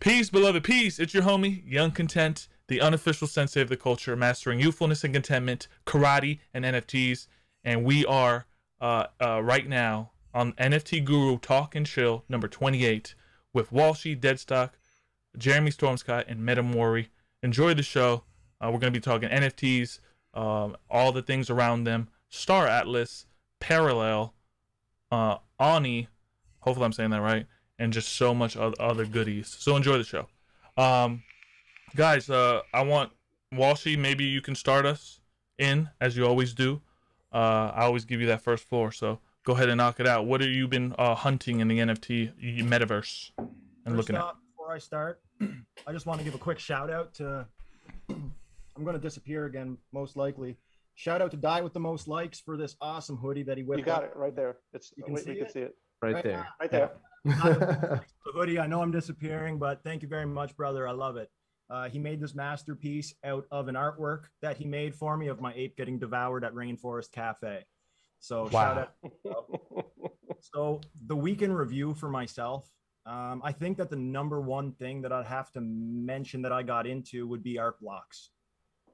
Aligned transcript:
Peace, 0.00 0.30
beloved, 0.30 0.64
peace. 0.64 0.98
It's 0.98 1.12
your 1.12 1.24
homie, 1.24 1.62
Young 1.70 1.90
Content, 1.90 2.48
the 2.68 2.80
unofficial 2.80 3.26
sensei 3.26 3.60
of 3.60 3.68
the 3.68 3.76
culture, 3.76 4.16
mastering 4.16 4.58
youthfulness 4.58 5.04
and 5.04 5.12
contentment, 5.12 5.68
karate, 5.84 6.38
and 6.54 6.64
NFTs. 6.64 7.26
And 7.64 7.84
we 7.84 8.06
are 8.06 8.46
uh, 8.80 9.08
uh, 9.22 9.42
right 9.42 9.68
now 9.68 10.12
on 10.32 10.54
NFT 10.54 11.04
Guru 11.04 11.36
Talk 11.36 11.74
and 11.74 11.84
Chill 11.84 12.24
number 12.30 12.48
28 12.48 13.14
with 13.52 13.70
Walshy, 13.70 14.18
Deadstock, 14.18 14.70
Jeremy 15.36 15.70
Stormscott, 15.70 16.24
and 16.28 16.40
Metamori. 16.40 17.08
Enjoy 17.42 17.74
the 17.74 17.82
show. 17.82 18.24
Uh, 18.58 18.70
we're 18.72 18.78
going 18.78 18.94
to 18.94 18.98
be 18.98 19.02
talking 19.02 19.28
NFTs, 19.28 20.00
um, 20.32 20.78
all 20.88 21.12
the 21.12 21.20
things 21.20 21.50
around 21.50 21.84
them, 21.84 22.08
Star 22.30 22.66
Atlas, 22.66 23.26
Parallel, 23.58 24.32
uh, 25.12 25.36
Oni. 25.58 26.08
Hopefully, 26.60 26.86
I'm 26.86 26.94
saying 26.94 27.10
that 27.10 27.20
right 27.20 27.46
and 27.80 27.92
just 27.92 28.10
so 28.12 28.32
much 28.34 28.56
other 28.56 29.06
goodies. 29.06 29.48
So 29.58 29.74
enjoy 29.74 29.96
the 29.98 30.04
show. 30.04 30.28
Um, 30.76 31.22
guys, 31.96 32.28
uh, 32.30 32.60
I 32.72 32.82
want 32.82 33.10
Walshy, 33.52 33.98
maybe 33.98 34.24
you 34.24 34.40
can 34.42 34.54
start 34.54 34.84
us 34.86 35.18
in 35.58 35.88
as 36.00 36.16
you 36.16 36.26
always 36.26 36.52
do. 36.54 36.80
Uh, 37.32 37.72
I 37.74 37.84
always 37.84 38.04
give 38.04 38.20
you 38.20 38.26
that 38.28 38.42
first 38.42 38.64
floor, 38.64 38.92
so 38.92 39.18
go 39.44 39.54
ahead 39.54 39.68
and 39.70 39.78
knock 39.78 39.98
it 39.98 40.06
out. 40.06 40.26
What 40.26 40.40
have 40.42 40.50
you 40.50 40.68
been 40.68 40.94
uh, 40.98 41.14
hunting 41.14 41.60
in 41.60 41.68
the 41.68 41.78
NFT 41.78 42.64
metaverse 42.64 43.30
and 43.38 43.48
first 43.86 43.96
looking 43.96 44.16
at? 44.16 44.34
Before 44.56 44.72
I 44.72 44.78
start, 44.78 45.20
I 45.86 45.92
just 45.92 46.06
want 46.06 46.18
to 46.20 46.24
give 46.24 46.34
a 46.34 46.38
quick 46.38 46.58
shout 46.58 46.90
out 46.90 47.14
to. 47.14 47.46
I'm 48.10 48.84
going 48.84 48.94
to 48.94 49.00
disappear 49.02 49.46
again, 49.46 49.76
most 49.92 50.16
likely. 50.16 50.56
Shout 50.94 51.22
out 51.22 51.30
to 51.30 51.36
Die 51.36 51.60
with 51.62 51.72
the 51.72 51.80
most 51.80 52.08
likes 52.08 52.40
for 52.40 52.56
this 52.56 52.76
awesome 52.80 53.16
hoodie 53.16 53.42
that 53.44 53.56
he 53.56 53.62
whipped. 53.64 53.78
You 53.80 53.84
got 53.84 54.04
up. 54.04 54.10
it 54.10 54.16
right 54.16 54.34
there. 54.36 54.56
It's 54.72 54.92
You 54.96 55.04
can 55.04 55.14
wait, 55.14 55.24
see 55.24 55.30
you 55.32 55.36
can 55.38 55.46
it? 55.46 55.52
see 55.52 55.60
it 55.60 55.76
right, 56.02 56.14
Right 56.14 56.24
there. 56.24 56.46
right 56.60 56.70
there. 56.70 56.90
the 57.24 58.02
hoodie. 58.24 58.58
I 58.58 58.66
know 58.66 58.82
I'm 58.82 58.90
disappearing, 58.90 59.58
but 59.58 59.82
thank 59.84 60.02
you 60.02 60.08
very 60.08 60.26
much, 60.26 60.56
brother. 60.56 60.88
I 60.88 60.92
love 60.92 61.16
it. 61.16 61.30
Uh, 61.68 61.88
he 61.88 61.98
made 61.98 62.20
this 62.20 62.34
masterpiece 62.34 63.14
out 63.24 63.46
of 63.50 63.68
an 63.68 63.76
artwork 63.76 64.24
that 64.42 64.56
he 64.56 64.64
made 64.64 64.94
for 64.94 65.16
me 65.16 65.28
of 65.28 65.40
my 65.40 65.52
ape 65.54 65.76
getting 65.76 65.98
devoured 65.98 66.44
at 66.44 66.52
Rainforest 66.52 67.12
Cafe. 67.12 67.64
So 68.18 68.48
shout 68.48 68.78
out. 68.78 69.86
So 70.40 70.80
the 71.06 71.16
weekend 71.16 71.56
review 71.56 71.94
for 71.94 72.08
myself, 72.08 72.68
um, 73.06 73.40
I 73.44 73.52
think 73.52 73.76
that 73.78 73.90
the 73.90 73.96
number 73.96 74.40
one 74.40 74.72
thing 74.72 75.02
that 75.02 75.12
I'd 75.12 75.26
have 75.26 75.50
to 75.52 75.60
mention 75.60 76.42
that 76.42 76.52
I 76.52 76.62
got 76.62 76.86
into 76.86 77.26
would 77.26 77.42
be 77.42 77.58
art 77.58 77.80
blocks. 77.80 78.30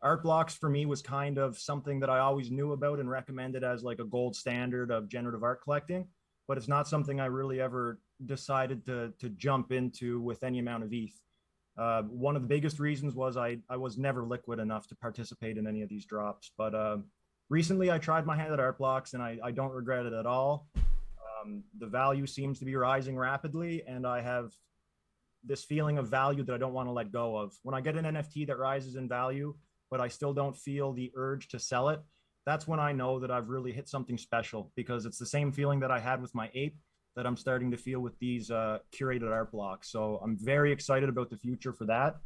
Art 0.02 0.22
blocks 0.22 0.55
for 0.55 0.68
me 0.68 0.86
was 0.86 1.02
kind 1.02 1.38
of 1.38 1.58
something 1.58 2.00
that 2.00 2.11
I 2.11 2.18
always 2.18 2.50
knew 2.50 2.72
about 2.72 3.00
and 3.00 3.08
recommended 3.08 3.64
as 3.64 3.83
like 3.83 3.98
a 3.98 4.05
gold 4.05 4.36
standard 4.36 4.90
of 4.90 5.08
generative 5.08 5.42
art 5.42 5.62
collecting, 5.62 6.08
but 6.48 6.56
it's 6.56 6.69
not 6.69 6.89
something 6.89 7.20
I 7.20 7.27
really 7.27 7.61
ever 7.61 7.98
decided 8.25 8.84
to 8.86 9.12
to 9.19 9.28
jump 9.30 9.72
into 9.72 10.20
with 10.20 10.42
any 10.42 10.58
amount 10.58 10.84
of 10.84 10.92
ETH. 10.92 11.20
Uh, 11.78 12.02
one 12.02 12.36
of 12.36 12.42
the 12.42 12.48
biggest 12.48 12.78
reasons 12.78 13.14
was 13.14 13.36
I 13.36 13.58
I 13.69 13.77
was 13.77 13.98
never 13.98 14.25
liquid 14.25 14.58
enough 14.58 14.86
to 14.89 14.97
participate 14.97 15.58
in 15.58 15.67
any 15.67 15.83
of 15.83 15.89
these 15.89 16.06
drops. 16.06 16.52
But 16.56 16.74
uh, 16.74 16.98
recently 17.48 17.91
I 17.91 17.98
tried 17.98 18.27
my 18.27 18.36
hand 18.36 18.52
at 18.52 18.61
art 18.61 18.78
blocks 18.78 19.14
and 19.14 19.22
I, 19.22 19.39
I 19.42 19.50
don't 19.50 19.72
regret 19.72 20.06
it 20.06 20.12
at 20.12 20.27
all. 20.27 20.69
Um, 20.77 21.64
the 21.78 21.86
value 21.86 22.27
seems 22.27 22.58
to 22.61 22.64
be 22.64 22.77
rising 22.77 23.17
rapidly, 23.17 23.83
and 23.86 24.06
I 24.06 24.20
have 24.20 24.52
this 25.44 25.64
feeling 25.64 25.98
of 25.98 26.08
value 26.08 26.42
that 26.42 26.55
I 26.55 26.58
don't 26.58 26.72
want 26.72 26.89
to 26.89 26.92
let 26.92 27.12
go 27.12 27.36
of. 27.36 27.55
When 27.62 27.74
I 27.74 27.80
get 27.80 27.97
an 27.97 28.05
NFT 28.05 28.47
that 28.48 28.58
rises 28.58 28.97
in 28.97 29.08
value, 29.08 29.55
but 29.91 30.00
I 30.00 30.08
still 30.08 30.33
don't 30.33 30.56
feel 30.56 30.92
the 30.92 31.12
urge 31.14 31.48
to 31.48 31.58
sell 31.58 31.91
it, 31.91 32.00
that's 32.47 32.66
when 32.69 32.78
I 32.78 32.92
know 32.92 33.19
that 33.19 33.30
I've 33.30 33.48
really 33.48 33.72
hit 33.72 33.89
something 33.89 34.16
special 34.16 34.70
because 34.77 35.05
it's 35.05 35.19
the 35.19 35.27
same 35.27 35.50
feeling 35.52 35.80
that 35.80 35.91
I 35.91 35.98
had 35.98 36.22
with 36.22 36.34
my 36.34 36.48
ape 36.55 36.77
that 37.16 37.27
I'm 37.27 37.36
starting 37.36 37.70
to 37.72 37.77
feel 37.77 38.00
with 38.00 38.16
these 38.20 38.50
uh, 38.50 38.78
curated 38.94 39.30
art 39.30 39.50
blocks. 39.50 39.91
So 39.91 40.20
I'm 40.22 40.36
very 40.39 40.70
excited 40.70 41.08
about 41.08 41.28
the 41.28 41.36
future 41.36 41.72
for 41.72 41.86
that. 41.86 42.17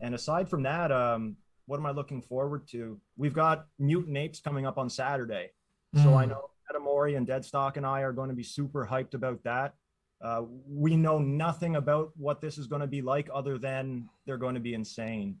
And 0.00 0.14
aside 0.14 0.48
from 0.48 0.64
that, 0.64 0.90
um, 0.90 1.36
what 1.66 1.78
am 1.78 1.86
I 1.86 1.92
looking 1.92 2.20
forward 2.20 2.66
to? 2.68 3.00
We've 3.16 3.34
got 3.34 3.66
Mutant 3.78 4.16
Apes 4.16 4.40
coming 4.40 4.66
up 4.66 4.76
on 4.76 4.90
Saturday. 4.90 5.50
So 5.94 6.16
I 6.16 6.24
Mm. 6.24 6.30
know 6.30 6.50
Metamori 6.72 7.16
and 7.16 7.26
Deadstock 7.26 7.76
and 7.76 7.86
I 7.86 8.00
are 8.00 8.12
going 8.12 8.28
to 8.28 8.34
be 8.34 8.42
super 8.42 8.86
hyped 8.90 9.14
about 9.14 9.42
that. 9.44 9.74
Uh, 10.20 10.42
we 10.66 10.96
know 10.96 11.18
nothing 11.18 11.76
about 11.76 12.12
what 12.16 12.40
this 12.40 12.58
is 12.58 12.66
going 12.66 12.80
to 12.80 12.86
be 12.88 13.02
like 13.02 13.28
other 13.32 13.56
than 13.56 14.08
they're 14.26 14.36
going 14.36 14.54
to 14.54 14.60
be 14.60 14.74
insane. 14.74 15.38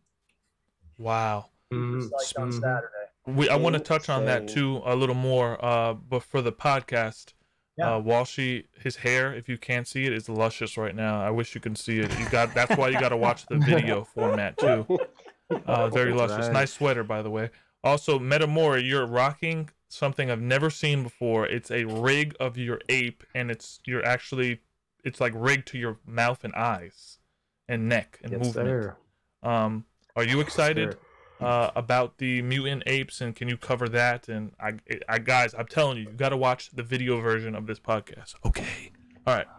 Wow. 0.98 1.46
Super 1.72 1.96
Mhm, 1.96 2.10
psyched 2.10 2.42
on. 2.42 2.52
Saturday. 2.52 3.09
We, 3.36 3.48
I 3.48 3.56
want 3.56 3.74
to 3.74 3.80
touch 3.80 4.08
on 4.08 4.24
that 4.26 4.48
too 4.48 4.82
a 4.84 4.94
little 4.96 5.14
more. 5.14 5.62
Uh, 5.64 5.94
but 5.94 6.22
for 6.22 6.40
the 6.42 6.52
podcast, 6.52 7.32
Yeah. 7.76 7.96
uh, 7.96 8.00
Walshy, 8.00 8.66
his 8.78 8.96
hair, 8.96 9.32
if 9.34 9.48
you 9.48 9.58
can't 9.58 9.86
see 9.88 10.04
it, 10.06 10.12
is 10.12 10.28
luscious 10.28 10.76
right 10.76 10.94
now. 10.94 11.20
I 11.20 11.30
wish 11.30 11.54
you 11.54 11.60
can 11.60 11.74
see 11.76 11.98
it. 12.00 12.10
You 12.18 12.28
got 12.30 12.54
that's 12.54 12.76
why 12.76 12.88
you 12.88 12.98
got 13.00 13.10
to 13.10 13.16
watch 13.16 13.46
the 13.46 13.56
video 13.58 14.04
format 14.14 14.58
too. 14.58 14.86
Uh, 15.66 15.88
very 15.88 16.12
luscious. 16.12 16.46
right. 16.46 16.52
Nice 16.52 16.72
sweater, 16.72 17.02
by 17.04 17.22
the 17.22 17.30
way. 17.30 17.50
Also, 17.82 18.18
Metamora, 18.18 18.82
you're 18.82 19.06
rocking 19.06 19.70
something 19.88 20.30
I've 20.30 20.40
never 20.40 20.68
seen 20.70 21.02
before. 21.02 21.46
It's 21.46 21.70
a 21.70 21.84
rig 21.84 22.36
of 22.38 22.56
your 22.58 22.80
ape, 22.88 23.24
and 23.34 23.50
it's 23.50 23.80
you're 23.86 24.04
actually 24.04 24.60
it's 25.02 25.20
like 25.20 25.32
rigged 25.34 25.66
to 25.68 25.78
your 25.78 25.98
mouth 26.06 26.44
and 26.44 26.54
eyes 26.54 27.18
and 27.68 27.88
neck 27.88 28.18
and 28.22 28.32
Yes, 28.32 28.40
movement. 28.44 28.68
sir. 28.68 28.96
Um, 29.42 29.86
are 30.14 30.24
you 30.24 30.40
excited? 30.40 30.92
Sir. 30.92 30.98
Uh, 31.40 31.70
about 31.74 32.18
the 32.18 32.42
mutant 32.42 32.82
apes, 32.86 33.20
and 33.20 33.34
can 33.34 33.48
you 33.48 33.56
cover 33.56 33.88
that? 33.88 34.28
And 34.28 34.52
I, 34.60 34.74
I 35.08 35.18
guys, 35.18 35.54
I'm 35.54 35.66
telling 35.66 35.96
you, 35.96 36.04
you 36.04 36.10
got 36.10 36.28
to 36.30 36.36
watch 36.36 36.70
the 36.70 36.82
video 36.82 37.20
version 37.20 37.54
of 37.54 37.66
this 37.66 37.80
podcast. 37.80 38.34
Okay. 38.44 38.92
All 39.26 39.34
right. 39.34 39.46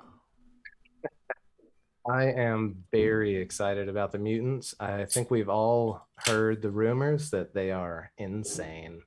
I 2.09 2.25
am 2.25 2.83
very 2.91 3.35
excited 3.37 3.89
about 3.89 4.11
the 4.11 4.17
mutants. 4.17 4.73
I 4.79 5.05
think 5.05 5.29
we've 5.29 5.49
all 5.49 6.07
heard 6.25 6.61
the 6.61 6.71
rumors 6.71 7.29
that 7.31 7.53
they 7.53 7.71
are 7.71 8.11
insane. 8.17 9.01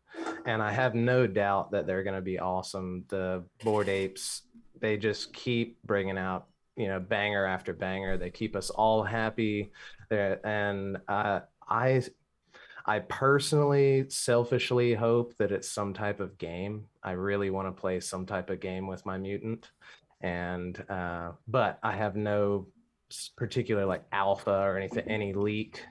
And 0.46 0.62
I 0.62 0.72
have 0.72 0.94
no 0.94 1.26
doubt 1.26 1.72
that 1.72 1.86
they're 1.86 2.04
going 2.04 2.16
to 2.16 2.22
be 2.22 2.38
awesome. 2.38 3.04
The 3.08 3.44
Bored 3.62 3.88
Apes, 3.88 4.42
they 4.80 4.96
just 4.96 5.32
keep 5.32 5.78
bringing 5.84 6.18
out, 6.18 6.46
you 6.76 6.86
know, 6.86 7.00
banger 7.00 7.46
after 7.46 7.72
banger. 7.72 8.16
They 8.16 8.30
keep 8.30 8.54
us 8.54 8.70
all 8.70 9.02
happy. 9.02 9.72
They're, 10.08 10.44
and 10.46 10.98
uh, 11.08 11.40
I, 11.68 12.02
I 12.86 12.98
personally, 13.00 14.06
selfishly 14.08 14.94
hope 14.94 15.36
that 15.38 15.52
it's 15.52 15.70
some 15.70 15.94
type 15.94 16.20
of 16.20 16.36
game. 16.36 16.84
I 17.02 17.12
really 17.12 17.50
want 17.50 17.68
to 17.68 17.80
play 17.80 18.00
some 18.00 18.26
type 18.26 18.50
of 18.50 18.60
game 18.60 18.86
with 18.86 19.06
my 19.06 19.16
mutant 19.16 19.70
and 20.24 20.82
uh, 20.88 21.32
but 21.46 21.78
I 21.82 21.92
have 21.92 22.16
no 22.16 22.66
particular 23.36 23.84
like 23.84 24.04
alpha 24.10 24.50
or 24.50 24.78
anything, 24.78 25.04
any 25.06 25.34
leak. 25.34 25.84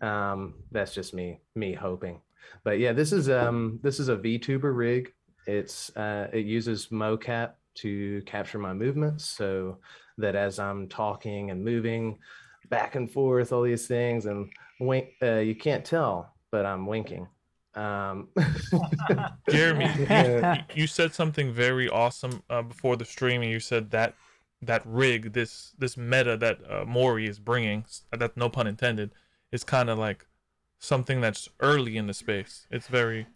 Um, 0.00 0.54
that's 0.72 0.92
just 0.92 1.14
me, 1.14 1.40
me 1.54 1.72
hoping. 1.72 2.20
But 2.64 2.80
yeah, 2.80 2.92
this 2.92 3.12
is 3.12 3.30
um, 3.30 3.78
this 3.84 4.00
is 4.00 4.08
a 4.08 4.16
VTuber 4.16 4.76
rig. 4.76 5.12
It's 5.46 5.96
uh, 5.96 6.26
it 6.32 6.46
uses 6.46 6.88
mocap 6.88 7.52
to 7.76 8.22
capture 8.26 8.58
my 8.58 8.74
movements, 8.74 9.24
so 9.24 9.78
that 10.18 10.34
as 10.34 10.58
I'm 10.58 10.88
talking 10.88 11.52
and 11.52 11.64
moving 11.64 12.18
back 12.68 12.96
and 12.96 13.08
forth, 13.08 13.52
all 13.52 13.62
these 13.62 13.86
things, 13.86 14.26
and 14.26 14.50
wink, 14.80 15.10
uh, 15.22 15.36
you 15.36 15.54
can't 15.54 15.84
tell, 15.84 16.34
but 16.50 16.66
I'm 16.66 16.86
winking. 16.86 17.28
Um, 17.74 18.28
Jeremy, 19.50 19.84
Yeah. 19.98 20.62
you, 20.74 20.82
you 20.82 20.86
said 20.86 21.14
something 21.14 21.52
very 21.52 21.88
awesome 21.88 22.42
uh, 22.48 22.62
before 22.62 22.96
the 22.96 23.04
streaming. 23.04 23.50
You 23.50 23.60
said 23.60 23.90
that 23.90 24.14
that 24.62 24.82
rig, 24.86 25.34
this 25.34 25.74
this 25.78 25.96
meta 25.96 26.36
that 26.38 26.58
uh, 26.68 26.84
Mori 26.86 27.26
is 27.26 27.38
bringing, 27.38 27.84
that 28.10 28.36
no 28.36 28.48
pun 28.48 28.66
intended, 28.66 29.12
is 29.52 29.62
kind 29.62 29.90
of 29.90 29.98
like 29.98 30.26
something 30.78 31.20
that's 31.20 31.48
early 31.60 31.96
in 31.96 32.06
the 32.06 32.14
space. 32.14 32.66
It's 32.70 32.88
very. 32.88 33.26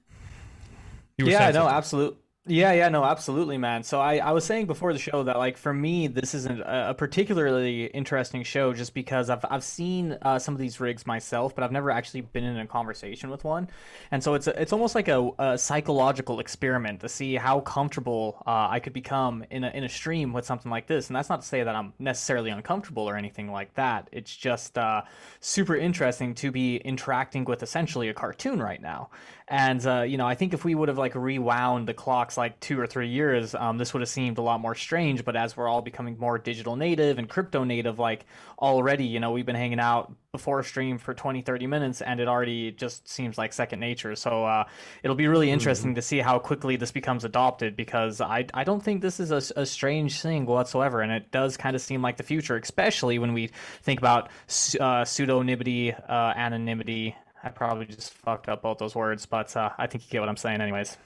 You 1.19 1.27
were 1.27 1.33
yeah, 1.33 1.39
saying 1.39 1.55
no, 1.55 1.69
absolutely. 1.69 2.20
Yeah, 2.47 2.73
yeah, 2.73 2.89
no, 2.89 3.05
absolutely, 3.05 3.59
man. 3.59 3.83
So 3.83 4.01
I, 4.01 4.17
I 4.17 4.33
was 4.33 4.47
saying 4.47 4.65
before 4.65 4.95
the 4.95 4.99
show 4.99 5.23
that 5.25 5.37
like 5.37 5.59
for 5.59 5.75
me, 5.75 6.07
this 6.07 6.35
isn't 6.35 6.63
a 6.65 6.95
particularly 6.97 7.85
interesting 7.89 8.43
show 8.45 8.73
just 8.73 8.95
because 8.95 9.29
I've 9.29 9.45
I've 9.51 9.63
seen 9.63 10.17
uh, 10.23 10.39
some 10.39 10.55
of 10.55 10.61
these 10.61 10.81
rigs 10.81 11.07
myself, 11.07 11.55
but 11.55 11.63
I've 11.63 11.71
never 11.71 11.91
actually 11.91 12.23
been 12.23 12.45
in 12.45 12.57
a 12.57 12.67
conversation 12.67 13.29
with 13.29 13.45
one, 13.45 13.69
and 14.11 14.25
so 14.25 14.33
it's 14.35 14.47
a, 14.47 14.61
it's 14.61 14.73
almost 14.73 14.95
like 14.95 15.09
a, 15.09 15.31
a 15.39 15.59
psychological 15.59 16.41
experiment 16.41 17.01
to 17.01 17.11
see 17.11 17.35
how 17.35 17.61
comfortable 17.61 18.43
uh, 18.47 18.69
I 18.71 18.81
could 18.81 18.95
become 18.95 19.45
in 19.51 19.63
a 19.63 19.69
in 19.71 19.85
a 19.85 19.89
stream 19.89 20.33
with 20.33 20.47
something 20.47 20.71
like 20.71 20.87
this. 20.87 21.09
And 21.09 21.17
that's 21.17 21.29
not 21.29 21.43
to 21.43 21.47
say 21.47 21.63
that 21.63 21.77
I'm 21.77 21.93
necessarily 21.99 22.51
uncomfortable 22.51 23.03
or 23.09 23.17
anything 23.17 23.53
like 23.53 23.75
that. 23.75 24.09
It's 24.13 24.35
just 24.35 24.79
uh, 24.79 25.03
super 25.41 25.77
interesting 25.77 26.35
to 26.37 26.51
be 26.51 26.77
interacting 26.79 27.45
with 27.45 27.63
essentially 27.63 28.09
a 28.09 28.15
cartoon 28.15 28.63
right 28.63 28.81
now. 28.81 29.11
And 29.51 29.85
uh, 29.85 30.03
you 30.03 30.17
know, 30.17 30.29
I 30.29 30.37
think 30.37 30.55
if 30.55 30.65
we 30.65 30.77
would 30.77 30.89
have 30.89 30.97
like 30.97 31.17
rewound 31.17 31.89
the 31.89 31.93
clocks 31.93 32.37
like 32.37 32.61
two 32.61 32.79
or 32.79 32.87
three 32.87 33.09
years, 33.09 33.53
um, 33.53 33.79
this 33.79 33.93
would 33.93 34.01
have 34.01 34.09
seemed 34.09 34.39
a 34.39 34.43
lot 34.43 34.61
more 34.61 34.77
strange. 34.77 35.25
But 35.25 35.35
as 35.35 35.57
we're 35.57 35.67
all 35.67 35.83
becoming 35.83 36.17
more 36.21 36.39
digital 36.39 36.77
native 36.77 37.19
and 37.19 37.29
crypto 37.29 37.65
native, 37.65 37.99
like 37.99 38.27
already, 38.61 39.07
you 39.07 39.19
know, 39.19 39.33
we've 39.33 39.45
been 39.45 39.57
hanging 39.57 39.81
out 39.81 40.13
before 40.31 40.61
a 40.61 40.65
stream 40.65 40.99
for 40.99 41.15
20, 41.15 41.43
30 41.43 41.67
minutes, 41.67 42.01
and 42.01 42.21
it 42.21 42.29
already 42.29 42.71
just 42.71 43.09
seems 43.09 43.37
like 43.37 43.53
second 43.53 43.81
nature. 43.81 44.15
So 44.15 44.45
uh, 44.45 44.65
it'll 45.03 45.17
be 45.17 45.27
really 45.27 45.51
interesting 45.51 45.91
mm-hmm. 45.91 45.97
to 45.97 46.03
see 46.03 46.19
how 46.21 46.39
quickly 46.39 46.77
this 46.77 46.93
becomes 46.93 47.25
adopted 47.25 47.75
because 47.75 48.21
I, 48.21 48.47
I 48.55 48.63
don't 48.63 48.81
think 48.81 49.03
this 49.03 49.19
is 49.19 49.33
a, 49.33 49.61
a 49.61 49.67
strange 49.67 50.23
thing 50.23 50.47
whatsoever. 50.47 51.01
And 51.01 51.11
it 51.11 51.33
does 51.33 51.57
kind 51.57 51.75
of 51.75 51.83
seem 51.83 52.03
like 52.03 52.19
the 52.19 52.23
future, 52.23 52.57
especially 52.57 53.19
when 53.19 53.33
we 53.33 53.51
think 53.83 53.99
about 53.99 54.29
uh, 54.29 55.03
pseudonymity, 55.03 55.93
uh, 56.09 56.35
anonymity. 56.37 57.17
I 57.43 57.49
probably 57.49 57.87
just 57.87 58.13
fucked 58.13 58.49
up 58.49 58.63
both 58.63 58.79
those 58.79 58.95
words, 58.95 59.27
but 59.27 59.57
uh, 59.57 59.71
I 59.79 59.87
think 59.87 60.05
you 60.05 60.11
get 60.11 60.21
what 60.21 60.29
I'm 60.29 60.37
saying, 60.37 60.61
anyways. 60.61 60.99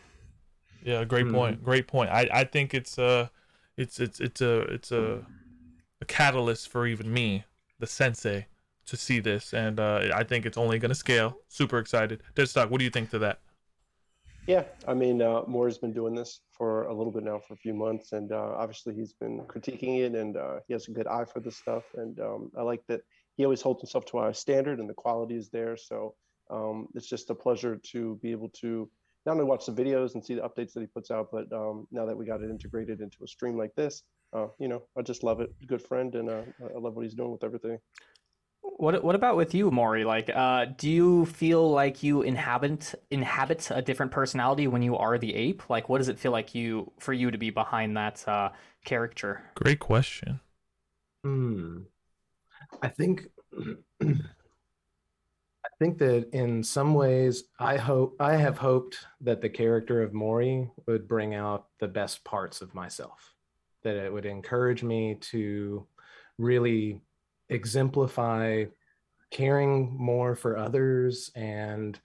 Yeah, 0.83 1.05
great 1.05 1.27
mm-hmm. 1.27 1.35
point. 1.35 1.65
Great 1.65 1.87
point. 1.87 2.11
I, 2.11 2.29
I 2.33 2.45
think 2.45 2.75
it's 2.75 2.99
a, 2.99 3.31
it's 3.77 4.01
it's 4.01 4.21
it's 4.21 4.41
a 4.41 4.61
it's 4.63 4.93
a, 4.93 5.25
a 6.01 6.05
catalyst 6.05 6.69
for 6.69 6.87
even 6.87 7.13
me, 7.13 7.45
the 7.79 7.87
sensei, 7.87 8.47
to 8.87 8.97
see 8.97 9.21
this, 9.21 9.55
and 9.55 9.81
uh, 9.81 10.11
I 10.15 10.25
think 10.25 10.45
it's 10.45 10.59
only 10.59 10.79
going 10.79 10.91
to 10.91 10.95
scale. 10.95 11.39
Super 11.49 11.79
excited. 11.79 12.23
Deadstock, 12.35 12.69
what 12.69 12.79
do 12.79 12.85
you 12.85 12.91
think 12.91 13.11
to 13.11 13.19
that? 13.21 13.41
Yeah, 14.47 14.65
I 14.87 14.93
mean, 14.93 15.23
uh, 15.23 15.43
Moore's 15.47 15.79
been 15.79 15.95
doing 15.95 16.15
this 16.15 16.41
for 16.53 16.85
a 16.85 16.95
little 16.95 17.13
bit 17.13 17.25
now, 17.25 17.39
for 17.39 17.55
a 17.55 17.57
few 17.57 17.73
months, 17.73 18.13
and 18.13 18.31
uh, 18.31 18.53
obviously 18.57 18.95
he's 18.95 19.15
been 19.15 19.41
critiquing 19.47 20.01
it, 20.01 20.15
and 20.15 20.37
uh, 20.37 20.57
he 20.67 20.75
has 20.75 20.87
a 20.89 20.91
good 20.91 21.07
eye 21.07 21.25
for 21.25 21.41
this 21.41 21.57
stuff. 21.57 21.85
And 21.95 22.21
um, 22.21 22.51
I 22.59 22.63
like 22.63 22.83
that 22.89 23.01
he 23.37 23.45
always 23.45 23.63
holds 23.63 23.81
himself 23.81 24.05
to 24.07 24.19
our 24.19 24.35
standard, 24.35 24.81
and 24.81 24.89
the 24.89 24.95
quality 24.95 25.37
is 25.37 25.49
there. 25.49 25.79
So 25.79 26.15
um, 26.51 26.89
it's 26.95 27.09
just 27.09 27.31
a 27.31 27.35
pleasure 27.35 27.81
to 27.93 28.19
be 28.23 28.31
able 28.31 28.49
to 28.61 28.89
not 29.27 29.33
only 29.33 29.45
watch 29.45 29.67
the 29.67 29.73
videos 29.73 30.15
and 30.15 30.25
see 30.25 30.35
the 30.35 30.43
updates 30.43 30.73
that 30.75 30.81
he 30.81 30.87
puts 30.87 31.11
out, 31.11 31.29
but 31.33 31.51
um, 31.53 31.87
now 31.91 32.05
that 32.05 32.17
we 32.17 32.27
got 32.27 32.43
it 32.43 32.51
integrated 32.51 33.01
into 33.01 33.17
a 33.25 33.27
stream 33.27 33.57
like 33.57 33.75
this, 33.75 34.03
uh, 34.35 34.49
you 34.59 34.69
know, 34.69 34.83
I 34.99 35.03
just 35.03 35.23
love 35.23 35.41
it. 35.41 35.51
Good 35.67 35.83
friend, 35.83 36.15
and 36.15 36.29
uh, 36.29 36.43
I 36.63 36.79
love 36.79 36.95
what 36.95 37.05
he's 37.05 37.15
doing 37.15 37.31
with 37.31 37.45
everything. 37.45 37.79
What 38.61 39.05
what 39.05 39.15
about 39.15 39.37
with 39.37 39.55
you, 39.55 39.71
Maury? 39.71 40.05
Like, 40.05 40.31
uh, 40.35 40.67
do 40.77 40.91
you 40.91 41.27
feel 41.27 41.71
like 41.71 42.03
you 42.03 42.23
inhabit 42.23 42.95
inhabit 43.11 43.71
a 43.71 43.81
different 43.81 44.11
personality 44.11 44.67
when 44.67 44.83
you 44.83 44.97
are 44.97 45.17
the 45.19 45.35
ape? 45.35 45.69
Like, 45.71 45.89
what 45.89 45.99
does 45.99 46.09
it 46.09 46.19
feel 46.19 46.33
like 46.33 46.55
you 46.55 46.91
for 46.99 47.13
you 47.13 47.31
to 47.31 47.39
be 47.39 47.51
behind 47.51 47.97
that 47.97 48.27
uh, 48.27 48.51
character? 48.85 49.43
Great 49.55 49.79
question. 49.79 50.41
Hmm. 51.23 51.83
I 52.83 52.89
think 52.89 53.29
I 54.03 54.17
think 55.79 55.99
that 55.99 56.29
in 56.33 56.63
some 56.63 56.95
ways 56.95 57.45
I 57.59 57.77
hope 57.77 58.17
I 58.21 58.37
have 58.37 58.59
hoped 58.59 58.99
that 59.21 59.41
the 59.41 59.49
character 59.49 60.03
of 60.03 60.15
Maury 60.15 60.71
would 60.87 61.09
bring 61.09 61.35
out 61.35 61.67
the 61.81 61.89
best 61.89 62.25
parts 62.25 62.61
of 62.61 62.75
myself. 62.75 63.35
That 63.83 63.97
it 63.97 64.13
would 64.13 64.27
encourage 64.27 64.83
me 64.83 65.17
to 65.33 65.87
really 66.39 67.01
exemplify 67.49 68.65
caring 69.31 69.97
more 69.97 70.35
for 70.35 70.57
others 70.57 71.31
and 71.35 71.99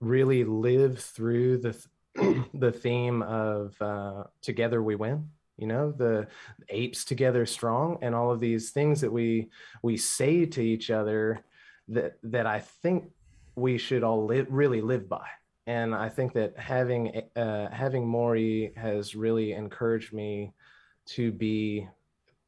really 0.00 0.44
live 0.44 0.98
through 0.98 1.58
the 1.58 1.86
the 2.54 2.72
theme 2.72 3.22
of 3.22 3.80
uh, 3.80 4.24
together 4.42 4.82
we 4.82 4.94
win 4.94 5.28
you 5.56 5.66
know 5.66 5.90
the 5.92 6.26
apes 6.68 7.04
together 7.04 7.46
strong 7.46 7.98
and 8.02 8.14
all 8.14 8.30
of 8.30 8.40
these 8.40 8.70
things 8.70 9.00
that 9.00 9.12
we 9.12 9.48
we 9.82 9.96
say 9.96 10.44
to 10.44 10.62
each 10.62 10.90
other 10.90 11.44
that 11.88 12.18
that 12.22 12.46
i 12.46 12.58
think 12.58 13.10
we 13.54 13.78
should 13.78 14.02
all 14.02 14.24
live 14.26 14.46
really 14.50 14.80
live 14.80 15.08
by 15.08 15.26
and 15.66 15.94
i 15.94 16.08
think 16.08 16.32
that 16.32 16.56
having 16.58 17.22
uh, 17.36 17.70
having 17.70 18.06
maury 18.06 18.72
has 18.76 19.14
really 19.14 19.52
encouraged 19.52 20.12
me 20.12 20.52
to 21.06 21.30
be 21.32 21.86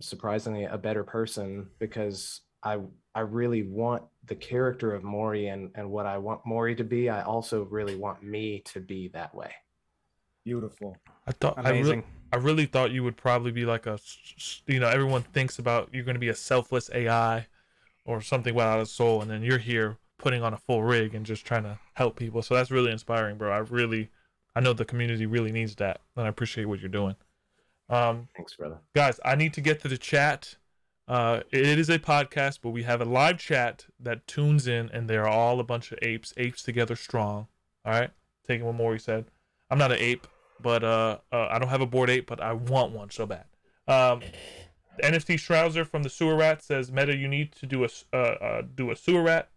surprisingly 0.01 0.65
a 0.65 0.79
better 0.79 1.05
person 1.05 1.69
because 1.79 2.43
I 2.63 2.79
I 3.15 3.21
really 3.21 3.63
want 3.63 4.03
the 4.27 4.35
character 4.35 4.95
of 4.95 5.03
Maury 5.03 5.49
and 5.49 5.71
and 5.75 5.91
what 5.91 6.07
I 6.07 6.19
want 6.19 6.45
Maury 6.45 6.75
to 6.77 6.85
be. 6.85 7.09
I 7.09 7.23
also 7.23 7.65
really 7.65 7.97
want 7.97 8.23
me 8.23 8.61
to 8.67 8.81
be 8.81 9.09
that 9.09 9.35
way. 9.35 9.53
Beautiful. 10.45 10.97
I 11.27 11.33
thought 11.33 11.59
Amazing. 11.59 11.93
I, 11.93 11.97
re- 11.97 12.05
I 12.33 12.37
really 12.37 12.67
thought 12.67 12.91
you 12.91 13.05
would 13.05 13.17
probably 13.17 13.53
be 13.53 13.65
like 13.65 13.87
a 13.87 13.99
you 14.67 14.81
know 14.81 14.89
everyone 14.89 15.23
thinks 15.23 15.59
about 15.59 15.91
you're 15.93 16.05
going 16.05 16.15
to 16.15 16.21
be 16.21 16.29
a 16.29 16.35
selfless 16.35 16.91
AI 16.93 17.47
or 18.09 18.23
something 18.23 18.55
without 18.55 18.81
a 18.81 18.87
soul, 18.87 19.21
and 19.21 19.31
then 19.31 19.43
you're 19.43 19.59
here 19.59 19.99
putting 20.17 20.43
on 20.43 20.55
a 20.55 20.57
full 20.57 20.83
rig 20.83 21.15
and 21.15 21.27
just 21.27 21.45
trying 21.45 21.63
to 21.63 21.79
help 21.93 22.17
people. 22.17 22.41
So 22.43 22.55
that's 22.55 22.71
really 22.71 22.91
inspiring, 22.91 23.37
bro. 23.37 23.53
I 23.53 23.59
really 23.59 24.11
I 24.57 24.61
know 24.61 24.73
the 24.73 24.87
community 24.87 25.27
really 25.27 25.53
needs 25.53 25.77
that, 25.77 26.01
and 26.17 26.25
I 26.25 26.29
appreciate 26.29 26.65
what 26.65 26.81
you're 26.81 26.89
doing. 26.89 27.17
Um, 27.91 28.29
Thanks, 28.35 28.57
brother. 28.57 28.79
Guys, 28.95 29.21
I 29.25 29.37
need 29.37 29.53
to 29.55 29.61
get 29.61 29.81
to 29.83 29.89
the 29.89 29.99
chat. 29.99 30.57
Uh, 31.07 31.41
it 31.51 31.79
is 31.79 31.91
a 31.91 31.99
podcast, 31.99 32.61
but 32.63 32.71
we 32.71 32.83
have 32.83 33.01
a 33.01 33.05
live 33.05 33.39
chat 33.39 33.87
that 34.01 34.27
tunes 34.27 34.67
in, 34.67 34.89
and 34.91 35.09
they 35.09 35.17
are 35.17 35.29
all 35.29 35.61
a 35.61 35.65
bunch 35.65 35.93
of 35.93 35.99
apes, 36.01 36.33
apes 36.39 36.63
together 36.63 36.97
strong. 36.97 37.47
All 37.85 37.93
right, 37.93 38.11
taking 38.47 38.67
what 38.67 38.75
Maury 38.75 38.99
said. 38.99 39.27
I'm 39.71 39.79
not 39.79 39.93
an 39.93 39.99
ape, 39.99 40.27
but 40.61 40.83
uh, 40.83 41.19
uh, 41.31 41.49
I 41.51 41.59
don't 41.59 41.69
have 41.69 41.83
a 41.83 41.87
Bored 41.87 42.09
Ape, 42.09 42.27
but 42.27 42.41
I 42.41 42.55
want 42.55 42.93
one 42.93 43.11
so 43.11 43.27
bad. 43.27 43.45
Um, 43.87 44.23
NFT 45.03 45.37
Shrouzer 45.37 45.87
from 45.87 46.03
the 46.03 46.11
Sewer 46.11 46.37
Rat 46.37 46.63
says, 46.63 46.91
"Meta, 46.93 47.17
you 47.17 47.29
need 47.29 47.53
to 47.53 47.67
do 47.67 47.85
a 47.85 47.89
uh, 48.13 48.17
uh, 48.17 48.63
do 48.63 48.91
a 48.91 48.97
Sewer 48.97 49.23
Rat." 49.23 49.51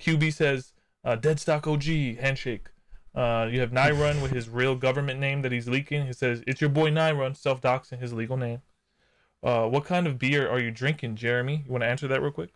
QB 0.00 0.32
says, 0.32 0.72
uh, 1.04 1.16
"Deadstock 1.16 1.66
OG 1.66 2.20
handshake." 2.20 2.68
Uh, 3.14 3.48
you 3.50 3.60
have 3.60 3.70
Nyrun 3.70 4.20
with 4.20 4.32
his 4.32 4.48
real 4.48 4.76
government 4.76 5.18
name 5.18 5.40
that 5.42 5.52
he's 5.52 5.68
leaking. 5.68 6.06
He 6.06 6.12
says, 6.12 6.42
"It's 6.46 6.60
your 6.60 6.70
boy 6.70 6.90
Nyrun," 6.90 7.36
self 7.36 7.60
doxing 7.60 8.00
his 8.00 8.12
legal 8.12 8.36
name. 8.36 8.62
Uh, 9.42 9.68
what 9.68 9.84
kind 9.84 10.06
of 10.06 10.18
beer 10.18 10.48
are 10.48 10.58
you 10.58 10.70
drinking, 10.70 11.16
Jeremy? 11.16 11.62
You 11.66 11.72
want 11.72 11.82
to 11.82 11.88
answer 11.88 12.08
that 12.08 12.20
real 12.20 12.32
quick? 12.32 12.50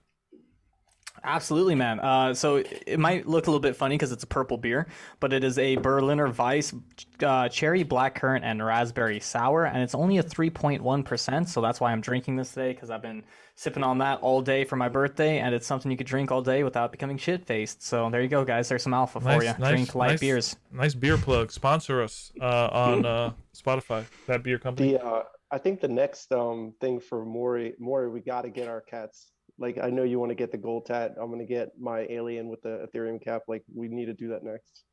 Absolutely, 1.23 1.75
man. 1.75 2.01
Uh, 2.01 2.35
so 2.35 2.63
it 2.87 2.99
might 2.99 3.27
look 3.27 3.47
a 3.47 3.51
little 3.51 3.61
bit 3.61 3.77
funny 3.77 3.97
because 3.97 4.13
it's 4.13 4.25
a 4.25 4.27
purple 4.27 4.57
beer, 4.57 4.87
but 5.19 5.33
it 5.33 5.45
is 5.45 5.59
a 5.59 5.77
Berliner 5.77 6.31
Weiss 6.31 6.75
uh, 7.23 7.49
cherry 7.49 7.85
blackcurrant 7.85 8.41
and 8.43 8.65
raspberry 8.65 9.21
sour, 9.21 9.65
and 9.67 9.83
it's 9.83 9.95
only 9.95 10.19
a 10.19 10.23
3.1%. 10.23 11.49
So 11.49 11.61
that's 11.61 11.81
why 11.81 11.93
I'm 11.93 12.01
drinking 12.01 12.37
this 12.37 12.53
today 12.53 12.73
because 12.73 12.91
I've 12.91 13.03
been 13.03 13.23
sipping 13.55 13.83
on 13.83 13.99
that 13.99 14.21
all 14.21 14.41
day 14.41 14.65
for 14.65 14.77
my 14.77 14.89
birthday, 14.89 15.39
and 15.39 15.55
it's 15.55 15.67
something 15.67 15.91
you 15.91 15.97
could 15.97 16.07
drink 16.07 16.33
all 16.33 16.43
day 16.43 16.65
without 16.65 16.91
becoming 16.91 17.19
shit 17.19 17.45
faced. 17.45 17.83
So 17.83 18.09
there 18.11 18.23
you 18.23 18.29
go, 18.29 18.45
guys. 18.45 18.69
There's 18.69 18.83
some 18.83 18.95
alpha 18.95 19.21
nice, 19.21 19.37
for 19.37 19.45
you. 19.45 19.55
Nice, 19.59 19.71
drink 19.71 19.95
light 19.95 20.11
nice, 20.13 20.21
beers. 20.21 20.57
Nice 20.73 20.95
beer 20.95 21.19
plug. 21.19 21.53
Sponsor 21.53 22.03
us 22.03 22.33
uh, 22.41 22.69
on 22.73 23.07
uh, 23.07 23.33
Spotify. 23.55 24.05
That 24.27 24.43
beer 24.43 24.59
company. 24.59 24.93
The, 24.93 25.05
uh, 25.05 25.23
I 25.51 25.59
think 25.59 25.81
the 25.81 25.89
next 25.89 26.33
um 26.33 26.75
thing 26.81 27.01
for 27.01 27.25
Maury, 27.25 27.75
Maury, 27.79 28.09
we 28.09 28.21
got 28.21 28.43
to 28.43 28.51
get 28.51 28.69
our 28.69 28.81
cats. 28.81 29.33
Like 29.61 29.79
I 29.83 29.91
know 29.91 30.03
you 30.03 30.19
want 30.19 30.31
to 30.31 30.35
get 30.35 30.51
the 30.51 30.59
gold 30.59 30.87
tat. 30.87 31.15
I'm 31.21 31.31
gonna 31.31 31.45
get 31.45 31.73
my 31.79 32.07
alien 32.11 32.49
with 32.49 32.63
the 32.63 32.87
Ethereum 32.87 33.23
cap. 33.23 33.43
Like 33.47 33.63
we 33.73 33.89
need 33.89 34.07
to 34.07 34.15
do 34.15 34.29
that 34.29 34.43
next. 34.43 34.85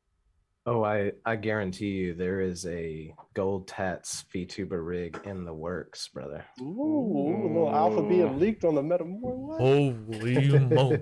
Oh, 0.66 0.84
I 0.84 1.12
I 1.24 1.36
guarantee 1.36 1.90
you 1.90 2.14
there 2.14 2.40
is 2.40 2.66
a 2.66 3.14
gold 3.34 3.66
tats 3.66 4.24
VTuber 4.34 4.86
rig 4.86 5.18
in 5.24 5.44
the 5.44 5.54
works, 5.54 6.08
brother. 6.08 6.44
Ooh, 6.60 6.64
Ooh. 6.64 7.46
a 7.46 7.48
little 7.48 7.74
alpha 7.74 8.02
being 8.02 8.38
leaked 8.38 8.64
on 8.64 8.74
the 8.74 8.82
meta. 8.82 9.04
Holy 9.04 10.58
mo! 10.58 10.98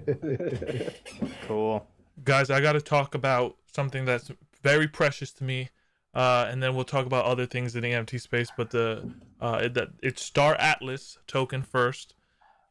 cool, 1.48 1.86
guys. 2.22 2.48
I 2.50 2.60
got 2.60 2.74
to 2.74 2.80
talk 2.80 3.14
about 3.14 3.56
something 3.66 4.04
that's 4.04 4.30
very 4.62 4.86
precious 4.86 5.32
to 5.32 5.44
me 5.44 5.70
uh, 6.16 6.48
and 6.50 6.62
then 6.62 6.74
we'll 6.74 6.84
talk 6.84 7.04
about 7.04 7.26
other 7.26 7.44
things 7.44 7.76
in 7.76 7.82
the 7.82 7.92
NFT 7.92 8.18
space. 8.18 8.48
But 8.56 8.70
the 8.70 9.12
uh, 9.38 9.68
that 9.68 9.88
it's 10.02 10.22
Star 10.22 10.54
Atlas 10.54 11.18
token 11.26 11.62
first, 11.62 12.14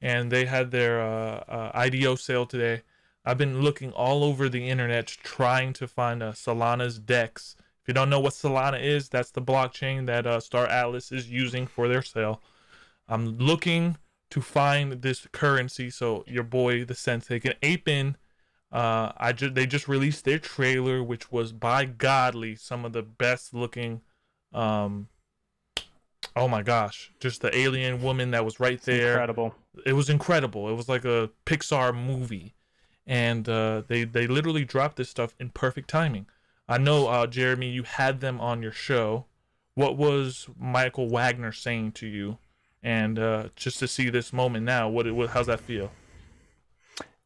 and 0.06 0.32
they 0.32 0.46
had 0.46 0.72
their 0.72 1.02
uh, 1.02 1.44
uh 1.48 1.72
IDO 1.74 2.16
sale 2.16 2.46
today. 2.46 2.82
I've 3.26 3.38
been 3.38 3.62
looking 3.62 3.92
all 3.92 4.24
over 4.24 4.50
the 4.50 4.70
internet 4.70 5.08
trying 5.08 5.74
to 5.74 5.88
find 5.88 6.22
a 6.22 6.32
Solana's 6.32 7.00
DEX. 7.00 7.56
If 7.82 7.88
you 7.88 7.94
don't 7.94 8.10
know 8.10 8.20
what 8.20 8.34
Solana 8.34 8.82
is, 8.82 9.10
that's 9.10 9.32
the 9.32 9.42
blockchain 9.42 10.06
that 10.06 10.28
uh, 10.28 10.40
Star 10.40 10.68
Atlas 10.68 11.12
is 11.12 11.30
using 11.30 11.66
for 11.68 11.88
their 11.88 12.02
sale. 12.04 12.42
I'm 13.08 13.38
looking 13.38 13.98
to 14.30 14.42
find 14.42 15.02
this 15.02 15.28
currency 15.32 15.90
so 15.90 16.24
your 16.28 16.44
boy 16.44 16.86
the 16.86 16.96
Sensei 16.96 17.40
can 17.40 17.54
ape 17.62 17.88
in 17.88 18.18
uh, 18.76 19.14
I 19.16 19.32
just 19.32 19.56
they 19.56 19.66
just 19.66 19.88
released 19.88 20.26
their 20.26 20.38
trailer, 20.38 21.02
which 21.02 21.32
was 21.32 21.54
by 21.54 21.86
godly 21.86 22.56
some 22.56 22.84
of 22.84 22.92
the 22.92 23.04
best 23.04 23.54
looking. 23.54 24.02
Um, 24.52 25.08
oh 26.36 26.48
my 26.48 26.62
gosh, 26.62 27.12
just 27.20 27.42
the 27.42 27.56
alien 27.58 28.01
woman 28.01 28.32
that 28.32 28.46
was 28.46 28.60
right 28.60 28.82
there. 28.82 29.12
Incredible. 29.12 29.56
It 29.86 29.94
was 29.94 30.10
incredible. 30.10 30.70
It 30.70 30.74
was 30.74 30.89
like 30.89 31.06
a 31.06 31.30
Pixar 31.46 31.96
movie, 31.96 32.56
and 33.06 33.48
uh, 33.48 33.84
they 33.88 34.04
they 34.04 34.27
literally 34.27 34.65
dropped 34.65 34.98
this 34.98 35.10
stuff 35.10 35.36
in 35.39 35.50
perfect 35.50 35.89
timing. 35.89 36.27
I 36.68 36.77
know, 36.77 37.08
uh, 37.08 37.27
Jeremy, 37.27 37.70
you 37.70 37.84
had 37.84 38.22
them 38.22 38.42
on 38.42 38.62
your 38.63 38.72
show. 38.72 39.25
What 39.75 39.98
was 39.98 40.48
Michael 40.60 41.10
Wagner 41.10 41.51
saying 41.51 41.92
to 41.94 42.08
you? 42.08 42.39
And 42.82 43.20
uh, 43.20 43.50
just 43.56 43.80
to 43.80 43.88
see 43.88 44.10
this 44.10 44.32
moment 44.32 44.65
now, 44.65 44.89
what, 44.89 45.12
what 45.12 45.32
how's 45.32 45.48
that 45.48 45.60
feel? 45.60 45.92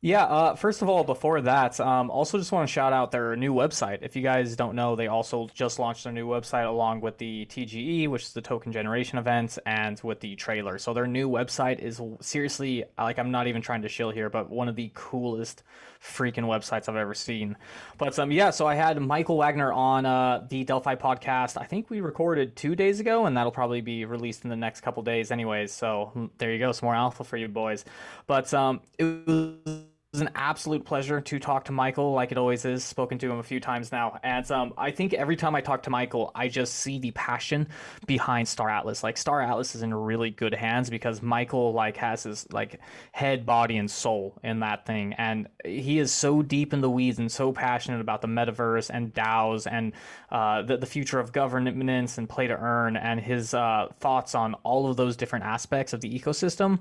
Yeah, 0.01 0.23
uh, 0.23 0.55
first 0.55 0.81
of 0.81 0.87
all, 0.87 1.03
before 1.03 1.41
that, 1.41 1.77
um, 1.81 2.09
also 2.09 2.37
just 2.37 2.53
want 2.53 2.65
to 2.69 2.71
shout 2.71 2.93
out 2.93 3.11
their 3.11 3.35
new 3.35 3.53
website. 3.53 3.99
If 4.01 4.15
you 4.15 4.21
guys 4.21 4.55
don't 4.55 4.73
know, 4.73 4.95
they 4.95 5.07
also 5.07 5.49
just 5.53 5.77
launched 5.77 6.05
their 6.05 6.13
new 6.13 6.25
website 6.25 6.65
along 6.65 7.01
with 7.01 7.17
the 7.17 7.45
TGE, 7.47 8.07
which 8.07 8.23
is 8.23 8.31
the 8.31 8.41
token 8.41 8.71
generation 8.71 9.17
event, 9.17 9.59
and 9.65 9.99
with 10.01 10.21
the 10.21 10.37
trailer. 10.37 10.77
So 10.77 10.93
their 10.93 11.05
new 11.05 11.29
website 11.29 11.79
is 11.79 11.99
seriously, 12.21 12.85
like, 12.97 13.19
I'm 13.19 13.31
not 13.31 13.47
even 13.47 13.61
trying 13.61 13.81
to 13.81 13.89
shill 13.89 14.09
here, 14.09 14.29
but 14.29 14.49
one 14.49 14.69
of 14.69 14.77
the 14.77 14.89
coolest 14.93 15.63
freaking 16.01 16.45
websites 16.45 16.87
I've 16.87 16.95
ever 16.95 17.13
seen. 17.13 17.57
But 17.97 18.17
um, 18.19 18.31
yeah, 18.31 18.51
so 18.51 18.65
I 18.65 18.75
had 18.75 19.01
Michael 19.01 19.35
Wagner 19.35 19.73
on 19.73 20.05
uh, 20.05 20.47
the 20.49 20.63
Delphi 20.63 20.95
podcast. 20.95 21.57
I 21.59 21.65
think 21.65 21.89
we 21.89 21.99
recorded 21.99 22.55
two 22.55 22.73
days 22.73 23.01
ago, 23.01 23.25
and 23.25 23.35
that'll 23.35 23.51
probably 23.51 23.81
be 23.81 24.05
released 24.05 24.45
in 24.45 24.49
the 24.49 24.55
next 24.55 24.79
couple 24.79 25.03
days, 25.03 25.29
anyways. 25.29 25.73
So 25.73 26.11
hmm, 26.13 26.25
there 26.37 26.53
you 26.53 26.59
go, 26.59 26.71
some 26.71 26.87
more 26.87 26.95
alpha 26.95 27.25
for 27.25 27.35
you 27.35 27.49
boys. 27.49 27.83
But 28.27 28.53
um, 28.53 28.79
it 28.97 29.27
was 29.27 29.88
it 30.11 30.15
was 30.15 30.21
an 30.21 30.31
absolute 30.33 30.85
pleasure 30.85 31.21
to 31.21 31.37
talk 31.37 31.65
to 31.65 31.71
Michael, 31.71 32.13
like 32.13 32.31
it 32.31 32.37
always 32.39 32.65
is. 32.65 32.83
Spoken 32.83 33.19
to 33.19 33.29
him 33.29 33.37
a 33.37 33.43
few 33.43 33.59
times 33.59 33.91
now, 33.91 34.19
and 34.23 34.49
um, 34.49 34.73
I 34.75 34.89
think 34.89 35.13
every 35.13 35.35
time 35.35 35.53
I 35.53 35.61
talk 35.61 35.83
to 35.83 35.91
Michael, 35.91 36.31
I 36.33 36.47
just 36.47 36.73
see 36.73 36.97
the 36.97 37.11
passion 37.11 37.67
behind 38.07 38.47
Star 38.47 38.71
Atlas. 38.71 39.03
Like 39.03 39.17
Star 39.17 39.39
Atlas 39.39 39.75
is 39.75 39.83
in 39.83 39.93
really 39.93 40.31
good 40.31 40.55
hands 40.55 40.89
because 40.89 41.21
Michael 41.21 41.73
like 41.73 41.97
has 41.97 42.23
his 42.23 42.51
like 42.51 42.79
head, 43.11 43.45
body, 43.45 43.77
and 43.77 43.89
soul 43.89 44.39
in 44.43 44.61
that 44.61 44.87
thing, 44.87 45.13
and 45.13 45.47
he 45.63 45.99
is 45.99 46.11
so 46.11 46.41
deep 46.41 46.73
in 46.73 46.81
the 46.81 46.89
weeds 46.89 47.19
and 47.19 47.31
so 47.31 47.51
passionate 47.51 48.01
about 48.01 48.23
the 48.23 48.27
metaverse 48.27 48.89
and 48.91 49.13
DAOs 49.13 49.71
and 49.71 49.93
uh, 50.31 50.63
the 50.63 50.77
the 50.77 50.87
future 50.87 51.19
of 51.19 51.31
governance 51.31 52.17
and 52.17 52.27
play 52.27 52.47
to 52.47 52.57
earn, 52.57 52.97
and 52.97 53.19
his 53.19 53.53
uh, 53.53 53.85
thoughts 53.99 54.33
on 54.33 54.55
all 54.63 54.89
of 54.89 54.97
those 54.97 55.15
different 55.15 55.45
aspects 55.45 55.93
of 55.93 56.01
the 56.01 56.19
ecosystem 56.19 56.79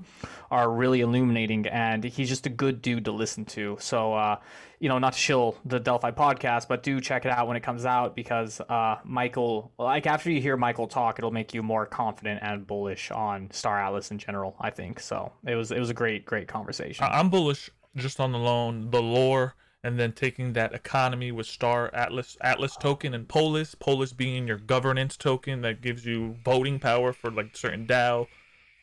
are 0.49 0.71
really 0.71 1.01
illuminating. 1.01 1.67
And 1.67 2.03
he's 2.03 2.27
just 2.27 2.47
a 2.47 2.49
good 2.49 2.81
dude 2.81 3.05
to 3.05 3.18
listen 3.19 3.45
to. 3.45 3.77
So, 3.79 4.13
uh, 4.13 4.37
you 4.79 4.89
know, 4.89 4.97
not 4.97 5.13
to 5.13 5.19
shill 5.19 5.57
the 5.65 5.79
Delphi 5.79 6.11
podcast, 6.11 6.67
but 6.67 6.81
do 6.81 6.99
check 6.99 7.25
it 7.25 7.31
out 7.31 7.47
when 7.47 7.57
it 7.57 7.63
comes 7.63 7.85
out 7.85 8.15
because 8.15 8.59
uh, 8.61 8.97
Michael, 9.03 9.71
like 9.77 10.07
after 10.07 10.31
you 10.31 10.41
hear 10.41 10.57
Michael 10.57 10.87
talk, 10.87 11.19
it'll 11.19 11.31
make 11.31 11.53
you 11.53 11.61
more 11.61 11.85
confident 11.85 12.39
and 12.41 12.65
bullish 12.65 13.11
on 13.11 13.51
Star 13.51 13.79
Atlas 13.79 14.09
in 14.09 14.17
general. 14.17 14.55
I 14.59 14.69
think 14.71 14.99
so. 14.99 15.31
It 15.45 15.55
was 15.55 15.71
it 15.71 15.79
was 15.79 15.89
a 15.89 15.93
great 15.93 16.25
great 16.25 16.47
conversation. 16.47 17.05
I'm 17.07 17.29
bullish 17.29 17.69
just 17.95 18.19
on 18.19 18.31
the 18.31 18.39
loan, 18.39 18.89
the 18.89 19.01
lore, 19.01 19.55
and 19.83 19.99
then 19.99 20.13
taking 20.13 20.53
that 20.53 20.73
economy 20.73 21.31
with 21.31 21.45
Star 21.45 21.93
Atlas 21.93 22.37
Atlas 22.41 22.75
token 22.77 23.13
and 23.13 23.27
Polis. 23.27 23.75
Polis 23.75 24.13
being 24.13 24.47
your 24.47 24.57
governance 24.57 25.17
token 25.17 25.61
that 25.61 25.81
gives 25.81 26.05
you 26.05 26.37
voting 26.43 26.79
power 26.79 27.13
for 27.13 27.31
like 27.31 27.55
certain 27.55 27.85
DAO. 27.85 28.27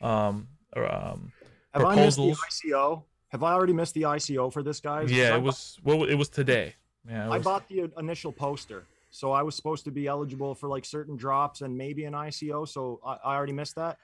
Um, 0.01 0.47
or, 0.75 0.93
um, 0.93 1.31
Have 1.73 1.85
I 1.85 1.95
missed 1.95 2.17
the 2.17 2.33
proposals. 2.33 2.39
ICO? 2.63 3.03
Have 3.29 3.43
I 3.43 3.51
already 3.53 3.73
missed 3.73 3.93
the 3.93 4.03
ICO 4.03 4.51
for 4.51 4.63
this, 4.63 4.79
guys? 4.79 5.11
Yeah, 5.11 5.35
it 5.35 5.41
was 5.41 5.77
well, 5.83 6.03
it 6.03 6.15
was 6.15 6.29
today. 6.29 6.75
Yeah, 7.09 7.25
it 7.27 7.31
I 7.31 7.37
was- 7.37 7.43
bought 7.43 7.67
the 7.67 7.91
initial 7.97 8.31
poster, 8.31 8.83
so 9.09 9.31
I 9.31 9.41
was 9.43 9.55
supposed 9.55 9.83
to 9.85 9.91
be 9.91 10.07
eligible 10.07 10.55
for 10.55 10.67
like 10.69 10.85
certain 10.85 11.15
drops 11.17 11.61
and 11.61 11.77
maybe 11.77 12.05
an 12.05 12.13
ICO. 12.13 12.67
So 12.67 12.99
I, 13.05 13.17
I 13.23 13.35
already 13.35 13.53
missed 13.53 13.75
that. 13.75 13.97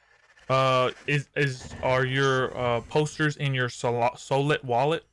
Uh, 0.49 0.91
is 1.07 1.29
is 1.37 1.73
are 1.83 2.05
your 2.05 2.55
uh 2.57 2.81
posters 2.81 3.37
in 3.37 3.53
your 3.53 3.69
Sol- 3.69 4.11
Sollet 4.15 4.61
wallet? 4.63 5.05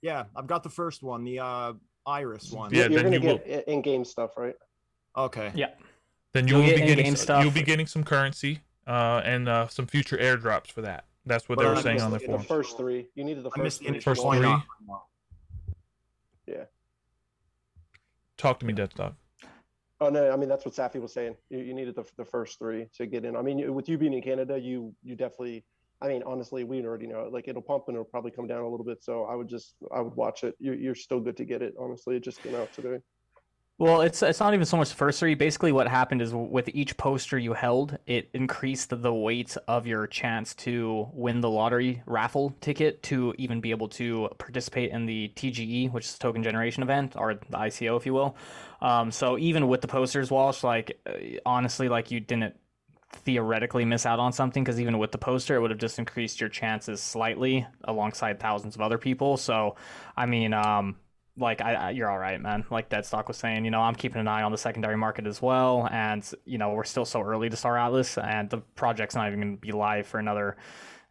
Yeah, 0.00 0.24
I've 0.34 0.48
got 0.48 0.64
the 0.64 0.68
first 0.70 1.04
one, 1.04 1.22
the 1.22 1.38
uh, 1.38 1.72
Iris 2.04 2.50
one. 2.50 2.74
Yeah, 2.74 2.88
You're 2.88 3.02
then 3.02 3.04
gonna 3.12 3.16
you 3.24 3.28
will- 3.28 3.38
get 3.38 3.68
in 3.68 3.80
game 3.82 4.04
stuff, 4.04 4.36
right? 4.36 4.56
Okay. 5.16 5.52
yeah. 5.54 5.68
Then 6.32 6.48
you 6.48 6.54
You'll 6.56 6.62
will 6.62 6.70
be 6.72 6.78
get 6.78 6.86
getting 6.86 6.98
in-game 7.06 7.16
stuff. 7.16 7.44
you'll 7.44 7.52
be 7.52 7.62
getting 7.62 7.86
some 7.86 8.02
currency, 8.02 8.60
uh, 8.86 9.20
and 9.24 9.48
uh, 9.48 9.68
some 9.68 9.86
future 9.86 10.16
airdrops 10.16 10.68
for 10.72 10.80
that. 10.80 11.04
That's 11.24 11.48
what 11.48 11.56
But 11.56 11.62
they 11.62 11.68
I 11.68 11.74
were 11.74 11.82
saying 11.82 12.00
on 12.00 12.10
their 12.10 12.20
the- 12.20 12.26
The 12.26 12.32
forum. 12.32 12.44
first 12.44 12.76
three. 12.76 13.08
You 13.14 13.24
needed 13.24 13.44
the 13.44 13.50
I 13.54 13.58
first 13.60 13.78
the 13.78 13.84
three. 13.84 13.94
initial 13.94 14.14
First 14.14 14.22
three. 14.22 14.46
Why? 14.46 14.62
Talk 18.38 18.58
to 18.60 18.66
me, 18.66 18.72
Deadstock. 18.72 19.14
Oh 20.00 20.08
no, 20.08 20.32
I 20.32 20.36
mean 20.36 20.48
that's 20.48 20.64
what 20.64 20.74
Safi 20.74 21.00
was 21.00 21.12
saying. 21.14 21.36
You, 21.48 21.60
you 21.60 21.74
needed 21.74 21.94
the, 21.94 22.04
the 22.16 22.24
first 22.24 22.58
three 22.58 22.88
to 22.94 23.06
get 23.06 23.24
in. 23.24 23.36
I 23.36 23.42
mean, 23.42 23.72
with 23.72 23.88
you 23.88 23.96
being 23.98 24.12
in 24.14 24.22
Canada, 24.22 24.58
you 24.58 24.94
you 25.02 25.14
definitely. 25.14 25.64
I 26.00 26.08
mean, 26.08 26.24
honestly, 26.26 26.64
we 26.64 26.84
already 26.84 27.06
know 27.06 27.20
it. 27.20 27.32
Like 27.32 27.46
it'll 27.46 27.62
pump 27.62 27.84
and 27.86 27.94
it'll 27.94 28.04
probably 28.04 28.32
come 28.32 28.48
down 28.48 28.62
a 28.64 28.68
little 28.68 28.84
bit. 28.84 29.04
So 29.04 29.24
I 29.26 29.36
would 29.36 29.48
just 29.48 29.76
I 29.94 30.00
would 30.00 30.16
watch 30.16 30.42
it. 30.42 30.56
You're 30.58 30.74
you're 30.74 30.96
still 30.96 31.20
good 31.20 31.36
to 31.36 31.44
get 31.44 31.62
it. 31.62 31.74
Honestly, 31.78 32.16
it 32.16 32.24
just 32.24 32.42
came 32.42 32.56
out 32.56 32.72
today. 32.72 32.98
Well, 33.82 34.02
it's 34.02 34.22
it's 34.22 34.38
not 34.38 34.54
even 34.54 34.64
so 34.64 34.76
much 34.76 34.92
three. 34.92 35.34
Basically, 35.34 35.72
what 35.72 35.88
happened 35.88 36.22
is 36.22 36.32
with 36.32 36.68
each 36.68 36.96
poster 36.96 37.36
you 37.36 37.52
held, 37.52 37.98
it 38.06 38.30
increased 38.32 38.90
the 39.02 39.12
weight 39.12 39.56
of 39.66 39.88
your 39.88 40.06
chance 40.06 40.54
to 40.66 41.08
win 41.12 41.40
the 41.40 41.50
lottery 41.50 42.00
raffle 42.06 42.54
ticket 42.60 43.02
to 43.02 43.34
even 43.38 43.60
be 43.60 43.72
able 43.72 43.88
to 43.88 44.28
participate 44.38 44.92
in 44.92 45.04
the 45.06 45.32
TGE, 45.34 45.90
which 45.90 46.04
is 46.04 46.16
token 46.16 46.44
generation 46.44 46.84
event, 46.84 47.14
or 47.16 47.34
the 47.34 47.56
ICO, 47.56 47.96
if 47.96 48.06
you 48.06 48.14
will. 48.14 48.36
Um, 48.80 49.10
so 49.10 49.36
even 49.36 49.66
with 49.66 49.80
the 49.80 49.88
posters, 49.88 50.30
Walsh, 50.30 50.62
like 50.62 51.00
uh, 51.04 51.14
honestly, 51.44 51.88
like 51.88 52.12
you 52.12 52.20
didn't 52.20 52.54
theoretically 53.10 53.84
miss 53.84 54.06
out 54.06 54.20
on 54.20 54.32
something 54.32 54.62
because 54.62 54.80
even 54.80 54.98
with 54.98 55.10
the 55.10 55.18
poster, 55.18 55.56
it 55.56 55.60
would 55.60 55.72
have 55.72 55.80
just 55.80 55.98
increased 55.98 56.38
your 56.40 56.48
chances 56.48 57.02
slightly 57.02 57.66
alongside 57.82 58.38
thousands 58.38 58.76
of 58.76 58.80
other 58.80 58.96
people. 58.96 59.36
So, 59.36 59.74
I 60.16 60.26
mean, 60.26 60.54
um, 60.54 60.94
like 61.36 61.60
I, 61.60 61.74
I 61.74 61.90
you're 61.90 62.10
all 62.10 62.18
right, 62.18 62.40
man. 62.40 62.64
Like 62.70 62.88
Deadstock 62.90 63.28
was 63.28 63.36
saying, 63.36 63.64
you 63.64 63.70
know, 63.70 63.80
I'm 63.80 63.94
keeping 63.94 64.20
an 64.20 64.28
eye 64.28 64.42
on 64.42 64.52
the 64.52 64.58
secondary 64.58 64.96
market 64.96 65.26
as 65.26 65.40
well, 65.40 65.88
and 65.90 66.28
you 66.44 66.58
know, 66.58 66.72
we're 66.72 66.84
still 66.84 67.04
so 67.04 67.22
early 67.22 67.48
to 67.48 67.56
Star 67.56 67.78
Atlas, 67.78 68.18
and 68.18 68.50
the 68.50 68.58
project's 68.58 69.14
not 69.14 69.28
even 69.28 69.40
going 69.40 69.56
to 69.56 69.60
be 69.60 69.72
live 69.72 70.06
for 70.06 70.18
another. 70.18 70.56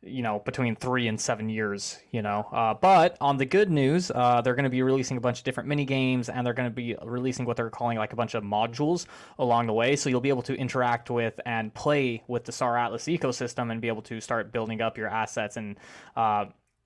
You 0.04 0.24
know, 0.24 0.40
between 0.40 0.76
three 0.76 1.08
and 1.08 1.22
seven 1.22 1.48
years, 1.48 2.00
you 2.10 2.24
know. 2.24 2.48
Uh, 2.52 2.74
but 2.74 3.18
on 3.22 3.38
the 3.38 3.46
good 3.46 3.70
news, 3.70 4.10
uh, 4.10 4.42
they're 4.42 4.56
going 4.56 4.64
to 4.64 4.72
be 4.72 4.82
releasing 4.82 5.16
a 5.16 5.22
bunch 5.22 5.38
of 5.38 5.44
different 5.44 5.70
mini 5.70 5.86
games, 5.86 6.28
and 6.28 6.44
they're 6.44 6.56
going 6.56 6.68
to 6.70 6.76
be 6.76 6.96
releasing 7.04 7.46
what 7.46 7.56
they're 7.56 7.70
calling 7.70 8.00
like 8.00 8.12
a 8.12 8.16
bunch 8.16 8.34
of 8.34 8.44
modules 8.44 9.06
along 9.38 9.68
the 9.68 9.74
way. 9.74 9.96
So 9.96 10.10
you'll 10.10 10.20
be 10.20 10.30
able 10.30 10.42
to 10.44 10.56
interact 10.56 11.12
with 11.12 11.40
and 11.46 11.72
play 11.72 12.24
with 12.28 12.46
the 12.46 12.52
Star 12.52 12.80
Atlas 12.80 13.04
ecosystem, 13.04 13.72
and 13.72 13.80
be 13.80 13.90
able 13.90 14.02
to 14.04 14.20
start 14.20 14.52
building 14.52 14.82
up 14.82 14.98
your 14.98 15.08
assets 15.08 15.56
and 15.56 15.78
uh, 16.16 16.46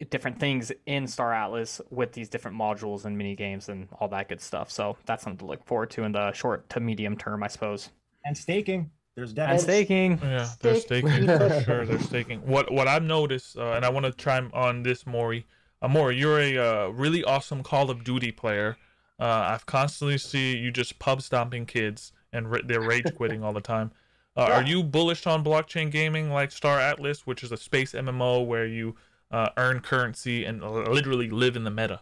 different 0.10 0.40
things 0.40 0.72
in 0.86 1.08
Star 1.08 1.34
Atlas 1.34 1.82
with 1.90 2.12
these 2.14 2.30
different 2.30 2.58
modules 2.58 3.06
and 3.06 3.18
mini 3.18 3.36
games 3.36 3.70
and 3.70 3.88
all 4.00 4.08
that 4.10 4.28
good 4.30 4.42
stuff. 4.42 4.70
So 4.70 4.98
that's 5.06 5.24
something 5.24 5.40
to 5.40 5.46
look 5.46 5.66
forward 5.66 5.90
to 5.92 6.04
in 6.04 6.12
the 6.12 6.32
short 6.34 6.70
to 6.70 6.80
medium 6.80 7.18
term, 7.18 7.44
I 7.44 7.48
suppose. 7.48 7.90
And 8.26 8.38
staking. 8.38 8.92
There's 9.16 9.34
And 9.38 9.62
staking. 9.62 10.20
Yeah, 10.22 10.50
they're 10.60 10.76
staking 10.76 11.26
for 11.26 11.62
sure. 11.66 11.86
They're 11.86 12.00
staking. 12.00 12.46
What 12.46 12.72
what 12.72 12.88
I've 12.88 13.04
noticed, 13.04 13.58
uh, 13.58 13.72
and 13.72 13.86
I 13.86 13.90
want 13.90 14.06
to 14.06 14.12
chime 14.12 14.52
on 14.54 14.84
this, 14.84 15.06
Maury. 15.06 15.46
Uh, 15.82 15.88
Maury, 15.88 16.18
you're 16.18 16.40
a 16.40 16.58
uh, 16.58 16.88
really 16.90 17.24
awesome 17.24 17.64
Call 17.64 17.90
of 17.90 18.04
Duty 18.04 18.34
player. 18.34 18.76
Uh, 19.18 19.24
I've 19.24 19.66
constantly 19.66 20.18
see 20.18 20.58
you 20.58 20.70
just 20.70 21.00
pub 21.00 21.22
stomping 21.22 21.66
kids 21.66 22.12
and 22.34 22.52
ra- 22.52 22.60
they're 22.66 22.82
rage 22.82 23.06
quitting 23.16 23.42
all 23.44 23.54
the 23.54 23.62
time. 23.62 23.92
Uh, 24.36 24.50
Are 24.52 24.64
you 24.64 24.84
bullish 24.84 25.26
on 25.26 25.46
blockchain 25.46 25.90
gaming 25.90 26.30
like 26.30 26.52
Star 26.52 26.78
Atlas, 26.78 27.26
which 27.26 27.42
is 27.42 27.54
a 27.54 27.58
space 27.58 27.94
MMO 27.94 28.46
where 28.46 28.68
you 28.68 28.96
uh, 29.32 29.50
earn 29.58 29.80
currency 29.80 30.46
and 30.46 30.62
literally 30.62 31.30
live 31.30 31.56
in 31.56 31.64
the 31.64 31.72
meta? 31.72 32.02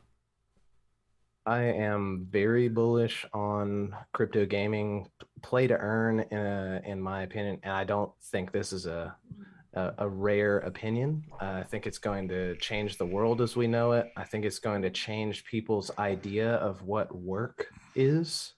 I 1.46 1.64
am 1.64 2.28
very 2.30 2.70
bullish 2.70 3.26
on 3.34 3.94
crypto 4.14 4.46
gaming, 4.46 5.10
play 5.42 5.68
to 5.68 5.78
earn, 5.78 6.22
uh, 6.22 6.82
in 6.86 7.02
my 7.02 7.24
opinion, 7.24 7.60
and 7.64 7.74
I 7.74 7.84
don't 7.84 8.12
think 8.32 8.52
this 8.52 8.72
is 8.72 8.86
a 8.86 9.16
a, 9.76 9.94
a 9.98 10.08
rare 10.08 10.60
opinion. 10.60 11.24
Uh, 11.42 11.46
I 11.46 11.64
think 11.64 11.88
it's 11.88 11.98
going 11.98 12.28
to 12.28 12.56
change 12.58 12.98
the 12.98 13.06
world 13.06 13.42
as 13.42 13.56
we 13.56 13.66
know 13.68 13.94
it. 13.94 14.12
I 14.16 14.24
think 14.24 14.46
it's 14.46 14.60
going 14.60 14.84
to 14.84 14.92
change 14.92 15.46
people's 15.46 15.90
idea 15.98 16.56
of 16.56 16.84
what 16.84 17.14
work 17.14 17.66
is, 17.96 18.54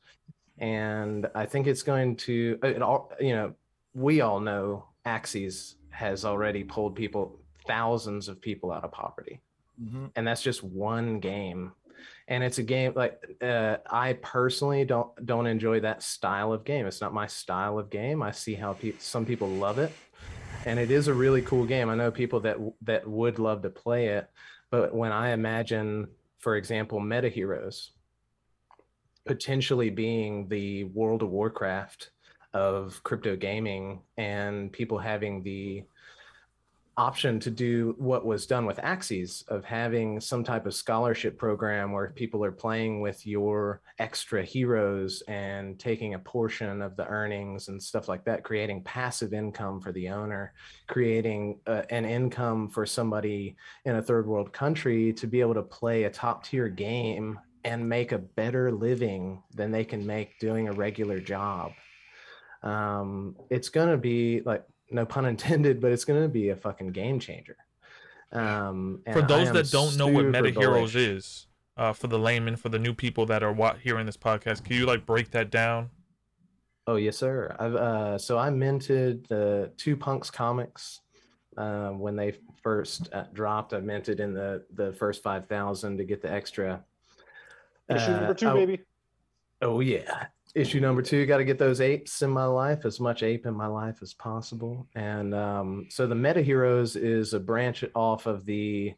and 0.57 1.27
I 1.33 1.45
think 1.45 1.67
it's 1.67 1.83
going 1.83 2.17
to. 2.17 2.59
uh, 2.63 2.67
It 2.67 2.81
all 2.81 3.11
you 3.19 3.33
know, 3.33 3.53
we 3.93 4.21
all 4.21 4.39
know 4.39 4.89
Axies 5.05 5.75
has 5.89 6.25
already 6.25 6.63
pulled 6.63 6.95
people, 6.95 7.39
thousands 7.67 8.27
of 8.27 8.41
people 8.41 8.71
out 8.71 8.83
of 8.83 8.91
poverty. 8.91 9.41
Mhm. 9.81 10.09
and 10.15 10.25
that's 10.25 10.41
just 10.41 10.63
one 10.63 11.19
game. 11.19 11.73
And 12.29 12.43
it's 12.45 12.59
a 12.59 12.63
game 12.63 12.93
like 12.95 13.19
uh, 13.41 13.77
i 13.91 14.13
personally 14.21 14.85
don't 14.85 15.09
don't 15.25 15.47
enjoy 15.47 15.81
that 15.81 16.01
style 16.01 16.53
of 16.53 16.63
game. 16.63 16.85
It's 16.85 17.01
not 17.01 17.13
my 17.13 17.27
style 17.27 17.77
of 17.77 17.89
game. 17.89 18.23
I 18.23 18.31
see 18.31 18.53
how 18.53 18.73
pe- 18.73 18.97
some 18.99 19.25
people 19.25 19.49
love 19.49 19.77
it. 19.79 19.91
And 20.65 20.79
it 20.79 20.91
is 20.91 21.07
a 21.09 21.13
really 21.13 21.41
cool 21.41 21.65
game. 21.65 21.89
I 21.89 21.95
know 21.95 22.09
people 22.09 22.39
that 22.41 22.57
that 22.83 23.05
would 23.05 23.37
love 23.37 23.63
to 23.63 23.69
play 23.69 24.07
it. 24.07 24.29
But 24.71 24.93
when 24.95 25.11
i 25.11 25.31
imagine 25.31 26.07
for 26.39 26.55
example 26.55 26.99
meta 27.01 27.27
heroes 27.29 27.91
potentially 29.25 29.89
being 29.89 30.47
the 30.47 30.83
world 30.85 31.21
of 31.23 31.29
warcraft 31.29 32.11
of 32.53 33.01
crypto 33.03 33.35
gaming 33.35 34.01
and 34.17 34.71
people 34.71 34.97
having 34.97 35.43
the 35.43 35.83
option 36.97 37.39
to 37.41 37.51
do 37.51 37.95
what 37.97 38.25
was 38.25 38.45
done 38.45 38.65
with 38.65 38.77
Axies 38.77 39.47
of 39.49 39.65
having 39.65 40.19
some 40.19 40.43
type 40.43 40.65
of 40.65 40.73
scholarship 40.73 41.37
program 41.37 41.91
where 41.91 42.11
people 42.11 42.43
are 42.43 42.51
playing 42.51 43.01
with 43.01 43.25
your 43.27 43.81
extra 43.99 44.43
heroes 44.43 45.21
and 45.27 45.77
taking 45.77 46.13
a 46.13 46.19
portion 46.19 46.81
of 46.81 46.95
the 46.95 47.05
earnings 47.07 47.67
and 47.67 47.81
stuff 47.81 48.07
like 48.07 48.23
that, 48.25 48.43
creating 48.43 48.83
passive 48.83 49.33
income 49.33 49.81
for 49.81 49.91
the 49.91 50.07
owner, 50.07 50.53
creating 50.87 51.59
uh, 51.67 51.83
an 51.89 52.05
income 52.05 52.69
for 52.69 52.85
somebody 52.85 53.57
in 53.83 53.97
a 53.97 54.01
third 54.01 54.25
world 54.25 54.53
country 54.53 55.11
to 55.13 55.27
be 55.27 55.41
able 55.41 55.53
to 55.53 55.63
play 55.63 56.03
a 56.03 56.09
top 56.09 56.45
tier 56.45 56.69
game 56.69 57.37
and 57.65 57.89
make 57.89 58.11
a 58.11 58.17
better 58.17 58.71
living 58.71 59.41
than 59.53 59.71
they 59.71 59.83
can 59.83 60.05
make 60.05 60.39
doing 60.39 60.67
a 60.67 60.73
regular 60.73 61.19
job. 61.19 61.71
Um, 62.63 63.35
it's 63.49 63.69
going 63.69 63.89
to 63.89 63.97
be 63.97 64.41
like 64.45 64.63
no 64.91 65.05
pun 65.05 65.25
intended, 65.25 65.81
but 65.81 65.91
it's 65.91 66.05
going 66.05 66.21
to 66.21 66.27
be 66.29 66.49
a 66.49 66.55
fucking 66.55 66.91
game 66.91 67.19
changer. 67.19 67.57
Um, 68.31 69.01
for 69.13 69.21
those 69.21 69.51
that 69.53 69.71
don't 69.71 69.95
know 69.97 70.07
what 70.07 70.25
Meta 70.25 70.49
Heroes 70.51 70.95
is, 70.95 71.47
uh, 71.77 71.93
for 71.93 72.07
the 72.07 72.19
layman, 72.19 72.55
for 72.55 72.69
the 72.69 72.79
new 72.79 72.93
people 72.93 73.25
that 73.27 73.43
are 73.43 73.53
wa- 73.53 73.75
hearing 73.75 74.05
this 74.05 74.17
podcast, 74.17 74.63
can 74.63 74.75
you 74.75 74.85
like 74.85 75.05
break 75.05 75.31
that 75.31 75.49
down? 75.51 75.89
Oh 76.87 76.97
yes, 76.97 77.17
sir. 77.17 77.55
I've 77.59 77.75
uh, 77.75 78.17
so 78.17 78.37
I 78.37 78.49
minted 78.49 79.25
the 79.27 79.71
two 79.77 79.95
punks 79.95 80.29
comics 80.29 81.01
uh, 81.57 81.89
when 81.89 82.15
they 82.15 82.33
first 82.61 83.09
uh, 83.13 83.23
dropped. 83.33 83.73
I 83.73 83.79
minted 83.79 84.19
in 84.19 84.33
the 84.33 84.63
the 84.73 84.91
first 84.93 85.23
five 85.23 85.47
thousand 85.47 85.97
to 85.97 86.03
get 86.03 86.21
the 86.21 86.31
extra. 86.31 86.83
Issue 87.89 88.11
number 88.11 88.27
Uh, 88.29 88.33
two, 88.33 88.49
I- 88.49 88.53
baby. 88.53 88.79
Oh 89.61 89.79
yeah. 89.79 90.27
Issue 90.55 90.79
number 90.79 91.01
two, 91.01 91.25
got 91.25 91.37
to 91.37 91.43
get 91.43 91.59
those 91.59 91.81
apes 91.81 92.21
in 92.21 92.29
my 92.29 92.45
life, 92.45 92.85
as 92.85 93.01
much 93.01 93.23
ape 93.23 93.45
in 93.45 93.53
my 93.53 93.67
life 93.67 93.97
as 94.01 94.13
possible. 94.13 94.87
And 94.95 95.35
um, 95.35 95.87
so 95.89 96.07
the 96.07 96.15
Meta 96.15 96.41
Heroes 96.41 96.95
is 96.95 97.33
a 97.33 97.41
branch 97.41 97.83
off 97.93 98.25
of 98.25 98.45
the 98.45 98.93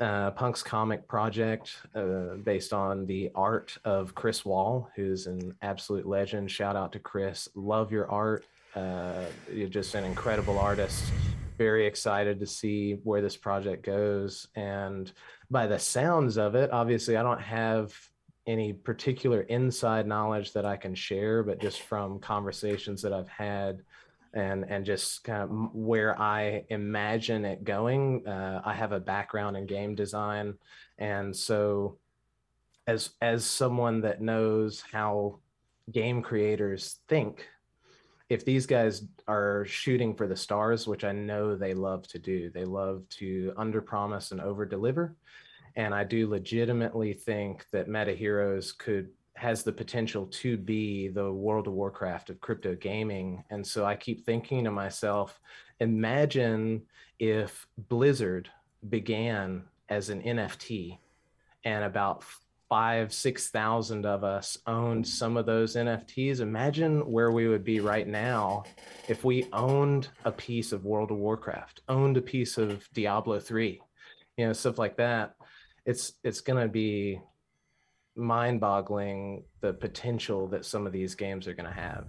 uh, 0.00 0.32
Punks 0.32 0.64
comic 0.64 1.06
project 1.06 1.76
uh, 1.94 2.34
based 2.42 2.72
on 2.72 3.06
the 3.06 3.30
art 3.36 3.78
of 3.84 4.16
Chris 4.16 4.44
Wall, 4.44 4.90
who's 4.96 5.28
an 5.28 5.54
absolute 5.62 6.06
legend. 6.06 6.50
Shout 6.50 6.74
out 6.74 6.90
to 6.94 6.98
Chris. 6.98 7.48
Love 7.54 7.92
your 7.92 8.10
art. 8.10 8.44
Uh, 8.74 9.26
you're 9.52 9.68
just 9.68 9.94
an 9.94 10.02
incredible 10.02 10.58
artist. 10.58 11.04
Very 11.56 11.86
excited 11.86 12.40
to 12.40 12.46
see 12.46 12.98
where 13.04 13.22
this 13.22 13.36
project 13.36 13.84
goes. 13.84 14.48
And 14.56 15.12
by 15.52 15.68
the 15.68 15.78
sounds 15.78 16.36
of 16.36 16.56
it, 16.56 16.72
obviously, 16.72 17.16
I 17.16 17.22
don't 17.22 17.40
have 17.40 17.94
any 18.46 18.72
particular 18.72 19.42
inside 19.42 20.06
knowledge 20.06 20.52
that 20.52 20.64
I 20.64 20.76
can 20.76 20.94
share, 20.94 21.42
but 21.42 21.60
just 21.60 21.82
from 21.82 22.18
conversations 22.20 23.02
that 23.02 23.12
I've 23.12 23.28
had 23.28 23.82
and 24.34 24.66
and 24.68 24.84
just 24.84 25.24
kind 25.24 25.42
of 25.42 25.50
where 25.74 26.20
I 26.20 26.64
imagine 26.68 27.44
it 27.44 27.64
going. 27.64 28.26
Uh, 28.26 28.60
I 28.64 28.74
have 28.74 28.92
a 28.92 29.00
background 29.00 29.56
in 29.56 29.66
game 29.66 29.94
design, 29.94 30.54
and 30.98 31.34
so 31.34 31.98
as 32.86 33.10
as 33.20 33.44
someone 33.44 34.02
that 34.02 34.20
knows 34.20 34.82
how 34.92 35.40
game 35.90 36.22
creators 36.22 37.00
think, 37.08 37.48
if 38.28 38.44
these 38.44 38.66
guys 38.66 39.04
are 39.26 39.64
shooting 39.64 40.14
for 40.14 40.26
the 40.26 40.36
stars, 40.36 40.86
which 40.86 41.04
I 41.04 41.12
know 41.12 41.56
they 41.56 41.74
love 41.74 42.06
to 42.08 42.18
do, 42.18 42.50
they 42.50 42.64
love 42.64 43.08
to 43.18 43.52
underpromise 43.56 44.32
and 44.32 44.40
overdeliver 44.40 45.14
and 45.76 45.94
I 45.94 46.04
do 46.04 46.28
legitimately 46.28 47.12
think 47.12 47.66
that 47.70 47.88
Meta 47.88 48.12
Heroes 48.12 48.72
could 48.72 49.10
has 49.36 49.62
the 49.62 49.72
potential 49.72 50.26
to 50.26 50.56
be 50.56 51.08
the 51.08 51.30
World 51.30 51.66
of 51.66 51.74
Warcraft 51.74 52.30
of 52.30 52.40
crypto 52.40 52.74
gaming. 52.74 53.44
And 53.50 53.66
so 53.66 53.84
I 53.84 53.94
keep 53.94 54.24
thinking 54.24 54.64
to 54.64 54.70
myself, 54.70 55.38
imagine 55.78 56.82
if 57.18 57.66
Blizzard 57.76 58.48
began 58.88 59.64
as 59.90 60.08
an 60.08 60.22
NFT 60.22 60.98
and 61.64 61.84
about 61.84 62.24
five, 62.70 63.12
six 63.12 63.50
thousand 63.50 64.06
of 64.06 64.24
us 64.24 64.56
owned 64.66 65.06
some 65.06 65.36
of 65.36 65.44
those 65.44 65.76
NFTs. 65.76 66.40
Imagine 66.40 67.00
where 67.00 67.30
we 67.30 67.46
would 67.46 67.62
be 67.62 67.80
right 67.80 68.08
now 68.08 68.64
if 69.06 69.22
we 69.22 69.46
owned 69.52 70.08
a 70.24 70.32
piece 70.32 70.72
of 70.72 70.86
World 70.86 71.10
of 71.10 71.18
Warcraft, 71.18 71.82
owned 71.88 72.16
a 72.16 72.22
piece 72.22 72.56
of 72.56 72.88
Diablo 72.94 73.38
3, 73.38 73.80
you 74.38 74.46
know, 74.46 74.52
stuff 74.54 74.78
like 74.78 74.96
that 74.96 75.35
it's 75.86 76.12
it's 76.22 76.40
going 76.40 76.60
to 76.60 76.68
be 76.68 77.20
mind-boggling 78.16 79.44
the 79.60 79.72
potential 79.72 80.48
that 80.48 80.64
some 80.64 80.86
of 80.86 80.92
these 80.92 81.14
games 81.14 81.46
are 81.46 81.54
going 81.54 81.68
to 81.68 81.74
have 81.74 82.06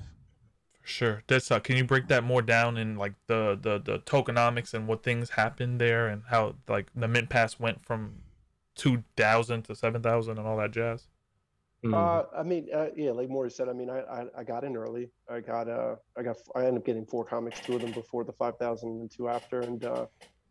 For 0.82 0.88
sure. 0.88 1.24
That's 1.28 1.52
uh, 1.52 1.60
can 1.60 1.78
you 1.78 1.84
break 1.86 2.08
that 2.08 2.24
more 2.24 2.42
down 2.42 2.78
in 2.78 2.98
like 2.98 3.14
the, 3.28 3.58
the 3.62 3.80
the 3.80 4.00
tokenomics 4.00 4.74
and 4.74 4.88
what 4.88 5.04
things 5.04 5.32
happened 5.32 5.80
there 5.80 6.08
and 6.08 6.24
how 6.30 6.56
like 6.68 6.88
the 6.96 7.08
mint 7.08 7.30
pass 7.30 7.60
went 7.60 7.86
from 7.86 8.16
two 8.76 9.04
thousand 9.16 9.64
to 9.64 9.76
seven 9.76 10.02
thousand 10.02 10.38
and 10.38 10.48
all 10.48 10.58
that 10.58 10.72
jazz? 10.72 11.08
Mm. 11.86 11.94
Uh, 11.94 12.26
I 12.36 12.44
mean, 12.44 12.68
uh, 12.74 12.88
yeah, 12.96 13.12
like 13.12 13.30
Maury 13.30 13.52
said, 13.52 13.70
I 13.70 13.74
mean, 13.74 13.90
I, 13.90 14.00
I, 14.00 14.26
I 14.40 14.44
got 14.44 14.64
in 14.64 14.76
early. 14.76 15.12
I 15.30 15.42
got, 15.42 15.70
uh, 15.70 15.96
I 16.18 16.24
got, 16.24 16.38
I 16.56 16.62
ended 16.62 16.78
up 16.78 16.86
getting 16.86 17.06
four 17.06 17.24
comics, 17.24 17.60
two 17.60 17.76
of 17.76 17.82
them 17.82 17.92
before 17.92 18.24
the 18.24 18.34
5,000 18.34 18.90
and 18.90 19.12
two 19.12 19.30
after. 19.30 19.60
And, 19.62 19.86
uh, 19.86 20.08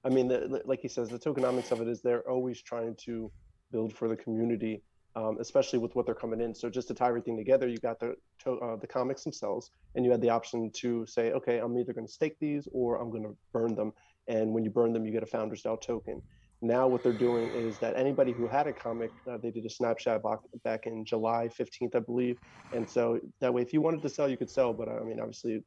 I 0.06 0.08
mean, 0.08 0.28
the, 0.28 0.62
like 0.64 0.80
he 0.80 0.88
says, 0.88 1.08
the 1.08 1.18
tokenomics 1.18 1.72
of 1.72 1.80
it 1.80 1.88
is 1.88 2.00
they're 2.00 2.28
always 2.30 2.62
trying 2.62 2.94
to 3.06 3.30
build 3.72 3.92
for 3.92 4.06
the 4.08 4.14
community, 4.14 4.84
um, 5.16 5.36
especially 5.40 5.80
with 5.80 5.96
what 5.96 6.06
they're 6.06 6.14
coming 6.14 6.40
in. 6.40 6.54
So 6.54 6.70
just 6.70 6.86
to 6.88 6.94
tie 6.94 7.08
everything 7.08 7.36
together, 7.36 7.66
you 7.66 7.78
got 7.78 7.98
the, 7.98 8.14
to, 8.44 8.52
uh, 8.52 8.76
the 8.76 8.86
comics 8.86 9.24
themselves, 9.24 9.72
and 9.96 10.04
you 10.04 10.12
had 10.12 10.22
the 10.22 10.30
option 10.30 10.70
to 10.76 11.04
say, 11.06 11.32
okay, 11.32 11.58
I'm 11.58 11.76
either 11.76 11.92
going 11.92 12.06
to 12.06 12.12
stake 12.12 12.36
these 12.40 12.68
or 12.72 13.00
I'm 13.00 13.10
going 13.10 13.24
to 13.24 13.36
burn 13.52 13.74
them. 13.74 13.92
And 14.28 14.52
when 14.52 14.62
you 14.62 14.70
burn 14.70 14.92
them, 14.92 15.04
you 15.04 15.10
get 15.10 15.24
a 15.24 15.26
Founders 15.26 15.64
DAO 15.64 15.80
token. 15.80 16.22
Now 16.62 16.86
what 16.86 17.02
they're 17.02 17.12
doing 17.12 17.50
is 17.50 17.78
that 17.80 17.96
anybody 17.96 18.32
who 18.32 18.46
had 18.46 18.68
a 18.68 18.72
comic, 18.72 19.10
uh, 19.28 19.38
they 19.42 19.50
did 19.50 19.66
a 19.66 19.70
snapshot 19.70 20.22
back, 20.22 20.38
back 20.64 20.86
in 20.86 21.04
July 21.04 21.48
15th, 21.48 21.96
I 21.96 21.98
believe. 21.98 22.38
And 22.72 22.88
so 22.88 23.18
that 23.40 23.52
way, 23.52 23.62
if 23.62 23.72
you 23.72 23.80
wanted 23.80 24.02
to 24.02 24.08
sell, 24.08 24.28
you 24.28 24.36
could 24.36 24.50
sell. 24.50 24.72
But 24.72 24.88
I 24.88 25.00
mean, 25.00 25.18
obviously, 25.20 25.62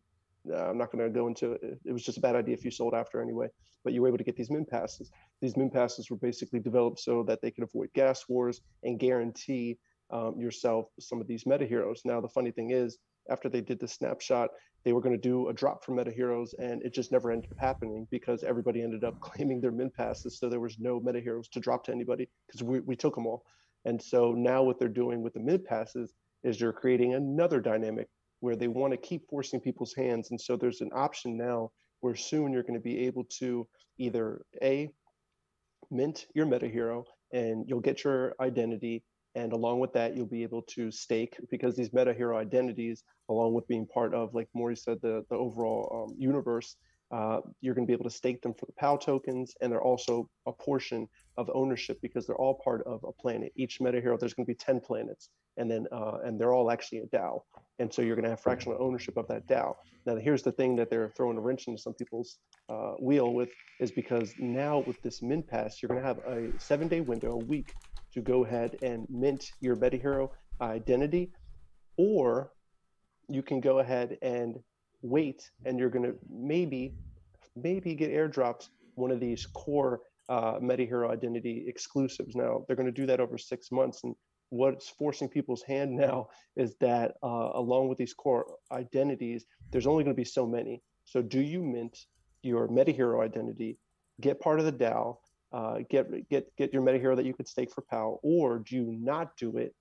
uh, 0.51 0.69
I'm 0.69 0.77
not 0.77 0.91
going 0.91 1.03
to 1.03 1.09
go 1.09 1.27
into 1.27 1.53
it. 1.53 1.79
It 1.85 1.91
was 1.91 2.03
just 2.03 2.17
a 2.17 2.21
bad 2.21 2.35
idea 2.35 2.53
if 2.53 2.65
you 2.65 2.71
sold 2.71 2.93
after 2.93 3.21
anyway. 3.21 3.47
But 3.83 3.93
you 3.93 4.01
were 4.01 4.07
able 4.07 4.17
to 4.17 4.23
get 4.23 4.35
these 4.35 4.49
mint 4.49 4.69
passes. 4.69 5.09
These 5.41 5.55
mint 5.55 5.73
passes 5.73 6.09
were 6.09 6.17
basically 6.17 6.59
developed 6.59 6.99
so 6.99 7.23
that 7.23 7.41
they 7.41 7.51
could 7.51 7.63
avoid 7.63 7.89
gas 7.93 8.25
wars 8.27 8.61
and 8.83 8.99
guarantee 8.99 9.77
um, 10.11 10.35
yourself 10.39 10.87
some 10.99 11.21
of 11.21 11.27
these 11.27 11.45
meta 11.45 11.65
heroes. 11.65 12.01
Now, 12.03 12.19
the 12.19 12.27
funny 12.27 12.51
thing 12.51 12.71
is, 12.71 12.97
after 13.29 13.47
they 13.47 13.61
did 13.61 13.79
the 13.79 13.87
snapshot, 13.87 14.49
they 14.83 14.93
were 14.93 15.01
going 15.01 15.15
to 15.15 15.21
do 15.21 15.49
a 15.49 15.53
drop 15.53 15.83
for 15.83 15.91
meta 15.91 16.11
heroes, 16.11 16.55
and 16.57 16.81
it 16.83 16.93
just 16.93 17.11
never 17.11 17.31
ended 17.31 17.51
up 17.51 17.57
happening 17.59 18.07
because 18.09 18.43
everybody 18.43 18.81
ended 18.81 19.03
up 19.03 19.15
claiming 19.21 19.61
their 19.61 19.71
mint 19.71 19.93
passes. 19.93 20.39
So 20.39 20.49
there 20.49 20.59
was 20.59 20.79
no 20.79 20.99
meta 20.99 21.19
heroes 21.19 21.47
to 21.49 21.59
drop 21.59 21.83
to 21.85 21.91
anybody 21.91 22.27
because 22.47 22.63
we, 22.63 22.79
we 22.79 22.95
took 22.95 23.15
them 23.15 23.27
all. 23.27 23.43
And 23.85 24.01
so 24.01 24.33
now 24.33 24.63
what 24.63 24.79
they're 24.79 24.87
doing 24.87 25.21
with 25.21 25.33
the 25.33 25.39
mint 25.39 25.65
passes 25.65 26.13
is 26.43 26.57
they're 26.57 26.73
creating 26.73 27.13
another 27.13 27.59
dynamic 27.59 28.07
where 28.39 28.55
they 28.55 28.67
want 28.67 28.91
to 28.91 28.97
keep 28.97 29.27
forcing 29.29 29.59
people's 29.59 29.93
hands. 29.93 30.31
And 30.31 30.39
so 30.39 30.55
there's 30.55 30.81
an 30.81 30.91
option 30.93 31.37
now 31.37 31.71
where 32.01 32.15
soon 32.15 32.53
you're 32.53 32.63
going 32.63 32.79
to 32.79 32.79
be 32.79 33.05
able 33.05 33.25
to 33.39 33.67
either 33.97 34.41
A, 34.61 34.89
mint 35.91 36.27
your 36.33 36.45
meta 36.45 36.67
hero 36.67 37.03
and 37.33 37.65
you'll 37.67 37.81
get 37.81 38.03
your 38.03 38.33
identity. 38.39 39.03
And 39.35 39.53
along 39.53 39.79
with 39.79 39.93
that, 39.93 40.15
you'll 40.15 40.25
be 40.25 40.43
able 40.43 40.63
to 40.63 40.91
stake 40.91 41.37
because 41.51 41.75
these 41.75 41.93
meta 41.93 42.13
hero 42.13 42.37
identities, 42.37 43.03
along 43.29 43.53
with 43.53 43.67
being 43.67 43.85
part 43.85 44.13
of, 44.13 44.33
like 44.33 44.47
Maury 44.55 44.75
said, 44.75 44.99
the, 45.01 45.23
the 45.29 45.35
overall 45.35 46.07
um, 46.09 46.15
universe, 46.17 46.75
uh, 47.11 47.39
you're 47.61 47.73
going 47.73 47.85
to 47.85 47.89
be 47.89 47.93
able 47.93 48.09
to 48.09 48.15
stake 48.15 48.41
them 48.41 48.53
for 48.53 48.65
the 48.65 48.73
POW 48.73 48.97
tokens. 48.97 49.53
And 49.61 49.71
they're 49.71 49.81
also 49.81 50.29
a 50.45 50.51
portion 50.51 51.07
of 51.37 51.49
ownership 51.53 51.97
because 52.01 52.27
they're 52.27 52.35
all 52.35 52.59
part 52.63 52.83
of 52.85 53.03
a 53.03 53.11
planet. 53.11 53.51
Each 53.55 53.81
meta 53.81 53.99
hero, 53.99 54.17
there's 54.17 54.33
going 54.33 54.45
to 54.45 54.51
be 54.51 54.55
10 54.55 54.79
planets. 54.79 55.29
And 55.57 55.69
then, 55.69 55.87
uh, 55.91 56.19
and 56.23 56.39
they're 56.39 56.53
all 56.53 56.71
actually 56.71 56.99
a 56.99 57.07
DAO. 57.07 57.41
And 57.79 57.91
so 57.91 58.01
you're 58.01 58.15
going 58.15 58.23
to 58.23 58.29
have 58.29 58.39
fractional 58.39 58.77
ownership 58.79 59.17
of 59.17 59.27
that 59.27 59.47
DAO. 59.47 59.73
Now, 60.05 60.15
here's 60.15 60.43
the 60.43 60.51
thing 60.51 60.75
that 60.77 60.89
they're 60.89 61.11
throwing 61.17 61.37
a 61.37 61.41
wrench 61.41 61.67
into 61.67 61.81
some 61.81 61.93
people's 61.93 62.37
uh, 62.69 62.93
wheel 62.99 63.33
with 63.33 63.49
is 63.79 63.91
because 63.91 64.33
now 64.37 64.83
with 64.85 65.01
this 65.01 65.21
mint 65.21 65.47
pass, 65.47 65.81
you're 65.81 65.89
going 65.89 66.01
to 66.01 66.07
have 66.07 66.19
a 66.19 66.51
seven 66.59 66.87
day 66.87 67.01
window, 67.01 67.31
a 67.31 67.45
week, 67.45 67.73
to 68.13 68.21
go 68.21 68.45
ahead 68.45 68.77
and 68.81 69.05
mint 69.09 69.51
your 69.59 69.75
Meta 69.75 69.97
Hero 69.97 70.31
identity, 70.61 71.31
or 71.97 72.51
you 73.27 73.43
can 73.43 73.59
go 73.59 73.79
ahead 73.79 74.17
and 74.21 74.59
wait, 75.01 75.49
and 75.65 75.79
you're 75.79 75.89
going 75.89 76.05
to 76.05 76.15
maybe, 76.29 76.93
maybe 77.55 77.95
get 77.95 78.11
airdrops 78.11 78.69
one 78.95 79.11
of 79.11 79.19
these 79.19 79.45
core 79.45 80.01
uh, 80.27 80.59
Meta 80.61 80.83
Hero 80.83 81.11
identity 81.11 81.65
exclusives. 81.67 82.35
Now 82.35 82.63
they're 82.67 82.75
going 82.75 82.85
to 82.85 82.91
do 82.91 83.07
that 83.07 83.19
over 83.19 83.37
six 83.37 83.71
months, 83.71 84.03
and 84.03 84.15
what's 84.49 84.89
forcing 84.89 85.29
people's 85.29 85.63
hand 85.63 85.95
now 85.95 86.27
is 86.55 86.75
that 86.79 87.15
uh, 87.23 87.49
along 87.55 87.89
with 87.89 87.97
these 87.97 88.13
core 88.13 88.45
identities, 88.71 89.45
there's 89.71 89.87
only 89.87 90.03
going 90.03 90.15
to 90.15 90.19
be 90.19 90.25
so 90.25 90.45
many. 90.45 90.81
So 91.05 91.21
do 91.21 91.41
you 91.41 91.63
mint 91.63 91.97
your 92.43 92.67
Meta 92.67 92.91
Hero 92.91 93.21
identity, 93.21 93.77
get 94.21 94.39
part 94.39 94.59
of 94.59 94.65
the 94.65 94.71
DAO, 94.71 95.17
uh, 95.51 95.79
get 95.89 96.29
get 96.29 96.55
get 96.57 96.71
your 96.71 96.83
Meta 96.83 96.99
Hero 96.99 97.15
that 97.15 97.25
you 97.25 97.33
could 97.33 97.47
stake 97.47 97.71
for 97.71 97.81
POW, 97.81 98.19
or 98.21 98.59
do 98.59 98.75
you 98.75 98.97
not 98.99 99.35
do 99.37 99.57
it, 99.57 99.73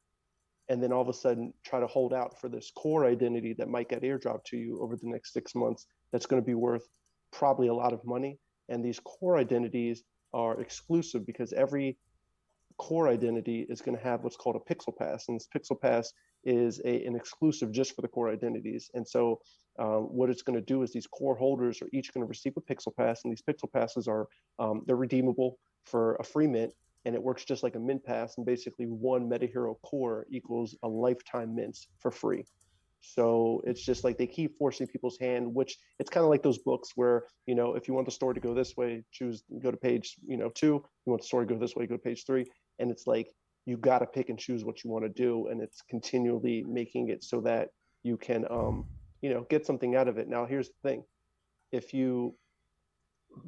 and 0.68 0.82
then 0.82 0.92
all 0.92 1.02
of 1.02 1.08
a 1.08 1.12
sudden 1.12 1.52
try 1.64 1.80
to 1.80 1.86
hold 1.86 2.12
out 2.12 2.40
for 2.40 2.48
this 2.48 2.70
core 2.74 3.06
identity 3.06 3.54
that 3.54 3.68
might 3.68 3.88
get 3.88 4.02
airdropped 4.02 4.44
to 4.44 4.56
you 4.56 4.80
over 4.80 4.96
the 4.96 5.08
next 5.08 5.32
six 5.32 5.54
months? 5.54 5.86
That's 6.12 6.26
going 6.26 6.42
to 6.42 6.46
be 6.46 6.54
worth 6.54 6.88
probably 7.32 7.68
a 7.68 7.74
lot 7.74 7.92
of 7.92 8.04
money. 8.04 8.38
And 8.68 8.84
these 8.84 9.00
core 9.00 9.38
identities 9.38 10.04
are 10.34 10.60
exclusive 10.60 11.26
because 11.26 11.52
every 11.52 11.96
core 12.76 13.08
identity 13.08 13.66
is 13.68 13.80
going 13.80 13.96
to 13.96 14.02
have 14.02 14.22
what's 14.22 14.36
called 14.36 14.56
a 14.56 14.74
pixel 14.74 14.96
pass. 14.96 15.28
And 15.28 15.36
this 15.36 15.48
pixel 15.54 15.80
pass 15.80 16.12
is 16.44 16.80
a, 16.84 17.04
an 17.04 17.16
exclusive 17.16 17.72
just 17.72 17.94
for 17.94 18.02
the 18.02 18.08
core 18.08 18.30
identities. 18.30 18.90
And 18.94 19.06
so 19.06 19.40
um, 19.78 20.04
what 20.04 20.30
it's 20.30 20.42
going 20.42 20.58
to 20.58 20.64
do 20.64 20.82
is 20.82 20.92
these 20.92 21.06
core 21.06 21.36
holders 21.36 21.80
are 21.82 21.88
each 21.92 22.12
going 22.12 22.24
to 22.24 22.28
receive 22.28 22.54
a 22.56 22.60
pixel 22.60 22.94
pass, 22.94 23.22
and 23.24 23.32
these 23.32 23.42
pixel 23.42 23.72
passes 23.72 24.08
are 24.08 24.26
um, 24.58 24.82
they're 24.86 24.96
redeemable 24.96 25.58
for 25.84 26.16
a 26.16 26.24
free 26.24 26.48
mint, 26.48 26.72
and 27.04 27.14
it 27.14 27.22
works 27.22 27.44
just 27.44 27.62
like 27.62 27.74
a 27.74 27.80
mint 27.80 28.04
pass. 28.04 28.36
And 28.36 28.46
basically, 28.46 28.86
one 28.86 29.28
MetaHero 29.28 29.76
core 29.82 30.26
equals 30.30 30.76
a 30.82 30.88
lifetime 30.88 31.54
mints 31.54 31.88
for 31.98 32.10
free. 32.10 32.44
So 33.00 33.62
it's 33.64 33.84
just 33.84 34.02
like 34.02 34.18
they 34.18 34.26
keep 34.26 34.58
forcing 34.58 34.86
people's 34.88 35.18
hand, 35.18 35.54
which 35.54 35.78
it's 36.00 36.10
kind 36.10 36.24
of 36.24 36.30
like 36.30 36.42
those 36.42 36.58
books 36.58 36.92
where, 36.96 37.24
you 37.46 37.54
know, 37.54 37.74
if 37.74 37.86
you 37.86 37.94
want 37.94 38.06
the 38.06 38.12
story 38.12 38.34
to 38.34 38.40
go 38.40 38.54
this 38.54 38.76
way, 38.76 39.04
choose 39.12 39.44
go 39.62 39.70
to 39.70 39.76
page, 39.76 40.16
you 40.26 40.36
know, 40.36 40.50
two. 40.50 40.84
You 41.06 41.10
want 41.12 41.22
the 41.22 41.28
story 41.28 41.46
to 41.46 41.54
go 41.54 41.60
this 41.60 41.76
way, 41.76 41.86
go 41.86 41.94
to 41.96 42.02
page 42.02 42.24
three. 42.26 42.44
And 42.80 42.90
it's 42.90 43.06
like 43.06 43.32
you 43.66 43.76
got 43.76 44.00
to 44.00 44.06
pick 44.06 44.30
and 44.30 44.38
choose 44.38 44.64
what 44.64 44.82
you 44.82 44.90
want 44.90 45.04
to 45.04 45.08
do, 45.08 45.46
and 45.48 45.62
it's 45.62 45.82
continually 45.82 46.64
making 46.66 47.10
it 47.10 47.22
so 47.22 47.40
that 47.42 47.68
you 48.02 48.16
can 48.16 48.44
um, 48.50 48.84
you 49.20 49.30
know 49.30 49.46
get 49.50 49.66
something 49.66 49.96
out 49.96 50.08
of 50.08 50.18
it 50.18 50.28
now 50.28 50.46
here's 50.46 50.68
the 50.68 50.88
thing 50.88 51.04
if 51.72 51.92
you 51.92 52.34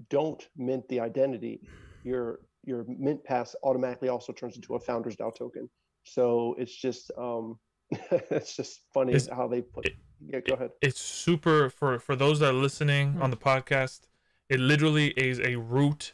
don't 0.08 0.48
mint 0.56 0.86
the 0.88 1.00
identity 1.00 1.60
your 2.04 2.40
your 2.64 2.84
mint 2.88 3.22
pass 3.24 3.54
automatically 3.62 4.08
also 4.08 4.32
turns 4.32 4.56
into 4.56 4.74
a 4.74 4.80
founders 4.80 5.16
DAO 5.16 5.34
token 5.34 5.68
so 6.04 6.54
it's 6.58 6.74
just 6.74 7.10
um 7.18 7.58
it's 8.30 8.56
just 8.56 8.80
funny 8.92 9.12
it's, 9.12 9.28
how 9.28 9.48
they 9.48 9.60
put 9.62 9.86
it, 9.86 9.94
yeah 10.26 10.40
go 10.40 10.54
ahead 10.54 10.70
it's 10.80 11.00
super 11.00 11.70
for 11.70 11.98
for 11.98 12.14
those 12.16 12.38
that 12.40 12.50
are 12.50 12.58
listening 12.58 13.12
mm-hmm. 13.12 13.22
on 13.22 13.30
the 13.30 13.36
podcast 13.36 14.00
it 14.48 14.60
literally 14.60 15.08
is 15.08 15.40
a 15.40 15.56
root 15.56 16.12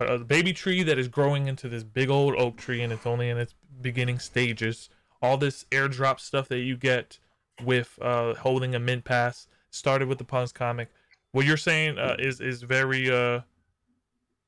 a 0.00 0.18
baby 0.18 0.52
tree 0.52 0.82
that 0.82 0.98
is 0.98 1.08
growing 1.08 1.46
into 1.46 1.68
this 1.68 1.84
big 1.84 2.08
old 2.08 2.34
oak 2.36 2.56
tree 2.56 2.80
and 2.82 2.92
it's 2.92 3.06
only 3.06 3.28
in 3.28 3.36
its 3.36 3.54
beginning 3.82 4.18
stages 4.18 4.88
all 5.22 5.36
this 5.36 5.64
airdrop 5.70 6.20
stuff 6.20 6.48
that 6.48 6.60
you 6.60 6.76
get 6.76 7.18
with 7.62 7.98
uh, 8.00 8.34
holding 8.34 8.74
a 8.74 8.78
mint 8.78 9.04
pass. 9.04 9.46
Started 9.70 10.08
with 10.08 10.18
the 10.18 10.24
Punks 10.24 10.52
comic. 10.52 10.88
What 11.32 11.46
you're 11.46 11.56
saying 11.56 11.98
uh, 11.98 12.16
is 12.18 12.40
is 12.40 12.62
very 12.62 13.10
uh, 13.10 13.40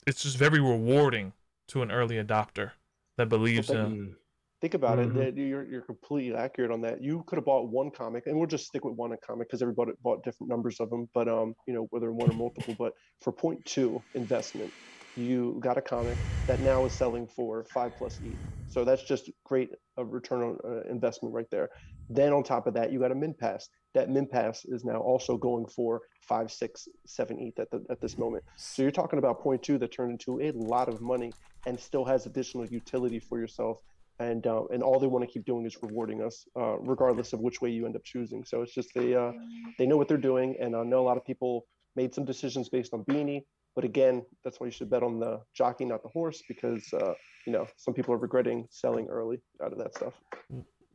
it's 0.07 0.23
just 0.23 0.37
very 0.37 0.61
rewarding 0.61 1.33
to 1.69 1.83
an 1.83 1.91
early 1.91 2.17
adopter 2.17 2.73
that 3.17 3.29
believes 3.29 3.69
well, 3.69 3.87
in. 3.87 4.17
Think 4.61 4.75
about 4.75 4.99
mm-hmm. 4.99 5.21
it. 5.21 5.35
That 5.35 5.41
you're 5.41 5.65
you're 5.65 5.83
completely 5.83 6.37
accurate 6.37 6.71
on 6.71 6.81
that. 6.83 7.03
You 7.03 7.25
could 7.27 7.37
have 7.37 7.45
bought 7.45 7.69
one 7.69 7.91
comic, 7.91 8.27
and 8.27 8.37
we'll 8.37 8.47
just 8.47 8.67
stick 8.67 8.85
with 8.85 8.95
one 8.95 9.15
comic 9.27 9.49
because 9.49 9.61
everybody 9.61 9.93
bought 10.03 10.23
different 10.23 10.51
numbers 10.51 10.79
of 10.79 10.89
them. 10.91 11.09
But 11.15 11.29
um, 11.29 11.55
you 11.67 11.75
know 11.75 11.89
whether 11.91 12.13
one 12.13 12.31
or 12.31 12.35
multiple. 12.35 12.77
But 12.79 12.93
for 13.21 13.33
point 13.33 13.65
two 13.65 14.01
investment, 14.15 14.73
you 15.17 15.59
got 15.61 15.79
a 15.79 15.83
comic 15.83 16.17
that 16.47 16.61
now 16.61 16.85
is 16.85 16.93
selling 16.93 17.27
for 17.27 17.65
five 17.65 17.97
plus 17.97 18.21
ETH. 18.25 18.37
So 18.69 18.85
that's 18.85 19.03
just 19.03 19.31
great 19.45 19.71
a 19.97 20.05
return 20.05 20.43
on 20.43 20.59
uh, 20.65 20.89
investment 20.89 21.35
right 21.35 21.51
there. 21.51 21.69
Then 22.09 22.33
on 22.33 22.43
top 22.43 22.67
of 22.67 22.75
that, 22.75 22.93
you 22.93 23.01
got 23.01 23.11
a 23.11 23.15
mint 23.15 23.39
pass. 23.39 23.69
That 23.95 24.09
mint 24.09 24.31
pass 24.31 24.65
is 24.65 24.85
now 24.85 24.97
also 24.97 25.37
going 25.37 25.67
for 25.67 26.03
five, 26.21 26.51
six, 26.51 26.89
seven, 27.07 27.39
eight 27.41 27.59
at 27.59 27.71
the, 27.71 27.85
at 27.91 28.01
this 28.01 28.19
moment. 28.19 28.45
So 28.57 28.83
you're 28.83 28.91
talking 28.91 29.19
about 29.19 29.41
point 29.41 29.63
two 29.63 29.79
that 29.79 29.93
turned 29.93 30.13
into 30.13 30.41
a 30.41 30.53
lot 30.53 30.89
of 30.89 31.01
money 31.01 31.33
and 31.67 31.79
still 31.79 32.05
has 32.05 32.27
additional 32.27 32.67
utility 32.67 33.19
for 33.19 33.39
yourself. 33.39 33.81
And 34.19 34.47
uh, 34.47 34.65
and 34.67 34.83
all 34.83 35.01
they 35.01 35.07
want 35.07 35.25
to 35.27 35.33
keep 35.33 35.45
doing 35.47 35.67
is 35.67 35.77
rewarding 35.83 36.23
us, 36.23 36.45
uh, 36.57 36.79
regardless 36.79 37.33
of 37.33 37.41
which 37.41 37.61
way 37.61 37.71
you 37.71 37.87
end 37.87 37.97
up 37.97 38.05
choosing. 38.05 38.45
So 38.45 38.63
it's 38.63 38.75
just 38.75 38.91
they 38.95 39.15
uh, 39.15 39.33
they 39.79 39.87
know 39.87 39.97
what 39.97 40.07
they're 40.07 40.19
doing, 40.19 40.55
and 40.61 40.77
I 40.77 40.83
know 40.85 41.01
a 41.01 41.07
lot 41.09 41.17
of 41.17 41.25
people 41.25 41.67
made 41.97 42.15
some 42.15 42.25
decisions 42.25 42.69
based 42.69 42.93
on 42.93 43.05
Beanie 43.05 43.43
but 43.75 43.85
again, 43.85 44.25
that's 44.45 44.61
why 44.61 44.67
you 44.67 44.71
should 44.71 44.91
bet 44.91 45.03
on 45.03 45.19
the 45.19 45.41
jockey, 45.55 45.85
not 45.85 46.03
the 46.03 46.09
horse, 46.09 46.43
because 46.47 46.93
uh, 46.93 47.15
you 47.47 47.53
know 47.53 47.67
some 47.77 47.95
people 47.95 48.15
are 48.15 48.19
regretting 48.19 48.67
selling 48.71 49.09
early 49.09 49.41
out 49.65 49.73
of 49.73 49.79
that 49.79 49.95
stuff. 49.95 50.15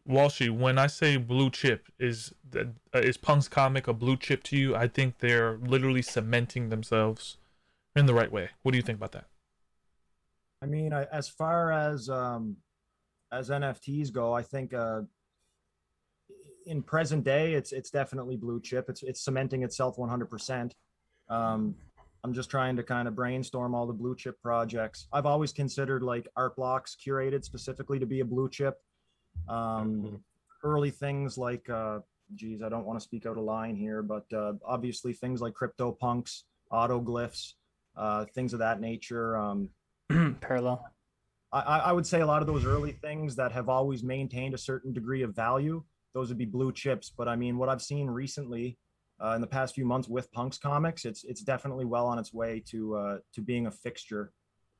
Walshy, 0.08 0.50
when 0.50 0.78
I 0.78 0.88
say 0.88 1.18
blue 1.18 1.50
chip, 1.50 1.88
is 2.00 2.34
uh, 2.56 2.66
is 2.94 3.18
Punk's 3.18 3.48
comic 3.48 3.88
a 3.88 3.94
blue 3.94 4.16
chip 4.16 4.44
to 4.44 4.58
you? 4.58 4.76
I 4.76 4.88
think 4.88 5.20
they're 5.20 5.58
literally 5.58 6.02
cementing 6.02 6.70
themselves 6.70 7.38
in 7.96 8.06
the 8.06 8.14
right 8.14 8.32
way. 8.32 8.52
What 8.64 8.72
do 8.72 8.78
you 8.78 8.84
think 8.84 8.98
about 8.98 9.12
that? 9.12 9.26
I 10.62 10.66
mean, 10.66 10.94
I, 10.94 11.08
as 11.12 11.28
far 11.28 11.72
as 11.72 12.10
um, 12.10 12.58
as 13.32 13.50
NFTs 13.50 14.12
go, 14.12 14.34
I 14.34 14.44
think 14.44 14.74
uh, 14.74 15.02
in 16.66 16.82
present 16.82 17.24
day, 17.24 17.54
it's 17.54 17.74
it's 17.74 17.90
definitely 17.90 18.38
blue 18.38 18.62
chip. 18.62 18.90
It's 18.90 19.04
it's 19.04 19.22
cementing 19.22 19.64
itself 19.64 19.98
100. 19.98 20.30
percent 20.30 20.76
um, 21.30 21.76
I'm 22.24 22.34
just 22.34 22.50
trying 22.50 22.76
to 22.76 22.84
kind 22.84 23.08
of 23.08 23.16
brainstorm 23.16 23.76
all 23.76 23.86
the 23.86 23.94
blue 23.94 24.16
chip 24.16 24.42
projects. 24.42 25.08
I've 25.14 25.26
always 25.26 25.54
considered 25.54 26.04
like 26.04 26.28
art 26.36 26.56
blocks 26.56 26.96
curated 26.96 27.44
specifically 27.44 28.00
to 28.00 28.06
be 28.06 28.22
a 28.22 28.26
blue 28.26 28.50
chip. 28.50 28.76
Um, 29.48 29.58
mm-hmm. 29.58 30.16
Early 30.64 30.92
things 30.92 31.38
like, 31.38 31.70
uh, 31.70 32.00
geez, 32.36 32.62
I 32.62 32.70
don't 32.70 32.86
want 32.86 33.00
to 33.00 33.04
speak 33.04 33.26
out 33.26 33.38
of 33.38 33.44
line 33.44 33.76
here, 33.76 34.02
but 34.02 34.26
uh, 34.34 34.54
obviously 34.66 35.14
things 35.14 35.42
like 35.42 35.54
crypto 35.54 35.92
punks, 35.92 36.46
autoglyphs, 36.72 37.54
uh, 37.96 38.26
things 38.34 38.54
of 38.54 38.60
that 38.60 38.82
nature. 38.82 39.38
Um, 39.38 39.70
Parallel. 40.42 40.84
I, 41.52 41.60
I 41.86 41.92
would 41.94 42.06
say 42.06 42.22
a 42.22 42.26
lot 42.26 42.42
of 42.42 42.48
those 42.48 42.66
early 42.66 42.92
things 42.92 43.36
that 43.38 43.52
have 43.54 43.70
always 43.70 44.04
maintained 44.04 44.54
a 44.54 44.58
certain 44.58 44.92
degree 44.92 45.22
of 45.24 45.34
value, 45.34 45.84
those 46.14 46.30
would 46.30 46.38
be 46.38 46.46
blue 46.46 46.72
chips. 46.72 47.12
But 47.16 47.28
I 47.28 47.36
mean, 47.36 47.58
what 47.58 47.70
I've 47.70 47.82
seen 47.82 48.08
recently 48.08 48.78
uh, 49.24 49.34
in 49.36 49.42
the 49.42 49.48
past 49.48 49.76
few 49.76 49.86
months 49.86 50.08
with 50.08 50.32
Punks 50.32 50.58
Comics, 50.58 51.06
it's 51.06 51.24
it's 51.24 51.42
definitely 51.42 51.86
well 51.86 52.06
on 52.08 52.20
its 52.20 52.34
way 52.34 52.62
to 52.68 52.96
uh, 52.96 53.18
to 53.34 53.42
being 53.42 53.68
a 53.68 53.72
fixture 53.72 54.32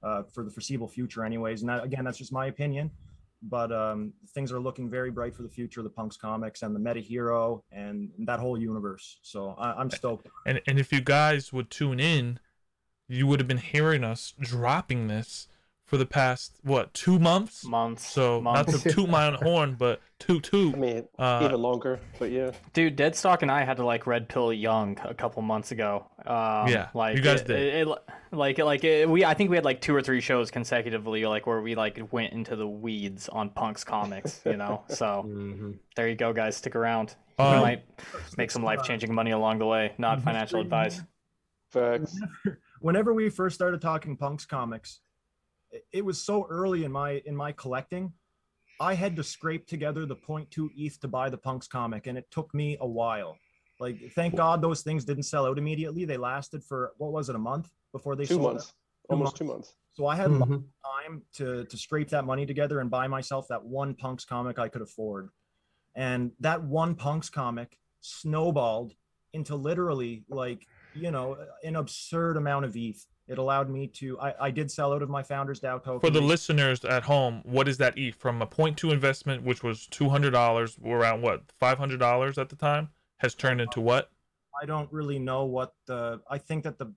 uh, 0.04 0.24
for 0.34 0.44
the 0.44 0.52
foreseeable 0.52 0.88
future, 0.88 1.24
anyways. 1.24 1.62
And 1.62 1.70
that, 1.70 1.84
again, 1.84 2.04
that's 2.04 2.18
just 2.18 2.34
my 2.34 2.48
opinion, 2.48 2.92
but 3.42 3.72
um, 3.72 4.14
things 4.34 4.52
are 4.52 4.60
looking 4.60 4.90
very 4.90 5.12
bright 5.12 5.36
for 5.36 5.44
the 5.44 5.50
future 5.50 5.80
of 5.80 5.84
the 5.84 5.90
Punks 5.90 6.18
Comics 6.18 6.64
and 6.64 6.76
the 6.76 6.80
Meta 6.80 7.00
Hero 7.00 7.64
and 7.72 8.10
that 8.20 8.40
whole 8.40 8.60
universe. 8.60 9.20
So 9.22 9.56
I, 9.58 9.80
am 9.80 9.90
stoked. 9.90 10.28
And 10.46 10.62
and 10.68 10.80
if 10.80 10.92
you 10.92 11.02
guys 11.02 11.54
would 11.54 11.70
tune 11.70 12.00
in, 12.00 12.40
you 13.08 13.28
would 13.28 13.40
have 13.40 13.48
been 13.48 13.58
hearing 13.58 14.04
us 14.04 14.34
dropping 14.40 15.08
this 15.08 15.48
for 15.88 15.98
the 15.98 16.06
past 16.06 16.54
what 16.64 16.94
two 16.94 17.18
months? 17.18 17.66
Months. 17.66 18.06
So 18.08 18.40
months. 18.42 18.74
not 18.74 18.82
to 18.82 18.90
toot 18.92 19.10
my 19.10 19.26
own 19.26 19.34
horn, 19.42 19.76
but 19.80 20.02
toot 20.20 20.44
toot. 20.44 20.76
I 20.76 20.78
mean, 20.78 21.08
uh, 21.18 21.42
even 21.44 21.62
longer, 21.62 22.00
but 22.20 22.30
yeah. 22.30 22.52
Dude, 22.74 22.98
Deadstock 22.98 23.42
and 23.42 23.50
I 23.50 23.64
had 23.64 23.78
to 23.78 23.86
like 23.86 24.06
red 24.06 24.28
pill 24.28 24.54
Young 24.54 25.00
a 25.04 25.14
couple 25.14 25.42
months 25.42 25.72
ago. 25.72 26.06
Um, 26.26 26.68
yeah, 26.68 26.90
like 26.94 27.16
you 27.16 27.24
guys 27.24 27.42
it, 27.42 27.48
did. 27.48 27.60
It, 27.60 27.88
it, 27.88 27.98
like 28.32 28.60
like 28.60 28.84
it, 28.84 29.10
we, 29.10 29.24
I 29.24 29.34
think 29.34 29.50
we 29.50 29.56
had 29.56 29.66
like 29.66 29.80
two 29.82 29.96
or 29.96 30.02
three 30.02 30.22
shows 30.22 30.52
consecutively, 30.52 31.26
like 31.26 31.48
where 31.48 31.62
we 31.62 31.74
like 31.74 32.00
went 32.12 32.34
into 32.34 32.56
the 32.56 32.68
weeds 32.68 33.30
on 33.30 33.50
Punk's 33.50 33.86
comics. 33.86 34.42
You 34.46 34.58
know, 34.58 34.84
so 34.90 35.26
mm-hmm. 35.26 35.72
there 35.96 36.10
you 36.10 36.16
go, 36.16 36.34
guys. 36.34 36.58
Stick 36.58 36.76
around. 36.76 37.16
You 37.40 37.46
um, 37.46 37.62
might 37.62 37.86
make 38.36 38.52
some 38.52 38.64
life 38.64 38.84
changing 38.84 39.14
money 39.14 39.32
along 39.32 39.60
the 39.60 39.66
way. 39.66 39.94
Not 39.98 40.22
financial 40.22 40.60
advice. 40.60 41.02
Facts. 41.72 42.14
Whenever, 42.20 42.60
whenever 42.80 43.14
we 43.14 43.30
first 43.30 43.56
started 43.56 43.80
talking 43.82 44.18
Punk's 44.18 44.46
comics 44.46 45.02
it 45.92 46.04
was 46.04 46.22
so 46.22 46.46
early 46.50 46.84
in 46.84 46.92
my 46.92 47.22
in 47.26 47.36
my 47.36 47.52
collecting 47.52 48.12
i 48.80 48.94
had 48.94 49.16
to 49.16 49.24
scrape 49.24 49.68
together 49.68 50.06
the 50.06 50.16
0.2 50.16 50.70
eth 50.78 51.00
to 51.00 51.08
buy 51.08 51.30
the 51.30 51.38
punks 51.38 51.68
comic 51.68 52.08
and 52.08 52.18
it 52.18 52.26
took 52.32 52.54
me 52.54 52.78
a 52.82 52.88
while. 52.88 53.38
Like 53.80 54.12
thank 54.16 54.36
god 54.36 54.62
those 54.62 54.82
things 54.82 55.06
didn't 55.06 55.24
sell 55.24 55.46
out 55.46 55.58
immediately. 55.58 56.06
They 56.06 56.18
lasted 56.18 56.64
for 56.64 56.94
what 56.98 57.12
was 57.12 57.30
it 57.30 57.36
a 57.36 57.40
month 57.40 57.70
before 57.92 58.16
they 58.16 58.26
two 58.26 58.36
sold 58.36 58.54
months. 58.54 58.66
two 58.68 58.74
almost 59.10 59.26
months. 59.26 59.40
two 59.40 59.46
months. 59.46 59.76
So 59.94 60.08
i 60.08 60.16
had 60.16 60.30
mm-hmm. 60.30 60.54
time 60.54 61.22
to 61.36 61.66
to 61.66 61.78
scrape 61.78 62.10
that 62.10 62.26
money 62.26 62.46
together 62.46 62.80
and 62.80 62.90
buy 62.90 63.08
myself 63.08 63.48
that 63.50 63.64
one 63.64 63.94
punks 63.94 64.26
comic 64.26 64.60
i 64.60 64.68
could 64.68 64.82
afford. 64.82 65.30
And 65.96 66.32
that 66.40 66.64
one 66.64 66.96
punks 66.96 67.30
comic 67.30 67.78
snowballed 68.02 68.94
into 69.34 69.56
literally 69.56 70.24
like 70.30 70.66
you 70.96 71.12
know 71.12 71.38
an 71.64 71.76
absurd 71.76 72.38
amount 72.38 72.66
of 72.66 72.76
eth 72.76 73.06
it 73.28 73.38
allowed 73.38 73.70
me 73.70 73.88
to 73.88 74.20
I, 74.20 74.48
I 74.48 74.52
did 74.52 74.72
sell 74.72 74.94
out 74.94 75.02
of 75.02 75.10
my 75.10 75.24
founders 75.24 75.60
DAO 75.60 75.84
token. 75.84 76.00
For 76.00 76.10
the 76.10 76.22
listeners 76.22 76.86
at 76.86 77.04
home, 77.04 77.42
what 77.44 77.68
is 77.68 77.78
that 77.78 77.98
E 77.98 78.12
from 78.12 78.42
a 78.42 78.46
point 78.46 78.78
two 78.78 78.92
investment, 78.92 79.44
which 79.44 79.64
was 79.64 79.88
two 79.88 80.10
hundred 80.10 80.32
dollars, 80.32 80.78
around 80.86 81.22
what 81.22 81.44
five 81.60 81.78
hundred 81.78 82.00
dollars 82.00 82.38
at 82.38 82.50
the 82.50 82.56
time, 82.56 82.90
has 83.18 83.36
turned 83.36 83.62
into 83.62 83.82
what? 83.82 84.12
I 84.62 84.66
don't 84.66 84.92
really 84.92 85.20
know 85.20 85.46
what 85.46 85.74
the. 85.86 86.22
I 86.30 86.38
think 86.38 86.64
that 86.64 86.78
the 86.80 86.92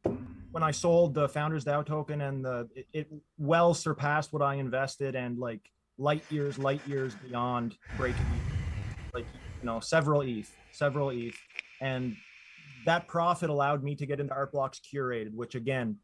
when 0.52 0.62
I 0.62 0.70
sold 0.70 1.14
the 1.14 1.28
founders 1.28 1.64
DAO 1.64 1.84
token 1.84 2.20
and 2.20 2.44
the 2.44 2.68
it, 2.74 2.86
it 2.92 3.12
well 3.38 3.74
surpassed 3.74 4.32
what 4.32 4.42
I 4.42 4.54
invested 4.54 5.14
and 5.14 5.38
like 5.38 5.70
light 5.98 6.22
years, 6.30 6.58
light 6.58 6.80
years 6.86 7.14
beyond 7.26 7.76
breaking, 7.96 8.24
like 9.12 9.26
you 9.60 9.66
know 9.66 9.80
several 9.80 10.22
ETH, 10.22 10.56
several 10.72 11.10
ETH, 11.10 11.36
and 11.80 12.16
that 12.86 13.08
profit 13.08 13.50
allowed 13.50 13.82
me 13.82 13.94
to 13.96 14.06
get 14.06 14.20
into 14.20 14.32
Art 14.32 14.52
Blocks 14.52 14.80
curated, 14.80 15.34
which 15.34 15.54
again 15.54 15.96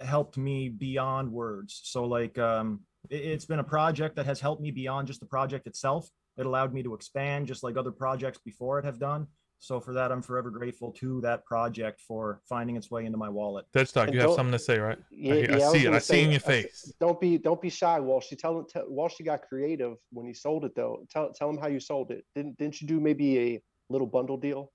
helped 0.00 0.36
me 0.36 0.68
beyond 0.68 1.30
words. 1.30 1.80
So 1.84 2.04
like 2.04 2.38
um, 2.38 2.80
it, 3.10 3.32
has 3.32 3.44
been 3.44 3.58
a 3.58 3.64
project 3.64 4.16
that 4.16 4.26
has 4.26 4.40
helped 4.40 4.62
me 4.62 4.70
beyond 4.70 5.06
just 5.06 5.20
the 5.20 5.26
project 5.26 5.66
itself. 5.66 6.10
It 6.36 6.46
allowed 6.46 6.74
me 6.74 6.82
to 6.82 6.94
expand 6.94 7.46
just 7.46 7.62
like 7.62 7.76
other 7.76 7.90
projects 7.90 8.38
before 8.38 8.78
it 8.78 8.84
have 8.84 8.98
done. 8.98 9.26
So 9.58 9.80
for 9.80 9.94
that, 9.94 10.12
I'm 10.12 10.20
forever 10.20 10.50
grateful 10.50 10.92
to 10.92 11.20
that 11.22 11.44
project 11.46 12.00
for 12.00 12.42
finding 12.46 12.76
its 12.76 12.90
way 12.90 13.06
into 13.06 13.16
my 13.16 13.28
wallet. 13.28 13.64
Deadstock, 13.74 14.04
And 14.04 14.14
you 14.14 14.20
have 14.20 14.34
something 14.34 14.52
to 14.52 14.58
say, 14.58 14.78
right? 14.78 14.98
Yeah, 15.10 15.32
I, 15.32 15.36
yeah, 15.36 15.52
I 15.52 15.56
was 15.56 15.72
see 15.72 15.78
it. 15.78 15.84
gonna 15.84 15.96
I 15.96 15.98
see 16.00 16.20
it 16.20 16.24
in 16.24 16.30
your 16.30 16.40
face. 16.40 16.92
Don't 17.00 17.18
be 17.20 17.38
don't 17.38 17.60
be 17.60 17.70
shy, 17.70 17.98
Walshy. 17.98 18.38
Tell 18.38 18.58
him 18.58 18.66
tell, 18.68 18.86
Walshy 18.86 19.24
got 19.24 19.42
creative 19.42 19.96
when 20.12 20.26
he 20.26 20.34
sold 20.34 20.66
it 20.66 20.74
though. 20.76 21.06
Tell 21.10 21.32
tell 21.32 21.48
him 21.48 21.56
how 21.56 21.68
you 21.68 21.80
sold 21.80 22.10
it. 22.10 22.24
Didn't 22.34 22.58
didn't 22.58 22.82
you 22.82 22.86
do 22.86 23.00
maybe 23.00 23.38
a 23.38 23.62
little 23.88 24.06
bundle 24.06 24.36
deal? 24.36 24.72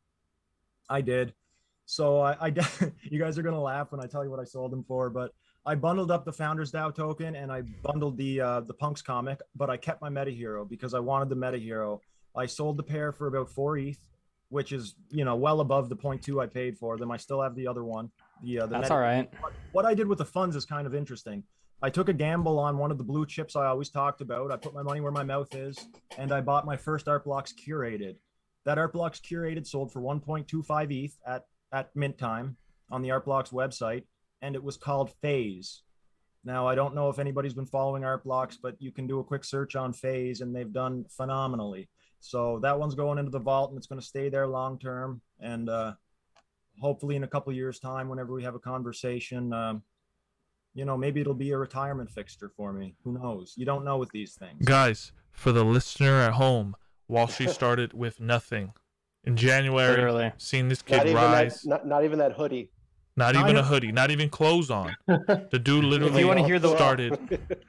I 0.89 1.01
did. 1.01 1.33
So 1.91 2.21
I, 2.21 2.37
I 2.39 2.47
you 3.03 3.19
guys 3.19 3.37
are 3.37 3.41
gonna 3.41 3.61
laugh 3.61 3.91
when 3.91 3.99
I 3.99 4.07
tell 4.07 4.23
you 4.23 4.31
what 4.31 4.39
I 4.39 4.45
sold 4.45 4.71
them 4.71 4.81
for, 4.81 5.09
but 5.09 5.33
I 5.65 5.75
bundled 5.75 6.09
up 6.09 6.23
the 6.23 6.31
Founders 6.31 6.71
DAO 6.71 6.95
token 6.95 7.35
and 7.35 7.51
I 7.51 7.63
bundled 7.83 8.15
the 8.15 8.39
uh, 8.39 8.61
the 8.61 8.73
Punks 8.73 9.01
comic, 9.01 9.41
but 9.57 9.69
I 9.69 9.75
kept 9.75 10.01
my 10.01 10.07
Meta 10.09 10.31
Hero 10.31 10.63
because 10.63 10.93
I 10.93 10.99
wanted 10.99 11.27
the 11.27 11.35
Meta 11.35 11.57
Hero. 11.57 11.99
I 12.33 12.45
sold 12.45 12.77
the 12.77 12.83
pair 12.83 13.11
for 13.11 13.27
about 13.27 13.49
four 13.49 13.77
ETH, 13.77 13.99
which 14.47 14.71
is 14.71 14.95
you 15.09 15.25
know 15.25 15.35
well 15.35 15.59
above 15.59 15.89
the 15.89 15.95
point 15.97 16.21
two 16.21 16.39
I 16.39 16.47
paid 16.47 16.77
for 16.77 16.95
them. 16.97 17.11
I 17.11 17.17
still 17.17 17.41
have 17.41 17.55
the 17.55 17.67
other 17.67 17.83
one. 17.83 18.09
The 18.41 18.61
uh, 18.61 18.65
the 18.67 18.71
That's 18.71 18.83
Meta- 18.83 18.93
all 18.93 18.99
right. 19.01 19.29
what- 19.41 19.53
what 19.73 19.85
I 19.85 19.93
did 19.93 20.07
with 20.07 20.19
the 20.19 20.25
funds 20.25 20.55
is 20.55 20.63
kind 20.63 20.87
of 20.87 20.95
interesting. 20.95 21.43
I 21.81 21.89
took 21.89 22.07
a 22.07 22.13
gamble 22.13 22.57
on 22.57 22.77
one 22.77 22.91
of 22.91 22.97
the 22.97 23.03
blue 23.03 23.25
chips 23.25 23.57
I 23.57 23.65
always 23.65 23.89
talked 23.89 24.21
about. 24.21 24.49
I 24.49 24.55
put 24.55 24.73
my 24.73 24.83
money 24.83 25.01
where 25.01 25.11
my 25.11 25.23
mouth 25.23 25.53
is, 25.53 25.77
and 26.17 26.31
I 26.31 26.39
bought 26.39 26.65
my 26.65 26.77
first 26.77 27.09
Art 27.09 27.25
Blocks 27.25 27.53
curated. 27.53 28.15
That 28.63 28.77
Art 28.77 28.93
Blocks 28.93 29.19
curated 29.19 29.65
sold 29.67 29.91
for 29.91 29.99
1.25 29.99 30.91
ETH 31.05 31.17
at 31.25 31.45
at 31.71 31.95
mint 31.95 32.17
time 32.17 32.57
on 32.89 33.01
the 33.01 33.11
Art 33.11 33.25
Blocks 33.25 33.51
website, 33.51 34.03
and 34.41 34.55
it 34.55 34.63
was 34.63 34.77
called 34.77 35.11
Phase. 35.21 35.83
Now 36.43 36.67
I 36.67 36.75
don't 36.75 36.95
know 36.95 37.09
if 37.09 37.19
anybody's 37.19 37.53
been 37.53 37.65
following 37.65 38.03
Art 38.03 38.23
Blocks, 38.23 38.57
but 38.57 38.75
you 38.79 38.91
can 38.91 39.07
do 39.07 39.19
a 39.19 39.23
quick 39.23 39.43
search 39.43 39.75
on 39.75 39.93
Phase, 39.93 40.41
and 40.41 40.55
they've 40.55 40.73
done 40.73 41.05
phenomenally. 41.09 41.87
So 42.19 42.59
that 42.61 42.77
one's 42.77 42.95
going 42.95 43.17
into 43.17 43.31
the 43.31 43.39
vault, 43.39 43.71
and 43.71 43.77
it's 43.77 43.87
going 43.87 43.99
to 43.99 44.05
stay 44.05 44.29
there 44.29 44.47
long 44.47 44.77
term. 44.77 45.21
And 45.39 45.69
uh, 45.69 45.93
hopefully, 46.79 47.15
in 47.15 47.23
a 47.23 47.27
couple 47.27 47.51
years' 47.53 47.79
time, 47.79 48.09
whenever 48.09 48.33
we 48.33 48.43
have 48.43 48.55
a 48.55 48.59
conversation, 48.59 49.51
um, 49.53 49.83
you 50.73 50.85
know, 50.85 50.97
maybe 50.97 51.19
it'll 51.19 51.33
be 51.33 51.51
a 51.51 51.57
retirement 51.57 52.09
fixture 52.09 52.49
for 52.55 52.71
me. 52.71 52.95
Who 53.03 53.13
knows? 53.13 53.55
You 53.57 53.65
don't 53.65 53.83
know 53.83 53.97
with 53.97 54.11
these 54.11 54.35
things. 54.35 54.65
Guys, 54.65 55.11
for 55.31 55.51
the 55.51 55.65
listener 55.65 56.21
at 56.21 56.33
home, 56.33 56.75
Wall 57.07 57.27
Street 57.27 57.49
started 57.49 57.93
with 57.93 58.19
nothing. 58.19 58.73
In 59.25 59.35
January, 59.37 59.89
Literally. 59.91 60.31
seeing 60.37 60.67
this 60.67 60.81
kid 60.81 61.01
even 61.03 61.15
rise, 61.15 61.61
that 61.61 61.69
not, 61.69 61.87
not 61.87 62.03
even 62.03 62.17
that 62.19 62.33
hoodie. 62.33 62.69
not 63.15 63.35
Not 63.35 63.43
even 63.43 63.57
a 63.57 63.63
hoodie, 63.63 63.91
not 63.91 64.09
even 64.09 64.29
clothes 64.29 64.71
on. 64.71 64.95
The 65.07 65.59
dude 65.63 65.83
If 65.83 65.89
literally 65.91 66.21
you 66.21 66.27
want 66.27 66.39
to 66.39 66.45
hear 66.45 66.57
the 66.59 66.75
started 66.75 67.19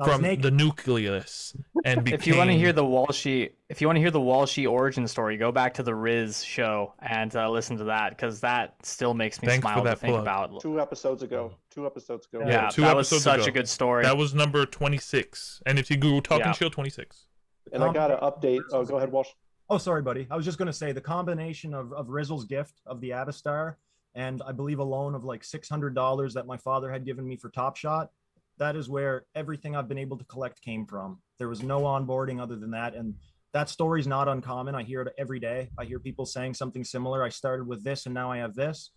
I 0.00 0.04
from 0.04 0.22
naked. 0.22 0.42
the 0.42 0.50
nucleus 0.50 1.54
and 1.86 2.04
became. 2.04 2.18
if 2.18 2.26
you 2.26 2.36
want 2.36 2.50
to 2.50 2.56
hear 2.56 2.72
the 2.72 2.82
Walshy, 2.84 3.52
if 3.70 3.80
you 3.80 3.86
want 3.88 3.96
to 3.96 4.00
hear 4.00 4.10
the 4.10 4.20
Walshy 4.20 4.70
origin 4.70 5.06
story, 5.08 5.36
go 5.38 5.50
back 5.52 5.72
to 5.74 5.82
the 5.82 5.94
Riz 5.94 6.44
show 6.44 6.92
and 7.00 7.34
uh, 7.34 7.48
listen 7.50 7.76
to 7.78 7.84
that 7.84 8.10
because 8.10 8.40
that 8.40 8.74
still 8.82 9.14
makes 9.14 9.40
me 9.40 9.48
Thanks 9.48 9.66
for 9.66 9.72
smile 9.72 9.84
to 9.84 9.96
think 9.96 10.12
plug. 10.12 10.22
about. 10.22 10.60
Two 10.60 10.80
episodes 10.80 11.22
ago. 11.22 11.54
Two 11.70 11.86
episodes 11.86 12.26
ago. 12.30 12.40
Yeah, 12.40 12.64
Yeah, 12.64 12.68
two 12.68 12.82
that 12.82 12.94
was 12.96 13.06
episodes 13.10 13.24
such 13.24 13.40
ago. 13.40 13.48
a 13.48 13.52
good 13.52 13.68
story. 13.68 14.02
that 14.04 14.16
was 14.18 14.34
number 14.34 14.64
26. 14.66 15.62
And 15.66 15.78
if 15.78 15.90
you 15.90 15.96
Google 15.96 16.20
Talking 16.22 16.46
Yeah. 16.46 16.52
Shield 16.52 16.72
26. 16.72 17.26
And 17.72 17.82
I 17.82 17.90
got 17.92 18.10
an 18.10 18.18
update. 18.18 18.60
Oh, 18.72 18.84
go 18.84 18.96
ahead, 18.98 19.10
Walsh. 19.10 19.28
Oh, 19.68 19.78
sorry, 19.78 20.00
buddy. 20.00 20.28
I 20.30 20.36
was 20.36 20.44
just 20.44 20.58
going 20.58 20.66
to 20.66 20.72
say 20.72 20.92
the 20.92 21.00
combination 21.00 21.74
of, 21.74 21.92
of 21.92 22.06
Rizzle's 22.06 22.44
gift 22.44 22.80
of 22.86 23.00
the 23.00 23.10
Avastar 23.10 23.74
and 24.14 24.40
I 24.46 24.52
believe 24.52 24.78
a 24.78 24.84
loan 24.84 25.16
of 25.16 25.24
like 25.24 25.42
$600 25.42 26.32
that 26.34 26.46
my 26.46 26.56
father 26.56 26.90
had 26.90 27.04
given 27.04 27.26
me 27.26 27.36
for 27.36 27.50
Top 27.50 27.76
Shot. 27.76 28.10
That 28.58 28.76
is 28.76 28.88
where 28.88 29.24
everything 29.34 29.74
I've 29.74 29.88
been 29.88 29.98
able 29.98 30.18
to 30.18 30.24
collect 30.26 30.62
came 30.62 30.86
from. 30.86 31.18
There 31.38 31.48
was 31.48 31.64
no 31.64 31.80
onboarding 31.82 32.40
other 32.40 32.54
than 32.54 32.70
that. 32.70 32.94
And 32.94 33.14
that 33.52 33.68
story 33.68 34.00
is 34.00 34.06
not 34.06 34.28
uncommon. 34.28 34.76
I 34.76 34.84
hear 34.84 35.02
it 35.02 35.12
every 35.18 35.40
day. 35.40 35.68
I 35.76 35.84
hear 35.84 35.98
people 35.98 36.26
saying 36.26 36.54
something 36.54 36.84
similar. 36.84 37.24
I 37.24 37.28
started 37.28 37.66
with 37.66 37.82
this 37.82 38.06
and 38.06 38.14
now 38.14 38.30
I 38.30 38.38
have 38.38 38.54
this. 38.54 38.92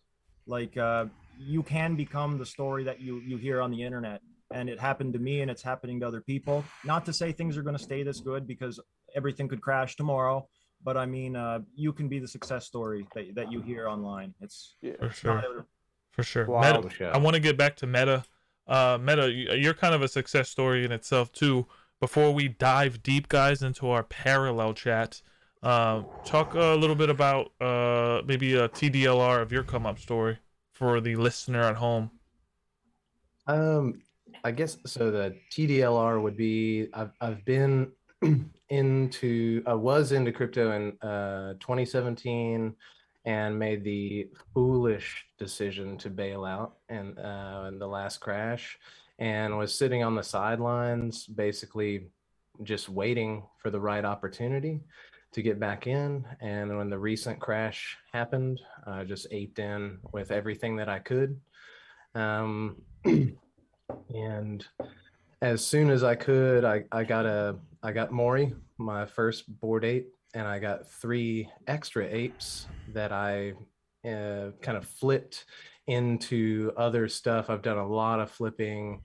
Like, 0.45 0.77
uh, 0.77 1.05
you 1.39 1.63
can 1.63 1.95
become 1.95 2.37
the 2.37 2.45
story 2.45 2.83
that 2.83 3.01
you, 3.01 3.21
you 3.21 3.37
hear 3.37 3.59
on 3.59 3.71
the 3.71 3.81
internet. 3.81 4.21
And 4.53 4.69
it 4.69 4.79
happened 4.79 5.13
to 5.13 5.19
me 5.19 5.41
and 5.41 5.49
it's 5.49 5.63
happening 5.63 5.99
to 6.01 6.07
other 6.07 6.21
people. 6.21 6.63
Not 6.85 7.05
to 7.07 7.13
say 7.13 7.31
things 7.31 7.57
are 7.57 7.63
going 7.63 7.77
to 7.77 7.83
stay 7.83 8.03
this 8.03 8.19
good 8.19 8.45
because 8.45 8.79
everything 9.15 9.47
could 9.47 9.61
crash 9.61 9.95
tomorrow 9.95 10.47
but 10.83 10.97
I 10.97 11.05
mean, 11.05 11.35
uh, 11.35 11.59
you 11.75 11.91
can 11.93 12.07
be 12.07 12.19
the 12.19 12.27
success 12.27 12.65
story 12.65 13.07
that, 13.15 13.35
that 13.35 13.51
you 13.51 13.61
hear 13.61 13.87
online. 13.87 14.33
It's 14.41 14.75
Yeah. 14.81 14.93
For 14.97 15.05
not 15.27 15.43
sure. 15.43 15.65
For 16.11 16.23
sure. 16.23 16.45
Wild 16.45 16.83
Meta, 16.85 16.95
show. 16.95 17.09
I 17.09 17.17
want 17.17 17.35
to 17.35 17.39
get 17.39 17.57
back 17.57 17.75
to 17.77 17.87
Meta. 17.87 18.25
Uh, 18.67 18.97
Meta, 19.01 19.31
you- 19.31 19.51
you're 19.53 19.73
kind 19.73 19.93
of 19.95 20.01
a 20.01 20.07
success 20.07 20.49
story 20.49 20.83
in 20.85 20.91
itself 20.91 21.31
too. 21.31 21.65
Before 21.99 22.31
we 22.33 22.47
dive 22.47 23.03
deep, 23.03 23.27
guys, 23.27 23.61
into 23.61 23.89
our 23.89 24.03
parallel 24.03 24.73
chat, 24.73 25.21
uh, 25.63 26.03
talk 26.23 26.53
a 26.53 26.75
little 26.75 26.95
bit 26.95 27.09
about 27.09 27.51
uh, 27.59 28.21
maybe 28.25 28.53
a 28.55 28.69
TDLR 28.69 29.41
of 29.41 29.51
your 29.51 29.63
come 29.63 29.85
up 29.85 29.99
story 29.99 30.37
for 30.71 31.01
the 31.01 31.15
listener 31.17 31.61
at 31.61 31.75
home. 31.75 32.11
Um, 33.47 34.01
I 34.43 34.51
guess 34.51 34.77
so. 34.85 35.11
The 35.11 35.35
TDLR 35.51 36.21
would 36.21 36.37
be 36.37 36.87
I've 36.93 37.11
I've 37.19 37.43
been 37.43 37.91
into 38.69 39.63
I 39.65 39.73
was 39.73 40.11
into 40.11 40.31
crypto 40.31 40.71
in 40.71 41.07
uh 41.07 41.53
2017 41.59 42.75
and 43.25 43.59
made 43.59 43.83
the 43.83 44.29
foolish 44.53 45.25
decision 45.37 45.97
to 45.97 46.09
bail 46.09 46.45
out 46.45 46.77
and 46.87 47.17
uh, 47.19 47.65
in 47.67 47.77
the 47.77 47.87
last 47.87 48.19
crash 48.19 48.77
and 49.17 49.57
was 49.57 49.73
sitting 49.73 50.03
on 50.03 50.15
the 50.15 50.23
sidelines 50.23 51.25
basically 51.25 52.07
just 52.63 52.89
waiting 52.89 53.43
for 53.57 53.69
the 53.69 53.79
right 53.79 54.05
opportunity 54.05 54.79
to 55.31 55.43
get 55.43 55.59
back 55.59 55.85
in. 55.85 56.25
And 56.41 56.75
when 56.77 56.89
the 56.89 56.97
recent 56.97 57.39
crash 57.39 57.97
happened 58.13 58.61
I 58.85 59.03
just 59.03 59.27
aped 59.31 59.59
in 59.59 59.99
with 60.13 60.31
everything 60.31 60.75
that 60.77 60.89
I 60.89 60.99
could. 60.99 61.39
Um 62.15 62.81
and 64.13 64.65
as 65.41 65.65
soon 65.65 65.89
as 65.89 66.03
I 66.03 66.15
could, 66.15 66.65
I, 66.65 66.83
I 66.91 67.03
got 67.03 67.25
a 67.25 67.55
I 67.81 67.93
got 67.93 68.11
Mori, 68.11 68.53
my 68.77 69.05
first 69.05 69.45
Bored 69.61 69.85
Ape, 69.85 70.13
and 70.33 70.47
I 70.47 70.59
got 70.59 70.89
three 70.89 71.49
extra 71.67 72.05
apes 72.05 72.67
that 72.93 73.11
I 73.11 73.53
uh, 74.05 74.51
kind 74.61 74.77
of 74.77 74.85
flipped 74.85 75.45
into 75.87 76.71
other 76.75 77.07
stuff. 77.07 77.49
I've 77.49 77.61
done 77.61 77.77
a 77.77 77.87
lot 77.87 78.19
of 78.19 78.29
flipping, 78.29 79.01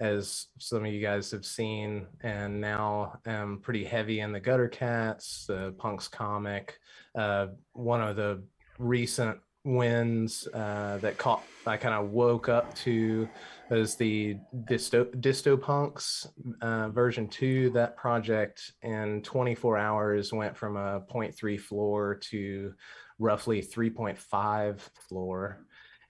as 0.00 0.46
some 0.58 0.84
of 0.84 0.92
you 0.92 1.00
guys 1.00 1.30
have 1.30 1.44
seen, 1.44 2.06
and 2.22 2.60
now 2.60 3.18
I'm 3.26 3.60
pretty 3.60 3.84
heavy 3.84 4.20
in 4.20 4.32
the 4.32 4.40
Gutter 4.40 4.68
Cats, 4.68 5.46
the 5.48 5.74
Punks 5.78 6.06
comic. 6.06 6.78
Uh, 7.16 7.48
one 7.72 8.02
of 8.02 8.16
the 8.16 8.42
recent 8.78 9.38
wins 9.64 10.46
uh, 10.54 10.98
that 11.00 11.18
caught 11.18 11.42
I 11.66 11.76
kind 11.76 11.94
of 11.94 12.10
woke 12.10 12.48
up 12.48 12.74
to 12.76 13.28
was 13.70 13.96
the 13.96 14.36
Dysto, 14.64 15.14
DystoPunks 15.16 16.26
uh, 16.60 16.88
version 16.88 17.28
two. 17.28 17.70
That 17.70 17.96
project 17.96 18.72
in 18.82 19.22
24 19.22 19.78
hours 19.78 20.32
went 20.32 20.56
from 20.56 20.76
a 20.76 21.00
0.3 21.12 21.60
floor 21.60 22.14
to 22.30 22.74
roughly 23.18 23.62
3.5 23.62 24.80
floor, 25.08 25.64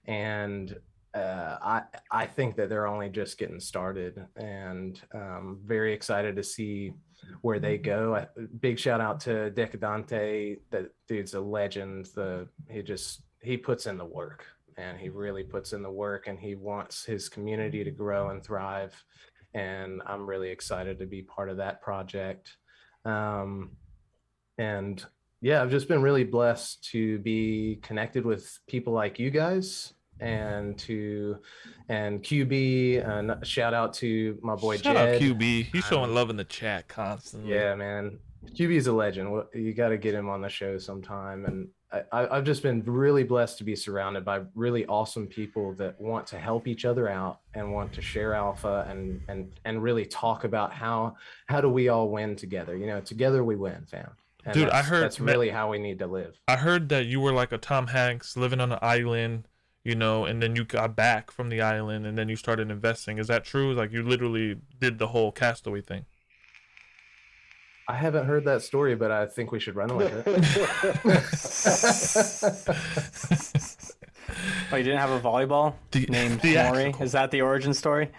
and 0.05 0.75
uh, 1.13 1.57
I 1.61 1.81
I 2.11 2.25
think 2.25 2.55
that 2.55 2.69
they're 2.69 2.87
only 2.87 3.09
just 3.09 3.37
getting 3.37 3.59
started, 3.59 4.25
and 4.35 4.99
um, 5.13 5.59
very 5.65 5.93
excited 5.93 6.35
to 6.35 6.43
see 6.43 6.93
where 7.41 7.59
they 7.59 7.77
go. 7.77 8.15
I, 8.15 8.27
big 8.59 8.79
shout 8.79 9.01
out 9.01 9.19
to 9.21 9.51
Decadante. 9.51 10.59
That 10.71 10.91
dude's 11.07 11.33
a 11.33 11.41
legend. 11.41 12.09
The 12.15 12.47
he 12.69 12.81
just 12.81 13.23
he 13.41 13.57
puts 13.57 13.85
in 13.85 13.97
the 13.97 14.05
work 14.05 14.45
and 14.79 14.97
he 14.97 15.09
really 15.09 15.43
puts 15.43 15.73
in 15.73 15.81
the 15.83 15.91
work 15.91 16.27
and 16.27 16.39
he 16.39 16.55
wants 16.55 17.03
his 17.03 17.27
community 17.29 17.83
to 17.83 17.91
grow 17.91 18.29
and 18.29 18.43
thrive 18.43 18.93
and 19.53 20.01
i'm 20.05 20.25
really 20.29 20.49
excited 20.49 20.97
to 20.99 21.05
be 21.05 21.21
part 21.21 21.49
of 21.49 21.57
that 21.57 21.81
project 21.81 22.55
um, 23.05 23.71
and 24.57 25.05
yeah 25.41 25.61
i've 25.61 25.71
just 25.71 25.87
been 25.87 26.01
really 26.01 26.23
blessed 26.23 26.83
to 26.91 27.19
be 27.19 27.79
connected 27.81 28.25
with 28.25 28.59
people 28.67 28.93
like 28.93 29.19
you 29.19 29.29
guys 29.29 29.93
and 30.21 30.77
to 30.77 31.37
and 31.87 32.21
qb 32.23 33.07
and 33.07 33.45
shout 33.47 33.73
out 33.73 33.93
to 33.93 34.37
my 34.41 34.55
boy 34.55 34.75
Shout 34.77 34.95
jed 34.95 35.15
out 35.15 35.21
QB. 35.21 35.65
He's 35.71 35.85
showing 35.85 36.09
Um, 36.09 36.15
love 36.15 36.29
in 36.29 36.35
the 36.35 36.43
chat 36.43 36.89
constantly. 36.89 37.53
yeah, 37.53 37.73
man. 37.75 38.19
QB's 38.51 38.87
a 38.87 38.91
legend. 38.91 39.43
You 39.53 39.73
got 39.73 39.89
to 39.89 39.97
get 39.97 40.13
him 40.13 40.27
on 40.29 40.41
the 40.41 40.49
show 40.49 40.77
sometime. 40.77 41.45
And 41.45 41.69
I, 41.91 42.37
I've 42.37 42.43
just 42.43 42.61
been 42.61 42.83
really 42.85 43.23
blessed 43.23 43.57
to 43.59 43.63
be 43.63 43.75
surrounded 43.75 44.23
by 44.23 44.41
really 44.53 44.85
awesome 44.85 45.25
people 45.25 45.73
that 45.75 45.99
want 45.99 46.27
to 46.27 46.37
help 46.37 46.67
each 46.67 46.85
other 46.85 47.09
out 47.09 47.39
and 47.55 47.73
want 47.73 47.93
to 47.93 48.01
share 48.01 48.35
alpha 48.35 48.85
and 48.87 49.21
and 49.27 49.51
and 49.65 49.81
really 49.81 50.05
talk 50.05 50.43
about 50.43 50.71
how 50.71 51.15
how 51.47 51.61
do 51.61 51.69
we 51.69 51.89
all 51.89 52.09
win 52.09 52.35
together. 52.35 52.77
You 52.77 52.87
know, 52.87 53.01
together 53.01 53.43
we 53.43 53.55
win, 53.55 53.85
fam. 53.89 54.11
And 54.45 54.53
Dude, 54.53 54.69
I 54.69 54.83
heard 54.83 55.03
that's 55.03 55.19
really 55.19 55.49
how 55.49 55.71
we 55.71 55.79
need 55.79 55.99
to 55.99 56.07
live. 56.07 56.39
I 56.47 56.57
heard 56.57 56.89
that 56.89 57.07
you 57.07 57.19
were 57.19 57.33
like 57.33 57.51
a 57.51 57.57
Tom 57.57 57.87
Hanks 57.87 58.37
living 58.37 58.61
on 58.61 58.71
an 58.71 58.79
island, 58.81 59.47
you 59.83 59.95
know, 59.95 60.25
and 60.25 60.41
then 60.41 60.55
you 60.55 60.63
got 60.63 60.95
back 60.95 61.31
from 61.31 61.49
the 61.49 61.61
island 61.61 62.05
and 62.05 62.17
then 62.17 62.29
you 62.29 62.35
started 62.35 62.69
investing. 62.69 63.17
Is 63.17 63.27
that 63.27 63.43
true? 63.43 63.73
Like 63.73 63.91
you 63.91 64.03
literally 64.03 64.57
did 64.79 64.99
the 64.99 65.07
whole 65.07 65.31
castaway 65.31 65.81
thing. 65.81 66.05
I 67.89 67.95
haven't 67.95 68.25
heard 68.25 68.45
that 68.45 68.61
story, 68.61 68.95
but 68.95 69.09
I 69.09 69.25
think 69.25 69.51
we 69.51 69.59
should 69.59 69.75
run 69.75 69.97
with 69.97 70.13
it. 70.13 70.27
oh, 74.71 74.75
you 74.75 74.83
didn't 74.83 74.99
have 74.99 75.09
a 75.09 75.19
volleyball 75.19 75.73
The- 75.89 76.05
named 76.07 76.39
theatrical. 76.43 76.91
Maury? 76.91 77.03
Is 77.05 77.13
that 77.13 77.31
the 77.31 77.41
origin 77.41 77.73
story? 77.73 78.11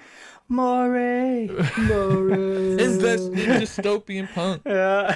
Maury. 0.48 1.46
Maury. 1.78 2.72
Invest 2.82 3.28
in 3.28 3.60
dystopian 3.60 4.28
punk. 4.34 4.62
Yeah. 4.66 5.14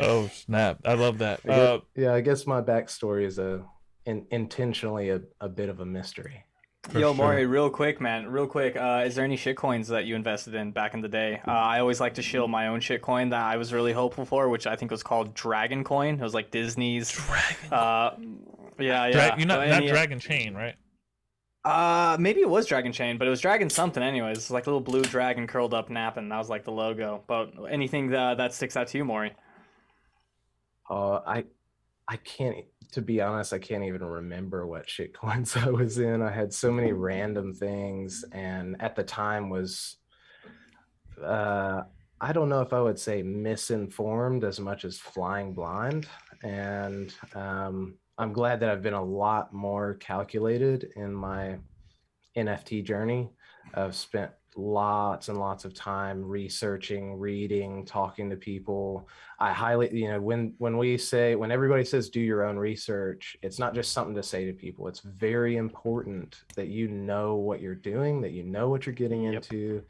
Oh 0.00 0.26
snap! 0.34 0.80
I 0.84 0.94
love 0.94 1.18
that. 1.18 1.40
I 1.44 1.48
guess- 1.48 1.58
Uh, 1.58 1.78
yeah, 1.94 2.12
I 2.14 2.20
guess 2.22 2.44
my 2.46 2.60
backstory 2.60 3.24
is 3.24 3.38
a 3.38 3.62
in, 4.04 4.26
intentionally 4.32 5.10
a, 5.10 5.20
a 5.40 5.48
bit 5.48 5.68
of 5.68 5.78
a 5.78 5.86
mystery. 5.86 6.42
For 6.90 6.98
Yo, 6.98 7.08
sure. 7.08 7.14
Maury, 7.14 7.46
real 7.46 7.70
quick, 7.70 8.00
man, 8.00 8.26
real 8.26 8.46
quick. 8.48 8.76
Uh, 8.76 9.04
is 9.06 9.14
there 9.14 9.24
any 9.24 9.36
shit 9.36 9.56
coins 9.56 9.86
that 9.88 10.04
you 10.04 10.16
invested 10.16 10.54
in 10.56 10.72
back 10.72 10.94
in 10.94 11.00
the 11.00 11.08
day? 11.08 11.40
Uh, 11.46 11.50
I 11.52 11.78
always 11.78 12.00
like 12.00 12.14
to 12.14 12.22
shill 12.22 12.48
my 12.48 12.66
own 12.68 12.80
shit 12.80 13.02
coin 13.02 13.28
that 13.30 13.40
I 13.40 13.56
was 13.56 13.72
really 13.72 13.92
hopeful 13.92 14.24
for, 14.24 14.48
which 14.48 14.66
I 14.66 14.74
think 14.74 14.90
was 14.90 15.02
called 15.04 15.32
Dragon 15.32 15.84
Coin. 15.84 16.14
It 16.16 16.20
was 16.22 16.34
like 16.34 16.50
Disney's. 16.50 17.12
Dragon. 17.12 17.72
Uh, 17.72 18.16
yeah, 18.80 19.06
yeah. 19.06 19.10
Dra- 19.12 19.38
you're 19.38 19.46
not 19.46 19.60
So 19.62 19.68
not 19.68 19.76
any- 19.76 19.88
Dragon 19.88 20.18
Chain, 20.18 20.54
right? 20.54 20.74
Uh, 21.64 22.16
maybe 22.18 22.40
it 22.40 22.48
was 22.50 22.66
Dragon 22.66 22.90
Chain, 22.90 23.16
but 23.16 23.28
it 23.28 23.30
was 23.30 23.40
Dragon 23.40 23.70
something, 23.70 24.02
anyways. 24.02 24.36
It's 24.36 24.50
like 24.50 24.66
a 24.66 24.70
little 24.70 24.80
blue 24.80 25.02
dragon 25.02 25.46
curled 25.46 25.74
up 25.74 25.88
napping. 25.88 26.28
That 26.30 26.38
was 26.38 26.48
like 26.50 26.64
the 26.64 26.72
logo. 26.72 27.22
But 27.28 27.52
anything 27.70 28.08
that 28.10 28.38
that 28.38 28.52
sticks 28.54 28.76
out 28.76 28.88
to 28.88 28.98
you, 28.98 29.04
Maury? 29.04 29.32
Uh, 30.90 31.20
I 31.24 31.44
I 32.08 32.16
can't 32.16 32.64
to 32.92 33.00
be 33.00 33.22
honest, 33.22 33.54
I 33.54 33.58
can't 33.58 33.84
even 33.84 34.04
remember 34.04 34.66
what 34.66 34.88
shit 34.88 35.14
coins 35.14 35.56
I 35.56 35.70
was 35.70 35.98
in. 35.98 36.20
I 36.22 36.30
had 36.30 36.52
so 36.52 36.70
many 36.70 36.92
random 36.92 37.54
things, 37.54 38.24
and 38.32 38.76
at 38.80 38.96
the 38.96 39.04
time 39.04 39.50
was 39.50 39.96
uh 41.22 41.82
I 42.24 42.32
don't 42.32 42.48
know 42.48 42.60
if 42.60 42.72
I 42.72 42.80
would 42.80 43.00
say 43.00 43.20
misinformed 43.20 44.44
as 44.44 44.60
much 44.60 44.84
as 44.84 44.96
flying 44.96 45.54
blind. 45.54 46.06
And 46.44 47.12
um, 47.34 47.96
I'm 48.16 48.32
glad 48.32 48.60
that 48.60 48.68
I've 48.70 48.80
been 48.80 48.94
a 48.94 49.04
lot 49.04 49.52
more 49.52 49.94
calculated 49.94 50.92
in 50.94 51.12
my 51.12 51.58
NFT 52.36 52.84
journey. 52.84 53.28
I've 53.74 53.96
spent 53.96 54.30
lots 54.56 55.28
and 55.28 55.38
lots 55.38 55.64
of 55.64 55.74
time 55.74 56.22
researching, 56.24 57.18
reading, 57.18 57.84
talking 57.84 58.28
to 58.30 58.36
people. 58.36 59.08
I 59.38 59.52
highly, 59.52 59.94
you 59.96 60.08
know, 60.08 60.20
when 60.20 60.54
when 60.58 60.76
we 60.76 60.98
say 60.98 61.34
when 61.34 61.50
everybody 61.50 61.84
says 61.84 62.10
do 62.10 62.20
your 62.20 62.44
own 62.44 62.56
research, 62.56 63.36
it's 63.42 63.58
not 63.58 63.74
just 63.74 63.92
something 63.92 64.14
to 64.14 64.22
say 64.22 64.44
to 64.46 64.52
people. 64.52 64.88
It's 64.88 65.00
very 65.00 65.56
important 65.56 66.42
that 66.56 66.68
you 66.68 66.88
know 66.88 67.36
what 67.36 67.60
you're 67.60 67.74
doing, 67.74 68.20
that 68.22 68.32
you 68.32 68.42
know 68.42 68.68
what 68.68 68.86
you're 68.86 68.94
getting 68.94 69.24
Yep. 69.24 69.34
into. 69.34 69.82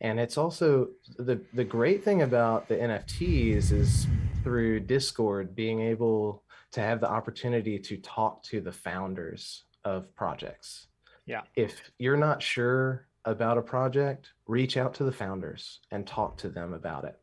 And 0.00 0.18
it's 0.18 0.38
also 0.38 0.88
the 1.18 1.40
the 1.52 1.64
great 1.64 2.02
thing 2.02 2.22
about 2.22 2.68
the 2.68 2.76
NFTs 2.76 3.72
is 3.72 4.06
through 4.42 4.80
Discord 4.80 5.54
being 5.54 5.80
able 5.80 6.42
to 6.72 6.80
have 6.80 7.00
the 7.00 7.10
opportunity 7.10 7.78
to 7.78 7.96
talk 7.98 8.42
to 8.44 8.60
the 8.60 8.72
founders 8.72 9.64
of 9.84 10.14
projects. 10.14 10.86
Yeah. 11.26 11.42
If 11.54 11.80
you're 11.98 12.16
not 12.16 12.42
sure 12.42 13.06
about 13.24 13.58
a 13.58 13.62
project, 13.62 14.30
reach 14.46 14.76
out 14.76 14.94
to 14.94 15.04
the 15.04 15.12
founders 15.12 15.80
and 15.90 16.06
talk 16.06 16.36
to 16.38 16.48
them 16.48 16.72
about 16.72 17.04
it. 17.04 17.18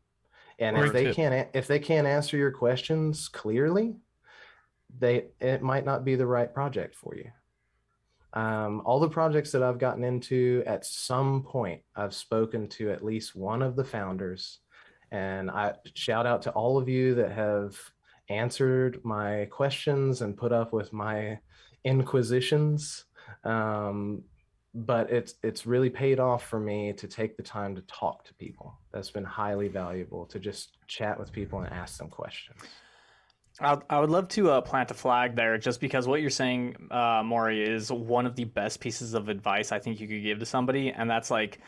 And 0.58 0.76
Great 0.76 0.86
if 0.86 0.92
they 0.92 1.04
tip. 1.04 1.16
can't 1.16 1.48
if 1.54 1.66
they 1.66 1.78
can't 1.78 2.06
answer 2.06 2.36
your 2.36 2.50
questions 2.50 3.28
clearly, 3.28 3.96
they 4.98 5.26
it 5.40 5.62
might 5.62 5.84
not 5.84 6.04
be 6.04 6.16
the 6.16 6.26
right 6.26 6.52
project 6.52 6.94
for 6.94 7.14
you. 7.14 7.30
Um, 8.34 8.82
all 8.84 9.00
the 9.00 9.08
projects 9.08 9.52
that 9.52 9.62
I've 9.62 9.78
gotten 9.78 10.04
into, 10.04 10.62
at 10.66 10.84
some 10.84 11.42
point, 11.42 11.82
I've 11.96 12.14
spoken 12.14 12.68
to 12.70 12.90
at 12.90 13.04
least 13.04 13.34
one 13.34 13.62
of 13.62 13.74
the 13.74 13.84
founders, 13.84 14.58
and 15.10 15.50
I 15.50 15.74
shout 15.94 16.26
out 16.26 16.42
to 16.42 16.50
all 16.50 16.76
of 16.76 16.88
you 16.88 17.14
that 17.14 17.32
have 17.32 17.76
answered 18.28 19.00
my 19.04 19.46
questions 19.46 20.20
and 20.20 20.36
put 20.36 20.52
up 20.52 20.72
with 20.72 20.92
my 20.92 21.38
inquisitions. 21.84 23.04
Um, 23.44 24.24
but 24.74 25.10
it's 25.10 25.34
it's 25.42 25.66
really 25.66 25.90
paid 25.90 26.20
off 26.20 26.46
for 26.46 26.60
me 26.60 26.92
to 26.92 27.06
take 27.06 27.36
the 27.36 27.42
time 27.42 27.74
to 27.74 27.82
talk 27.82 28.24
to 28.24 28.34
people. 28.34 28.78
That's 28.92 29.10
been 29.10 29.24
highly 29.24 29.68
valuable 29.68 30.26
to 30.26 30.38
just 30.38 30.76
chat 30.86 31.18
with 31.18 31.32
people 31.32 31.60
and 31.60 31.72
ask 31.72 31.98
them 31.98 32.08
questions. 32.08 32.60
I 33.60 33.98
would 33.98 34.10
love 34.10 34.28
to 34.28 34.52
uh, 34.52 34.60
plant 34.60 34.90
a 34.92 34.94
flag 34.94 35.34
there, 35.34 35.58
just 35.58 35.80
because 35.80 36.06
what 36.06 36.20
you're 36.20 36.30
saying, 36.30 36.76
uh, 36.92 37.22
Maury, 37.24 37.64
is 37.64 37.90
one 37.90 38.24
of 38.24 38.36
the 38.36 38.44
best 38.44 38.78
pieces 38.78 39.14
of 39.14 39.28
advice 39.28 39.72
I 39.72 39.80
think 39.80 40.00
you 40.00 40.06
could 40.06 40.22
give 40.22 40.38
to 40.38 40.46
somebody, 40.46 40.90
and 40.90 41.10
that's 41.10 41.28
like, 41.28 41.58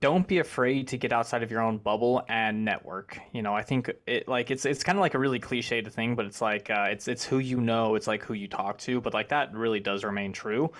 don't 0.00 0.26
be 0.26 0.38
afraid 0.38 0.88
to 0.88 0.98
get 0.98 1.12
outside 1.12 1.42
of 1.42 1.50
your 1.50 1.60
own 1.60 1.78
bubble 1.78 2.22
and 2.28 2.64
network. 2.64 3.18
You 3.32 3.42
know, 3.42 3.54
I 3.54 3.62
think 3.62 3.90
it 4.06 4.26
like 4.26 4.50
it's 4.50 4.64
it's 4.64 4.82
kind 4.82 4.98
of 4.98 5.00
like 5.00 5.14
a 5.14 5.18
really 5.18 5.38
cliched 5.38 5.92
thing, 5.92 6.14
but 6.14 6.26
it's 6.26 6.40
like 6.40 6.70
uh, 6.70 6.86
it's 6.90 7.08
it's 7.08 7.24
who 7.24 7.38
you 7.38 7.60
know, 7.60 7.94
it's 7.94 8.06
like 8.06 8.22
who 8.24 8.34
you 8.34 8.48
talk 8.48 8.78
to, 8.78 9.00
but 9.00 9.14
like 9.14 9.28
that 9.28 9.54
really 9.54 9.80
does 9.80 10.04
remain 10.04 10.32
true. 10.32 10.70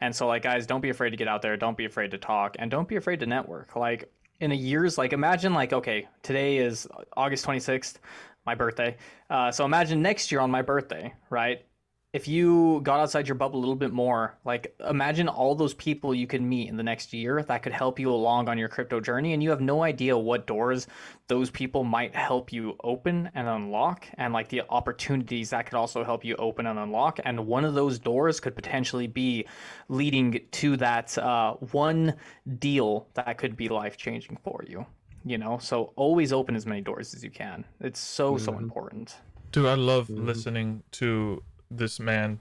And 0.00 0.14
so, 0.14 0.26
like, 0.26 0.42
guys, 0.42 0.66
don't 0.66 0.80
be 0.80 0.90
afraid 0.90 1.10
to 1.10 1.16
get 1.16 1.28
out 1.28 1.42
there, 1.42 1.56
don't 1.56 1.76
be 1.76 1.84
afraid 1.84 2.10
to 2.10 2.18
talk, 2.18 2.56
and 2.58 2.70
don't 2.70 2.88
be 2.88 2.96
afraid 2.96 3.20
to 3.20 3.26
network. 3.26 3.76
Like 3.76 4.10
in 4.40 4.52
a 4.52 4.56
year's, 4.56 4.98
like 4.98 5.12
imagine 5.12 5.54
like 5.54 5.72
okay, 5.72 6.08
today 6.22 6.58
is 6.58 6.88
August 7.16 7.46
26th 7.46 7.96
my 8.44 8.54
birthday. 8.54 8.96
Uh, 9.30 9.50
so 9.50 9.64
imagine 9.64 10.02
next 10.02 10.32
year 10.32 10.40
on 10.40 10.50
my 10.50 10.62
birthday, 10.62 11.14
right? 11.30 11.64
If 12.12 12.28
you 12.28 12.80
got 12.82 13.00
outside 13.00 13.26
your 13.26 13.36
bubble 13.36 13.58
a 13.58 13.60
little 13.60 13.74
bit 13.74 13.90
more, 13.90 14.36
like 14.44 14.76
imagine 14.86 15.28
all 15.28 15.54
those 15.54 15.72
people 15.72 16.14
you 16.14 16.26
could 16.26 16.42
meet 16.42 16.68
in 16.68 16.76
the 16.76 16.82
next 16.82 17.14
year 17.14 17.42
that 17.44 17.62
could 17.62 17.72
help 17.72 17.98
you 17.98 18.10
along 18.12 18.50
on 18.50 18.58
your 18.58 18.68
crypto 18.68 19.00
journey, 19.00 19.32
and 19.32 19.42
you 19.42 19.48
have 19.48 19.62
no 19.62 19.82
idea 19.82 20.16
what 20.18 20.46
doors 20.46 20.86
those 21.28 21.48
people 21.48 21.84
might 21.84 22.14
help 22.14 22.52
you 22.52 22.76
open 22.84 23.30
and 23.34 23.48
unlock, 23.48 24.06
and 24.18 24.34
like 24.34 24.50
the 24.50 24.60
opportunities 24.68 25.48
that 25.50 25.64
could 25.64 25.74
also 25.74 26.04
help 26.04 26.22
you 26.22 26.36
open 26.36 26.66
and 26.66 26.78
unlock. 26.78 27.18
And 27.24 27.46
one 27.46 27.64
of 27.64 27.72
those 27.72 27.98
doors 27.98 28.40
could 28.40 28.54
potentially 28.54 29.06
be 29.06 29.46
leading 29.88 30.38
to 30.50 30.76
that 30.76 31.16
uh, 31.16 31.54
one 31.54 32.14
deal 32.58 33.08
that 33.14 33.38
could 33.38 33.56
be 33.56 33.70
life 33.70 33.96
changing 33.96 34.36
for 34.44 34.62
you 34.68 34.84
you 35.24 35.38
know 35.38 35.56
so 35.58 35.92
always 35.94 36.32
open 36.32 36.56
as 36.56 36.66
many 36.66 36.80
doors 36.80 37.14
as 37.14 37.22
you 37.22 37.30
can 37.30 37.64
it's 37.78 38.00
so 38.00 38.36
so 38.36 38.52
Mhm. 38.52 38.62
important 38.62 39.16
Dude, 39.52 39.66
I 39.66 39.74
love 39.74 40.08
Mhm. 40.08 40.26
listening 40.26 40.82
to 40.92 41.42
this 41.76 42.00
man 42.00 42.40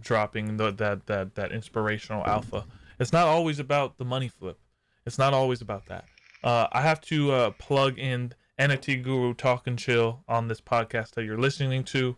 dropping 0.00 0.56
the, 0.56 0.70
that 0.72 1.06
that 1.06 1.34
that 1.34 1.52
inspirational 1.52 2.24
alpha. 2.26 2.64
It's 2.98 3.12
not 3.12 3.26
always 3.26 3.58
about 3.58 3.98
the 3.98 4.04
money 4.04 4.28
flip. 4.28 4.58
It's 5.06 5.18
not 5.18 5.34
always 5.34 5.60
about 5.60 5.86
that. 5.86 6.04
Uh, 6.44 6.68
I 6.72 6.82
have 6.82 7.00
to 7.02 7.32
uh, 7.32 7.50
plug 7.52 7.98
in 7.98 8.32
NFT 8.58 9.02
Guru 9.02 9.34
Talk 9.34 9.66
and 9.66 9.78
Chill 9.78 10.22
on 10.28 10.48
this 10.48 10.60
podcast 10.60 11.12
that 11.12 11.24
you're 11.24 11.38
listening 11.38 11.84
to, 11.84 12.16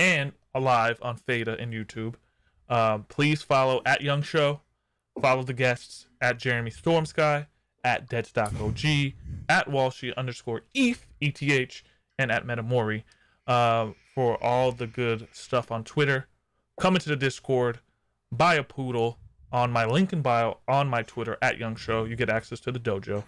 and 0.00 0.32
alive 0.54 0.98
on 1.02 1.16
Theta 1.16 1.56
and 1.58 1.72
YouTube. 1.72 2.14
Um, 2.68 3.04
please 3.08 3.42
follow 3.42 3.82
at 3.86 4.00
Young 4.00 4.22
Show. 4.22 4.60
Follow 5.20 5.42
the 5.42 5.54
guests 5.54 6.08
at 6.20 6.38
Jeremy 6.38 6.70
Stormsky, 6.70 7.46
at 7.84 8.08
Deadstock 8.08 8.52
at 9.48 9.68
Walshy 9.68 10.14
underscore 10.16 10.62
ETH, 10.74 11.06
ETH, 11.20 11.82
and 12.18 12.32
at 12.32 12.44
Metamori 12.44 13.04
uh, 13.46 13.90
for 14.16 14.42
all 14.42 14.72
the 14.72 14.86
good 14.86 15.28
stuff 15.30 15.70
on 15.70 15.84
Twitter. 15.84 16.26
Come 16.80 16.94
into 16.96 17.10
the 17.10 17.16
Discord, 17.16 17.80
buy 18.32 18.54
a 18.54 18.64
poodle 18.64 19.18
on 19.52 19.70
my 19.70 19.84
link 19.84 20.10
in 20.10 20.22
bio 20.22 20.58
on 20.66 20.88
my 20.88 21.02
Twitter 21.02 21.36
at 21.42 21.58
Young 21.58 21.76
Show. 21.76 22.04
You 22.04 22.16
get 22.16 22.30
access 22.30 22.58
to 22.60 22.72
the 22.72 22.80
dojo. 22.80 23.24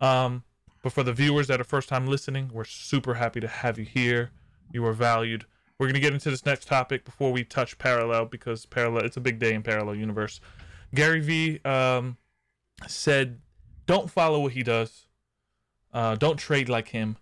Um, 0.00 0.44
but 0.82 0.92
for 0.92 1.02
the 1.02 1.12
viewers 1.12 1.48
that 1.48 1.60
are 1.60 1.64
first 1.64 1.88
time 1.88 2.06
listening, 2.06 2.48
we're 2.54 2.64
super 2.64 3.14
happy 3.14 3.40
to 3.40 3.48
have 3.48 3.76
you 3.76 3.84
here. 3.84 4.30
You 4.72 4.86
are 4.86 4.92
valued. 4.92 5.46
We're 5.78 5.88
gonna 5.88 5.98
get 5.98 6.14
into 6.14 6.30
this 6.30 6.46
next 6.46 6.68
topic 6.68 7.04
before 7.04 7.32
we 7.32 7.42
touch 7.42 7.76
parallel 7.78 8.26
because 8.26 8.66
parallel 8.66 9.04
it's 9.04 9.16
a 9.16 9.20
big 9.20 9.40
day 9.40 9.52
in 9.52 9.62
parallel 9.62 9.96
universe. 9.96 10.40
Gary 10.94 11.20
Vee 11.20 11.60
um, 11.64 12.18
said, 12.86 13.40
"Don't 13.86 14.08
follow 14.08 14.40
what 14.40 14.52
he 14.52 14.62
does. 14.62 15.08
Uh, 15.92 16.14
don't 16.14 16.36
trade 16.36 16.68
like 16.68 16.88
him. 16.88 17.16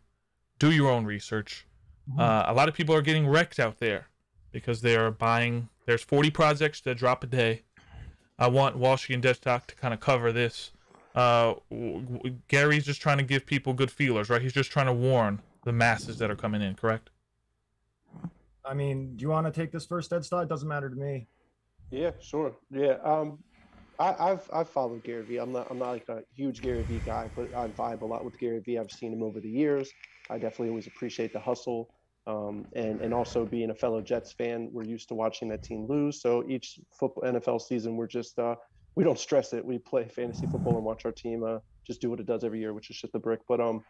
Do 0.59 0.71
your 0.71 0.91
own 0.91 1.07
research. 1.07 1.68
Uh, 2.17 2.45
a 2.47 2.55
lot 2.55 2.69
of 2.69 2.75
people 2.75 2.95
are 2.95 3.03
getting 3.03 3.27
wrecked 3.27 3.59
out 3.59 3.79
there 3.79 4.07
because 4.53 4.81
they 4.81 4.97
are 4.97 5.11
buying. 5.11 5.69
There's 5.87 6.03
40 6.03 6.31
projects 6.31 6.81
that 6.83 6.97
drop 6.97 7.25
a 7.25 7.27
day. 7.27 7.63
I 8.39 8.49
want 8.49 8.79
Walshy 8.79 9.15
and 9.15 9.23
Deadstock 9.23 9.67
to 9.67 9.75
kind 9.75 9.93
of 9.93 10.01
cover 10.01 10.33
this. 10.33 10.71
Uh, 11.15 11.55
w- 11.71 12.03
w- 12.03 12.37
Gary's 12.47 12.85
just 12.85 13.01
trying 13.01 13.19
to 13.19 13.25
give 13.25 13.45
people 13.45 13.73
good 13.73 13.91
feelers, 13.91 14.31
right? 14.31 14.41
He's 14.41 14.53
just 14.53 14.71
trying 14.71 14.87
to 14.87 14.93
warn 14.93 15.41
the 15.65 15.73
masses 15.73 16.19
that 16.19 16.31
are 16.31 16.37
coming 16.37 16.63
in, 16.63 16.75
correct? 16.75 17.11
I 18.65 18.75
mean, 18.75 19.17
do 19.17 19.23
you 19.23 19.31
want 19.31 19.47
to 19.47 19.53
take 19.53 19.73
this 19.73 19.87
first, 19.87 20.11
Deadstock? 20.11 20.45
It 20.45 20.49
doesn't 20.49 20.69
matter 20.69 20.89
to 20.89 20.95
me. 20.95 21.27
Yeah, 21.91 22.13
sure. 22.21 22.55
Yeah. 22.71 22.99
Um, 23.03 23.39
I, 23.99 24.15
I've 24.19 24.49
I've 24.53 24.69
followed 24.69 25.03
Gary 25.03 25.25
Vee. 25.25 25.39
I'm 25.39 25.53
not 25.53 25.67
I'm 25.71 25.79
not 25.79 25.91
like 25.91 26.09
a 26.09 26.23
huge 26.35 26.63
Gary 26.63 26.83
Vee 26.83 27.01
guy, 27.05 27.31
but 27.35 27.53
I 27.55 27.69
vibe 27.69 28.03
a 28.03 28.05
lot 28.05 28.25
with 28.25 28.39
Gary 28.39 28.61
Vee. 28.61 28.79
I've 28.79 28.93
seen 28.93 29.13
him 29.13 29.23
over 29.23 29.41
the 29.41 29.49
years. 29.49 29.91
I 30.31 30.35
definitely 30.35 30.69
always 30.69 30.87
appreciate 30.87 31.33
the 31.33 31.41
hustle. 31.41 31.89
Um, 32.29 32.67
and 32.77 33.01
and 33.01 33.15
also 33.15 33.47
being 33.47 33.71
a 33.71 33.75
fellow 33.75 34.03
Jets 34.03 34.33
fan, 34.33 34.69
we're 34.71 34.85
used 34.85 35.09
to 35.09 35.15
watching 35.15 35.49
that 35.49 35.63
team 35.63 35.87
lose. 35.89 36.21
So 36.21 36.45
each 36.47 36.79
football 36.93 37.25
NFL 37.25 37.63
season, 37.63 37.97
we're 37.97 38.07
just 38.07 38.39
uh, 38.39 38.55
we 38.97 39.03
don't 39.03 39.19
stress 39.19 39.55
it. 39.55 39.65
We 39.65 39.79
play 39.79 40.07
fantasy 40.09 40.47
football 40.47 40.77
and 40.77 40.85
watch 40.85 41.07
our 41.07 41.13
team 41.13 41.43
uh, 41.43 41.59
just 41.87 42.03
do 42.03 42.11
what 42.11 42.21
it 42.21 42.27
does 42.27 42.45
every 42.45 42.61
year, 42.61 42.75
which 42.75 42.91
is 42.91 42.97
shit 42.97 43.13
the 43.13 43.19
brick. 43.19 43.41
But 43.49 43.61
um, 43.61 43.83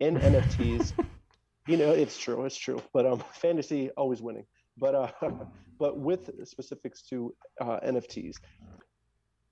in 0.00 0.16
NFTs, 0.18 0.92
you 1.66 1.76
know, 1.76 1.92
it's 1.92 2.16
true, 2.16 2.46
it's 2.46 2.56
true. 2.56 2.82
But 2.94 3.04
um, 3.04 3.22
fantasy 3.34 3.90
always 3.90 4.22
winning. 4.22 4.46
But 4.78 4.94
uh, 4.94 5.10
but 5.78 5.98
with 5.98 6.30
specifics 6.48 7.02
to 7.10 7.34
uh, 7.60 7.80
NFTs, 7.86 8.36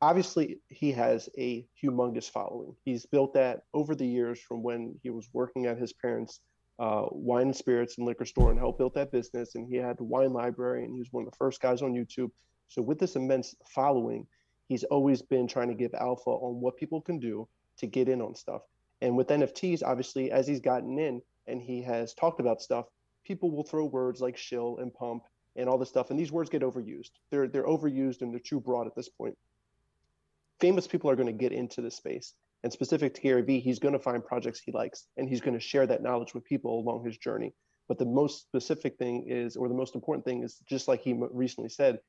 obviously 0.00 0.60
he 0.68 0.90
has 0.92 1.28
a 1.36 1.66
humongous 1.84 2.30
following. 2.30 2.74
He's 2.82 3.04
built 3.04 3.34
that 3.34 3.64
over 3.74 3.94
the 3.94 4.06
years 4.06 4.40
from 4.40 4.62
when 4.62 4.98
he 5.02 5.10
was 5.10 5.28
working 5.34 5.66
at 5.66 5.78
his 5.78 5.92
parents' 5.92 6.40
uh, 6.78 7.06
wine 7.10 7.46
and 7.46 7.56
spirits 7.56 7.96
and 7.98 8.06
liquor 8.06 8.24
store 8.24 8.50
and 8.50 8.58
helped 8.58 8.78
build 8.78 8.94
that 8.94 9.12
business. 9.12 9.54
And 9.54 9.66
he 9.66 9.76
had 9.76 9.96
the 9.98 10.04
wine 10.04 10.32
library, 10.32 10.84
and 10.84 10.92
he 10.92 10.98
was 10.98 11.12
one 11.12 11.24
of 11.24 11.30
the 11.30 11.36
first 11.36 11.60
guys 11.60 11.82
on 11.82 11.94
YouTube. 11.94 12.30
So 12.68 12.82
with 12.82 12.98
this 12.98 13.16
immense 13.16 13.54
following, 13.74 14.26
he's 14.68 14.84
always 14.84 15.22
been 15.22 15.46
trying 15.46 15.68
to 15.68 15.74
give 15.74 15.94
alpha 15.94 16.30
on 16.30 16.60
what 16.60 16.76
people 16.76 17.00
can 17.00 17.18
do 17.18 17.48
to 17.78 17.86
get 17.86 18.08
in 18.08 18.20
on 18.20 18.34
stuff. 18.34 18.62
And 19.00 19.16
with 19.16 19.28
NFTs, 19.28 19.82
obviously, 19.84 20.30
as 20.30 20.46
he's 20.46 20.60
gotten 20.60 20.98
in 20.98 21.20
and 21.46 21.60
he 21.60 21.82
has 21.82 22.14
talked 22.14 22.40
about 22.40 22.62
stuff, 22.62 22.86
people 23.24 23.50
will 23.50 23.64
throw 23.64 23.84
words 23.84 24.20
like 24.20 24.36
shill 24.36 24.78
and 24.78 24.92
pump 24.92 25.22
and 25.56 25.68
all 25.68 25.78
this 25.78 25.88
stuff, 25.88 26.10
and 26.10 26.18
these 26.18 26.32
words 26.32 26.50
get 26.50 26.62
overused. 26.62 27.10
They're 27.30 27.48
they're 27.48 27.66
overused 27.66 28.20
and 28.22 28.32
they're 28.32 28.40
too 28.40 28.60
broad 28.60 28.86
at 28.86 28.94
this 28.94 29.08
point. 29.08 29.36
Famous 30.60 30.86
people 30.86 31.10
are 31.10 31.16
going 31.16 31.26
to 31.26 31.32
get 31.32 31.52
into 31.52 31.80
this 31.80 31.96
space, 31.96 32.34
and 32.62 32.72
specific 32.72 33.14
to 33.14 33.20
Gary 33.20 33.42
Vee, 33.42 33.61
he's 33.61 33.78
going 33.78 33.92
to 33.92 33.98
find 33.98 34.24
projects 34.24 34.61
he 34.61 34.72
likes, 34.72 35.07
and 35.16 35.28
he's 35.28 35.40
going 35.40 35.54
to 35.54 35.61
share 35.61 35.86
that 35.86 36.02
knowledge 36.02 36.34
with 36.34 36.44
people 36.44 36.80
along 36.80 37.04
his 37.04 37.16
journey. 37.18 37.54
But 37.88 37.98
the 37.98 38.07
most 38.07 38.42
specific 38.42 38.96
thing 38.98 39.26
is, 39.28 39.57
or 39.57 39.68
the 39.68 39.74
most 39.74 39.94
important 39.94 40.24
thing 40.24 40.42
is, 40.42 40.57
just 40.68 40.88
like 40.88 41.02
he 41.02 41.14
recently 41.30 41.68
said, 41.68 42.00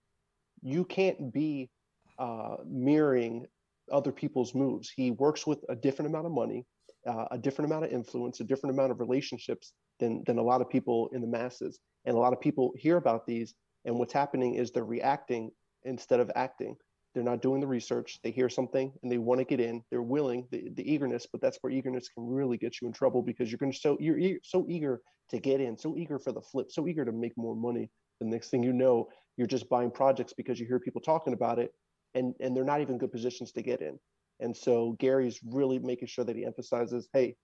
you 0.62 0.86
can't 0.86 1.32
be 1.32 1.70
uh, 2.18 2.56
mirroring 2.66 3.46
other 3.92 4.12
people's 4.12 4.56
moves. 4.56 4.90
He 4.90 5.12
works 5.12 5.46
with 5.46 5.60
a 5.70 5.76
different 5.76 6.10
amount 6.10 6.26
of 6.26 6.32
money, 6.32 6.66
uh, 7.06 7.26
a 7.32 7.38
different 7.38 7.72
amount 7.72 7.86
of 7.86 7.92
influence, 7.92 8.40
a 8.40 8.44
different 8.44 8.74
amount 8.76 8.92
of 8.92 9.00
relationships 9.00 9.74
than 10.00 10.24
than 10.26 10.40
a 10.40 10.44
lot 10.44 10.62
of 10.62 10.70
people 10.70 11.10
in 11.14 11.22
the 11.22 11.28
masses. 11.28 11.80
And 12.06 12.16
a 12.16 12.20
lot 12.20 12.34
of 12.34 12.42
people 12.42 12.74
hear 12.76 12.98
about 12.98 13.26
these, 13.28 13.54
and 13.86 13.98
what's 13.98 14.14
happening 14.14 14.56
is 14.56 14.72
they're 14.72 14.84
reacting 14.84 15.52
instead 15.84 16.20
of 16.20 16.32
acting. 16.36 16.76
They're 17.18 17.24
not 17.24 17.42
doing 17.42 17.62
the 17.62 17.68
research. 17.68 18.20
They 18.24 18.30
hear 18.30 18.48
something 18.48 18.94
and 19.02 19.12
they 19.12 19.18
want 19.18 19.40
to 19.40 19.44
get 19.44 19.60
in. 19.60 19.84
They're 19.90 20.04
willing, 20.04 20.48
the, 20.52 20.70
the 20.76 20.88
eagerness, 20.88 21.26
but 21.26 21.42
that's 21.42 21.58
where 21.62 21.74
eagerness 21.74 22.10
can 22.10 22.28
really 22.28 22.58
get 22.58 22.80
you 22.80 22.86
in 22.86 22.94
trouble 22.94 23.24
because 23.24 23.50
you're 23.50 23.58
going 23.58 23.72
to 23.72 23.78
so 23.80 23.98
you're 24.00 24.38
so 24.44 24.68
eager 24.70 25.02
to 25.32 25.40
get 25.40 25.60
in, 25.60 25.76
so 25.76 25.98
eager 25.98 26.20
for 26.20 26.32
the 26.32 26.42
flip, 26.42 26.72
so 26.72 26.88
eager 26.88 27.04
to 27.04 27.12
make 27.12 27.36
more 27.36 27.56
money. 27.56 27.90
The 28.20 28.28
next 28.28 28.52
thing 28.52 28.62
you 28.62 28.72
know, 28.72 29.08
you're 29.36 29.48
just 29.48 29.68
buying 29.68 29.90
projects 29.90 30.32
because 30.32 30.60
you 30.60 30.68
hear 30.68 30.80
people 30.80 31.02
talking 31.02 31.34
about 31.34 31.58
it, 31.58 31.74
and 32.14 32.36
and 32.40 32.56
they're 32.56 32.64
not 32.64 32.82
even 32.82 33.00
good 33.00 33.12
positions 33.12 33.52
to 33.54 33.64
get 33.64 33.82
in. 33.82 33.98
And 34.40 34.56
so 34.56 34.96
Gary's 35.00 35.40
really 35.44 35.80
making 35.80 36.10
sure 36.10 36.24
that 36.24 36.36
he 36.36 36.46
emphasizes, 36.46 37.10
hey, 37.14 37.36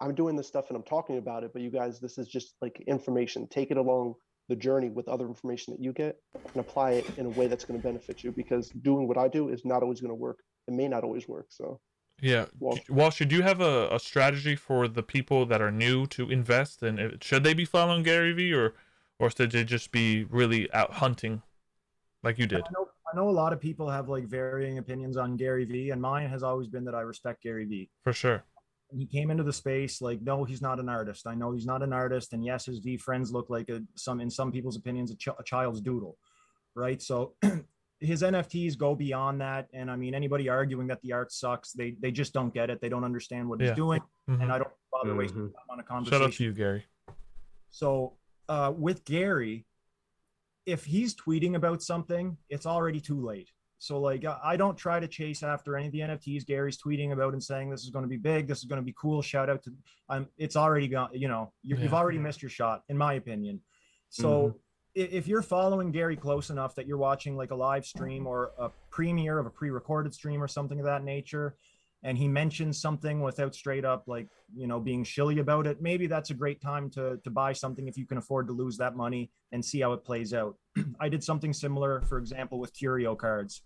I'm 0.00 0.16
doing 0.16 0.34
this 0.34 0.48
stuff 0.48 0.64
and 0.66 0.76
I'm 0.76 0.82
talking 0.82 1.18
about 1.18 1.44
it, 1.44 1.52
but 1.52 1.62
you 1.62 1.70
guys, 1.70 2.00
this 2.00 2.18
is 2.18 2.26
just 2.26 2.56
like 2.60 2.82
information. 2.88 3.46
Take 3.46 3.70
it 3.70 3.76
along 3.76 4.14
the 4.48 4.56
journey 4.56 4.88
with 4.88 5.08
other 5.08 5.26
information 5.26 5.72
that 5.72 5.82
you 5.82 5.92
get 5.92 6.18
and 6.34 6.56
apply 6.56 6.92
it 6.92 7.18
in 7.18 7.26
a 7.26 7.30
way 7.30 7.46
that's 7.46 7.64
going 7.64 7.80
to 7.80 7.82
benefit 7.82 8.22
you 8.22 8.32
because 8.32 8.70
doing 8.82 9.08
what 9.08 9.18
I 9.18 9.28
do 9.28 9.48
is 9.48 9.64
not 9.64 9.82
always 9.82 10.00
going 10.00 10.10
to 10.10 10.14
work. 10.14 10.40
It 10.68 10.74
may 10.74 10.88
not 10.88 11.04
always 11.04 11.28
work. 11.28 11.46
So, 11.50 11.80
yeah. 12.20 12.46
Walsh, 12.58 12.88
Walsh 12.88 13.18
do 13.18 13.34
you 13.34 13.42
have 13.42 13.60
a, 13.60 13.88
a 13.90 13.98
strategy 13.98 14.56
for 14.56 14.88
the 14.88 15.02
people 15.02 15.46
that 15.46 15.60
are 15.60 15.70
new 15.70 16.06
to 16.08 16.30
invest? 16.30 16.82
And 16.82 17.22
should 17.22 17.44
they 17.44 17.54
be 17.54 17.64
following 17.64 18.02
Gary 18.02 18.32
Vee 18.32 18.52
or, 18.52 18.74
or 19.18 19.30
should 19.30 19.52
they 19.52 19.64
just 19.64 19.92
be 19.92 20.24
really 20.24 20.72
out 20.72 20.94
hunting 20.94 21.42
like 22.22 22.38
you 22.38 22.46
did? 22.46 22.62
I 22.62 22.70
know, 22.72 22.88
I 23.12 23.16
know 23.16 23.28
a 23.28 23.30
lot 23.30 23.52
of 23.52 23.60
people 23.60 23.88
have 23.88 24.08
like 24.08 24.24
varying 24.24 24.78
opinions 24.78 25.16
on 25.16 25.36
Gary 25.36 25.64
Vee, 25.64 25.90
and 25.90 26.00
mine 26.00 26.28
has 26.28 26.42
always 26.42 26.68
been 26.68 26.84
that 26.84 26.94
I 26.94 27.00
respect 27.00 27.42
Gary 27.42 27.64
Vee. 27.64 27.90
For 28.02 28.12
sure 28.12 28.44
he 28.94 29.06
came 29.06 29.30
into 29.30 29.42
the 29.42 29.52
space 29.52 30.00
like 30.00 30.20
no 30.22 30.44
he's 30.44 30.62
not 30.62 30.78
an 30.78 30.88
artist 30.88 31.26
i 31.26 31.34
know 31.34 31.52
he's 31.52 31.66
not 31.66 31.82
an 31.82 31.92
artist 31.92 32.32
and 32.32 32.44
yes 32.44 32.66
his 32.66 32.80
VeeFriends 32.80 33.32
look 33.32 33.50
like 33.50 33.68
a 33.68 33.82
some 33.94 34.20
in 34.20 34.30
some 34.30 34.52
people's 34.52 34.76
opinions 34.76 35.10
a, 35.10 35.16
ch- 35.16 35.28
a 35.28 35.42
child's 35.44 35.80
doodle 35.80 36.16
right 36.74 37.00
so 37.02 37.34
his 38.00 38.22
nfts 38.22 38.76
go 38.76 38.94
beyond 38.94 39.40
that 39.40 39.68
and 39.72 39.90
i 39.90 39.96
mean 39.96 40.14
anybody 40.14 40.48
arguing 40.48 40.86
that 40.86 41.00
the 41.02 41.12
art 41.12 41.32
sucks 41.32 41.72
they 41.72 41.94
they 42.00 42.10
just 42.10 42.32
don't 42.32 42.52
get 42.52 42.70
it 42.70 42.80
they 42.80 42.88
don't 42.88 43.04
understand 43.04 43.48
what 43.48 43.60
yeah. 43.60 43.68
he's 43.68 43.76
doing 43.76 44.00
mm-hmm. 44.28 44.42
and 44.42 44.52
i 44.52 44.58
don't 44.58 44.70
bother 44.92 45.10
mm-hmm. 45.10 45.18
wasting 45.18 45.50
time 45.50 45.62
on 45.70 45.80
a 45.80 45.82
conversation 45.82 46.18
shout 46.18 46.28
out 46.28 46.32
to 46.34 46.44
you 46.44 46.52
gary 46.52 46.84
so 47.70 48.12
uh, 48.48 48.72
with 48.76 49.04
gary 49.04 49.64
if 50.66 50.84
he's 50.84 51.14
tweeting 51.14 51.54
about 51.56 51.82
something 51.82 52.36
it's 52.48 52.66
already 52.66 53.00
too 53.00 53.20
late 53.20 53.50
so 53.82 53.98
like 53.98 54.24
I 54.24 54.56
don't 54.56 54.76
try 54.76 55.00
to 55.00 55.08
chase 55.08 55.42
after 55.42 55.76
any 55.76 55.86
of 55.86 55.92
the 55.92 55.98
NFTs 55.98 56.46
Gary's 56.46 56.78
tweeting 56.78 57.10
about 57.10 57.32
and 57.32 57.42
saying 57.42 57.68
this 57.68 57.82
is 57.82 57.90
going 57.90 58.04
to 58.04 58.08
be 58.08 58.16
big, 58.16 58.46
this 58.46 58.58
is 58.58 58.64
going 58.66 58.80
to 58.80 58.84
be 58.84 58.94
cool. 58.96 59.20
Shout 59.22 59.50
out 59.50 59.64
to 59.64 59.72
I'm 60.08 60.28
it's 60.38 60.54
already 60.54 60.86
gone, 60.86 61.08
you 61.12 61.26
know, 61.26 61.52
you 61.64 61.74
have 61.74 61.92
already 61.92 62.18
missed 62.18 62.42
your 62.42 62.48
shot 62.48 62.84
in 62.88 62.96
my 62.96 63.14
opinion. 63.14 63.60
So 64.08 64.28
mm-hmm. 64.94 65.16
if 65.16 65.26
you're 65.26 65.42
following 65.42 65.90
Gary 65.90 66.14
close 66.14 66.48
enough 66.48 66.76
that 66.76 66.86
you're 66.86 66.96
watching 66.96 67.36
like 67.36 67.50
a 67.50 67.56
live 67.56 67.84
stream 67.84 68.24
or 68.24 68.52
a 68.56 68.70
premiere 68.90 69.40
of 69.40 69.46
a 69.46 69.50
pre-recorded 69.50 70.14
stream 70.14 70.40
or 70.40 70.46
something 70.46 70.78
of 70.78 70.86
that 70.86 71.02
nature 71.02 71.56
and 72.04 72.16
he 72.16 72.28
mentions 72.28 72.80
something 72.80 73.20
without 73.20 73.52
straight 73.52 73.84
up 73.84 74.04
like 74.06 74.28
you 74.54 74.68
know 74.68 74.78
being 74.78 75.02
shilly 75.02 75.38
about 75.38 75.66
it 75.66 75.80
maybe 75.80 76.06
that's 76.06 76.30
a 76.30 76.34
great 76.34 76.60
time 76.60 76.90
to 76.90 77.16
to 77.24 77.30
buy 77.30 77.52
something 77.52 77.86
if 77.88 77.96
you 77.96 78.06
can 78.06 78.18
afford 78.18 78.46
to 78.46 78.52
lose 78.52 78.76
that 78.76 78.96
money 78.96 79.30
and 79.52 79.64
see 79.64 79.80
how 79.80 79.92
it 79.92 80.04
plays 80.04 80.34
out 80.34 80.56
i 81.00 81.08
did 81.08 81.22
something 81.22 81.52
similar 81.52 82.02
for 82.02 82.18
example 82.18 82.58
with 82.58 82.74
curio 82.74 83.14
cards 83.14 83.62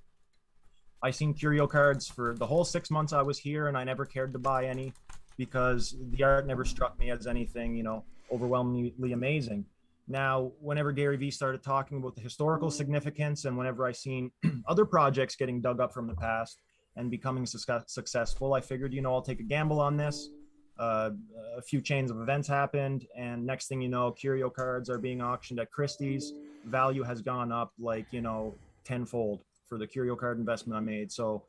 I 1.02 1.10
seen 1.10 1.34
curio 1.34 1.66
cards 1.66 2.08
for 2.08 2.34
the 2.34 2.46
whole 2.46 2.64
six 2.64 2.90
months 2.90 3.12
I 3.12 3.22
was 3.22 3.38
here, 3.38 3.68
and 3.68 3.76
I 3.76 3.84
never 3.84 4.04
cared 4.04 4.32
to 4.32 4.38
buy 4.38 4.66
any 4.66 4.92
because 5.36 5.96
the 6.10 6.24
art 6.24 6.46
never 6.46 6.64
struck 6.64 6.98
me 6.98 7.10
as 7.10 7.26
anything, 7.26 7.76
you 7.76 7.82
know, 7.82 8.04
overwhelmingly 8.32 9.12
amazing. 9.12 9.64
Now, 10.08 10.52
whenever 10.60 10.92
Gary 10.92 11.16
Vee 11.16 11.30
started 11.30 11.62
talking 11.62 11.98
about 11.98 12.14
the 12.14 12.22
historical 12.22 12.70
significance, 12.70 13.44
and 13.44 13.58
whenever 13.58 13.86
I 13.86 13.92
seen 13.92 14.30
other 14.68 14.84
projects 14.84 15.36
getting 15.36 15.60
dug 15.60 15.80
up 15.80 15.92
from 15.92 16.06
the 16.06 16.14
past 16.14 16.60
and 16.96 17.10
becoming 17.10 17.44
su- 17.44 17.58
successful, 17.86 18.54
I 18.54 18.60
figured, 18.60 18.94
you 18.94 19.02
know, 19.02 19.12
I'll 19.12 19.22
take 19.22 19.40
a 19.40 19.44
gamble 19.44 19.80
on 19.80 19.96
this. 19.96 20.30
Uh, 20.78 21.10
a 21.56 21.62
few 21.62 21.80
chains 21.80 22.10
of 22.10 22.20
events 22.20 22.46
happened, 22.46 23.06
and 23.16 23.44
next 23.44 23.66
thing 23.66 23.80
you 23.80 23.88
know, 23.88 24.12
curio 24.12 24.50
cards 24.50 24.90
are 24.90 24.98
being 24.98 25.22
auctioned 25.22 25.58
at 25.58 25.70
Christie's. 25.70 26.34
Value 26.66 27.02
has 27.02 27.22
gone 27.22 27.50
up 27.50 27.72
like 27.78 28.06
you 28.10 28.20
know 28.20 28.54
tenfold 28.84 29.40
for 29.68 29.78
the 29.78 29.86
curio 29.86 30.16
card 30.16 30.38
investment 30.38 30.76
I 30.76 30.80
made. 30.80 31.12
So 31.12 31.44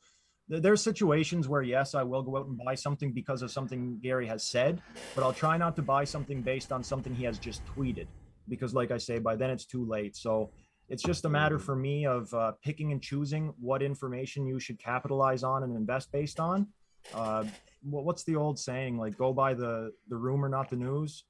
th- 0.50 0.62
there's 0.62 0.82
situations 0.82 1.48
where 1.48 1.62
yes, 1.62 1.96
I 1.96 2.04
will 2.04 2.24
go 2.24 2.38
out 2.38 2.48
and 2.48 2.58
buy 2.58 2.76
something 2.76 3.12
because 3.12 3.42
of 3.42 3.52
something 3.52 4.00
Gary 4.02 4.28
has 4.28 4.44
said, 4.44 4.82
but 5.16 5.24
I'll 5.24 5.34
try 5.34 5.58
not 5.58 5.76
to 5.78 5.82
buy 5.82 6.04
something 6.04 6.42
based 6.42 6.72
on 6.72 6.84
something 6.84 7.14
he 7.14 7.24
has 7.26 7.38
just 7.40 7.62
tweeted 7.66 8.08
because, 8.50 8.74
like 8.74 8.92
I 8.92 8.98
say, 8.98 9.20
by 9.20 9.36
then 9.36 9.50
it's 9.50 9.66
too 9.66 9.86
late. 9.86 10.16
So 10.16 10.52
it's 10.90 11.04
just 11.04 11.26
a 11.26 11.30
matter 11.30 11.60
for 11.60 11.76
me 11.76 12.06
of 12.06 12.34
uh, 12.34 12.54
picking 12.64 12.92
and 12.92 13.02
choosing 13.02 13.54
what 13.60 13.84
information 13.84 14.46
you 14.46 14.60
should 14.60 14.80
capitalize 14.80 15.44
on 15.44 15.64
and 15.64 15.76
invest 15.76 16.12
based 16.12 16.40
on. 16.40 16.68
Uh, 17.14 17.44
what's 17.84 18.24
the 18.24 18.36
old 18.36 18.58
saying? 18.58 18.98
Like, 18.98 19.18
go 19.18 19.34
by 19.34 19.54
the 19.54 19.92
the 20.08 20.16
rumor, 20.16 20.50
not 20.50 20.70
the 20.70 20.76
news. 20.76 21.26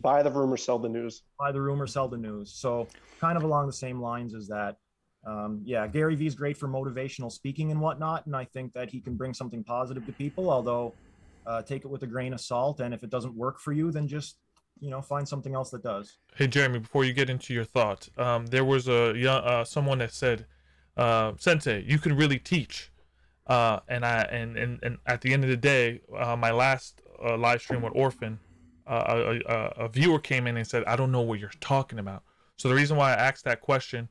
Buy 0.00 0.22
the 0.22 0.30
rumor, 0.30 0.56
sell 0.56 0.80
the 0.80 0.88
news. 0.88 1.22
Buy 1.38 1.52
the 1.52 1.60
rumor, 1.60 1.86
sell 1.86 2.08
the 2.08 2.16
news. 2.16 2.52
So, 2.52 2.88
kind 3.20 3.36
of 3.36 3.44
along 3.44 3.68
the 3.68 3.72
same 3.72 4.00
lines 4.00 4.34
as 4.34 4.48
that 4.48 4.78
um, 5.24 5.60
yeah, 5.64 5.86
Gary 5.86 6.14
Vee 6.14 6.26
is 6.26 6.34
great 6.34 6.56
for 6.56 6.68
motivational 6.68 7.30
speaking 7.30 7.70
and 7.70 7.80
whatnot, 7.80 8.26
and 8.26 8.34
I 8.34 8.44
think 8.44 8.72
that 8.72 8.90
he 8.90 9.00
can 9.00 9.14
bring 9.14 9.34
something 9.34 9.62
positive 9.62 10.04
to 10.06 10.12
people. 10.12 10.50
Although, 10.50 10.94
uh, 11.46 11.62
take 11.62 11.84
it 11.84 11.88
with 11.88 12.02
a 12.02 12.06
grain 12.06 12.32
of 12.32 12.40
salt, 12.40 12.80
and 12.80 12.92
if 12.92 13.04
it 13.04 13.10
doesn't 13.10 13.34
work 13.34 13.60
for 13.60 13.72
you, 13.72 13.92
then 13.92 14.08
just 14.08 14.36
you 14.80 14.90
know 14.90 15.00
find 15.00 15.28
something 15.28 15.54
else 15.54 15.70
that 15.70 15.82
does. 15.82 16.18
Hey, 16.34 16.48
Jeremy, 16.48 16.80
before 16.80 17.04
you 17.04 17.12
get 17.12 17.30
into 17.30 17.54
your 17.54 17.64
thought, 17.64 18.08
um, 18.18 18.46
there 18.46 18.64
was 18.64 18.88
a 18.88 19.14
young 19.16 19.42
uh, 19.44 19.64
someone 19.64 19.98
that 19.98 20.12
said, 20.12 20.46
uh, 20.96 21.32
"Sensei, 21.38 21.84
you 21.86 21.98
can 21.98 22.16
really 22.16 22.38
teach." 22.38 22.90
Uh, 23.46 23.80
and 23.88 24.04
I 24.04 24.22
and, 24.22 24.56
and 24.56 24.80
and 24.82 24.98
at 25.06 25.20
the 25.20 25.32
end 25.32 25.44
of 25.44 25.50
the 25.50 25.56
day, 25.56 26.00
uh, 26.16 26.34
my 26.34 26.50
last 26.50 27.00
uh, 27.24 27.36
live 27.36 27.60
stream 27.60 27.82
with 27.82 27.92
Orphan, 27.94 28.40
a, 28.88 29.40
a, 29.46 29.84
a 29.84 29.88
viewer 29.88 30.18
came 30.18 30.48
in 30.48 30.56
and 30.56 30.66
said, 30.66 30.82
"I 30.84 30.96
don't 30.96 31.12
know 31.12 31.20
what 31.20 31.38
you're 31.38 31.50
talking 31.60 32.00
about." 32.00 32.24
So 32.56 32.68
the 32.68 32.74
reason 32.74 32.96
why 32.96 33.12
I 33.12 33.14
asked 33.14 33.44
that 33.44 33.60
question 33.60 34.08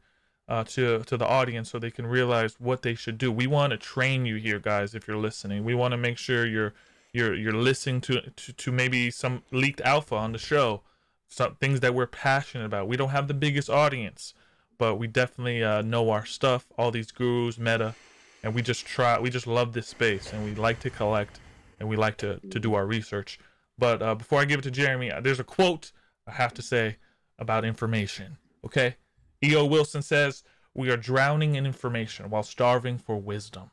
uh, 0.48 0.64
to 0.64 1.00
to 1.00 1.18
the 1.18 1.26
audience 1.26 1.72
so 1.72 1.80
they 1.80 1.92
can 1.92 2.06
realize 2.06 2.56
what 2.60 2.82
they 2.82 2.96
should 2.96 3.18
do. 3.18 3.32
We 3.32 3.48
want 3.48 3.72
to 3.72 3.78
train 3.78 4.26
you 4.26 4.36
here, 4.36 4.60
guys. 4.60 4.94
If 4.94 5.08
you're 5.08 5.18
listening, 5.18 5.64
we 5.64 5.76
want 5.76 5.94
to 5.94 5.98
make 5.98 6.18
sure 6.18 6.46
you're 6.46 6.74
you're 7.14 7.34
you're 7.34 7.54
listening 7.54 8.02
to, 8.02 8.22
to 8.22 8.54
to 8.54 8.72
maybe 8.72 9.12
some 9.12 9.44
leaked 9.52 9.82
alpha 9.82 10.16
on 10.16 10.32
the 10.32 10.38
show, 10.38 10.82
some 11.30 11.56
things 11.56 11.80
that 11.82 11.94
we're 11.94 12.08
passionate 12.08 12.66
about. 12.66 12.88
We 12.88 12.98
don't 12.98 13.10
have 13.10 13.28
the 13.28 13.34
biggest 13.34 13.70
audience, 13.70 14.34
but 14.78 14.96
we 14.96 15.08
definitely 15.08 15.64
uh, 15.64 15.82
know 15.84 16.10
our 16.10 16.26
stuff. 16.26 16.68
All 16.78 16.92
these 16.92 17.12
gurus, 17.12 17.58
meta, 17.58 17.96
and 18.44 18.54
we 18.54 18.62
just 18.62 18.86
try. 18.86 19.20
We 19.20 19.30
just 19.30 19.48
love 19.48 19.74
this 19.74 19.88
space, 19.88 20.34
and 20.34 20.44
we 20.44 20.56
like 20.56 20.80
to 20.82 20.90
collect, 20.90 21.40
and 21.80 21.88
we 21.88 21.96
like 21.96 22.18
to 22.18 22.40
to 22.40 22.60
do 22.60 22.74
our 22.74 22.86
research. 22.86 23.40
But 23.78 24.02
uh, 24.02 24.16
before 24.16 24.42
I 24.42 24.46
give 24.46 24.60
it 24.60 24.64
to 24.64 24.72
Jeremy, 24.72 25.12
there's 25.22 25.40
a 25.40 25.46
quote 25.46 25.92
I 26.28 26.32
have 26.32 26.54
to 26.56 26.62
say 26.62 26.98
about 27.40 27.64
information. 27.66 28.38
Okay 28.66 28.96
E.O. 29.44 29.66
Wilson 29.66 30.02
says, 30.02 30.44
We 30.74 30.90
are 30.90 30.98
drowning 30.98 31.56
in 31.56 31.66
information 31.66 32.30
while 32.30 32.44
starving 32.44 32.98
for 32.98 33.18
wisdom. 33.18 33.72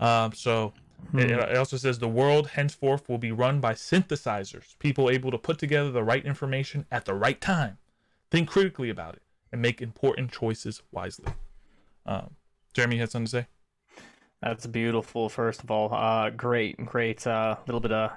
Um, 0.00 0.32
so 0.32 0.72
It, 1.14 1.30
Hmm. 1.30 1.38
it 1.38 1.56
also 1.56 1.76
says 1.76 1.98
the 1.98 2.08
world 2.08 2.48
henceforth 2.48 3.08
will 3.08 3.18
be 3.18 3.30
run 3.30 3.60
by 3.60 3.74
synthesizers, 3.74 4.78
people 4.78 5.10
able 5.10 5.30
to 5.30 5.38
put 5.38 5.58
together 5.58 5.90
the 5.90 6.02
right 6.02 6.24
information 6.24 6.86
at 6.90 7.04
the 7.04 7.14
right 7.14 7.40
time, 7.40 7.78
think 8.30 8.48
critically 8.48 8.88
about 8.90 9.14
it, 9.14 9.22
and 9.52 9.60
make 9.60 9.82
important 9.82 10.32
choices 10.32 10.82
wisely. 10.90 11.32
Um, 12.06 12.36
Jeremy, 12.72 12.96
you 12.96 13.02
had 13.02 13.10
something 13.10 13.26
to 13.26 13.30
say? 13.30 13.46
That's 14.42 14.66
beautiful. 14.66 15.28
First 15.28 15.62
of 15.62 15.70
all, 15.70 15.92
uh, 15.94 16.30
great, 16.30 16.84
great, 16.84 17.26
uh, 17.26 17.56
little 17.66 17.80
bit 17.80 17.92
of 17.92 18.12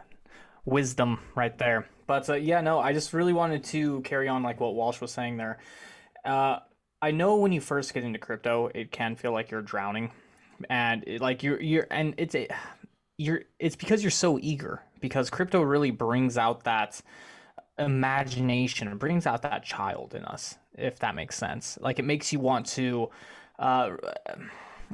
wisdom 0.66 1.20
right 1.36 1.56
there. 1.58 1.86
But 2.08 2.30
uh, 2.30 2.36
yeah, 2.36 2.62
no, 2.62 2.80
I 2.80 2.94
just 2.94 3.14
really 3.14 3.34
wanted 3.34 3.64
to 3.66 4.02
carry 4.02 4.28
on 4.28 4.42
like 4.42 4.60
what 4.60 4.74
Walsh 4.74 5.00
was 5.02 5.12
saying 5.12 5.38
there. 5.38 5.60
Uh, 6.26 6.60
I 7.02 7.12
know 7.12 7.36
when 7.36 7.52
you 7.52 7.62
first 7.62 7.94
get 7.94 8.04
into 8.04 8.20
crypto, 8.20 8.70
it 8.74 8.92
can 8.92 9.16
feel 9.16 9.32
like 9.32 9.52
you're 9.52 9.62
drowning, 9.62 10.12
and 10.70 11.04
it, 11.08 11.22
like 11.22 11.44
you're 11.44 11.62
you're 11.62 11.88
and 11.90 12.14
it's 12.18 12.36
a 12.36 12.48
you're 13.18 13.42
it's 13.60 13.76
because 13.76 14.04
you're 14.04 14.12
so 14.12 14.40
eager 14.42 14.82
because 15.00 15.30
crypto 15.30 15.62
really 15.62 15.92
brings 15.92 16.38
out 16.38 16.64
that 16.64 17.02
imagination 17.78 18.90
it 18.90 19.00
brings 19.00 19.26
out 19.26 19.42
that 19.42 19.64
child 19.64 20.14
in 20.14 20.26
us 20.26 20.58
if 20.78 21.00
that 21.00 21.16
makes 21.16 21.38
sense. 21.38 21.78
Like 21.82 22.00
it 22.00 22.06
makes 22.06 22.34
you 22.34 22.40
want 22.40 22.66
to 22.68 23.10
uh 23.58 23.92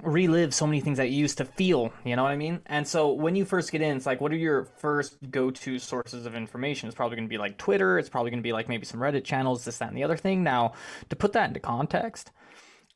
relive 0.02 0.54
so 0.54 0.68
many 0.68 0.82
things 0.82 0.98
that 0.98 1.10
you 1.10 1.18
used 1.18 1.38
to 1.38 1.46
feel 1.46 1.92
you 2.04 2.16
know 2.16 2.24
what 2.24 2.32
i 2.32 2.36
mean? 2.36 2.62
And 2.66 2.88
so 2.88 3.12
when 3.12 3.36
you 3.36 3.46
first 3.46 3.72
get 3.72 3.82
in 3.82 3.98
it's 3.98 4.06
like 4.06 4.22
what 4.22 4.32
are 4.32 4.38
your 4.38 4.66
first 4.66 5.18
go-to 5.32 5.80
sources 5.80 6.26
of 6.26 6.36
information? 6.36 6.88
It's 6.88 6.96
probably 6.96 7.18
going 7.18 7.28
to 7.28 7.34
be 7.34 7.38
like 7.38 7.58
twitter 7.58 7.98
it's 7.98 8.10
probably 8.10 8.32
going 8.32 8.42
to 8.42 8.48
be 8.48 8.54
like 8.54 8.70
maybe 8.70 8.86
some 8.86 9.00
reddit 9.00 9.24
channels 9.24 9.66
this 9.66 9.78
that 9.78 9.90
and 9.90 9.98
the 9.98 10.04
other 10.04 10.18
thing. 10.18 10.44
Now 10.44 10.74
to 11.10 11.16
put 11.16 11.34
that 11.34 11.48
into 11.48 11.60
context 11.60 12.32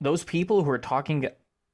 those 0.01 0.23
people 0.23 0.63
who 0.63 0.69
are 0.69 0.79
talking 0.79 1.27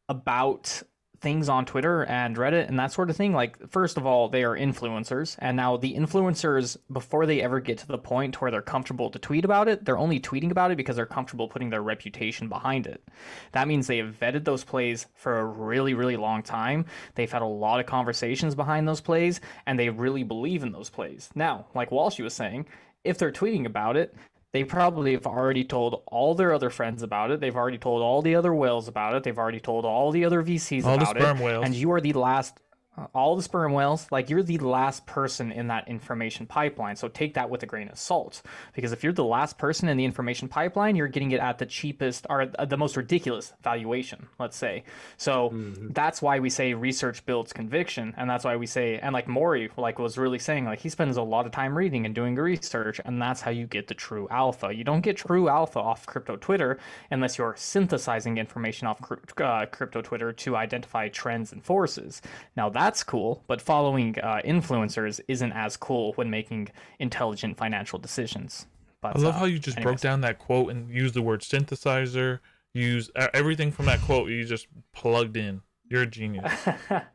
about 0.09 0.81
things 1.21 1.49
on 1.49 1.65
Twitter 1.65 2.03
and 2.05 2.35
Reddit 2.35 2.67
and 2.67 2.79
that 2.79 2.91
sort 2.91 3.09
of 3.09 3.15
thing, 3.15 3.33
like 3.33 3.69
first 3.69 3.97
of 3.97 4.05
all, 4.05 4.29
they 4.29 4.43
are 4.43 4.57
influencers, 4.57 5.35
and 5.39 5.57
now 5.57 5.77
the 5.77 5.95
influencers 5.95 6.77
before 6.91 7.25
they 7.25 7.41
ever 7.41 7.59
get 7.59 7.77
to 7.79 7.87
the 7.87 7.97
point 7.97 8.41
where 8.41 8.51
they're 8.51 8.61
comfortable 8.61 9.09
to 9.09 9.19
tweet 9.19 9.45
about 9.45 9.67
it, 9.67 9.85
they're 9.85 9.97
only 9.97 10.19
tweeting 10.19 10.51
about 10.51 10.71
it 10.71 10.77
because 10.77 10.95
they're 10.95 11.05
comfortable 11.05 11.47
putting 11.47 11.69
their 11.69 11.81
reputation 11.81 12.49
behind 12.49 12.87
it. 12.87 13.03
That 13.51 13.67
means 13.67 13.87
they 13.87 13.97
have 13.97 14.19
vetted 14.19 14.45
those 14.45 14.63
plays 14.63 15.05
for 15.15 15.39
a 15.39 15.45
really, 15.45 15.93
really 15.93 16.17
long 16.17 16.43
time. 16.43 16.85
They've 17.15 17.31
had 17.31 17.41
a 17.41 17.45
lot 17.45 17.79
of 17.79 17.85
conversations 17.85 18.55
behind 18.55 18.87
those 18.87 19.01
plays, 19.01 19.41
and 19.65 19.79
they 19.79 19.89
really 19.89 20.23
believe 20.23 20.63
in 20.63 20.71
those 20.71 20.89
plays. 20.89 21.29
Now, 21.35 21.67
like 21.73 21.89
Walshy 21.89 22.23
was 22.23 22.33
saying, 22.33 22.65
if 23.03 23.17
they're 23.17 23.31
tweeting 23.31 23.65
about 23.65 23.97
it, 23.97 24.15
they 24.55 24.63
probably 24.63 25.11
have 25.13 25.27
already 25.27 25.63
told 25.63 26.01
all 26.07 26.33
their 26.33 26.53
other 26.53 26.69
friends 26.69 27.03
about 27.03 27.29
it. 27.31 27.41
They've 27.41 27.55
already 27.55 27.77
told 27.77 28.01
all 28.01 28.21
the 28.21 28.35
other 28.35 28.53
whales 28.53 28.87
about 28.87 29.13
it. 29.15 29.23
They've 29.23 29.37
already 29.37 29.59
told 29.59 29.83
all 29.85 30.11
the 30.11 30.23
other 30.23 30.41
VCs 30.41 30.85
All 30.85 30.97
the 30.97 31.03
about 31.03 31.17
sperm 31.17 31.37
it. 31.39 31.43
whales. 31.43 31.65
And 31.65 31.75
you 31.75 31.91
are 31.91 31.99
the 31.99 32.13
last, 32.13 32.59
uh, 32.97 33.07
all 33.13 33.35
the 33.35 33.43
sperm 33.43 33.73
whales, 33.73 34.07
like 34.11 34.29
you're 34.29 34.43
the 34.43 34.57
last 34.57 35.05
person 35.05 35.51
in 35.51 35.67
that 35.67 35.87
information 35.87 36.45
pipeline. 36.45 36.95
So 36.95 37.07
take 37.07 37.33
that 37.33 37.49
with 37.49 37.63
a 37.63 37.65
grain 37.65 37.89
of 37.89 37.97
salt. 37.97 38.41
Because 38.73 38.91
if 38.91 39.03
you're 39.03 39.13
the 39.13 39.23
last 39.23 39.57
person 39.57 39.89
in 39.89 39.97
the 39.97 40.05
information 40.05 40.47
pipeline, 40.47 40.95
you're 40.95 41.07
getting 41.07 41.31
it 41.31 41.39
at 41.39 41.57
the 41.57 41.65
cheapest 41.65 42.25
or 42.29 42.49
uh, 42.57 42.65
the 42.65 42.77
most 42.77 42.97
ridiculous 42.97 43.53
valuation, 43.63 44.27
let's 44.39 44.57
say. 44.57 44.83
So 45.17 45.51
that's 45.53 46.21
why 46.21 46.39
we 46.39 46.49
say 46.49 46.73
research 46.73 47.25
builds 47.25 47.53
conviction. 47.53 48.13
And 48.17 48.29
that's 48.29 48.45
why 48.45 48.55
we 48.55 48.65
say, 48.65 48.99
and 48.99 49.13
like 49.13 49.27
Maury, 49.27 49.69
like 49.77 49.99
was 49.99 50.17
really 50.17 50.39
saying, 50.39 50.65
like 50.65 50.79
he 50.79 50.89
spends 50.89 51.17
a 51.17 51.21
lot 51.21 51.45
of 51.45 51.51
time 51.51 51.77
reading 51.77 52.05
and 52.05 52.15
doing 52.15 52.35
research. 52.35 53.01
And 53.03 53.21
that's 53.21 53.41
how 53.41 53.51
you 53.51 53.67
get 53.67 53.87
the 53.87 53.93
true 53.93 54.27
alpha. 54.31 54.73
You 54.73 54.83
don't 54.83 55.01
get 55.01 55.17
true 55.17 55.49
alpha 55.49 55.79
off 55.79 56.05
crypto 56.05 56.35
Twitter 56.37 56.79
unless 57.11 57.37
you're 57.37 57.55
synthesizing 57.57 58.37
information 58.37 58.87
off 58.87 58.99
uh, 59.37 59.65
crypto 59.67 60.01
Twitter 60.01 60.31
to 60.31 60.55
identify 60.55 61.09
trends 61.09 61.51
and 61.51 61.63
forces. 61.63 62.21
Now 62.55 62.69
that's 62.85 63.03
cool, 63.03 63.43
but 63.47 63.61
following 63.63 64.15
uh, 64.19 64.41
influencers 64.45 65.19
isn't 65.27 65.51
as 65.53 65.75
cool 65.75 66.13
when 66.13 66.29
making 66.29 66.69
intelligent 66.99 67.57
financial 67.57 67.97
decisions. 67.97 68.67
But 69.01 69.17
I 69.17 69.19
love 69.19 69.35
uh, 69.35 69.39
how 69.39 69.45
you 69.45 69.57
just 69.57 69.81
broke 69.81 69.99
down 69.99 70.21
that 70.21 70.37
quote 70.37 70.69
and 70.69 70.87
used 70.93 71.15
the 71.15 71.23
word 71.23 71.41
synthesizer. 71.41 72.39
Use 72.75 73.09
uh, 73.15 73.29
everything 73.33 73.71
from 73.71 73.87
that 73.87 74.01
quote. 74.01 74.29
You 74.29 74.45
just 74.45 74.67
plugged 74.93 75.35
in. 75.35 75.61
You're 75.89 76.03
a 76.03 76.07
genius. 76.07 76.51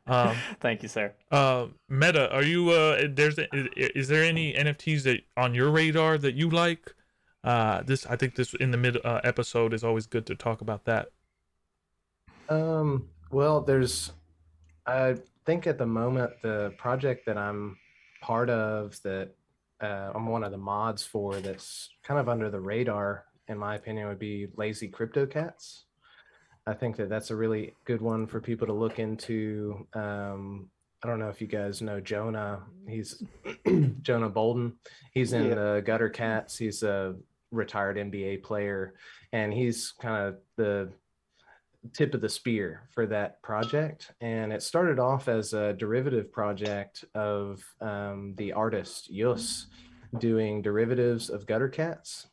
Um, 0.07 0.35
Thank 0.59 0.83
you, 0.83 0.89
sir. 0.89 1.13
Uh, 1.31 1.67
Meta, 1.89 2.29
are 2.35 2.43
you? 2.43 2.71
Uh, 2.71 3.07
there's 3.09 3.39
is, 3.39 3.69
is 3.77 4.09
there 4.09 4.25
any 4.25 4.53
NFTs 4.55 5.05
that 5.05 5.21
on 5.37 5.55
your 5.55 5.71
radar 5.71 6.19
that 6.19 6.35
you 6.35 6.51
like? 6.51 6.93
Uh, 7.45 7.83
this 7.83 8.07
I 8.07 8.17
think 8.17 8.35
this 8.35 8.55
in 8.55 8.73
the 8.73 8.77
mid 8.77 8.99
uh, 9.05 9.21
episode 9.23 9.73
is 9.73 9.85
always 9.85 10.07
good 10.07 10.27
to 10.27 10.35
talk 10.35 10.63
about 10.63 10.85
that. 10.87 11.11
Um, 12.49 13.09
well, 13.31 13.61
there's, 13.61 14.11
I 14.85 15.15
think 15.51 15.67
at 15.67 15.79
the 15.79 15.87
moment, 15.87 16.31
the 16.43 16.73
project 16.79 17.27
that 17.27 17.37
I'm 17.37 17.77
part 18.23 18.49
of 18.51 18.97
that 19.03 19.31
uh, 19.81 20.13
I'm 20.15 20.27
one 20.27 20.45
of 20.45 20.53
the 20.53 20.59
mods 20.59 21.03
for 21.03 21.41
that's 21.41 21.89
kind 22.05 22.21
of 22.21 22.29
under 22.29 22.51
the 22.51 22.61
radar, 22.61 23.25
in 23.49 23.59
my 23.59 23.75
opinion, 23.75 24.07
would 24.07 24.19
be 24.21 24.47
Lazy 24.57 24.87
Crypto 24.87 25.27
Cats. 25.27 25.87
I 26.69 26.75
think 26.75 26.97
that 26.99 27.09
that's 27.09 27.31
a 27.31 27.37
really 27.37 27.75
good 27.85 28.01
one 28.01 28.27
for 28.29 28.41
people 28.41 28.67
to 28.69 28.73
look 28.75 28.99
into. 29.01 29.87
Um, 29.95 30.69
I 31.03 31.09
don't 31.09 31.19
know 31.19 31.31
if 31.31 31.41
you 31.41 31.49
guys 31.49 31.83
know 31.83 31.99
Jonah. 31.99 32.61
He's 32.87 33.21
Jonah 34.03 34.29
Bolden. 34.29 34.75
He's 35.15 35.33
in 35.33 35.47
Yeah. 35.47 35.55
the 35.57 35.83
Gutter 35.85 36.11
Cats. 36.11 36.59
He's 36.59 36.83
a 36.85 37.17
retired 37.51 37.97
NBA 37.97 38.45
player, 38.45 38.95
and 39.33 39.53
he's 39.53 39.93
kind 40.01 40.29
of 40.29 40.37
the 40.57 40.93
tip 41.93 42.15
of 42.15 42.21
the 42.21 42.29
spear 42.29 42.89
for 42.91 43.07
that 43.07 43.43
project. 43.43 44.13
And 44.21 44.53
it 44.53 44.63
started 44.63 44.99
off 44.99 45.29
as 45.29 45.53
a 45.53 45.73
derivative 45.73 46.33
project 46.33 47.05
of 47.15 47.63
um, 47.81 48.35
the 48.37 48.53
artist 48.53 49.11
Yus 49.11 49.67
doing 50.19 50.63
derivatives 50.63 51.31
of 51.31 51.47
gutter 51.47 51.69
cats, 51.69 52.27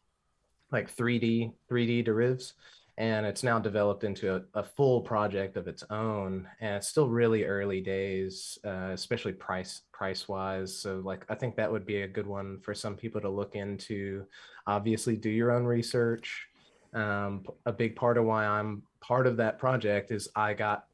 like 0.72 0.94
3D 0.96 1.54
3D 1.72 2.04
derivatives. 2.04 2.54
And 3.00 3.28
it's 3.28 3.44
now 3.44 3.60
developed 3.60 4.04
into 4.04 4.36
a, 4.36 4.42
a 4.56 4.64
full 4.64 5.02
project 5.02 5.56
of 5.56 5.68
its 5.68 5.84
own, 5.92 6.48
and 6.60 6.78
it's 6.78 6.88
still 6.88 7.08
really 7.10 7.44
early 7.44 7.80
days, 7.80 8.58
uh, 8.66 8.90
especially 8.92 9.34
price 9.34 9.84
price 9.94 10.28
wise. 10.28 10.76
So, 10.76 11.04
like, 11.06 11.24
I 11.30 11.36
think 11.36 11.56
that 11.56 11.72
would 11.72 11.86
be 11.86 12.02
a 12.02 12.08
good 12.08 12.26
one 12.26 12.60
for 12.60 12.74
some 12.74 12.96
people 12.96 13.22
to 13.22 13.30
look 13.30 13.56
into. 13.56 14.26
Obviously, 14.66 15.16
do 15.16 15.30
your 15.30 15.52
own 15.52 15.64
research. 15.64 16.48
Um, 16.94 17.46
a 17.66 17.74
big 17.74 17.96
part 17.96 18.18
of 18.18 18.26
why 18.26 18.46
I'm 18.46 18.84
part 19.02 19.28
of 19.28 19.38
that 19.38 19.60
project 19.60 20.12
is 20.12 20.30
I 20.36 20.54
got 20.54 20.86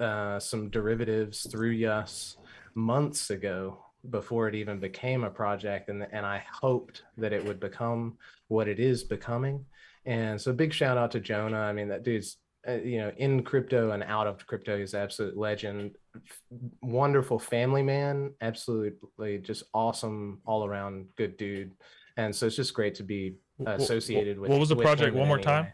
uh, 0.00 0.38
some 0.38 0.68
derivatives 0.68 1.46
through 1.50 1.70
Yus 1.70 2.36
months 2.74 3.30
ago 3.30 3.84
before 4.10 4.48
it 4.48 4.54
even 4.54 4.80
became 4.80 5.24
a 5.24 5.30
project, 5.30 5.88
and 5.88 6.06
and 6.12 6.26
I 6.26 6.44
hoped 6.60 7.04
that 7.16 7.32
it 7.32 7.44
would 7.44 7.60
become 7.60 8.18
what 8.48 8.68
it 8.68 8.80
is 8.80 9.04
becoming. 9.04 9.64
And 10.04 10.40
so, 10.40 10.52
big 10.52 10.72
shout 10.72 10.98
out 10.98 11.12
to 11.12 11.20
Jonah. 11.20 11.60
I 11.60 11.72
mean, 11.72 11.88
that 11.88 12.02
dude's 12.02 12.38
uh, 12.68 12.72
you 12.72 12.98
know 12.98 13.12
in 13.16 13.42
crypto 13.42 13.92
and 13.92 14.02
out 14.02 14.26
of 14.26 14.46
crypto, 14.46 14.78
he's 14.78 14.94
absolute 14.94 15.36
legend. 15.36 15.96
F- 16.16 16.40
Wonderful 16.82 17.38
family 17.38 17.82
man, 17.82 18.32
absolutely 18.40 19.38
just 19.38 19.64
awesome 19.72 20.40
all 20.44 20.64
around 20.64 21.06
good 21.16 21.36
dude. 21.36 21.72
And 22.16 22.34
so 22.34 22.46
it's 22.46 22.56
just 22.56 22.74
great 22.74 22.94
to 22.96 23.02
be 23.02 23.36
associated 23.66 24.38
with. 24.38 24.50
What 24.50 24.60
was 24.60 24.68
the 24.68 24.74
with 24.74 24.84
project? 24.84 25.14
One 25.14 25.28
more 25.28 25.36
any 25.36 25.44
time. 25.44 25.68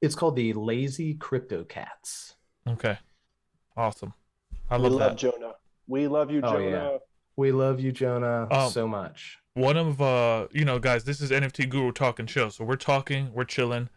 It's 0.00 0.14
called 0.14 0.36
the 0.36 0.52
Lazy 0.52 1.14
Crypto 1.14 1.64
Cats. 1.64 2.34
Okay, 2.66 2.98
awesome. 3.76 4.14
I 4.70 4.76
we 4.76 4.84
love 4.84 4.92
love 4.92 5.10
that. 5.10 5.16
Jonah. 5.18 5.54
We 5.86 6.06
love 6.06 6.30
you, 6.30 6.40
Oh, 6.44 6.52
Jonah. 6.52 6.70
yeah. 6.70 6.96
We 7.36 7.52
love 7.52 7.80
you, 7.80 7.92
Jonah, 7.92 8.46
Um, 8.50 8.70
so 8.70 8.86
much. 8.86 9.38
One 9.54 9.76
of 9.76 10.00
uh, 10.02 10.48
you 10.52 10.64
know, 10.64 10.78
guys, 10.78 11.04
this 11.04 11.20
is 11.20 11.30
NFT 11.30 11.68
Guru 11.68 11.92
talking 11.92 12.26
chill. 12.26 12.50
So 12.50 12.64
we're 12.64 12.76
talking, 12.76 13.32
we're 13.32 13.44
chilling. 13.44 13.88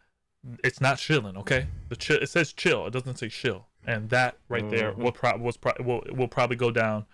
It's 0.63 0.81
not 0.81 0.97
chilling, 0.97 1.37
okay? 1.37 1.67
The 1.89 1.95
chill. 1.95 2.17
It 2.17 2.29
says 2.29 2.53
chill. 2.53 2.87
It 2.87 2.91
doesn't 2.93 3.17
say 3.17 3.29
chill. 3.29 3.67
And 3.85 4.09
that 4.09 4.37
right 4.47 4.67
there 4.69 4.91
Mhm. 4.93 4.97
will 4.97 5.11
pro- 5.11 5.37
was 5.37 5.57
pro- 5.57 5.73
will 5.83 6.03
will 6.11 6.27
probably 6.27 6.55
go 6.55 6.71
down. 6.71 7.05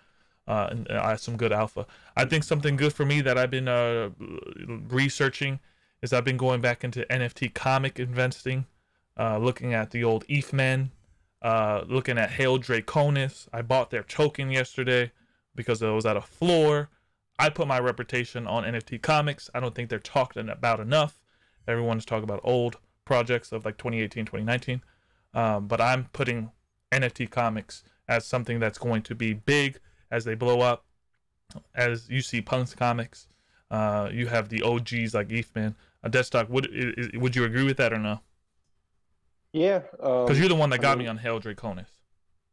Uh, 0.48 0.68
and 0.70 0.90
uh, 0.90 1.14
some 1.14 1.36
good 1.36 1.52
alpha. 1.52 1.86
I 2.16 2.24
think 2.24 2.42
something 2.42 2.76
good 2.76 2.94
for 2.94 3.04
me 3.04 3.20
that 3.20 3.36
I've 3.36 3.50
been 3.50 3.68
uh 3.68 4.08
researching 4.88 5.60
is 6.00 6.14
I've 6.14 6.24
been 6.24 6.38
going 6.38 6.62
back 6.62 6.84
into 6.84 7.04
NFT 7.10 7.52
comic 7.52 7.98
investing, 8.00 8.64
uh, 9.18 9.36
looking 9.36 9.74
at 9.74 9.90
the 9.90 10.02
old 10.04 10.24
ETH 10.26 10.54
men, 10.54 10.90
uh, 11.42 11.84
looking 11.86 12.16
at 12.16 12.30
Hail 12.30 12.58
Draconis. 12.58 13.46
I 13.52 13.60
bought 13.60 13.90
their 13.90 14.02
token 14.02 14.50
yesterday 14.50 15.12
because 15.54 15.82
it 15.82 15.90
was 15.90 16.06
at 16.06 16.16
a 16.16 16.22
floor. 16.22 16.88
I 17.38 17.50
put 17.50 17.68
my 17.68 17.78
reputation 17.78 18.46
on 18.46 18.64
NFT 18.64 19.02
comics. 19.02 19.50
I 19.54 19.60
don't 19.60 19.74
think 19.74 19.90
they're 19.90 19.98
talked 19.98 20.38
about 20.38 20.80
enough. 20.80 21.20
Everyone's 21.66 22.06
talking 22.06 22.24
about 22.24 22.40
old 22.42 22.78
projects 23.04 23.52
of 23.52 23.66
like 23.66 23.76
2018, 23.76 24.24
2019. 24.24 24.82
Um, 25.34 25.66
but 25.66 25.80
I'm 25.80 26.06
putting 26.12 26.52
NFT 26.90 27.30
comics 27.30 27.84
as 28.08 28.24
something 28.24 28.58
that's 28.58 28.78
going 28.78 29.02
to 29.02 29.14
be 29.14 29.34
big 29.34 29.78
as 30.10 30.24
they 30.24 30.34
blow 30.34 30.60
up. 30.60 30.84
As 31.74 32.08
you 32.10 32.20
see 32.20 32.40
Punk's 32.42 32.74
comics, 32.74 33.26
uh, 33.70 34.10
you 34.12 34.26
have 34.26 34.48
the 34.48 34.62
OGs 34.62 35.14
like 35.14 35.32
Ethman. 35.32 35.74
Uh, 36.04 36.08
Deadstock, 36.08 36.48
would 36.50 36.66
i- 36.72 37.02
i- 37.14 37.18
would 37.18 37.34
you 37.34 37.44
agree 37.44 37.64
with 37.64 37.76
that 37.78 37.92
or 37.92 37.98
no? 37.98 38.20
Yeah. 39.52 39.78
Because 39.92 40.30
um, 40.30 40.36
you're 40.36 40.48
the 40.48 40.54
one 40.54 40.70
that 40.70 40.80
I 40.80 40.82
got 40.82 40.98
mean- 40.98 41.06
me 41.06 41.08
on 41.10 41.18
Hail 41.18 41.40
Draconis. 41.40 41.86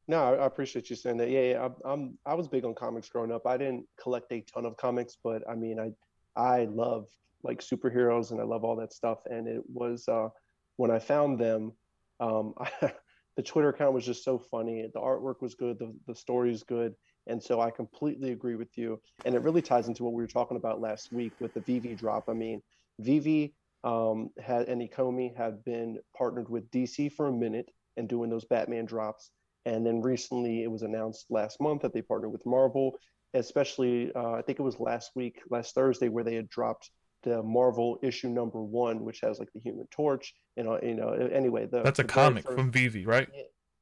No, 0.08 0.24
I 0.24 0.36
I 0.36 0.46
appreciate 0.46 0.90
you 0.92 0.96
saying 0.96 1.18
that. 1.18 1.32
Yeah, 1.32 1.42
yeah. 1.42 1.66
I'm, 1.66 1.74
I'm 1.84 2.18
I 2.28 2.36
was 2.36 2.48
big 2.48 2.64
on 2.64 2.76
comics 2.76 3.10
growing 3.10 3.32
up. 3.32 3.48
I 3.48 3.58
didn't 3.58 3.86
collect 4.00 4.32
a 4.32 4.42
ton 4.42 4.64
of 4.66 4.78
comics, 4.78 5.18
but 5.24 5.42
I 5.50 5.56
mean, 5.56 5.80
I 5.80 5.92
I 6.40 6.66
love 6.66 7.08
like 7.42 7.60
superheroes 7.60 8.30
and 8.30 8.40
I 8.40 8.44
love 8.44 8.64
all 8.64 8.76
that 8.76 8.94
stuff. 8.94 9.18
And 9.26 9.48
it 9.48 9.64
was 9.68 10.08
uh, 10.08 10.30
when 10.78 10.92
I 10.92 11.00
found 11.00 11.40
them, 11.40 11.74
um, 12.20 12.54
I, 12.60 12.94
the 13.36 13.42
Twitter 13.42 13.70
account 13.70 13.94
was 13.94 14.06
just 14.06 14.24
so 14.24 14.38
funny. 14.38 14.88
The 14.94 15.00
artwork 15.00 15.42
was 15.42 15.56
good. 15.56 15.80
The 15.80 15.92
the 16.08 16.14
story 16.16 16.52
is 16.54 16.62
good. 16.62 16.94
And 17.28 17.42
so 17.42 17.60
I 17.60 17.72
completely 17.72 18.32
agree 18.32 18.56
with 18.56 18.78
you. 18.78 19.02
And 19.26 19.36
it 19.36 19.42
really 19.42 19.62
ties 19.62 19.88
into 19.88 20.04
what 20.04 20.14
we 20.14 20.22
were 20.22 20.28
talking 20.28 20.58
about 20.58 20.82
last 20.82 21.12
week 21.12 21.34
with 21.40 21.54
the 21.54 21.62
VeVe 21.62 21.98
drop. 21.98 22.30
I 22.30 22.34
mean, 22.34 22.62
VeVe 23.00 23.54
um, 23.84 24.30
had 24.40 24.68
and 24.68 24.82
Ecomi 24.82 25.36
have 25.38 25.64
been 25.64 26.00
partnered 26.18 26.50
with 26.50 26.70
DC 26.72 27.12
for 27.12 27.28
a 27.28 27.32
minute 27.32 27.70
and 27.98 28.10
doing 28.10 28.30
those 28.30 28.46
Batman 28.46 28.86
drops. 28.86 29.32
And 29.66 29.86
then 29.86 30.02
recently 30.02 30.64
it 30.64 30.72
was 30.72 30.84
announced 30.84 31.26
last 31.30 31.60
month 31.60 31.82
that 31.82 31.94
they 31.94 32.02
partnered 32.02 32.32
with 32.32 32.46
Marvel, 32.46 32.98
especially, 33.34 34.12
uh, 34.14 34.34
I 34.34 34.42
think 34.42 34.60
it 34.60 34.64
was 34.64 34.80
last 34.80 35.12
week, 35.16 35.42
last 35.50 35.74
Thursday, 35.74 36.10
where 36.10 36.24
they 36.24 36.36
had 36.36 36.50
dropped 36.50 36.92
the 37.24 37.42
Marvel 37.42 37.98
issue 38.04 38.30
number 38.30 38.62
one, 38.62 39.04
which 39.04 39.22
has 39.22 39.40
like 39.40 39.52
the 39.54 39.60
Human 39.60 39.88
Torch. 39.88 40.34
You 40.56 40.64
know, 40.64 40.80
you 40.82 40.94
know. 40.94 41.10
Anyway, 41.10 41.66
the, 41.66 41.82
That's 41.82 42.00
a 42.00 42.04
comic 42.04 42.44
first- 42.44 42.56
from 42.56 42.72
VeVe, 42.72 43.06
right? 43.06 43.28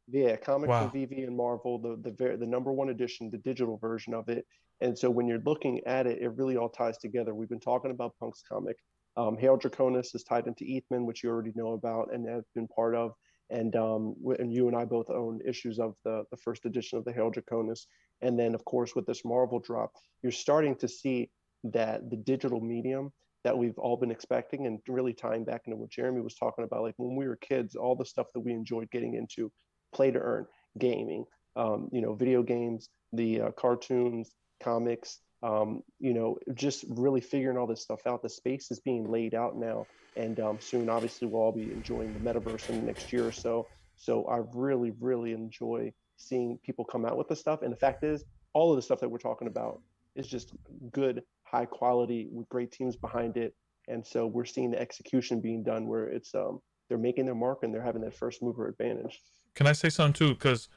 Yeah, 0.08 0.36
comic 0.36 0.70
Wow. 0.70 0.89
from 0.89 0.91
VeVe 0.91 1.24
and 1.26 1.36
Marvel, 1.36 1.80
the 1.80 1.95
the 1.95 2.38
the 2.38 2.45
number 2.45 2.74
one 2.74 2.89
edition, 2.89 3.30
the 3.30 3.38
digital 3.38 3.78
version 3.78 4.14
of 4.14 4.28
it. 4.30 4.45
And 4.82 4.97
so 4.97 5.10
when 5.10 5.28
you're 5.28 5.39
looking 5.45 5.82
at 5.86 6.08
it, 6.08 6.22
it 6.22 6.30
really 6.30 6.58
all 6.58 6.70
ties 6.70 6.97
together. 6.97 7.34
We've 7.34 7.49
been 7.49 7.60
talking 7.60 7.91
about 7.91 8.16
Punk's 8.20 8.41
comic. 8.41 8.78
Um, 9.16 9.38
Hail 9.38 9.58
Draconis 9.58 10.14
is 10.14 10.24
tied 10.24 10.47
into 10.47 10.66
Ethman, 10.68 11.06
which 11.06 11.24
you 11.24 11.30
already 11.30 11.54
know 11.56 11.74
about 11.74 12.14
and 12.14 12.28
have 12.28 12.43
been 12.54 12.68
part 12.68 12.95
of. 12.95 13.14
And 13.49 13.76
um, 13.76 14.16
and 14.39 14.51
you 14.54 14.68
and 14.68 14.76
I 14.76 14.84
both 14.86 15.10
own 15.10 15.39
issues 15.45 15.80
of 15.80 15.95
the 16.04 16.26
the 16.32 16.38
first 16.38 16.66
edition 16.66 16.97
of 16.97 17.06
the 17.06 17.14
Hail 17.14 17.32
Draconis. 17.32 17.86
And 18.22 18.38
then 18.38 18.56
of 18.56 18.66
course 18.66 18.95
with 18.95 19.06
this 19.06 19.24
Marvel 19.24 19.60
drop, 19.60 19.91
you're 20.22 20.32
starting 20.32 20.76
to 20.78 20.88
see 20.88 21.30
that 21.66 22.10
the 22.10 22.18
digital 22.18 22.60
medium 22.60 23.12
that 23.45 23.58
we've 23.58 23.78
all 23.78 23.97
been 23.97 24.12
expecting 24.12 24.68
and 24.68 24.80
really 24.88 25.14
tying 25.14 25.43
back 25.43 25.62
into 25.66 25.78
what 25.78 25.89
Jeremy 25.89 26.22
was 26.22 26.36
talking 26.36 26.64
about, 26.64 26.82
like 26.82 26.95
when 26.97 27.16
we 27.16 27.28
were 27.28 27.36
kids, 27.38 27.76
all 27.76 27.95
the 27.95 28.06
stuff 28.06 28.28
that 28.34 28.39
we 28.39 28.54
enjoyed 28.54 28.89
getting 28.91 29.16
into 29.16 29.51
play 29.94 30.12
to 30.12 30.20
earn 30.20 30.46
gaming 30.78 31.26
um, 31.56 31.89
you 31.91 32.02
know 32.02 32.14
video 32.14 32.44
games 32.44 32.89
the 33.14 33.41
uh, 33.41 33.52
cartoons 33.52 34.32
comics 34.62 35.20
um, 35.44 35.82
you 36.00 36.14
know 36.14 36.38
just 36.54 36.86
really 36.89 37.22
figuring 37.22 37.58
all 37.58 37.68
this 37.68 37.82
stuff 37.82 38.02
out. 38.08 38.22
The 38.22 38.30
space 38.30 38.72
is 38.72 38.80
being 38.80 39.10
laid 39.10 39.36
out 39.36 39.58
now 39.58 39.88
and 40.16 40.39
um, 40.39 40.60
soon 40.60 40.89
obviously 40.89 41.28
we'll 41.28 41.41
all 41.41 41.52
be 41.52 41.72
enjoying 41.72 42.14
the 42.14 42.20
metaverse 42.20 42.70
in 42.70 42.78
the 42.78 42.86
next 42.86 43.12
year 43.12 43.28
or 43.28 43.32
so. 43.32 43.68
So 43.96 44.26
i 44.26 44.39
really 44.54 44.91
really 45.00 45.34
enjoy 45.34 45.91
seeing 46.18 46.60
people 46.64 46.86
come 46.86 47.06
out 47.06 47.18
with 47.18 47.28
the 47.28 47.36
stuff. 47.36 47.62
And 47.62 47.72
the 47.72 47.78
fact 47.78 48.04
is 48.04 48.24
all 48.54 48.72
of 48.72 48.76
the 48.76 48.82
stuff 48.82 49.00
that 49.02 49.10
we're 49.10 49.18
talking 49.18 49.48
about 49.48 49.82
is 50.16 50.28
just 50.28 50.54
good 50.91 51.24
high 51.44 51.66
quality 51.66 52.30
with 52.32 52.50
great 52.50 52.72
teams 52.72 52.96
behind 52.96 53.38
it. 53.38 53.54
And 53.88 54.06
so 54.06 54.28
we're 54.28 54.46
seeing 54.46 54.72
the 54.72 54.80
execution 54.80 55.41
being 55.41 55.64
done 55.64 55.88
where 55.88 56.08
it's 56.08 56.34
um, 56.36 56.60
they're 56.88 56.98
making 56.98 57.26
their 57.26 57.36
mark 57.36 57.60
and 57.64 57.74
they're 57.74 57.84
having 57.84 58.02
that 58.02 58.16
first 58.16 58.41
mover 58.41 58.68
advantage 58.68 59.22
Can 59.56 59.68
I 59.68 59.74
say 59.74 59.89
something 59.89 60.14
too? 60.14 60.34
Because 60.34 60.68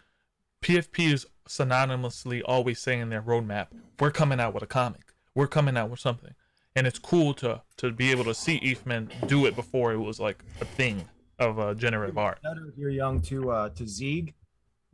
PFP 0.62 1.12
is 1.12 1.26
synonymously 1.48 2.42
always 2.44 2.78
saying 2.78 3.00
in 3.00 3.08
their 3.08 3.22
roadmap, 3.22 3.68
we're 4.00 4.10
coming 4.10 4.40
out 4.40 4.52
with 4.54 4.62
a 4.62 4.66
comic. 4.66 5.12
We're 5.34 5.46
coming 5.46 5.76
out 5.76 5.90
with 5.90 6.00
something. 6.00 6.34
And 6.74 6.86
it's 6.86 6.98
cool 6.98 7.32
to 7.34 7.62
to 7.78 7.90
be 7.90 8.10
able 8.10 8.24
to 8.24 8.34
see 8.34 8.60
Ethman 8.62 9.10
do 9.26 9.46
it 9.46 9.56
before 9.56 9.92
it 9.92 9.98
was 9.98 10.20
like 10.20 10.42
a 10.60 10.64
thing 10.64 11.08
of 11.38 11.58
uh, 11.58 11.74
generative 11.74 12.18
art. 12.18 12.40
better 12.42 12.72
you're 12.76 12.90
young 12.90 13.20
to 13.22 13.50
uh 13.50 13.68
to 13.70 13.84
Zeeg. 13.84 14.34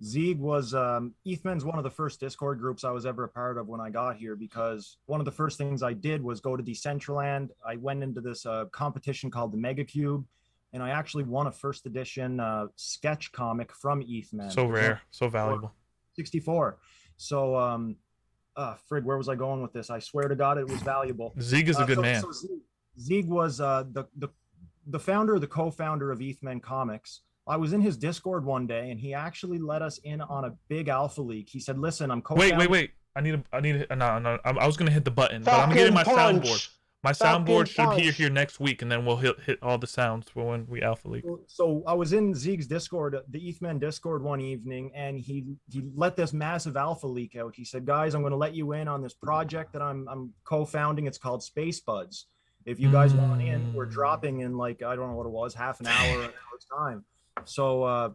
Zeeg 0.03 0.39
was 0.39 0.75
um 0.75 1.15
Ethman's 1.25 1.65
one 1.65 1.79
of 1.79 1.85
the 1.85 1.91
first 1.91 2.21
Discord 2.21 2.61
groups 2.61 2.85
I 2.85 2.91
was 2.91 3.05
ever 3.05 3.25
a 3.25 3.29
part 3.29 3.59
of 3.59 3.67
when 3.69 3.81
I 3.81 3.91
got 3.91 4.17
here 4.17 4.37
because 4.37 4.99
one 5.07 5.21
of 5.21 5.25
the 5.25 5.33
first 5.33 5.59
things 5.59 5.83
I 5.83 5.93
did 5.93 6.23
was 6.23 6.41
go 6.41 6.57
to 6.57 6.63
Decentraland. 6.63 7.51
I 7.67 7.77
went 7.77 8.03
into 8.03 8.21
this 8.21 8.47
uh, 8.47 8.67
competition 8.67 9.31
called 9.31 9.53
the 9.53 9.59
Mega 9.59 9.85
Cube, 9.85 10.25
and 10.73 10.83
I 10.83 10.91
actually 10.91 11.25
won 11.25 11.47
a 11.47 11.53
first 11.53 11.87
edition 11.87 12.41
uh, 12.41 12.67
sketch 12.77 13.33
comic 13.33 13.73
from 13.73 14.03
Ethman. 14.09 14.51
So 14.51 14.67
rare, 14.67 15.01
so 15.11 15.29
valuable. 15.29 15.73
64. 16.17 16.79
So 17.17 17.57
um 17.57 17.97
uh 18.57 18.75
frig, 18.91 19.05
where 19.05 19.17
was 19.17 19.29
I 19.29 19.35
going 19.35 19.63
with 19.63 19.73
this? 19.73 19.89
I 19.91 19.99
swear 19.99 20.29
to 20.29 20.35
God 20.37 20.59
it 20.59 20.69
was 20.69 20.81
valuable. 20.83 21.33
Zeke 21.41 21.69
is 21.69 21.79
a 21.79 21.83
Uh, 21.83 21.87
good 21.87 21.97
so- 21.97 22.03
man. 22.03 22.21
So 22.23 22.29
Zeeg, 22.29 22.61
Zeeg 23.01 23.27
was 23.27 23.61
uh, 23.61 23.85
the 23.93 24.05
the 24.17 24.29
the 24.87 24.99
founder, 24.99 25.39
the 25.39 25.47
co-founder 25.47 26.11
of 26.11 26.19
Ethmen 26.21 26.61
Comics. 26.61 27.21
I 27.47 27.57
was 27.57 27.73
in 27.73 27.81
his 27.81 27.97
Discord 27.97 28.45
one 28.45 28.67
day, 28.67 28.91
and 28.91 28.99
he 29.01 29.15
actually 29.15 29.59
let 29.59 29.81
us 29.83 29.99
in 29.99 30.21
on 30.21 30.45
a 30.45 30.51
big 30.69 30.89
alpha 30.89 31.23
leak. 31.23 31.49
He 31.49 31.61
said, 31.61 31.79
"Listen, 31.79 32.11
I'm 32.11 32.21
co 32.21 32.35
Wait, 32.35 32.57
wait, 32.57 32.69
wait. 32.71 32.91
I 33.17 33.21
need 33.21 33.35
a, 33.35 33.43
I 33.53 33.61
need 33.61 33.87
a, 33.91 33.97
no, 33.97 34.19
no. 34.19 34.39
I 34.45 34.51
I 34.51 34.67
was 34.67 34.77
gonna 34.77 34.91
hit 34.91 35.05
the 35.05 35.11
button, 35.11 35.43
but 35.43 35.55
I'm 35.55 35.73
getting 35.73 35.95
my 35.95 36.05
Falcon 36.05 36.41
soundboard. 36.41 36.69
My 37.05 37.11
soundboard 37.11 37.67
should 37.67 37.97
be 37.97 38.13
here 38.13 38.31
next 38.31 38.61
week, 38.61 38.81
and 38.81 38.91
then 38.91 39.05
we'll 39.05 39.17
hit 39.17 39.41
hit 39.41 39.59
all 39.61 39.77
the 39.77 39.89
sounds 39.89 40.29
for 40.29 40.51
when 40.51 40.67
we 40.69 40.83
alpha 40.83 41.09
leak. 41.09 41.25
So 41.49 41.83
I 41.85 41.95
was 41.95 42.13
in 42.13 42.33
Zeke's 42.33 42.67
Discord, 42.67 43.17
the 43.29 43.41
Ethmen 43.49 43.81
Discord 43.81 44.23
one 44.23 44.41
evening, 44.41 44.93
and 44.95 45.19
he 45.19 45.45
he 45.69 45.83
let 45.97 46.15
this 46.17 46.33
massive 46.33 46.77
alpha 46.77 47.09
leak 47.09 47.35
out. 47.35 47.57
He 47.57 47.65
said, 47.65 47.85
"Guys, 47.87 48.15
I'm 48.15 48.23
going 48.23 48.31
to 48.31 48.37
let 48.37 48.55
you 48.55 48.71
in 48.73 48.87
on 48.87 49.03
this 49.03 49.15
project 49.15 49.73
that 49.73 49.83
I'm 49.83 50.07
I'm 50.09 50.33
co-founding. 50.45 51.07
It's 51.09 51.19
called 51.19 51.43
Space 51.43 51.81
Buds. 51.81 52.27
If 52.67 52.79
you 52.79 52.93
guys 52.93 53.13
want 53.15 53.43
in, 53.43 53.73
we're 53.75 53.89
Mm. 53.89 53.93
dropping 53.93 54.41
in 54.41 54.57
like 54.57 54.83
I 54.83 54.95
don't 54.95 55.11
know 55.11 55.17
what 55.17 55.27
it 55.27 55.33
was, 55.33 55.55
half 55.55 55.81
an 55.81 55.89
hour, 55.89 56.23
an 56.23 56.31
hour's 56.31 56.67
time. 56.79 57.05
So 57.45 57.83
uh, 57.83 58.11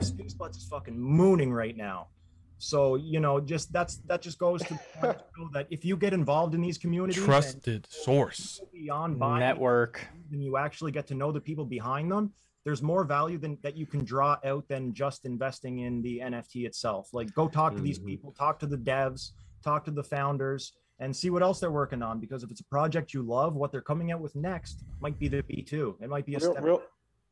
Space 0.00 0.32
Buds 0.32 0.56
is 0.56 0.64
fucking 0.64 0.98
mooning 0.98 1.52
right 1.52 1.76
now. 1.76 2.06
So 2.58 2.96
you 2.96 3.20
know, 3.20 3.40
just 3.40 3.72
that's 3.72 3.96
that 4.08 4.20
just 4.22 4.38
goes 4.38 4.62
to, 4.64 4.74
the 4.74 4.80
point 5.00 5.18
to 5.18 5.24
show 5.36 5.48
that 5.54 5.66
if 5.70 5.84
you 5.84 5.96
get 5.96 6.12
involved 6.12 6.54
in 6.54 6.60
these 6.60 6.78
communities, 6.78 7.16
Trusted 7.22 7.86
source. 7.90 8.60
beyond 8.72 9.18
buying 9.18 9.40
Network. 9.40 10.06
and 10.32 10.42
you 10.42 10.56
actually 10.56 10.92
get 10.92 11.06
to 11.08 11.14
know 11.14 11.32
the 11.32 11.40
people 11.40 11.64
behind 11.64 12.10
them 12.10 12.32
there's 12.64 12.82
more 12.82 13.04
value 13.04 13.38
than 13.38 13.56
that 13.62 13.76
you 13.76 13.86
can 13.86 14.04
draw 14.04 14.36
out 14.44 14.66
than 14.68 14.92
just 14.92 15.24
investing 15.24 15.78
in 15.78 16.02
the 16.02 16.18
nft 16.22 16.66
itself 16.66 17.08
like 17.14 17.32
go 17.32 17.48
talk 17.48 17.74
to 17.74 17.80
these 17.82 17.98
Mhm. 17.98 18.06
people 18.06 18.32
talk 18.32 18.58
to 18.58 18.66
the 18.66 18.76
devs 18.76 19.30
talk 19.64 19.84
to 19.86 19.90
the 19.90 20.02
founders 20.02 20.72
and 20.98 21.14
see 21.16 21.30
what 21.30 21.42
else 21.42 21.60
they're 21.60 21.70
working 21.70 22.02
on 22.02 22.20
because 22.20 22.42
if 22.42 22.50
it's 22.50 22.60
a 22.60 22.64
project 22.64 23.14
you 23.14 23.22
love 23.22 23.54
what 23.54 23.72
they're 23.72 23.80
coming 23.80 24.10
out 24.12 24.20
with 24.20 24.34
next 24.36 24.84
might 25.00 25.18
be 25.18 25.28
the 25.28 25.42
b2 25.44 26.02
it 26.02 26.08
might 26.10 26.26
be 26.26 26.34
a 26.34 26.38
real, 26.38 26.52
step 26.52 26.64
real, 26.64 26.82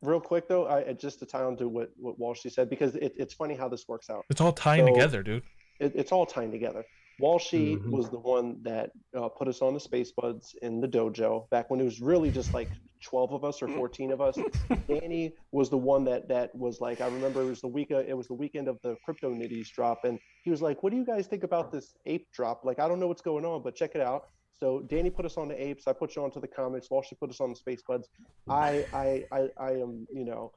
real 0.01 0.19
quick 0.21 0.47
though, 0.47 0.65
I 0.67 0.89
I- 0.89 0.93
just 0.93 1.19
to 1.19 1.25
tie 1.25 1.43
on 1.43 1.57
to 1.57 1.67
what 1.67 1.91
what 1.97 2.19
Walshy 2.19 2.51
said 2.51 2.69
because 2.69 2.95
it, 2.95 3.13
it's 3.17 3.33
funny 3.33 3.55
how 3.55 3.67
this 3.67 3.87
works 3.87 4.09
out. 4.09 4.25
It's 4.29 4.41
all 4.41 4.53
tying 4.53 4.85
So- 4.87 4.93
together, 4.93 5.23
dude. 5.23 5.43
It, 5.79 5.93
it's 5.95 6.11
all 6.11 6.25
tying 6.25 6.51
together. 6.51 6.83
Walshy 7.21 7.77
Mhm. 7.77 7.91
was 7.91 8.09
the 8.09 8.19
one 8.19 8.61
that 8.63 8.91
uh, 9.15 9.27
put 9.29 9.47
us 9.47 9.61
on 9.61 9.73
the 9.73 9.79
Space 9.79 10.11
Buds 10.11 10.55
in 10.61 10.81
the 10.81 10.87
dojo 10.87 11.49
back 11.49 11.69
when 11.69 11.79
it 11.79 11.83
was 11.83 11.99
really 11.99 12.29
just 12.31 12.53
like 12.53 12.69
12 13.03 13.31
of 13.33 13.43
us 13.43 13.61
or 13.61 13.67
14 13.67 14.11
of 14.11 14.21
us. 14.21 14.37
Danny 14.87 15.33
was 15.51 15.69
the 15.69 15.77
one 15.77 16.03
that 16.05 16.27
that 16.29 16.53
was 16.55 16.79
like 16.81 17.01
I 17.01 17.07
remember 17.07 17.41
it 17.41 17.45
was 17.45 17.61
the 17.61 17.67
week 17.67 17.89
it 17.91 18.15
was 18.15 18.27
the 18.27 18.33
weekend 18.35 18.67
of 18.67 18.77
the 18.83 18.95
Crypto 19.03 19.31
Nitties 19.33 19.69
drop 19.69 20.03
and 20.05 20.19
he 20.43 20.49
was 20.51 20.61
like, 20.61 20.81
"What 20.83 20.91
do 20.91 20.97
you 20.97 21.05
guys 21.05 21.27
think 21.27 21.43
about 21.43 21.71
this 21.71 21.95
ape 22.05 22.27
drop? 22.31 22.63
Like 22.63 22.79
I 22.79 22.87
don't 22.87 22.99
know 22.99 23.07
what's 23.07 23.21
going 23.21 23.45
on, 23.45 23.61
but 23.63 23.75
check 23.75 23.95
it 23.95 24.01
out." 24.01 24.23
So 24.59 24.81
Danny 24.87 25.09
put 25.09 25.25
us 25.25 25.37
on 25.37 25.47
the 25.47 25.61
apes. 25.61 25.87
I 25.87 25.93
put 25.93 26.15
you 26.15 26.23
onto 26.23 26.41
the 26.41 26.47
comics. 26.47 26.87
Walshy 26.89 27.17
put 27.19 27.29
us 27.29 27.39
on 27.39 27.51
the 27.51 27.55
Space 27.55 27.81
Buds. 27.87 28.09
I 28.49 28.85
I 28.93 29.25
I, 29.31 29.49
I 29.57 29.71
am 29.71 30.07
you 30.11 30.25
know 30.25 30.51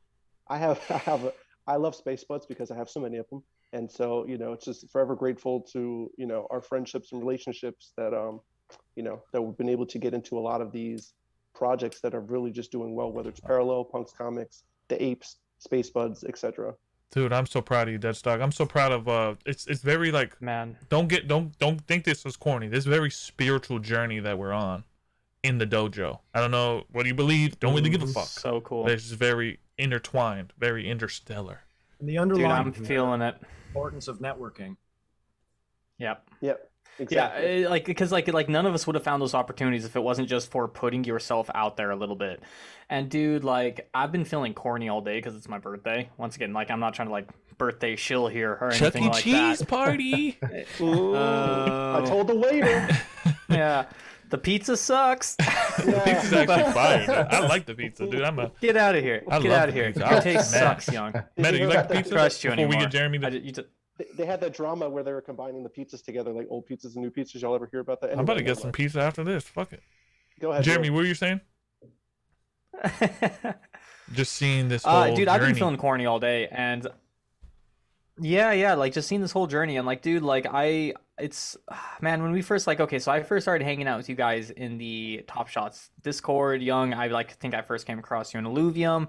I 0.49 0.59
have 0.59 0.81
I 0.91 0.99
have 0.99 1.25
a, 1.25 1.33
I 1.67 1.77
love 1.77 1.95
Space 1.95 2.25
Buds 2.25 2.47
because 2.47 2.71
I 2.71 2.77
have 2.77 2.89
so 2.89 3.01
many 3.01 3.19
of 3.19 3.29
them, 3.29 3.43
and 3.73 3.91
so 3.91 4.27
you 4.27 4.39
know 4.39 4.53
it's 4.53 4.65
just 4.65 4.91
forever 4.91 5.15
grateful 5.15 5.61
to 5.73 6.11
you 6.17 6.27
know 6.27 6.47
our 6.51 6.63
friendships 6.63 7.13
and 7.13 7.21
relationships 7.21 7.93
that 7.97 8.15
um 8.15 8.41
you 8.97 9.03
know 9.03 9.23
that 9.33 9.43
we've 9.43 9.59
been 9.59 9.69
able 9.69 9.87
to 9.87 9.99
get 9.99 10.15
into 10.15 10.39
a 10.39 10.41
lot 10.41 10.61
of 10.61 10.73
these 10.73 11.13
projects 11.55 12.01
that 12.01 12.15
are 12.15 12.21
really 12.21 12.51
just 12.51 12.73
doing 12.73 12.95
well, 12.95 13.13
whether 13.13 13.29
it's 13.29 13.41
Parallel, 13.41 13.85
Punks 13.85 14.13
Comics, 14.13 14.65
the 14.89 15.03
Apes, 15.03 15.37
Space 15.59 15.91
Buds, 15.91 16.25
etc. 16.25 16.75
Dude, 17.13 17.33
I'm 17.33 17.47
so 17.47 17.61
proud 17.61 17.89
of 17.89 17.93
you, 17.93 17.99
Deadstock. 17.99 18.41
I'm 18.41 18.53
so 18.53 18.65
proud 18.67 18.93
of 18.93 19.09
uh 19.09 19.35
it's 19.45 19.67
it's 19.67 19.83
very 19.83 20.13
like 20.13 20.41
Man, 20.41 20.77
don't 20.89 21.09
get 21.09 21.27
don't 21.29 21.59
don't 21.59 21.81
think 21.87 22.05
this 22.05 22.25
is 22.25 22.37
corny. 22.37 22.69
This 22.69 22.85
very 22.85 23.11
spiritual 23.11 23.79
journey 23.81 24.21
that 24.21 24.39
we're 24.39 24.53
on 24.53 24.85
in 25.43 25.59
the 25.59 25.67
dojo. 25.67 26.21
I 26.35 26.41
don't 26.41 26.51
know 26.53 26.85
what 26.93 27.03
do 27.03 27.09
you 27.09 27.15
believe. 27.15 27.59
Don't 27.59 27.75
really 27.75 27.91
give 27.91 28.03
a 28.03 28.07
fuck. 28.07 28.27
so 28.29 28.61
cool. 28.61 28.85
But 28.85 28.93
it's 28.93 29.05
just 29.09 29.17
very 29.17 29.59
intertwined, 29.79 30.53
very 30.59 30.89
interstellar. 30.89 31.61
and 31.99 32.09
the 32.09 32.13
Dude, 32.13 32.21
underlying 32.23 32.67
I'm 32.67 32.73
feeling 32.73 33.23
it. 33.23 33.35
importance 33.69 34.07
of 34.09 34.19
networking 34.21 34.77
Yep. 35.99 36.29
Yep, 36.41 36.59
Yeah, 36.61 36.70
exactly. 37.01 37.65
eh, 37.65 37.69
like 37.69 37.85
because 37.85 38.13
like 38.13 38.33
like 38.33 38.49
none 38.49 38.67
of 38.67 38.75
us 38.75 38.87
would 38.87 38.95
have 38.95 39.05
found 39.05 39.21
those 39.23 39.35
opportunities 39.35 39.85
if 39.85 39.97
it 39.97 40.01
wasn't 40.03 40.29
just 40.29 40.51
for 40.51 40.69
putting 40.69 41.05
yourself 41.05 41.51
out 41.55 41.77
there 41.77 41.91
a 41.91 41.97
little 41.97 42.17
bit. 42.17 42.41
And 42.89 43.09
dude, 43.09 43.45
like 43.45 43.89
I've 43.95 44.13
been 44.13 44.25
feeling 44.25 44.55
corny 44.55 44.89
all 44.89 45.01
day 45.01 45.19
because 45.19 45.35
it's 45.37 45.49
my 45.49 45.59
birthday. 45.59 46.09
Once 46.17 46.37
again, 46.37 46.53
like 46.53 46.71
I'm 46.71 46.81
not 46.81 46.95
trying 46.95 47.09
to 47.09 47.13
like 47.13 47.29
birthday 47.59 47.95
shill 47.97 48.27
here 48.29 48.57
or 48.61 48.71
Chuck 48.71 48.95
anything 48.97 49.05
E. 49.05 49.09
like 49.09 49.23
Cheese 49.23 49.59
that. 49.61 49.69
party. 49.69 50.39
Ooh, 50.81 51.15
Uh, 51.15 52.01
I 52.03 52.07
told 52.09 52.27
the 52.29 52.37
waiter. 52.37 52.89
yeah. 53.49 53.87
The 54.31 54.39
pizza 54.39 54.77
sucks. 54.77 55.35
The 55.35 56.03
pizza's 56.05 56.33
actually 56.33 56.73
fire. 56.73 57.01
Dude. 57.05 57.11
I 57.17 57.41
like 57.49 57.67
the 57.67 57.75
pizza, 57.75 58.07
dude. 58.07 58.23
I'm 58.23 58.39
a 58.39 58.53
Get 58.61 58.77
out 58.77 58.95
of 58.95 59.03
here. 59.03 59.25
I 59.29 59.41
Get 59.41 59.51
love 59.51 59.59
out 59.63 59.69
of 59.71 59.75
here. 59.75 59.87
pizza. 59.93 60.09
Your 60.09 60.21
taste 60.21 60.51
sucks, 60.53 60.89
young. 60.93 61.13
Meta, 61.37 61.59
you 61.59 61.67
like 61.67 61.91
pizza? 61.91 62.13
Trust 62.13 62.45
you 62.45 62.51
Before 62.51 62.69
we 62.69 62.77
get 62.77 62.93
Jeremy 62.93 63.19
to, 63.19 63.27
I, 63.27 63.31
you 63.31 63.51
t- 63.51 63.65
They, 64.01 64.07
they 64.17 64.25
had 64.25 64.41
that 64.41 64.55
drama 64.55 64.89
where 64.89 65.03
they 65.03 65.13
were 65.13 65.21
combining 65.21 65.63
the 65.63 65.69
pizzas 65.69 66.03
together, 66.03 66.33
like 66.33 66.47
old 66.49 66.67
pizzas 66.67 66.95
and 66.95 67.05
new 67.05 67.11
pizzas. 67.11 67.43
Y'all 67.43 67.55
ever 67.55 67.69
hear 67.71 67.81
about 67.81 68.01
that? 68.01 68.13
I'm 68.13 68.21
about 68.21 68.39
to 68.39 68.43
get 68.43 68.57
some 68.57 68.73
pizza 68.73 69.03
after 69.03 69.23
this. 69.23 69.45
Fuck 69.45 69.75
it. 69.75 69.83
Go 70.41 70.53
ahead, 70.53 70.65
Jeremy, 70.65 70.89
Will. 70.89 70.97
what 70.97 71.03
were 71.03 71.09
you 71.09 71.15
saying? 71.15 71.43
Just 74.15 74.33
seeing 74.33 74.69
this 74.69 74.85
whole 74.85 75.03
uh, 75.03 75.15
dude, 75.15 75.29
I've 75.29 75.41
been 75.41 75.51
journey. 75.51 75.59
feeling 75.59 75.77
corny 75.77 76.07
all 76.07 76.19
day, 76.19 76.49
and 76.49 76.89
yeah, 78.19 78.53
yeah, 78.53 78.75
like 78.75 78.93
just 78.93 79.07
seeing 79.07 79.21
this 79.21 79.31
whole 79.31 79.47
journey, 79.47 79.77
and 79.77 79.87
like, 79.87 80.03
dude, 80.03 80.23
like 80.23 80.47
I, 80.51 80.95
it's 81.19 81.57
man, 82.01 82.23
when 82.23 82.33
we 82.33 82.43
first 82.43 82.67
like, 82.67 82.81
okay, 82.81 82.99
so 82.99 83.13
I 83.13 83.23
first 83.23 83.45
started 83.45 83.65
hanging 83.65 83.87
out 83.87 83.99
with 83.99 84.09
you 84.09 84.17
guys 84.17 84.51
in 84.51 84.79
the 84.79 85.25
Top 85.29 85.47
Shots 85.47 85.91
Discord, 86.03 86.61
young. 86.61 86.93
I 86.93 87.07
like 87.09 87.33
think 87.35 87.55
I 87.55 87.63
first 87.63 87.87
came 87.87 87.99
across 88.01 88.35
you 88.35 88.41
in 88.41 88.47
Illuvium, 88.47 89.09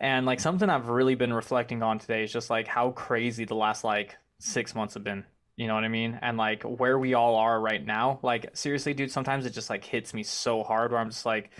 and 0.00 0.24
like 0.24 0.40
something 0.40 0.70
I've 0.70 0.88
really 0.88 1.16
been 1.16 1.32
reflecting 1.32 1.82
on 1.82 1.98
today 1.98 2.24
is 2.24 2.32
just 2.32 2.48
like 2.48 2.66
how 2.68 2.92
crazy 2.92 3.44
the 3.44 3.56
last 3.56 3.84
like 3.84 4.16
six 4.38 4.74
months 4.74 4.94
have 4.94 5.04
been. 5.04 5.24
You 5.56 5.66
know 5.66 5.74
what 5.74 5.84
I 5.84 5.88
mean? 5.88 6.18
And 6.22 6.36
like 6.36 6.62
where 6.62 6.98
we 6.98 7.14
all 7.14 7.34
are 7.34 7.60
right 7.60 7.84
now. 7.84 8.20
Like 8.22 8.56
seriously, 8.56 8.94
dude, 8.94 9.10
sometimes 9.10 9.44
it 9.44 9.50
just 9.50 9.70
like 9.70 9.84
hits 9.84 10.14
me 10.14 10.22
so 10.22 10.62
hard 10.62 10.92
where 10.92 11.00
I'm 11.00 11.10
just 11.10 11.26
like, 11.26 11.50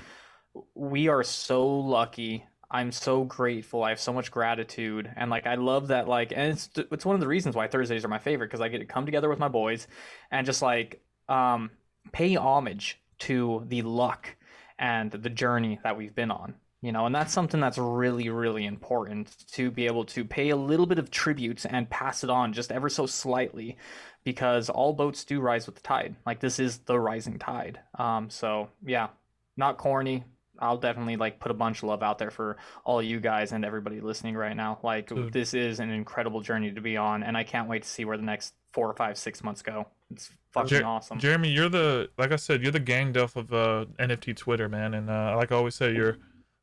we 0.74 1.08
are 1.08 1.24
so 1.24 1.66
lucky. 1.66 2.44
I'm 2.70 2.92
so 2.92 3.24
grateful. 3.24 3.82
I 3.82 3.88
have 3.90 4.00
so 4.00 4.12
much 4.12 4.30
gratitude, 4.30 5.10
and 5.16 5.30
like 5.30 5.46
I 5.46 5.54
love 5.54 5.88
that. 5.88 6.06
Like, 6.06 6.32
and 6.32 6.52
it's 6.52 6.68
it's 6.76 7.06
one 7.06 7.14
of 7.14 7.20
the 7.20 7.26
reasons 7.26 7.56
why 7.56 7.66
Thursdays 7.66 8.04
are 8.04 8.08
my 8.08 8.18
favorite 8.18 8.48
because 8.48 8.60
I 8.60 8.68
get 8.68 8.78
to 8.78 8.84
come 8.84 9.06
together 9.06 9.28
with 9.28 9.38
my 9.38 9.48
boys 9.48 9.88
and 10.30 10.46
just 10.46 10.60
like 10.60 11.02
um 11.28 11.70
pay 12.12 12.36
homage 12.36 13.00
to 13.20 13.64
the 13.68 13.82
luck 13.82 14.36
and 14.78 15.10
the 15.10 15.30
journey 15.30 15.80
that 15.82 15.96
we've 15.96 16.14
been 16.14 16.30
on. 16.30 16.54
You 16.80 16.92
know, 16.92 17.06
and 17.06 17.14
that's 17.14 17.32
something 17.32 17.58
that's 17.60 17.76
really, 17.76 18.28
really 18.28 18.64
important 18.64 19.34
to 19.52 19.70
be 19.70 19.86
able 19.86 20.04
to 20.06 20.24
pay 20.24 20.50
a 20.50 20.56
little 20.56 20.86
bit 20.86 21.00
of 21.00 21.10
tribute 21.10 21.64
and 21.64 21.90
pass 21.90 22.22
it 22.22 22.30
on 22.30 22.52
just 22.52 22.70
ever 22.70 22.88
so 22.88 23.04
slightly 23.04 23.76
because 24.22 24.70
all 24.70 24.92
boats 24.92 25.24
do 25.24 25.40
rise 25.40 25.66
with 25.66 25.74
the 25.74 25.82
tide. 25.82 26.14
Like 26.24 26.38
this 26.38 26.60
is 26.60 26.78
the 26.78 26.98
rising 27.00 27.38
tide. 27.38 27.80
Um, 27.98 28.30
so 28.30 28.68
yeah, 28.86 29.08
not 29.56 29.76
corny. 29.76 30.24
I'll 30.60 30.76
definitely 30.76 31.16
like 31.16 31.40
put 31.40 31.50
a 31.50 31.54
bunch 31.54 31.78
of 31.78 31.88
love 31.88 32.02
out 32.02 32.18
there 32.18 32.30
for 32.30 32.56
all 32.84 33.02
you 33.02 33.20
guys 33.20 33.52
and 33.52 33.64
everybody 33.64 34.00
listening 34.00 34.36
right 34.36 34.56
now. 34.56 34.78
Like 34.82 35.08
Dude. 35.08 35.32
this 35.32 35.54
is 35.54 35.80
an 35.80 35.90
incredible 35.90 36.40
journey 36.40 36.72
to 36.72 36.80
be 36.80 36.96
on, 36.96 37.22
and 37.22 37.36
I 37.36 37.44
can't 37.44 37.68
wait 37.68 37.82
to 37.82 37.88
see 37.88 38.04
where 38.04 38.16
the 38.16 38.24
next 38.24 38.54
four 38.72 38.88
or 38.88 38.94
five, 38.94 39.16
six 39.18 39.42
months 39.42 39.62
go. 39.62 39.86
It's 40.10 40.30
fucking 40.52 40.78
Jer- 40.78 40.84
awesome. 40.84 41.18
Jeremy, 41.18 41.50
you're 41.50 41.68
the 41.68 42.10
like 42.18 42.32
I 42.32 42.36
said, 42.36 42.62
you're 42.62 42.72
the 42.72 42.80
Gandalf 42.80 43.36
of 43.36 43.52
uh, 43.52 43.86
NFT 43.98 44.36
Twitter, 44.36 44.68
man. 44.68 44.94
And 44.94 45.08
uh, 45.10 45.34
like 45.36 45.52
I 45.52 45.56
always 45.56 45.74
say, 45.74 45.92
you're 45.92 46.18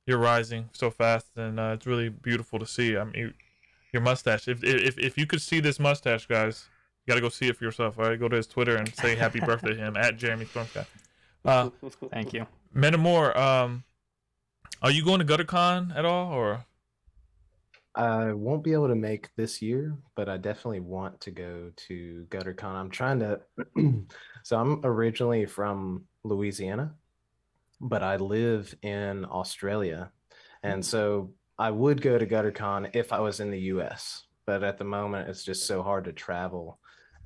you're 0.05 0.19
rising 0.19 0.69
so 0.73 0.91
fast, 0.91 1.27
and 1.35 1.59
uh, 1.59 1.71
it's 1.75 1.85
really 1.85 2.09
beautiful 2.09 2.59
to 2.59 2.65
see. 2.65 2.97
I 2.97 3.03
mean, 3.03 3.33
your 3.91 4.01
mustache. 4.01 4.47
If 4.47 4.63
if 4.63 4.97
if 4.99 5.17
you 5.17 5.25
could 5.25 5.41
see 5.41 5.59
this 5.59 5.79
mustache, 5.79 6.27
guys, 6.27 6.67
you 7.05 7.11
gotta 7.11 7.21
go 7.21 7.29
see 7.29 7.47
it 7.47 7.57
for 7.57 7.63
yourself. 7.63 7.97
All 7.97 8.05
right, 8.05 8.19
go 8.19 8.27
to 8.27 8.35
his 8.35 8.47
Twitter 8.47 8.75
and 8.75 8.93
say 8.95 9.15
happy 9.15 9.39
birthday 9.39 9.73
to 9.73 9.75
him 9.75 9.97
at 9.97 10.17
Jeremy 10.17 10.45
Stormcat. 10.45 10.85
Uh, 11.45 11.69
Thank 12.11 12.33
you. 12.33 12.47
Metamore, 12.75 13.37
um, 13.37 13.83
are 14.81 14.89
you 14.89 15.05
going 15.05 15.19
to 15.19 15.25
GutterCon 15.25 15.95
at 15.95 16.03
all, 16.03 16.33
or 16.33 16.65
I 17.95 18.33
won't 18.33 18.63
be 18.63 18.73
able 18.73 18.89
to 18.89 18.95
make 18.95 19.29
this 19.35 19.61
year, 19.61 19.95
but 20.15 20.27
I 20.27 20.37
definitely 20.37 20.81
want 20.81 21.21
to 21.21 21.31
go 21.31 21.71
to 21.87 22.25
GutterCon. 22.29 22.73
I'm 22.75 22.89
trying 22.89 23.19
to. 23.19 23.39
so 24.43 24.57
I'm 24.59 24.81
originally 24.83 25.45
from 25.45 26.05
Louisiana, 26.23 26.93
but 27.81 28.03
I 28.03 28.15
live 28.17 28.73
in 28.81 29.25
Australia, 29.25 30.11
and 30.63 30.83
so 30.85 31.31
I 31.57 31.71
would 31.71 32.01
go 32.01 32.17
to 32.17 32.25
GutterCon 32.25 32.95
if 32.95 33.13
I 33.13 33.19
was 33.19 33.39
in 33.39 33.51
the 33.51 33.59
U.S. 33.73 34.23
But 34.45 34.63
at 34.63 34.77
the 34.77 34.83
moment, 34.83 35.29
it's 35.29 35.43
just 35.43 35.65
so 35.65 35.81
hard 35.81 36.05
to 36.05 36.13
travel 36.13 36.79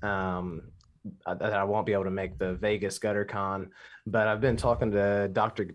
um, 0.04 0.62
I- 1.26 1.34
that 1.34 1.54
I 1.54 1.64
won't 1.64 1.86
be 1.86 1.94
able 1.94 2.06
to 2.06 2.12
make 2.12 2.38
the 2.38 2.54
Vegas 2.56 3.00
GutterCon. 3.00 3.70
But 4.08 4.28
I've 4.28 4.42
been 4.42 4.58
talking 4.58 4.92
to 4.92 5.30
Doctor 5.32 5.68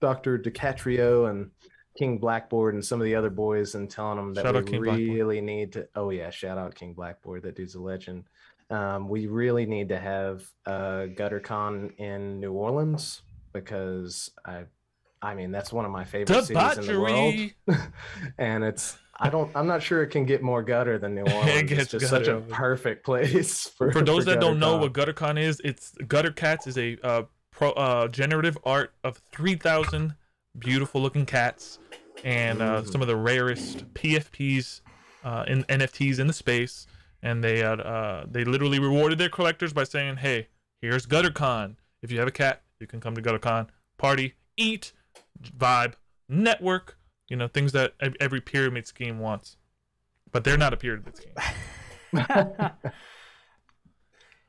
Doctor 0.00 0.38
DiCatrio 0.38 1.30
and 1.30 1.50
King 1.96 2.18
Blackboard 2.18 2.74
and 2.74 2.84
some 2.84 3.00
of 3.00 3.04
the 3.04 3.14
other 3.14 3.30
boys 3.30 3.74
and 3.74 3.88
telling 3.90 4.16
them 4.16 4.34
that 4.34 4.44
Shout 4.44 4.54
we 4.54 4.62
Blackboard. 4.78 4.98
really 4.98 5.40
need 5.40 5.72
to. 5.74 5.86
Oh 5.94 6.10
yeah, 6.10 6.30
shout 6.30 6.58
out 6.58 6.74
King 6.74 6.94
Blackboard. 6.94 7.42
That 7.42 7.54
dude's 7.56 7.74
a 7.74 7.80
legend. 7.80 8.24
Um, 8.70 9.08
we 9.08 9.26
really 9.26 9.66
need 9.66 9.90
to 9.90 9.98
have 9.98 10.42
a 10.66 11.06
GutterCon 11.14 11.94
in 11.98 12.40
New 12.40 12.52
Orleans 12.52 13.20
because 13.52 14.30
I, 14.44 14.64
I 15.20 15.34
mean 15.34 15.50
that's 15.52 15.72
one 15.72 15.84
of 15.84 15.90
my 15.90 16.04
favorite 16.04 16.44
cities 16.44 16.78
in 16.78 16.86
the 16.86 17.00
world, 17.00 17.78
and 18.38 18.64
it's. 18.64 18.98
I 19.20 19.28
don't. 19.28 19.50
I'm 19.54 19.66
not 19.66 19.82
sure 19.82 20.02
it 20.02 20.08
can 20.08 20.24
get 20.24 20.42
more 20.42 20.62
gutter 20.62 20.98
than 20.98 21.14
New 21.14 21.20
Orleans. 21.32 21.48
it's 21.48 21.68
gets 21.72 21.90
just 21.92 22.08
such 22.08 22.26
a 22.28 22.40
perfect 22.40 23.04
place 23.04 23.68
for. 23.68 23.92
For 23.92 24.02
those 24.02 24.24
that 24.24 24.40
don't 24.40 24.58
know 24.58 24.78
what 24.78 24.92
GutterCon 24.92 25.38
is, 25.38 25.60
it's 25.64 25.92
Gutter 26.08 26.32
Cats 26.32 26.66
is 26.66 26.76
a 26.78 26.98
uh, 27.04 27.22
pro 27.50 27.70
uh, 27.72 28.08
generative 28.08 28.58
art 28.64 28.94
of 29.04 29.18
three 29.30 29.54
thousand 29.54 30.14
beautiful 30.58 31.00
looking 31.00 31.24
cats 31.26 31.78
and 32.24 32.60
uh, 32.60 32.82
Mhm. 32.82 32.90
some 32.92 33.00
of 33.00 33.06
the 33.06 33.16
rarest 33.16 33.84
PFPs 33.94 34.80
uh, 35.24 35.44
in 35.46 35.64
NFTs 35.64 36.18
in 36.18 36.26
the 36.26 36.32
space. 36.32 36.86
And 37.22 37.44
they 37.44 37.58
had 37.58 37.80
uh, 37.80 38.24
they 38.28 38.44
literally 38.44 38.80
rewarded 38.80 39.18
their 39.18 39.28
collectors 39.28 39.72
by 39.72 39.84
saying, 39.84 40.16
"Hey, 40.16 40.48
here's 40.80 41.06
GutterCon. 41.06 41.76
If 42.02 42.10
you 42.10 42.18
have 42.18 42.26
a 42.28 42.32
cat, 42.32 42.62
you 42.82 42.86
can 42.86 43.00
come 43.00 43.14
to 43.14 43.22
GutterCon, 43.22 43.68
party, 43.96 44.34
eat, 44.58 44.92
vibe, 45.42 45.94
network. 46.28 46.98
You 47.28 47.36
know 47.36 47.48
things 47.48 47.72
that 47.72 47.94
every 48.20 48.42
pyramid 48.42 48.86
scheme 48.86 49.18
wants." 49.18 49.56
But 50.30 50.44
they're 50.44 50.58
not 50.58 50.74
a 50.74 50.76
pyramid 50.76 51.16
scheme. 51.16 51.34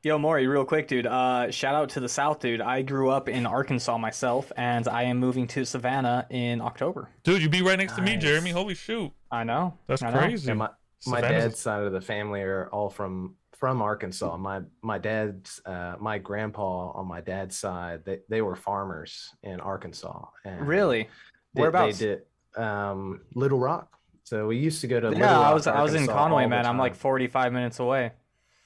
Yo, 0.04 0.18
Maury, 0.18 0.46
real 0.46 0.66
quick, 0.66 0.86
dude. 0.86 1.06
Uh, 1.06 1.50
shout 1.50 1.74
out 1.74 1.88
to 1.88 2.00
the 2.00 2.10
South, 2.10 2.38
dude. 2.38 2.60
I 2.60 2.82
grew 2.82 3.08
up 3.08 3.26
in 3.26 3.46
Arkansas 3.46 3.96
myself, 3.96 4.52
and 4.54 4.86
I 4.86 5.04
am 5.04 5.18
moving 5.18 5.46
to 5.48 5.64
Savannah 5.64 6.26
in 6.28 6.60
October. 6.60 7.08
Dude, 7.22 7.40
you'd 7.40 7.50
be 7.50 7.62
right 7.62 7.78
next 7.78 7.94
to 7.94 8.02
me, 8.02 8.18
Jeremy. 8.18 8.50
Holy 8.50 8.74
shoot. 8.74 9.10
I 9.30 9.44
know. 9.44 9.78
That's 9.86 10.02
I 10.02 10.10
know. 10.10 10.18
crazy. 10.18 10.48
Yeah, 10.48 10.54
my 10.54 10.68
my 11.06 11.22
dad's 11.22 11.58
side 11.58 11.82
of 11.84 11.92
the 11.92 12.02
family 12.02 12.42
are 12.42 12.68
all 12.70 12.90
from 12.90 13.36
from 13.56 13.80
Arkansas. 13.82 14.36
My 14.36 14.62
my 14.82 14.98
dad's 14.98 15.60
uh, 15.64 15.94
my 16.00 16.18
grandpa 16.18 16.90
on 16.92 17.06
my 17.06 17.20
dad's 17.20 17.56
side 17.56 18.04
they, 18.04 18.18
they 18.28 18.42
were 18.42 18.56
farmers 18.56 19.30
in 19.42 19.60
Arkansas. 19.60 20.26
And 20.44 20.66
Really? 20.66 21.08
they- 21.54 21.60
Whereabouts? 21.62 21.98
They 21.98 22.06
did 22.06 22.22
um, 22.62 23.20
Little 23.34 23.58
Rock. 23.58 23.88
So 24.24 24.46
we 24.46 24.56
used 24.56 24.80
to 24.80 24.86
go 24.86 25.00
to 25.00 25.08
Little 25.08 25.22
Yeah, 25.24 25.38
I 25.38 25.42
Rock, 25.44 25.54
was 25.54 25.66
I 25.66 25.82
was 25.82 25.94
in 25.94 26.06
Conway, 26.06 26.46
man. 26.46 26.66
I'm 26.66 26.78
like 26.78 26.94
45 26.94 27.52
minutes 27.52 27.78
away. 27.78 28.12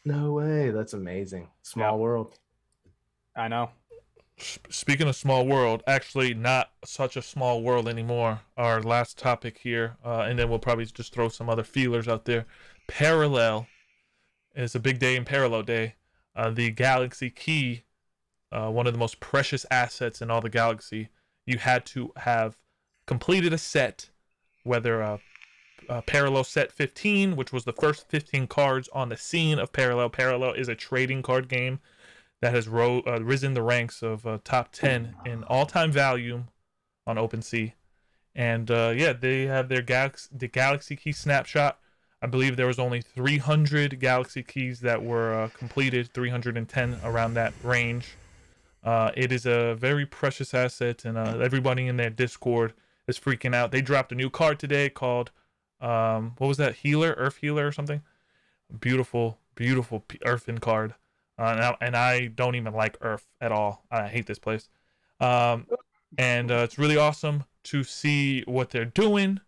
no 0.04 0.32
way. 0.32 0.70
That's 0.70 0.92
amazing. 0.94 1.48
Small 1.62 1.92
Yeah. 1.96 1.96
world. 2.02 2.38
I 3.36 3.48
know. 3.48 3.70
Speaking 4.70 5.08
of 5.08 5.16
small 5.16 5.44
world, 5.46 5.82
actually 5.88 6.32
not 6.32 6.70
such 6.84 7.16
a 7.16 7.22
small 7.22 7.60
world 7.62 7.88
anymore. 7.88 8.40
Our 8.56 8.80
last 8.80 9.18
topic 9.18 9.58
here, 9.58 9.96
uh, 10.04 10.20
and 10.28 10.38
then 10.38 10.48
we'll 10.48 10.60
probably 10.60 10.86
just 10.86 11.12
throw 11.12 11.28
some 11.28 11.48
other 11.50 11.64
feelers 11.64 12.06
out 12.06 12.24
there. 12.24 12.46
Parallel 12.86 13.66
is 14.58 14.74
a 14.74 14.80
big 14.80 14.98
day 14.98 15.16
in 15.16 15.24
Parallel 15.24 15.62
Day. 15.62 15.94
Uh, 16.34 16.50
the 16.50 16.70
Galaxy 16.70 17.30
Key, 17.30 17.84
uh, 18.52 18.70
one 18.70 18.86
of 18.86 18.92
the 18.92 18.98
most 18.98 19.20
precious 19.20 19.64
assets 19.70 20.20
in 20.20 20.30
all 20.30 20.40
the 20.40 20.50
galaxy. 20.50 21.08
You 21.46 21.58
had 21.58 21.86
to 21.86 22.12
have 22.16 22.56
completed 23.06 23.52
a 23.52 23.58
set, 23.58 24.10
whether 24.64 25.00
a, 25.00 25.20
a 25.88 26.02
Parallel 26.02 26.44
Set 26.44 26.72
15, 26.72 27.36
which 27.36 27.52
was 27.52 27.64
the 27.64 27.72
first 27.72 28.08
15 28.08 28.46
cards 28.46 28.88
on 28.92 29.08
the 29.08 29.16
scene 29.16 29.58
of 29.58 29.72
Parallel. 29.72 30.10
Parallel 30.10 30.52
is 30.52 30.68
a 30.68 30.74
trading 30.74 31.22
card 31.22 31.48
game 31.48 31.80
that 32.40 32.54
has 32.54 32.68
ro- 32.68 33.02
uh, 33.06 33.20
risen 33.20 33.54
the 33.54 33.62
ranks 33.62 34.02
of 34.02 34.26
uh, 34.26 34.38
top 34.44 34.72
10 34.72 35.14
in 35.24 35.44
all-time 35.44 35.90
value 35.90 36.44
on 37.06 37.16
OpenSea. 37.16 37.72
And 38.34 38.70
uh, 38.70 38.92
yeah, 38.94 39.12
they 39.12 39.46
have 39.46 39.68
their 39.68 39.82
Galaxy 39.82 40.28
the 40.32 40.46
Galaxy 40.46 40.94
Key 40.94 41.12
snapshot. 41.12 41.78
I 42.20 42.26
believe 42.26 42.56
there 42.56 42.66
was 42.66 42.78
only 42.78 43.00
300 43.00 44.00
Galaxy 44.00 44.42
Keys 44.42 44.80
that 44.80 45.02
were 45.02 45.32
uh, 45.34 45.48
completed, 45.56 46.12
310 46.12 46.98
around 47.04 47.34
that 47.34 47.52
range. 47.62 48.16
Uh, 48.82 49.10
it 49.16 49.30
is 49.32 49.46
a 49.46 49.74
very 49.74 50.06
precious 50.06 50.52
asset, 50.52 51.04
and 51.04 51.16
uh, 51.16 51.38
everybody 51.38 51.86
in 51.86 51.96
their 51.96 52.10
Discord 52.10 52.74
is 53.06 53.18
freaking 53.18 53.54
out. 53.54 53.70
They 53.70 53.80
dropped 53.80 54.12
a 54.12 54.14
new 54.14 54.30
card 54.30 54.58
today 54.58 54.88
called 54.88 55.30
um, 55.80 56.34
what 56.38 56.48
was 56.48 56.56
that? 56.56 56.76
Healer, 56.76 57.14
Earth 57.16 57.38
Healer, 57.40 57.66
or 57.66 57.72
something. 57.72 58.02
Beautiful, 58.80 59.38
beautiful 59.54 60.04
Earthen 60.24 60.58
card. 60.58 60.94
Uh, 61.38 61.54
and, 61.56 61.60
I, 61.60 61.76
and 61.80 61.96
I 61.96 62.26
don't 62.26 62.56
even 62.56 62.74
like 62.74 62.96
Earth 63.00 63.26
at 63.40 63.52
all. 63.52 63.84
I 63.90 64.08
hate 64.08 64.26
this 64.26 64.38
place. 64.38 64.68
Um, 65.20 65.66
and 66.16 66.50
uh, 66.50 66.56
it's 66.56 66.78
really 66.78 66.96
awesome 66.96 67.44
to 67.64 67.84
see 67.84 68.42
what 68.42 68.70
they're 68.70 68.84
doing. 68.84 69.40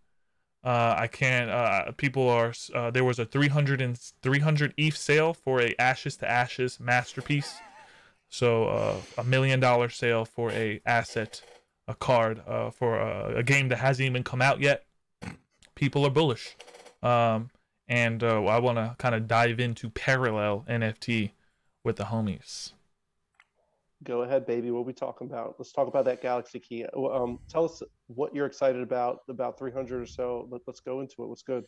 Uh, 0.62 0.94
I 0.98 1.06
can't. 1.06 1.50
Uh, 1.50 1.92
people 1.92 2.28
are. 2.28 2.52
Uh, 2.74 2.90
there 2.90 3.04
was 3.04 3.18
a 3.18 3.24
300 3.24 3.80
and 3.80 3.98
300 4.22 4.74
ETH 4.76 4.96
sale 4.96 5.32
for 5.32 5.60
a 5.60 5.74
Ashes 5.78 6.16
to 6.16 6.30
Ashes 6.30 6.78
masterpiece. 6.78 7.58
So 8.28 8.64
uh, 8.66 8.96
a 9.18 9.24
million 9.24 9.58
dollar 9.58 9.88
sale 9.88 10.24
for 10.24 10.52
a 10.52 10.80
asset, 10.86 11.42
a 11.88 11.94
card 11.94 12.42
uh, 12.46 12.70
for 12.70 12.98
a, 12.98 13.38
a 13.38 13.42
game 13.42 13.68
that 13.68 13.78
hasn't 13.78 14.06
even 14.06 14.22
come 14.22 14.40
out 14.40 14.60
yet. 14.60 14.84
People 15.74 16.06
are 16.06 16.10
bullish, 16.10 16.56
um, 17.02 17.50
and 17.88 18.22
uh, 18.22 18.44
I 18.44 18.58
want 18.58 18.76
to 18.76 18.94
kind 18.98 19.14
of 19.14 19.26
dive 19.26 19.58
into 19.58 19.88
parallel 19.88 20.64
NFT 20.68 21.30
with 21.82 21.96
the 21.96 22.04
homies. 22.04 22.72
Go 24.02 24.22
ahead, 24.22 24.46
baby. 24.46 24.70
What 24.70 24.80
are 24.80 24.84
we 24.84 24.92
talking 24.94 25.26
about? 25.26 25.56
Let's 25.58 25.72
talk 25.72 25.86
about 25.86 26.06
that 26.06 26.22
Galaxy 26.22 26.58
Key. 26.58 26.86
Um, 26.96 27.38
tell 27.48 27.66
us 27.66 27.82
what 28.06 28.34
you're 28.34 28.46
excited 28.46 28.82
about. 28.82 29.20
About 29.28 29.58
300 29.58 30.00
or 30.00 30.06
so. 30.06 30.48
Let, 30.50 30.62
us 30.66 30.80
go 30.80 31.00
into 31.00 31.22
it. 31.22 31.28
What's 31.28 31.42
good? 31.42 31.64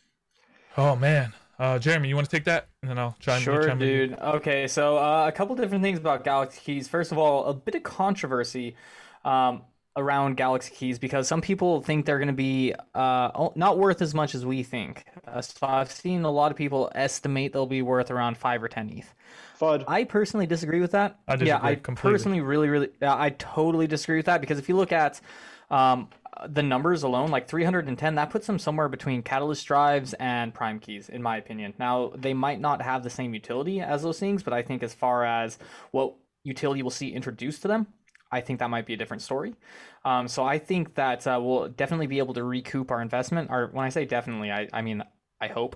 Oh 0.75 0.95
man, 0.95 1.31
uh, 1.59 1.77
Jeremy, 1.77 2.09
you 2.09 2.15
want 2.15 2.27
to 2.27 2.35
take 2.35 2.45
that, 2.45 2.69
and 2.81 2.89
then 2.89 2.97
I'll 2.97 3.15
try. 3.19 3.37
Sure, 3.37 3.67
chime 3.67 3.77
dude. 3.77 4.17
Okay, 4.19 4.67
so 4.67 4.97
uh, 4.97 5.27
a 5.27 5.31
couple 5.31 5.55
different 5.55 5.83
things 5.83 5.99
about 5.99 6.23
Galaxy 6.23 6.59
Keys. 6.63 6.87
First 6.87 7.11
of 7.11 7.19
all, 7.19 7.45
a 7.45 7.53
bit 7.53 7.75
of 7.75 7.83
controversy. 7.83 8.75
Um, 9.23 9.61
around 9.95 10.37
Galaxy 10.37 10.73
Keys 10.73 10.99
because 10.99 11.27
some 11.27 11.41
people 11.41 11.81
think 11.81 12.05
they're 12.05 12.17
going 12.17 12.27
to 12.27 12.33
be 12.33 12.73
uh, 12.95 13.49
not 13.55 13.77
worth 13.77 14.01
as 14.01 14.13
much 14.13 14.33
as 14.33 14.45
we 14.45 14.63
think. 14.63 15.05
Uh, 15.27 15.41
so 15.41 15.67
I've 15.67 15.91
seen 15.91 16.23
a 16.23 16.31
lot 16.31 16.51
of 16.51 16.57
people 16.57 16.91
estimate 16.95 17.53
they'll 17.53 17.65
be 17.65 17.81
worth 17.81 18.11
around 18.11 18.37
five 18.37 18.63
or 18.63 18.67
ten 18.67 18.89
ETH. 18.89 19.13
Fud. 19.59 19.83
I 19.87 20.03
personally 20.03 20.47
disagree 20.47 20.81
with 20.81 20.91
that. 20.91 21.19
I 21.27 21.33
disagree 21.33 21.47
yeah, 21.47 21.59
I 21.61 21.75
completely. 21.75 22.11
personally 22.11 22.41
really, 22.41 22.69
really, 22.69 22.89
I 23.01 23.29
totally 23.31 23.87
disagree 23.87 24.17
with 24.17 24.25
that 24.25 24.41
because 24.41 24.59
if 24.59 24.67
you 24.67 24.75
look 24.75 24.91
at 24.91 25.21
um, 25.69 26.09
the 26.47 26.63
numbers 26.63 27.03
alone, 27.03 27.29
like 27.29 27.47
310, 27.47 28.15
that 28.15 28.29
puts 28.29 28.47
them 28.47 28.59
somewhere 28.59 28.89
between 28.89 29.21
Catalyst 29.21 29.65
drives 29.65 30.13
and 30.15 30.53
Prime 30.53 30.79
keys, 30.79 31.09
in 31.09 31.21
my 31.21 31.37
opinion. 31.37 31.73
Now, 31.79 32.11
they 32.15 32.33
might 32.33 32.59
not 32.59 32.81
have 32.81 33.03
the 33.03 33.09
same 33.09 33.33
utility 33.33 33.81
as 33.81 34.03
those 34.03 34.19
things, 34.19 34.43
but 34.43 34.53
I 34.53 34.61
think 34.61 34.83
as 34.83 34.93
far 34.93 35.23
as 35.25 35.57
what 35.91 36.15
utility 36.43 36.81
we'll 36.81 36.89
see 36.89 37.13
introduced 37.13 37.61
to 37.61 37.67
them, 37.67 37.87
I 38.33 38.41
think 38.41 38.59
that 38.59 38.69
might 38.69 38.85
be 38.85 38.93
a 38.93 38.97
different 38.97 39.21
story. 39.21 39.55
Um, 40.03 40.27
so 40.27 40.43
I 40.43 40.57
think 40.57 40.95
that 40.95 41.25
uh, 41.27 41.39
we'll 41.41 41.69
definitely 41.69 42.07
be 42.07 42.17
able 42.17 42.33
to 42.33 42.43
recoup 42.43 42.91
our 42.91 43.01
investment. 43.01 43.49
Or 43.51 43.69
when 43.71 43.85
I 43.85 43.89
say 43.89 44.05
definitely, 44.05 44.51
I, 44.51 44.67
I 44.73 44.81
mean 44.81 45.03
I 45.39 45.47
hope. 45.47 45.75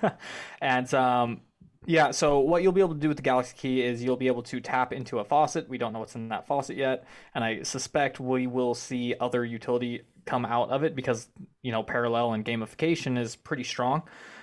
and 0.60 0.92
um, 0.94 1.40
yeah, 1.86 2.10
so 2.10 2.40
what 2.40 2.62
you'll 2.62 2.72
be 2.72 2.82
able 2.82 2.94
to 2.94 3.00
do 3.00 3.08
with 3.08 3.16
the 3.16 3.22
Galaxy 3.22 3.54
Key 3.56 3.82
is 3.82 4.02
you'll 4.02 4.16
be 4.16 4.26
able 4.26 4.42
to 4.44 4.60
tap 4.60 4.92
into 4.92 5.18
a 5.18 5.24
faucet. 5.24 5.68
We 5.68 5.78
don't 5.78 5.92
know 5.92 6.00
what's 6.00 6.14
in 6.14 6.28
that 6.28 6.46
faucet 6.46 6.76
yet, 6.76 7.06
and 7.34 7.42
I 7.42 7.62
suspect 7.62 8.20
we 8.20 8.46
will 8.46 8.74
see 8.74 9.14
other 9.18 9.44
utility 9.44 10.02
come 10.26 10.44
out 10.44 10.70
of 10.70 10.84
it 10.84 10.94
because 10.94 11.28
you 11.62 11.72
know 11.72 11.82
parallel 11.82 12.34
and 12.34 12.44
gamification 12.44 13.18
is 13.18 13.36
pretty 13.36 13.64
strong. 13.64 14.02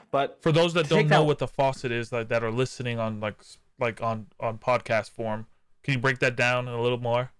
But 0.10 0.42
for 0.42 0.52
those 0.52 0.74
that 0.74 0.90
don't 0.90 1.08
know 1.08 1.20
that... 1.20 1.26
what 1.26 1.38
the 1.38 1.48
faucet 1.48 1.92
is, 1.92 2.12
like 2.12 2.30
that 2.30 2.44
are 2.44 2.52
listening 2.52 2.98
on 2.98 3.20
like 3.20 3.36
like 3.80 4.02
on 4.02 4.28
on 4.40 4.58
podcast 4.58 5.12
form, 5.12 5.46
can 5.84 5.94
you 5.94 6.00
break 6.00 6.18
that 6.20 6.36
down 6.36 6.68
a 6.68 6.82
little 6.82 7.00
more? 7.00 7.32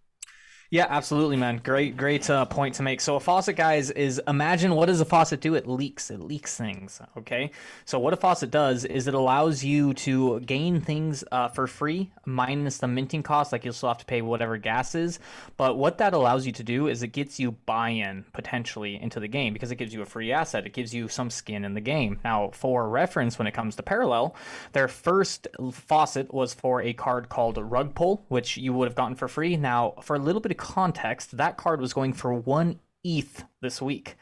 Yeah, 0.70 0.88
absolutely, 0.90 1.38
man. 1.38 1.62
Great, 1.64 1.96
great 1.96 2.30
uh, 2.30 2.44
point 2.44 2.76
to 2.76 2.84
make. 2.84 3.00
So 3.00 3.16
a 3.16 3.22
faucet, 3.22 3.56
guys, 3.56 3.90
is 3.90 4.22
imagine 4.28 4.76
what 4.76 4.88
does 4.88 5.00
a 5.00 5.06
faucet 5.06 5.40
do? 5.40 5.56
It 5.56 5.66
leaks. 5.66 6.12
It 6.12 6.20
leaks 6.20 6.58
things. 6.58 7.00
Okay. 7.16 7.52
So 7.86 8.00
what 8.00 8.12
a 8.12 8.18
faucet 8.18 8.52
does 8.52 8.84
is 8.84 9.08
it 9.08 9.14
allows 9.14 9.64
you 9.64 9.94
to 9.94 10.42
gain 10.42 10.82
things 10.82 11.24
uh, 11.32 11.48
for 11.48 11.68
free, 11.68 12.12
minus 12.26 12.80
the 12.80 12.88
minting 12.90 13.24
cost. 13.24 13.54
Like 13.54 13.64
you'll 13.64 13.74
still 13.74 13.88
have 13.88 14.00
to 14.00 14.06
pay 14.06 14.22
whatever 14.22 14.58
gas 14.58 14.94
is. 14.94 15.20
But 15.56 15.78
what 15.78 16.00
that 16.00 16.14
allows 16.14 16.46
you 16.46 16.52
to 16.52 16.64
do 16.64 16.88
is 16.88 17.02
it 17.02 17.14
gets 17.14 17.40
you 17.40 17.52
buy-in 17.52 18.26
potentially 18.34 19.02
into 19.02 19.22
the 19.22 19.30
game 19.30 19.54
because 19.54 19.72
it 19.72 19.78
gives 19.78 19.94
you 19.94 20.02
a 20.02 20.06
free 20.06 20.34
asset. 20.34 20.66
It 20.66 20.74
gives 20.74 20.94
you 20.94 21.08
some 21.08 21.30
skin 21.30 21.64
in 21.64 21.76
the 21.76 21.82
game. 21.82 22.20
Now, 22.26 22.50
for 22.52 22.90
reference, 22.90 23.40
when 23.40 23.48
it 23.48 23.54
comes 23.54 23.78
to 23.78 23.84
Parallel, 23.84 24.36
their 24.74 24.90
first 24.90 25.48
faucet 25.72 26.34
was 26.34 26.54
for 26.54 26.82
a 26.82 26.92
card 26.92 27.30
called 27.30 27.58
Rug 27.58 27.96
Pull, 27.96 28.26
which 28.28 28.58
you 28.58 28.74
would 28.74 28.90
have 28.90 28.96
gotten 28.96 29.16
for 29.16 29.30
free. 29.30 29.56
Now, 29.56 29.94
for 30.02 30.18
a 30.18 30.20
little 30.20 30.42
bit 30.42 30.52
of 30.52 30.57
context, 30.58 31.38
that 31.38 31.58
card 31.58 31.82
was 31.82 31.94
going 31.94 32.14
for 32.14 32.34
one 32.34 32.80
ETH 33.04 33.44
this 33.62 33.82
week. 33.82 34.16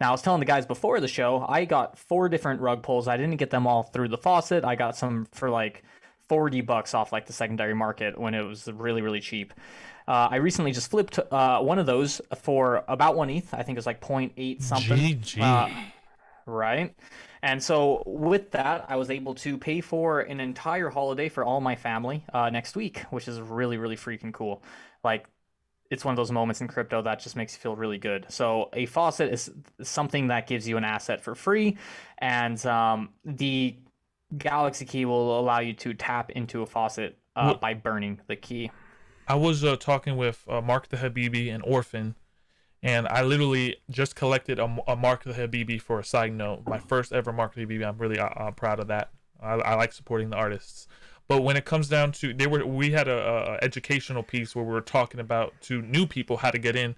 Now, 0.00 0.08
I 0.08 0.12
was 0.12 0.22
telling 0.22 0.40
the 0.40 0.46
guys 0.46 0.66
before 0.66 1.00
the 1.00 1.08
show, 1.08 1.44
I 1.48 1.64
got 1.64 1.98
four 1.98 2.28
different 2.28 2.60
rug 2.60 2.82
pulls. 2.82 3.08
I 3.08 3.16
didn't 3.16 3.36
get 3.36 3.50
them 3.50 3.66
all 3.66 3.82
through 3.82 4.08
the 4.08 4.18
faucet. 4.18 4.64
I 4.64 4.74
got 4.74 4.96
some 4.96 5.26
for 5.32 5.50
like 5.50 5.84
40 6.28 6.62
bucks 6.62 6.94
off 6.94 7.12
like 7.12 7.26
the 7.26 7.32
secondary 7.32 7.74
market 7.74 8.18
when 8.18 8.34
it 8.34 8.42
was 8.42 8.66
really, 8.66 9.02
really 9.02 9.20
cheap. 9.20 9.52
Uh, 10.08 10.28
I 10.30 10.36
recently 10.36 10.72
just 10.72 10.90
flipped 10.90 11.18
uh, 11.18 11.60
one 11.60 11.78
of 11.78 11.86
those 11.86 12.20
for 12.36 12.84
about 12.88 13.16
one 13.16 13.30
ETH. 13.30 13.54
I 13.54 13.62
think 13.62 13.76
it 13.76 13.78
was 13.78 13.86
like 13.86 14.00
0.8 14.00 14.62
something. 14.62 14.98
GG. 14.98 15.40
Uh, 15.40 15.68
right. 16.46 16.94
And 17.42 17.62
so 17.62 18.02
with 18.06 18.52
that, 18.52 18.86
I 18.88 18.96
was 18.96 19.10
able 19.10 19.34
to 19.36 19.58
pay 19.58 19.80
for 19.80 20.20
an 20.20 20.40
entire 20.40 20.90
holiday 20.90 21.28
for 21.28 21.44
all 21.44 21.60
my 21.60 21.76
family 21.76 22.24
uh, 22.32 22.50
next 22.50 22.76
week, 22.76 23.00
which 23.10 23.28
is 23.28 23.40
really, 23.40 23.76
really 23.76 23.96
freaking 23.96 24.32
cool. 24.32 24.62
Like 25.04 25.26
it's 25.92 26.06
one 26.06 26.12
of 26.12 26.16
those 26.16 26.32
moments 26.32 26.62
in 26.62 26.68
crypto 26.68 27.02
that 27.02 27.20
just 27.20 27.36
makes 27.36 27.52
you 27.54 27.60
feel 27.60 27.76
really 27.76 27.98
good. 27.98 28.24
So 28.30 28.70
a 28.72 28.86
faucet 28.86 29.30
is 29.30 29.50
something 29.82 30.28
that 30.28 30.46
gives 30.46 30.66
you 30.66 30.78
an 30.78 30.84
asset 30.84 31.20
for 31.20 31.34
free, 31.34 31.76
and 32.16 32.64
um, 32.64 33.10
the 33.26 33.76
Galaxy 34.38 34.86
key 34.86 35.04
will 35.04 35.38
allow 35.38 35.58
you 35.58 35.74
to 35.74 35.92
tap 35.92 36.30
into 36.30 36.62
a 36.62 36.66
faucet 36.66 37.18
uh, 37.36 37.42
well, 37.48 37.54
by 37.56 37.74
burning 37.74 38.18
the 38.26 38.36
key. 38.36 38.70
I 39.28 39.34
was 39.34 39.62
uh, 39.62 39.76
talking 39.76 40.16
with 40.16 40.42
uh, 40.48 40.62
Mark 40.62 40.88
the 40.88 40.96
Habibi 40.96 41.54
and 41.54 41.62
Orphan, 41.62 42.14
and 42.82 43.06
I 43.08 43.22
literally 43.22 43.76
just 43.90 44.16
collected 44.16 44.58
a, 44.58 44.74
a, 44.88 44.96
Mark 44.96 45.24
the 45.24 45.34
Habibi 45.34 45.78
for 45.78 46.00
a 46.00 46.04
side 46.04 46.32
note. 46.32 46.62
My 46.66 46.78
first 46.78 47.12
ever 47.12 47.34
Mark 47.34 47.54
the 47.54 47.66
Habibi. 47.66 47.86
I'm 47.86 47.98
really 47.98 48.18
uh, 48.18 48.50
proud 48.52 48.80
of 48.80 48.86
that. 48.86 49.10
I, 49.42 49.56
I 49.56 49.74
like 49.74 49.92
supporting 49.92 50.30
the 50.30 50.36
artists. 50.36 50.88
But 51.28 51.42
when 51.42 51.56
it 51.56 51.64
comes 51.64 51.88
down 51.88 52.12
to 52.12 52.34
they 52.34 52.46
were 52.46 52.64
we 52.66 52.90
had 52.90 53.08
a, 53.08 53.58
a 53.60 53.64
educational 53.64 54.22
piece 54.22 54.54
where 54.54 54.64
we 54.64 54.72
were 54.72 54.80
talking 54.80 55.20
about 55.20 55.54
to 55.62 55.82
new 55.82 56.06
people 56.06 56.38
how 56.38 56.50
to 56.50 56.58
get 56.58 56.76
in. 56.76 56.94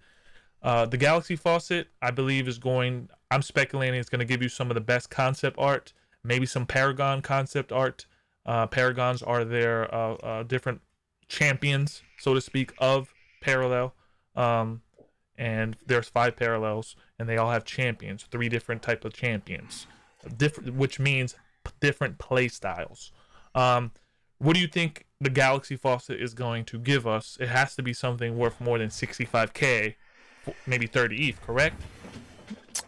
Uh, 0.62 0.86
the 0.86 0.96
Galaxy 0.96 1.36
Faucet, 1.36 1.88
I 2.00 2.10
believe, 2.10 2.48
is 2.48 2.58
going. 2.58 3.08
I'm 3.30 3.42
speculating 3.42 4.00
it's 4.00 4.08
going 4.08 4.20
to 4.20 4.24
give 4.24 4.42
you 4.42 4.48
some 4.48 4.70
of 4.70 4.74
the 4.74 4.80
best 4.80 5.10
concept 5.10 5.56
art, 5.58 5.92
maybe 6.22 6.46
some 6.46 6.66
Paragon 6.66 7.20
concept 7.20 7.70
art. 7.70 8.06
Uh, 8.46 8.66
Paragons 8.66 9.22
are 9.22 9.44
their 9.44 9.94
uh, 9.94 10.14
uh 10.14 10.42
different 10.42 10.80
champions, 11.28 12.02
so 12.18 12.34
to 12.34 12.40
speak, 12.40 12.72
of 12.78 13.12
Parallel. 13.40 13.94
Um, 14.36 14.82
and 15.36 15.76
there's 15.86 16.08
five 16.08 16.36
parallels, 16.36 16.96
and 17.18 17.28
they 17.28 17.36
all 17.36 17.50
have 17.50 17.64
champions, 17.64 18.24
three 18.30 18.48
different 18.48 18.82
type 18.82 19.04
of 19.04 19.12
champions, 19.12 19.86
different, 20.36 20.74
which 20.74 21.00
means 21.00 21.34
different 21.80 22.18
play 22.18 22.48
styles. 22.48 23.12
Um, 23.54 23.92
what 24.44 24.54
do 24.54 24.60
you 24.60 24.68
think 24.68 25.06
the 25.22 25.30
Galaxy 25.30 25.74
Faucet 25.74 26.20
is 26.20 26.34
going 26.34 26.66
to 26.66 26.78
give 26.78 27.06
us? 27.06 27.38
It 27.40 27.48
has 27.48 27.74
to 27.76 27.82
be 27.82 27.94
something 27.94 28.36
worth 28.36 28.60
more 28.60 28.78
than 28.78 28.88
65k, 28.88 29.94
maybe 30.66 30.86
30 30.86 31.28
ETH, 31.30 31.40
correct? 31.40 31.80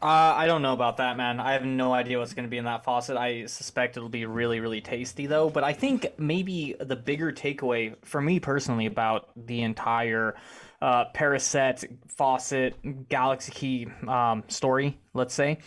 Uh, 0.03 0.35
I 0.37 0.47
don't 0.47 0.61
know 0.61 0.75
about 0.75 0.99
that, 0.99 1.17
man. 1.17 1.41
I 1.41 1.55
have 1.55 1.65
no 1.65 1.95
idea 1.95 2.19
what's 2.19 2.35
going 2.35 2.45
to 2.45 2.51
be 2.51 2.59
in 2.59 2.67
that 2.67 2.85
faucet. 2.85 3.17
I 3.17 3.47
suspect 3.47 3.97
it'll 3.97 4.11
be 4.11 4.27
really, 4.27 4.61
really 4.61 4.83
tasty, 4.83 5.27
though. 5.27 5.49
But 5.49 5.65
I 5.65 5.73
think 5.73 6.07
maybe 6.19 6.77
the 6.79 6.97
bigger 6.97 7.33
takeaway 7.33 7.95
for 8.05 8.21
me 8.21 8.39
personally 8.39 8.85
about 8.85 9.31
the 9.35 9.63
entire 9.63 10.37
uh, 10.83 11.07
Paraset 11.15 11.97
faucet 12.07 13.09
Galaxy 13.09 13.53
Key 13.53 13.89
um, 14.07 14.45
story, 14.49 14.99
let's 15.15 15.33
say, 15.33 15.59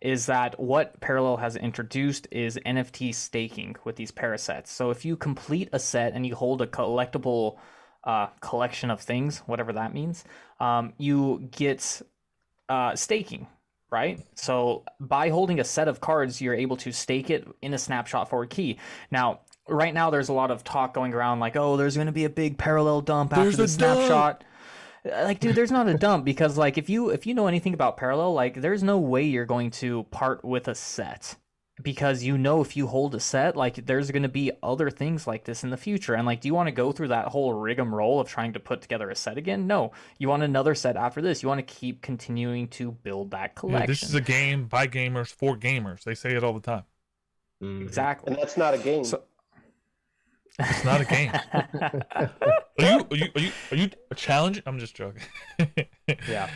is 0.00 0.26
that 0.26 0.58
what 0.58 1.00
Parallel 1.00 1.36
has 1.38 1.56
introduced 1.56 2.26
is 2.30 2.58
NFT 2.64 3.14
staking 3.14 3.76
with 3.84 3.96
these 3.96 4.10
parasets. 4.10 4.68
So 4.68 4.90
if 4.90 5.04
you 5.04 5.16
complete 5.16 5.68
a 5.72 5.78
set 5.78 6.14
and 6.14 6.26
you 6.26 6.34
hold 6.34 6.62
a 6.62 6.66
collectible 6.66 7.58
uh, 8.04 8.28
collection 8.40 8.90
of 8.90 9.00
things, 9.00 9.38
whatever 9.46 9.74
that 9.74 9.92
means, 9.92 10.24
um, 10.58 10.94
you 10.96 11.48
get 11.50 12.00
uh, 12.68 12.96
staking, 12.96 13.46
right? 13.90 14.24
So 14.36 14.84
by 14.98 15.28
holding 15.28 15.60
a 15.60 15.64
set 15.64 15.86
of 15.86 16.00
cards, 16.00 16.40
you're 16.40 16.54
able 16.54 16.78
to 16.78 16.92
stake 16.92 17.28
it 17.28 17.46
in 17.60 17.74
a 17.74 17.78
snapshot 17.78 18.30
forward 18.30 18.48
key. 18.48 18.78
Now, 19.10 19.40
right 19.68 19.92
now, 19.92 20.08
there's 20.08 20.30
a 20.30 20.32
lot 20.32 20.50
of 20.50 20.64
talk 20.64 20.94
going 20.94 21.12
around 21.12 21.40
like, 21.40 21.56
oh, 21.56 21.76
there's 21.76 21.96
going 21.96 22.06
to 22.06 22.12
be 22.12 22.24
a 22.24 22.30
big 22.30 22.56
parallel 22.56 23.02
dump 23.02 23.36
after 23.36 23.54
the 23.56 23.68
snapshot. 23.68 24.40
Dump 24.40 24.49
like 25.04 25.40
dude 25.40 25.54
there's 25.54 25.72
not 25.72 25.88
a 25.88 25.94
dump 25.94 26.24
because 26.24 26.58
like 26.58 26.76
if 26.76 26.90
you 26.90 27.10
if 27.10 27.26
you 27.26 27.34
know 27.34 27.46
anything 27.46 27.74
about 27.74 27.96
parallel 27.96 28.34
like 28.34 28.60
there's 28.60 28.82
no 28.82 28.98
way 28.98 29.24
you're 29.24 29.46
going 29.46 29.70
to 29.70 30.02
part 30.04 30.44
with 30.44 30.68
a 30.68 30.74
set 30.74 31.36
because 31.82 32.22
you 32.22 32.36
know 32.36 32.60
if 32.60 32.76
you 32.76 32.86
hold 32.86 33.14
a 33.14 33.20
set 33.20 33.56
like 33.56 33.86
there's 33.86 34.10
going 34.10 34.22
to 34.22 34.28
be 34.28 34.52
other 34.62 34.90
things 34.90 35.26
like 35.26 35.44
this 35.44 35.64
in 35.64 35.70
the 35.70 35.76
future. 35.76 36.14
And 36.14 36.26
like 36.26 36.40
do 36.40 36.48
you 36.48 36.54
want 36.54 36.68
to 36.68 36.72
go 36.72 36.92
through 36.92 37.08
that 37.08 37.28
whole 37.28 37.52
rigmarole 37.52 38.20
of 38.20 38.28
trying 38.28 38.52
to 38.54 38.60
put 38.60 38.80
together 38.80 39.10
a 39.10 39.16
set 39.16 39.38
again? 39.38 39.66
No. 39.66 39.92
You 40.18 40.28
want 40.28 40.42
another 40.42 40.74
set 40.74 40.96
after 40.96 41.20
this. 41.20 41.42
You 41.42 41.48
want 41.48 41.66
to 41.66 41.74
keep 41.74 42.02
continuing 42.02 42.68
to 42.68 42.92
build 42.92 43.30
that 43.32 43.54
collection 43.54 43.82
yeah, 43.82 43.86
this 43.86 44.02
is 44.02 44.14
a 44.14 44.20
game 44.20 44.66
by 44.66 44.86
gamers 44.86 45.28
for 45.28 45.56
gamers. 45.56 46.02
They 46.04 46.14
say 46.14 46.34
it 46.34 46.44
all 46.44 46.52
the 46.52 46.60
time. 46.60 46.84
Mm-hmm. 47.62 47.82
exactly. 47.82 48.32
And 48.32 48.40
that's 48.40 48.56
not 48.56 48.72
a 48.72 48.78
game. 48.78 49.04
So, 49.04 49.22
it's 50.68 50.84
not 50.84 51.00
a 51.00 51.04
game. 51.04 51.32
are 51.52 52.30
you 52.78 53.06
are 53.10 53.16
you 53.16 53.28
are 53.34 53.40
you 53.40 53.52
are 53.72 53.76
you 53.76 53.90
a 54.10 54.14
challenge? 54.14 54.62
I'm 54.66 54.78
just 54.78 54.94
joking. 54.94 55.22
yeah. 56.28 56.50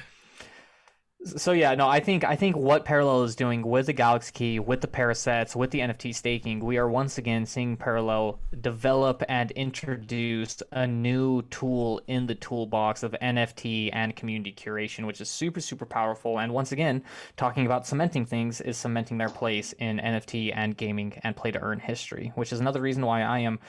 So 1.27 1.53
yeah, 1.53 1.75
no, 1.75 1.89
I 1.89 2.01
think 2.01 2.23
I 2.23 2.37
think 2.37 2.55
what 2.55 2.85
Parallel 2.85 3.23
is 3.23 3.35
doing 3.35 3.63
with 3.67 3.87
the 3.87 3.95
Galaxy 3.95 4.31
Key, 4.31 4.61
with 4.61 4.83
the 4.83 4.87
Parasets, 4.87 5.57
with 5.57 5.71
the 5.71 5.81
NFT 5.81 6.15
staking, 6.15 6.61
we 6.61 6.77
are 6.77 6.87
once 6.87 7.17
again 7.17 7.47
seeing 7.47 7.79
Parallel 7.79 8.41
develop 8.61 9.23
and 9.27 9.51
introduce 9.53 10.63
a 10.71 10.87
new 10.87 11.41
tool 11.49 12.03
in 12.09 12.27
the 12.27 12.35
toolbox 12.35 13.03
of 13.03 13.13
NFT 13.23 13.89
and 13.95 14.15
community 14.15 14.53
curation, 14.53 15.07
which 15.07 15.23
is 15.23 15.31
super 15.31 15.61
super 15.61 15.87
powerful. 15.87 16.39
And 16.39 16.53
once 16.53 16.73
again, 16.73 17.03
talking 17.39 17.65
about 17.65 17.87
cementing 17.87 18.27
things 18.27 18.61
is 18.61 18.77
cementing 18.77 19.17
their 19.17 19.31
place 19.31 19.73
in 19.79 20.01
NFT 20.01 20.53
and 20.55 20.77
gaming 20.77 21.19
and 21.23 21.35
play 21.35 21.53
to 21.53 21.61
earn 21.61 21.79
history, 21.79 22.33
which 22.35 22.53
is 22.53 22.61
another 22.61 22.83
reason 22.83 23.07
why 23.07 23.23
I 23.23 23.39
am 23.39 23.61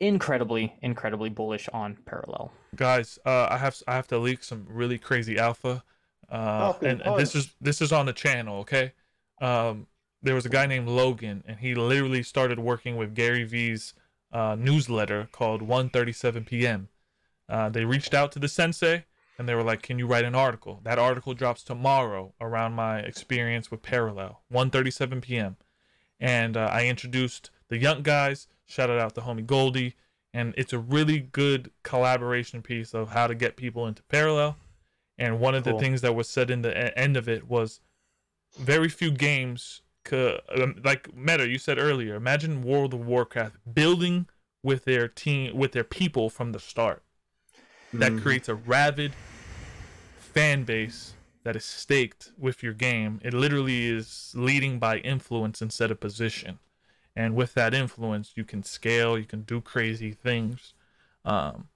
incredibly 0.00 0.74
incredibly 0.82 1.28
bullish 1.28 1.68
on 1.72 1.96
Parallel. 2.06 2.52
Guys, 2.74 3.18
uh, 3.24 3.48
I 3.50 3.58
have 3.58 3.76
I 3.86 3.94
have 3.94 4.08
to 4.08 4.18
leak 4.18 4.42
some 4.42 4.66
really 4.68 4.98
crazy 4.98 5.38
alpha 5.38 5.84
uh, 6.30 6.74
and, 6.82 7.00
and, 7.02 7.18
this 7.18 7.34
is 7.34 7.50
this 7.60 7.82
is 7.82 7.92
on 7.92 8.06
the 8.06 8.12
channel, 8.12 8.60
okay? 8.60 8.92
Um, 9.40 9.86
there 10.22 10.34
was 10.34 10.46
a 10.46 10.50
guy 10.50 10.66
named 10.66 10.88
Logan, 10.88 11.42
and 11.46 11.58
he 11.58 11.74
literally 11.74 12.22
started 12.22 12.58
working 12.58 12.96
with 12.96 13.14
Gary 13.14 13.44
Vee's 13.44 13.94
uh, 14.32 14.54
newsletter 14.58 15.28
called 15.32 15.60
1:37 15.62 16.46
p.m. 16.46 16.88
Uh, 17.48 17.68
they 17.68 17.84
reached 17.84 18.14
out 18.14 18.30
to 18.32 18.38
the 18.38 18.48
sensei, 18.48 19.06
and 19.38 19.48
they 19.48 19.54
were 19.54 19.64
like, 19.64 19.82
"Can 19.82 19.98
you 19.98 20.06
write 20.06 20.24
an 20.24 20.36
article?" 20.36 20.80
That 20.84 21.00
article 21.00 21.34
drops 21.34 21.64
tomorrow 21.64 22.32
around 22.40 22.74
my 22.74 23.00
experience 23.00 23.70
with 23.70 23.82
Parallel, 23.82 24.42
1:37 24.52 25.22
p.m. 25.22 25.56
And 26.20 26.56
uh, 26.56 26.68
I 26.70 26.86
introduced 26.86 27.50
the 27.68 27.78
young 27.78 28.02
guys. 28.02 28.46
Shouted 28.70 29.00
out 29.00 29.14
to 29.16 29.20
homie 29.20 29.44
Goldie, 29.44 29.96
and 30.32 30.54
it's 30.56 30.72
a 30.72 30.78
really 30.78 31.18
good 31.18 31.70
collaboration 31.82 32.62
piece 32.62 32.94
of 32.94 33.10
how 33.10 33.26
to 33.26 33.34
get 33.34 33.56
people 33.56 33.86
into 33.86 34.02
Parallel 34.04 34.56
and 35.20 35.38
one 35.38 35.54
of 35.54 35.64
cool. 35.64 35.74
the 35.74 35.78
things 35.78 36.00
that 36.00 36.14
was 36.14 36.28
said 36.28 36.50
in 36.50 36.62
the 36.62 36.98
end 36.98 37.16
of 37.16 37.28
it 37.28 37.46
was 37.46 37.80
very 38.58 38.88
few 38.88 39.10
games 39.10 39.82
could, 40.02 40.40
um, 40.56 40.80
like 40.82 41.14
Meta, 41.14 41.46
you 41.46 41.58
said 41.58 41.78
earlier, 41.78 42.14
imagine 42.14 42.62
World 42.62 42.94
of 42.94 43.06
Warcraft 43.06 43.56
building 43.72 44.26
with 44.62 44.86
their 44.86 45.06
team, 45.08 45.54
with 45.54 45.72
their 45.72 45.84
people 45.84 46.30
from 46.30 46.52
the 46.52 46.58
start. 46.58 47.02
That 47.92 48.12
mm. 48.12 48.22
creates 48.22 48.48
a 48.48 48.54
rabid 48.54 49.12
fan 50.16 50.64
base 50.64 51.14
that 51.44 51.54
is 51.54 51.64
staked 51.64 52.32
with 52.38 52.62
your 52.62 52.72
game. 52.72 53.20
It 53.22 53.34
literally 53.34 53.88
is 53.88 54.32
leading 54.34 54.78
by 54.78 54.98
influence 54.98 55.60
instead 55.60 55.90
of 55.90 56.00
position. 56.00 56.60
And 57.20 57.34
with 57.34 57.52
that 57.52 57.74
influence, 57.74 58.32
you 58.34 58.44
can 58.44 58.62
scale, 58.62 59.18
you 59.18 59.26
can 59.26 59.42
do 59.42 59.60
crazy 59.60 60.12
things. 60.12 60.72
Um, 61.22 61.68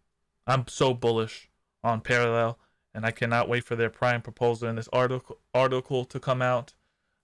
I'm 0.47 0.67
so 0.69 0.95
bullish 0.95 1.51
on 1.83 2.01
Parallel 2.01 2.59
and 2.95 3.05
I 3.05 3.11
cannot 3.11 3.47
wait 3.47 3.63
for 3.65 3.77
their 3.77 3.91
prime 3.91 4.23
proposal 4.23 4.71
in 4.71 4.77
this 4.77 4.89
article 4.91 5.37
article 5.53 6.07
to 6.07 6.19
come 6.19 6.41
out. 6.41 6.73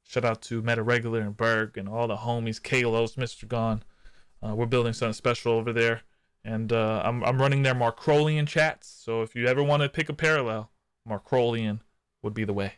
Shout 0.07 0.27
out 0.27 0.43
to 0.43 0.61
Meta 0.61 0.83
Regular 0.83 1.21
and 1.21 1.35
Berg 1.35 1.79
and 1.79 1.89
all 1.89 2.09
the 2.09 2.19
homies, 2.19 2.61
Kalos, 2.61 3.15
Mr. 3.15 3.49
Gone. 3.49 3.85
Uh, 4.47 4.55
we're 4.55 4.67
building 4.67 4.93
something 4.93 5.15
special 5.15 5.55
over 5.55 5.73
there, 5.73 6.03
and 6.45 6.75
uh, 6.75 7.01
I'm 7.03 7.25
I'm 7.25 7.41
running 7.41 7.63
their 7.63 7.75
Marcolian 7.75 8.47
chats. 8.47 8.87
So 8.87 9.23
if 9.23 9.35
you 9.35 9.47
ever 9.47 9.63
want 9.63 9.83
to 9.83 9.89
pick 9.89 10.11
a 10.11 10.13
parallel, 10.13 10.71
Marcolian 11.09 11.81
would 12.23 12.35
be 12.35 12.45
the 12.45 12.53
way. 12.53 12.75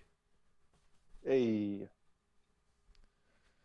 Hey. 1.26 1.88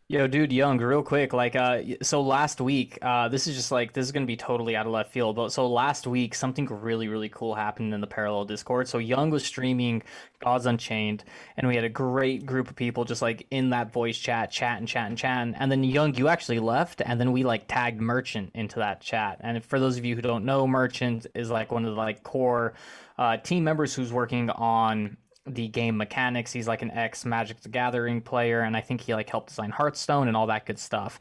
Yo, 0.10 0.26
dude, 0.26 0.53
Young, 0.53 0.78
real 0.78 1.03
quick, 1.03 1.34
like, 1.34 1.53
uh, 1.58 1.82
so 2.01 2.22
last 2.22 2.62
week, 2.62 2.97
uh, 3.01 3.28
this 3.28 3.45
is 3.45 3.58
just 3.58 3.74
like 3.74 3.91
this 3.91 4.05
is 4.05 4.14
gonna 4.14 4.26
be 4.26 4.38
totally 4.38 4.74
out 4.74 4.86
of 4.86 4.93
left 4.93 5.12
field, 5.12 5.36
but 5.36 5.51
so 5.51 5.68
last 5.68 6.08
week 6.08 6.34
something 6.34 6.66
really, 6.66 7.10
really 7.10 7.28
cool 7.28 7.53
happened 7.55 7.93
in 7.93 7.99
the 7.99 8.08
parallel 8.08 8.45
Discord. 8.45 8.88
So 8.88 8.99
Young 8.99 9.32
was 9.32 9.43
streaming 9.43 10.01
Gods 10.39 10.66
Unchained, 10.66 11.26
and 11.58 11.68
we 11.68 11.76
had 11.76 11.84
a 11.84 11.89
great 11.89 12.45
group 12.45 12.70
of 12.70 12.78
people 12.78 13.03
just 13.03 13.22
like 13.22 13.47
in 13.51 13.72
that 13.72 13.91
voice 13.91 14.18
chat, 14.18 14.49
chat 14.49 14.78
and 14.78 14.88
chat 14.88 15.10
and 15.10 15.18
chat. 15.18 15.45
and 15.60 15.70
then 15.70 15.84
Young, 15.84 16.16
you 16.16 16.30
actually 16.30 16.60
left, 16.60 17.01
and 17.05 17.20
then 17.20 17.34
we 17.34 17.43
like 17.43 17.68
tagged 17.68 17.99
Merchant 17.99 18.51
into 18.53 18.80
that 18.80 19.01
chat. 19.01 19.41
And 19.41 19.62
for 19.66 19.78
those 19.78 19.97
of 19.97 20.05
you 20.05 20.16
who 20.16 20.22
don't 20.22 20.45
know, 20.45 20.66
Merchant 20.66 21.28
is 21.36 21.49
like 21.49 21.70
one 21.74 21.84
of 21.84 21.93
the 21.93 21.97
like 21.97 22.24
core 22.24 22.76
uh, 23.18 23.36
team 23.36 23.66
members 23.66 23.93
who's 23.93 24.14
working 24.14 24.51
on 24.51 25.18
the 25.48 25.68
game 25.68 25.98
mechanics. 25.98 26.52
He's 26.52 26.68
like 26.68 26.82
an 26.82 26.91
ex 26.91 27.26
Magic 27.26 27.62
the 27.62 27.70
Gathering 27.70 28.22
player, 28.22 28.62
and 28.62 28.76
I 28.76 28.82
think 28.82 29.02
he 29.02 29.14
like 29.14 29.30
helped 29.30 29.50
design 29.50 29.72
Hearthstone 29.72 30.28
and 30.28 30.38
all 30.38 30.48
that 30.48 30.66
good 30.66 30.80
stuff. 30.80 31.20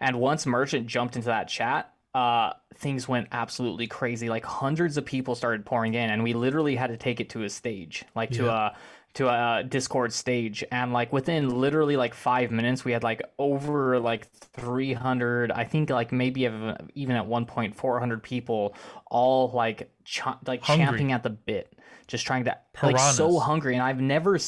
And 0.00 0.18
once 0.20 0.46
Merchant 0.46 0.86
jumped 0.86 1.16
into 1.16 1.26
that 1.26 1.48
chat, 1.48 1.92
uh, 2.14 2.52
things 2.76 3.06
went 3.06 3.28
absolutely 3.32 3.86
crazy. 3.86 4.28
Like 4.28 4.44
hundreds 4.44 4.96
of 4.96 5.04
people 5.04 5.34
started 5.34 5.66
pouring 5.66 5.94
in, 5.94 6.10
and 6.10 6.22
we 6.22 6.32
literally 6.32 6.76
had 6.76 6.88
to 6.88 6.96
take 6.96 7.20
it 7.20 7.30
to 7.30 7.44
a 7.44 7.50
stage, 7.50 8.04
like 8.14 8.30
to 8.30 8.48
a 8.50 8.76
to 9.16 9.28
a 9.28 9.32
uh, 9.32 9.62
Discord 9.62 10.12
stage. 10.12 10.62
And 10.70 10.92
like 10.92 11.12
within 11.12 11.48
literally 11.48 11.96
like 11.96 12.14
five 12.14 12.50
minutes, 12.50 12.84
we 12.84 12.92
had 12.92 13.02
like 13.02 13.22
over 13.38 13.98
like 13.98 14.30
300. 14.32 15.50
I 15.50 15.64
think 15.64 15.90
like 15.90 16.12
maybe 16.12 16.42
even 16.94 17.16
at 17.16 17.26
one 17.26 17.46
point 17.46 17.74
400 17.74 18.22
people, 18.22 18.74
all 19.06 19.50
like 19.52 19.90
ch- 20.04 20.20
like 20.46 20.62
Hungry. 20.62 20.86
champing 20.86 21.12
at 21.12 21.22
the 21.22 21.30
bit 21.30 21.72
just 22.06 22.24
trying 22.24 22.44
to 22.44 22.56
Piranhas. 22.72 23.00
like 23.00 23.14
so 23.14 23.38
hungry 23.40 23.74
and 23.74 23.82
I've 23.82 24.00
never 24.00 24.38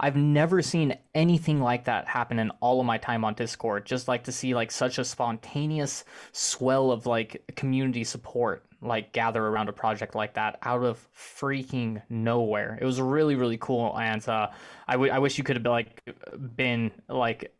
I've 0.00 0.16
never 0.16 0.62
seen 0.62 0.96
anything 1.14 1.60
like 1.60 1.84
that 1.84 2.08
happen 2.08 2.38
in 2.38 2.50
all 2.60 2.80
of 2.80 2.86
my 2.86 2.96
time 2.96 3.22
on 3.22 3.34
Discord 3.34 3.84
just 3.84 4.08
like 4.08 4.24
to 4.24 4.32
see 4.32 4.54
like 4.54 4.70
such 4.70 4.98
a 4.98 5.04
spontaneous 5.04 6.04
swell 6.32 6.90
of 6.90 7.04
like 7.04 7.44
community 7.54 8.04
support 8.04 8.64
like 8.82 9.12
gather 9.12 9.44
around 9.46 9.68
a 9.68 9.72
project 9.72 10.14
like 10.14 10.34
that 10.34 10.58
out 10.62 10.82
of 10.82 11.06
freaking 11.16 12.02
nowhere. 12.10 12.78
It 12.80 12.84
was 12.84 13.00
really 13.00 13.34
really 13.36 13.58
cool 13.58 13.96
and 13.98 14.26
uh 14.28 14.48
I, 14.86 14.92
w- 14.94 15.12
I 15.12 15.18
wish 15.18 15.38
you 15.38 15.44
could 15.44 15.56
have 15.56 15.62
been 15.62 15.72
like 15.72 16.16
been 16.56 16.90
like 17.08 17.54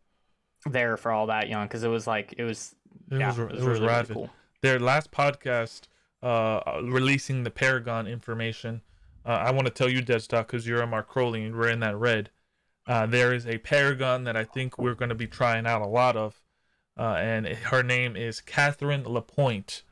there 0.66 0.96
for 0.96 1.12
all 1.12 1.26
that 1.28 1.48
young 1.48 1.66
because 1.66 1.84
it 1.84 1.88
was 1.88 2.06
like 2.06 2.34
it 2.36 2.44
was 2.44 2.74
it 3.10 3.18
yeah, 3.18 3.28
was, 3.28 3.38
it 3.38 3.50
was, 3.50 3.52
it 3.52 3.68
was 3.68 3.80
really, 3.80 3.92
really 3.92 4.14
cool. 4.14 4.30
Their 4.60 4.78
last 4.78 5.10
podcast 5.10 5.82
uh 6.22 6.60
releasing 6.82 7.44
the 7.44 7.50
paragon 7.50 8.06
information 8.06 8.82
uh, 9.24 9.30
I 9.30 9.52
want 9.52 9.66
to 9.66 9.72
tell 9.72 9.88
you, 9.88 10.02
Deadstock, 10.02 10.48
because 10.48 10.66
you're 10.66 10.82
a 10.82 10.86
Marcolian 10.86 11.46
and 11.46 11.56
we're 11.56 11.68
in 11.68 11.80
that 11.80 11.96
red. 11.96 12.30
Uh, 12.86 13.06
there 13.06 13.32
is 13.32 13.46
a 13.46 13.58
Paragon 13.58 14.24
that 14.24 14.36
I 14.36 14.44
think 14.44 14.76
we're 14.78 14.94
going 14.94 15.10
to 15.10 15.14
be 15.14 15.28
trying 15.28 15.66
out 15.66 15.82
a 15.82 15.86
lot 15.86 16.16
of, 16.16 16.40
uh, 16.98 17.14
and 17.18 17.46
her 17.46 17.82
name 17.82 18.16
is 18.16 18.40
Catherine 18.40 19.04
Lapointe, 19.04 19.82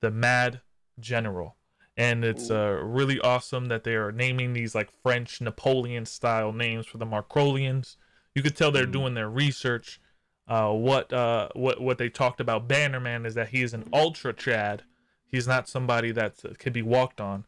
the 0.00 0.10
Mad 0.10 0.62
General. 1.00 1.56
And 1.96 2.24
it's 2.24 2.50
uh, 2.50 2.80
really 2.82 3.20
awesome 3.20 3.66
that 3.66 3.84
they 3.84 3.94
are 3.94 4.10
naming 4.10 4.52
these 4.52 4.74
like 4.74 4.90
French 5.02 5.40
Napoleon 5.40 6.06
style 6.06 6.52
names 6.52 6.86
for 6.86 6.98
the 6.98 7.04
Marcolians. 7.04 7.96
You 8.34 8.42
could 8.42 8.56
tell 8.56 8.70
they're 8.70 8.86
mm. 8.86 8.92
doing 8.92 9.14
their 9.14 9.28
research. 9.28 10.00
Uh, 10.48 10.72
what 10.72 11.12
uh, 11.12 11.48
what 11.54 11.80
what 11.80 11.98
they 11.98 12.08
talked 12.08 12.40
about 12.40 12.66
Bannerman 12.66 13.26
is 13.26 13.34
that 13.34 13.48
he 13.48 13.62
is 13.62 13.74
an 13.74 13.88
ultra 13.92 14.32
Chad. 14.32 14.82
He's 15.26 15.46
not 15.46 15.68
somebody 15.68 16.10
that 16.12 16.36
can 16.58 16.72
be 16.72 16.82
walked 16.82 17.20
on. 17.20 17.44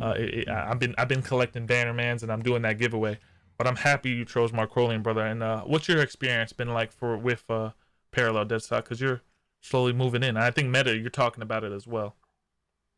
Uh, 0.00 0.14
it, 0.16 0.34
it, 0.34 0.48
I've 0.48 0.78
been 0.78 0.94
I've 0.96 1.08
been 1.08 1.22
collecting 1.22 1.66
Bannermans 1.66 2.22
and 2.22 2.32
I'm 2.32 2.42
doing 2.42 2.62
that 2.62 2.78
giveaway. 2.78 3.18
But 3.58 3.66
I'm 3.66 3.76
happy 3.76 4.08
you 4.08 4.24
chose 4.24 4.52
Marcolian, 4.52 5.02
brother. 5.02 5.26
And 5.26 5.42
uh, 5.42 5.62
what's 5.64 5.86
your 5.86 6.00
experience 6.00 6.54
been 6.54 6.72
like 6.72 6.92
for 6.92 7.18
with 7.18 7.44
uh, 7.50 7.72
Parallel 8.10 8.46
Deadstock? 8.46 8.84
Because 8.84 9.02
you're 9.02 9.20
slowly 9.60 9.92
moving 9.92 10.22
in. 10.22 10.38
I 10.38 10.50
think 10.50 10.70
Meta, 10.70 10.96
you're 10.96 11.10
talking 11.10 11.42
about 11.42 11.62
it 11.64 11.72
as 11.72 11.86
well. 11.86 12.16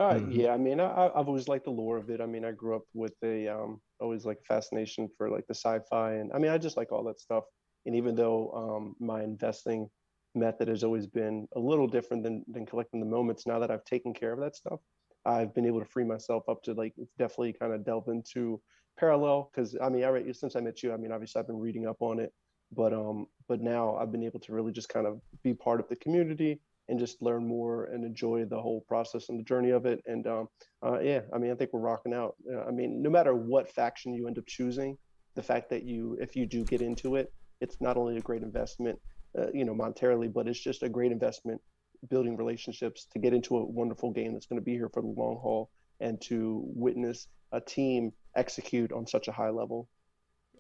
Uh, 0.03 0.15
mm-hmm. 0.15 0.33
Yeah, 0.33 0.53
I 0.53 0.57
mean, 0.57 0.81
I, 0.81 1.11
have 1.15 1.29
always 1.29 1.47
liked 1.47 1.65
the 1.65 1.71
lore 1.71 1.97
of 1.97 2.11
it. 2.11 2.21
I 2.21 2.27
mean, 2.27 2.45
I 2.45 2.51
grew 2.51 2.75
up 2.75 2.83
with 2.93 3.15
a 3.23 3.47
um, 3.47 3.81
always 4.01 4.25
like 4.25 4.39
fascination 4.45 5.09
for 5.17 5.31
like 5.31 5.47
the 5.47 5.55
sci-fi, 5.55 6.15
and 6.15 6.33
I 6.33 6.39
mean, 6.39 6.51
I 6.51 6.59
just 6.59 6.77
like 6.77 6.91
all 6.91 7.05
that 7.05 7.21
stuff. 7.21 7.45
And 7.87 7.95
even 7.95 8.17
though 8.17 8.51
um, 8.51 8.97
my 8.99 9.23
investing 9.23 9.89
method 10.35 10.67
has 10.67 10.83
always 10.83 11.07
been 11.07 11.47
a 11.55 11.61
little 11.61 11.87
different 11.87 12.25
than 12.25 12.45
than 12.49 12.67
collecting 12.67 12.99
the 12.99 13.07
moments, 13.07 13.47
now 13.47 13.61
that 13.61 13.71
I've 13.71 13.85
taken 13.85 14.13
care 14.13 14.33
of 14.33 14.41
that 14.41 14.57
stuff, 14.57 14.81
I've 15.25 15.55
been 15.55 15.67
able 15.67 15.79
to 15.79 15.87
free 15.87 16.05
myself 16.05 16.43
up 16.49 16.65
to 16.65 16.73
like 16.75 16.95
definitely 17.17 17.53
kind 17.53 17.73
of 17.73 17.85
delve 17.85 18.09
into 18.09 18.61
parallel 18.99 19.53
because 19.55 19.77
I 19.81 19.89
mean, 19.89 20.03
I 20.03 20.33
since 20.33 20.57
I 20.57 20.61
met 20.63 20.83
you, 20.83 20.93
I 20.93 20.97
mean, 20.97 21.13
obviously 21.13 21.39
I've 21.39 21.47
been 21.47 21.61
reading 21.61 21.87
up 21.87 21.99
on 22.01 22.19
it, 22.19 22.33
but 22.73 22.93
um, 22.93 23.27
but 23.47 23.61
now 23.61 23.95
I've 23.95 24.11
been 24.11 24.25
able 24.25 24.41
to 24.41 24.53
really 24.53 24.73
just 24.73 24.89
kind 24.89 25.07
of 25.07 25.21
be 25.45 25.55
part 25.55 25.79
of 25.79 25.89
the 25.89 25.97
community 25.97 26.61
and 26.93 27.01
just 27.01 27.23
learn 27.23 27.49
more 27.49 27.87
and 27.87 28.05
enjoy 28.05 28.45
the 28.45 28.61
whole 28.61 28.83
process 28.83 29.31
and 29.31 29.41
the 29.41 29.45
journey 29.45 29.71
of 29.71 29.87
it. 29.87 30.03
And 30.05 30.27
um, 30.27 30.49
uh, 30.85 31.01
yeah, 31.01 31.23
I 31.35 31.39
mean, 31.39 31.51
I 31.51 31.55
think 31.55 31.73
we're 31.73 31.81
rocking 31.81 32.13
out. 32.13 32.35
Uh, 32.53 32.65
I 32.69 32.71
mean, 32.71 33.01
no 33.03 33.09
matter 33.09 33.35
what 33.35 33.73
faction 33.73 34.13
you 34.13 34.27
end 34.27 34.37
up 34.37 34.45
choosing, 34.47 34.99
the 35.35 35.43
fact 35.43 35.71
that 35.71 35.85
you, 35.85 36.19
if 36.21 36.37
you 36.37 36.45
do 36.45 36.65
get 36.65 36.83
into 36.83 37.17
it, 37.17 37.33
it's 37.63 37.79
not 37.81 37.97
only 37.97 38.19
a 38.19 38.21
great 38.21 38.43
investment, 38.43 38.99
uh, 39.39 39.47
you 39.55 39.65
know, 39.65 39.73
monetarily, 39.73 40.31
but 40.31 40.47
it's 40.47 40.61
just 40.61 40.83
a 40.83 40.89
great 40.91 41.13
investment 41.13 41.63
building 42.11 42.37
relationships 42.37 43.07
to 43.15 43.19
get 43.19 43.33
into 43.33 43.57
a 43.57 43.65
wonderful 43.65 44.11
game 44.11 44.35
that's 44.35 44.45
going 44.45 44.61
to 44.61 44.65
be 44.65 44.73
here 44.73 44.91
for 44.93 45.01
the 45.01 45.09
long 45.09 45.39
haul 45.41 45.71
and 46.01 46.21
to 46.21 46.63
witness 46.75 47.27
a 47.53 47.61
team 47.63 48.13
execute 48.37 48.93
on 48.93 49.07
such 49.07 49.29
a 49.29 49.33
high 49.33 49.49
level. 49.49 49.89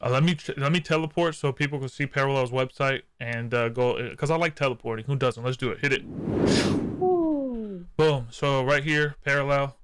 Uh, 0.02 0.10
let 0.10 0.24
me 0.24 0.36
let 0.56 0.72
me 0.72 0.80
teleport 0.80 1.34
so 1.34 1.52
people 1.52 1.78
can 1.78 1.88
see 1.88 2.06
Parallel's 2.06 2.50
website 2.50 3.02
and 3.20 3.54
uh, 3.54 3.68
go 3.68 4.10
because 4.10 4.30
I 4.30 4.36
like 4.36 4.56
teleporting. 4.56 5.04
Who 5.04 5.14
doesn't? 5.14 5.44
Let's 5.44 5.56
do 5.56 5.70
it. 5.70 5.78
Hit 5.78 5.92
it. 5.92 6.02
Ooh. 6.02 7.86
Boom. 7.96 8.26
So 8.30 8.64
right 8.64 8.82
here, 8.82 9.14
Parallel. 9.24 9.76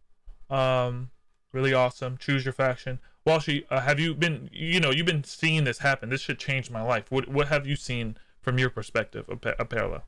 Um, 0.51 1.11
really 1.53 1.73
awesome. 1.73 2.17
Choose 2.17 2.45
your 2.45 2.53
faction. 2.53 2.99
Walshy, 3.27 3.65
uh, 3.71 3.81
have 3.81 4.01
you 4.01 4.15
been? 4.15 4.51
You 4.53 4.81
know, 4.81 4.91
you've 4.91 5.07
been 5.07 5.23
seeing 5.23 5.65
this 5.65 5.79
happen. 5.79 6.09
This 6.09 6.23
should 6.23 6.39
change 6.39 6.71
my 6.71 6.83
life. 6.83 7.11
What 7.11 7.29
What 7.29 7.49
have 7.49 7.67
you 7.67 7.77
seen 7.77 8.17
from 8.41 8.59
your 8.59 8.71
perspective? 8.71 9.27
A, 9.29 9.37
pa- 9.37 9.55
a 9.59 9.65
parallel. 9.65 10.05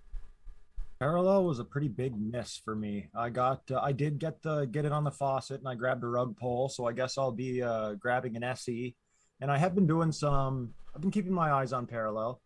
Parallel 0.99 1.45
was 1.45 1.59
a 1.59 1.65
pretty 1.65 1.89
big 1.89 2.15
miss 2.21 2.61
for 2.63 2.75
me. 2.75 3.09
I 3.15 3.31
got, 3.31 3.63
uh, 3.71 3.81
I 3.83 3.93
did 3.93 4.19
get 4.19 4.43
the 4.43 4.67
get 4.67 4.85
it 4.85 4.93
on 4.93 5.05
the 5.05 5.11
faucet, 5.11 5.61
and 5.61 5.69
I 5.69 5.75
grabbed 5.75 6.03
a 6.03 6.09
rug 6.09 6.37
pull. 6.37 6.69
So 6.69 6.87
I 6.87 6.93
guess 6.93 7.17
I'll 7.17 7.33
be 7.33 7.63
uh, 7.63 7.95
grabbing 7.95 8.37
an 8.37 8.43
SE, 8.43 8.95
and 9.41 9.51
I 9.51 9.59
have 9.59 9.75
been 9.75 9.87
doing 9.87 10.13
some. 10.13 10.75
I've 10.95 11.01
been 11.01 11.11
keeping 11.11 11.33
my 11.33 11.53
eyes 11.53 11.73
on 11.73 11.87
Parallel. 11.87 12.41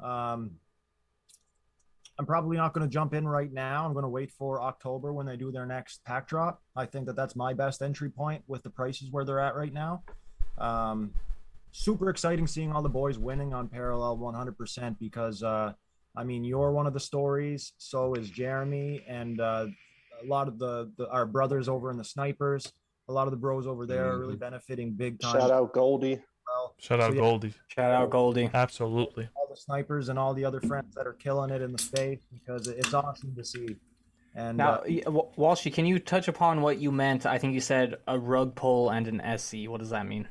Um, 0.00 0.52
I'm 2.18 2.26
probably 2.26 2.56
not 2.56 2.72
going 2.72 2.86
to 2.86 2.92
jump 2.92 3.14
in 3.14 3.28
right 3.28 3.52
now. 3.52 3.84
I'm 3.84 3.92
going 3.92 4.02
to 4.04 4.08
wait 4.08 4.30
for 4.32 4.60
October 4.62 5.12
when 5.12 5.26
they 5.26 5.36
do 5.36 5.52
their 5.52 5.66
next 5.66 6.02
pack 6.04 6.26
drop. 6.26 6.62
I 6.74 6.86
think 6.86 7.06
that 7.06 7.16
that's 7.16 7.36
my 7.36 7.52
best 7.52 7.82
entry 7.82 8.10
point 8.10 8.42
with 8.46 8.62
the 8.62 8.70
prices 8.70 9.10
where 9.10 9.24
they're 9.24 9.40
at 9.40 9.54
right 9.54 9.72
now. 9.72 10.02
Um, 10.58 11.12
super 11.72 12.08
exciting 12.08 12.46
seeing 12.46 12.72
all 12.72 12.82
the 12.82 12.88
boys 12.88 13.18
winning 13.18 13.52
on 13.52 13.68
Parallel 13.68 14.16
100% 14.18 14.98
because. 14.98 15.42
Uh, 15.42 15.72
I 16.16 16.24
mean, 16.24 16.44
you're 16.44 16.72
one 16.72 16.86
of 16.86 16.94
the 16.94 17.00
stories. 17.00 17.72
So 17.76 18.14
is 18.14 18.30
Jeremy, 18.30 19.04
and 19.06 19.40
uh, 19.40 19.66
a 20.22 20.26
lot 20.26 20.48
of 20.48 20.58
the, 20.58 20.90
the 20.96 21.08
our 21.10 21.26
brothers 21.26 21.68
over 21.68 21.90
in 21.90 21.98
the 21.98 22.04
snipers. 22.04 22.72
A 23.08 23.12
lot 23.12 23.26
of 23.26 23.30
the 23.30 23.36
bros 23.36 23.66
over 23.66 23.86
there 23.86 24.10
are 24.10 24.18
really 24.18 24.36
benefiting 24.36 24.92
big 24.92 25.20
time. 25.20 25.32
Shout 25.32 25.50
out 25.50 25.72
Goldie. 25.72 26.20
Well, 26.46 26.74
Shout 26.78 27.00
out 27.00 27.10
So, 27.10 27.14
yeah. 27.14 27.20
Goldie. 27.20 27.54
Shout 27.68 27.90
out 27.92 28.10
Goldie. 28.10 28.50
Absolutely. 28.52 29.28
all 29.36 29.48
the 29.48 29.56
snipers 29.56 30.08
and 30.08 30.18
all 30.18 30.34
the 30.34 30.44
other 30.44 30.60
friends 30.60 30.94
that 30.96 31.06
are 31.06 31.12
killing 31.12 31.50
it 31.50 31.62
in 31.62 31.72
the 31.72 31.78
space 31.78 32.20
because 32.32 32.66
it's 32.68 32.94
awesome 32.94 33.34
to 33.34 33.44
see. 33.44 33.76
And 34.34 34.58
Now, 34.58 34.80
uh, 34.80 34.84
Walshy, 35.38 35.72
can 35.72 35.86
you 35.86 35.98
touch 35.98 36.28
upon 36.28 36.60
what 36.60 36.78
you 36.78 36.92
meant? 36.92 37.26
I 37.26 37.38
think 37.38 37.54
you 37.54 37.60
said 37.60 37.96
a 38.06 38.18
rug 38.18 38.54
pull 38.54 38.90
and 38.90 39.08
an 39.08 39.38
SC. 39.38 39.66
What 39.66 39.80
does 39.80 39.90
that 39.90 40.06
mean? 40.06 40.28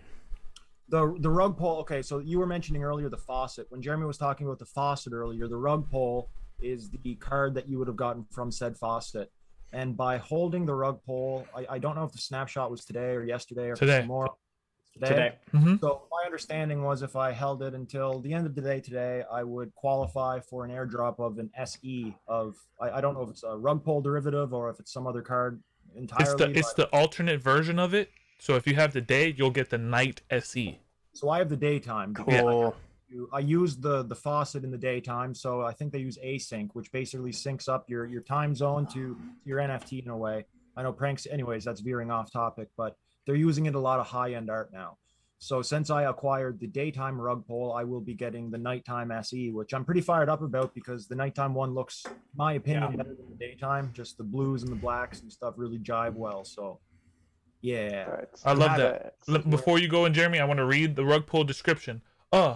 the 0.90 1.16
the 1.20 1.30
rug 1.30 1.58
pull. 1.58 1.78
Okay, 1.80 2.02
so 2.02 2.20
you 2.20 2.40
were 2.40 2.46
mentioning 2.46 2.84
earlier 2.84 3.10
the 3.10 3.18
faucet. 3.18 3.66
When 3.70 3.82
Jeremy 3.82 4.06
was 4.06 4.18
talking 4.18 4.46
about 4.46 4.60
the 4.60 4.66
faucet 4.66 5.14
earlier, 5.14 5.48
the 5.48 5.58
rug 5.58 5.90
pull 5.90 6.30
is 6.62 6.90
the 7.04 7.16
card 7.16 7.54
that 7.56 7.68
you 7.68 7.80
would 7.80 7.88
have 7.88 7.98
gotten 7.98 8.26
from 8.32 8.52
said 8.52 8.78
faucet. 8.78 9.32
And 9.74 9.98
by 9.98 10.18
holding 10.18 10.66
the 10.66 10.74
rug 10.74 11.02
pull, 11.06 11.48
I, 11.56 11.66
I 11.76 11.80
don't 11.80 11.96
know 11.96 12.04
if 12.06 12.12
the 12.12 12.18
snapshot 12.18 12.72
was 12.72 12.86
today 12.86 13.12
or 13.12 13.24
yesterday 13.24 13.64
or 13.64 13.74
if 13.74 13.74
it's 13.74 13.80
Today. 13.80 14.02
tomorrow. 14.02 14.38
Today. 14.94 15.34
hmm 15.52 15.76
So 15.82 16.04
my 16.10 16.24
understanding 16.26 16.82
was 16.82 17.02
if 17.02 17.18
I 17.18 17.32
held 17.34 17.62
it 17.62 17.74
until 17.74 18.22
the 18.22 18.34
end 18.34 18.46
of 18.48 18.56
the 18.56 18.62
day 18.62 18.80
today, 18.80 19.24
I 19.30 19.44
would 19.44 19.76
qualify 19.76 20.40
for 20.40 20.64
an 20.64 20.72
airdrop 20.72 21.20
of 21.20 21.38
an 21.38 21.50
SE 21.58 22.16
of 22.30 22.56
I, 22.82 22.92
I 22.92 23.02
don't 23.02 23.14
know 23.14 23.24
if 23.24 23.30
it's 23.30 23.44
a 23.44 23.58
rug 23.58 23.84
pull 23.84 24.02
derivative 24.02 24.54
or 24.54 24.70
if 24.70 24.80
it's 24.80 24.94
some 24.94 25.06
other 25.06 25.22
card 25.22 25.62
entirely. 25.96 26.32
It's 26.32 26.36
the 26.54 26.60
it's 26.60 26.74
the 26.74 26.86
alternate 26.96 27.42
version 27.42 27.78
of 27.78 27.94
it. 27.94 28.10
So 28.40 28.56
if 28.56 28.66
you 28.66 28.76
have 28.76 28.94
the 28.94 29.02
day, 29.02 29.34
you'll 29.36 29.52
get 29.52 29.70
the 29.70 29.78
night 29.78 30.22
SE. 30.30 30.80
so 31.14 31.30
I 31.30 31.40
have 31.40 31.50
the 31.50 31.58
daytime. 31.58 32.14
because 32.14 32.26
Cool. 32.26 32.76
You- 33.10 33.30
I 33.34 33.40
use 33.40 33.78
the 33.78 34.04
the 34.04 34.16
faucet 34.16 34.64
in 34.64 34.72
the 34.72 34.78
daytime, 34.78 35.34
so 35.34 35.62
I 35.62 35.72
think 35.74 35.92
they 35.94 36.00
use 36.00 36.18
async, 36.24 36.70
which 36.74 36.92
basically 36.92 37.32
syncs 37.32 37.68
up 37.70 37.90
your 37.90 38.06
your 38.06 38.22
time 38.22 38.56
zone 38.56 38.86
to 38.88 39.18
your 39.46 39.60
NFT 39.60 40.04
in 40.04 40.10
a 40.10 40.18
way. 40.18 40.46
I 40.76 40.84
know 40.84 40.92
pranks, 40.92 41.26
anyways. 41.28 41.64
That's 41.64 41.82
veering 41.82 42.12
off 42.12 42.32
topic, 42.32 42.70
but 42.76 42.98
they're 43.26 43.36
using 43.36 43.66
it 43.68 43.76
a 43.76 43.80
lot 43.80 44.00
of 44.00 44.08
high 44.08 44.34
end 44.34 44.50
art 44.50 44.72
now. 44.74 44.98
So 45.38 45.62
since 45.62 45.90
I 45.90 46.04
acquired 46.04 46.60
the 46.60 46.68
daytime 46.68 47.20
rug 47.20 47.46
pull, 47.46 47.74
I 47.74 47.84
will 47.84 48.00
be 48.02 48.14
getting 48.14 48.50
the 48.50 48.58
nighttime 48.58 49.12
SE, 49.12 49.52
which 49.52 49.74
I'm 49.74 49.84
pretty 49.86 50.02
fired 50.02 50.30
up 50.30 50.42
about 50.42 50.74
because 50.74 51.08
the 51.08 51.16
nighttime 51.16 51.54
one 51.54 51.74
looks, 51.74 52.06
my 52.36 52.54
opinion, 52.54 52.84
Yeah. 52.92 52.96
better 52.98 53.14
than 53.16 53.30
the 53.30 53.36
daytime. 53.36 53.92
Just 53.94 54.18
the 54.18 54.24
blues 54.24 54.64
and 54.64 54.72
the 54.72 54.78
blacks 54.78 55.22
and 55.22 55.32
stuff 55.32 55.54
really 55.58 55.78
jive 55.78 56.14
well. 56.14 56.46
So, 56.46 56.80
yeah. 57.62 58.06
All 58.08 58.14
right. 58.16 58.28
I 58.46 58.54
love 58.54 58.78
that. 58.78 59.50
Before 59.50 59.78
you 59.80 59.88
go 59.88 60.06
in, 60.06 60.14
Jeremy, 60.14 60.40
I 60.40 60.46
want 60.46 60.60
to 60.60 60.66
read 60.66 60.96
the 60.96 61.06
rug 61.06 61.26
pull 61.28 61.44
description. 61.44 62.02
Uh, 62.32 62.56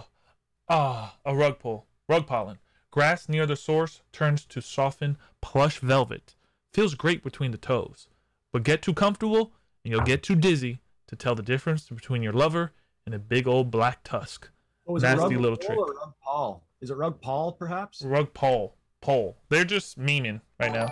ah, 0.70 1.16
a 1.26 1.36
rug 1.36 1.58
pull. 1.58 1.86
Rug 2.08 2.26
pollen. 2.26 2.58
Grass 2.90 3.28
near 3.28 3.46
the 3.46 3.56
source 3.56 4.00
turns 4.12 4.44
to 4.46 4.62
soften 4.62 5.18
plush 5.40 5.78
velvet. 5.80 6.34
Feels 6.72 6.94
great 6.94 7.22
between 7.22 7.50
the 7.50 7.58
toes. 7.58 8.08
But 8.52 8.62
get 8.62 8.82
too 8.82 8.94
comfortable 8.94 9.52
and 9.84 9.92
you'll 9.92 10.02
get 10.02 10.22
too 10.22 10.34
dizzy 10.34 10.80
to 11.08 11.16
tell 11.16 11.34
the 11.34 11.42
difference 11.42 11.88
between 11.88 12.22
your 12.22 12.32
lover 12.32 12.72
and 13.04 13.14
a 13.14 13.18
big 13.18 13.46
old 13.46 13.70
black 13.70 14.02
tusk. 14.04 14.50
Oh, 14.86 14.96
is 14.96 15.02
Nasty 15.02 15.20
it 15.20 15.22
rug 15.22 15.40
little 15.40 15.56
trick. 15.56 15.78
or 15.78 15.86
rug 15.86 16.14
Paul? 16.24 16.64
Is 16.80 16.90
it 16.90 16.96
rug 16.96 17.20
Paul, 17.20 17.52
perhaps? 17.52 18.02
Rug 18.02 18.32
pole. 18.32 18.76
Pole. 19.00 19.36
They're 19.48 19.64
just 19.64 19.98
memeing 19.98 20.40
right 20.58 20.72
now. 20.72 20.86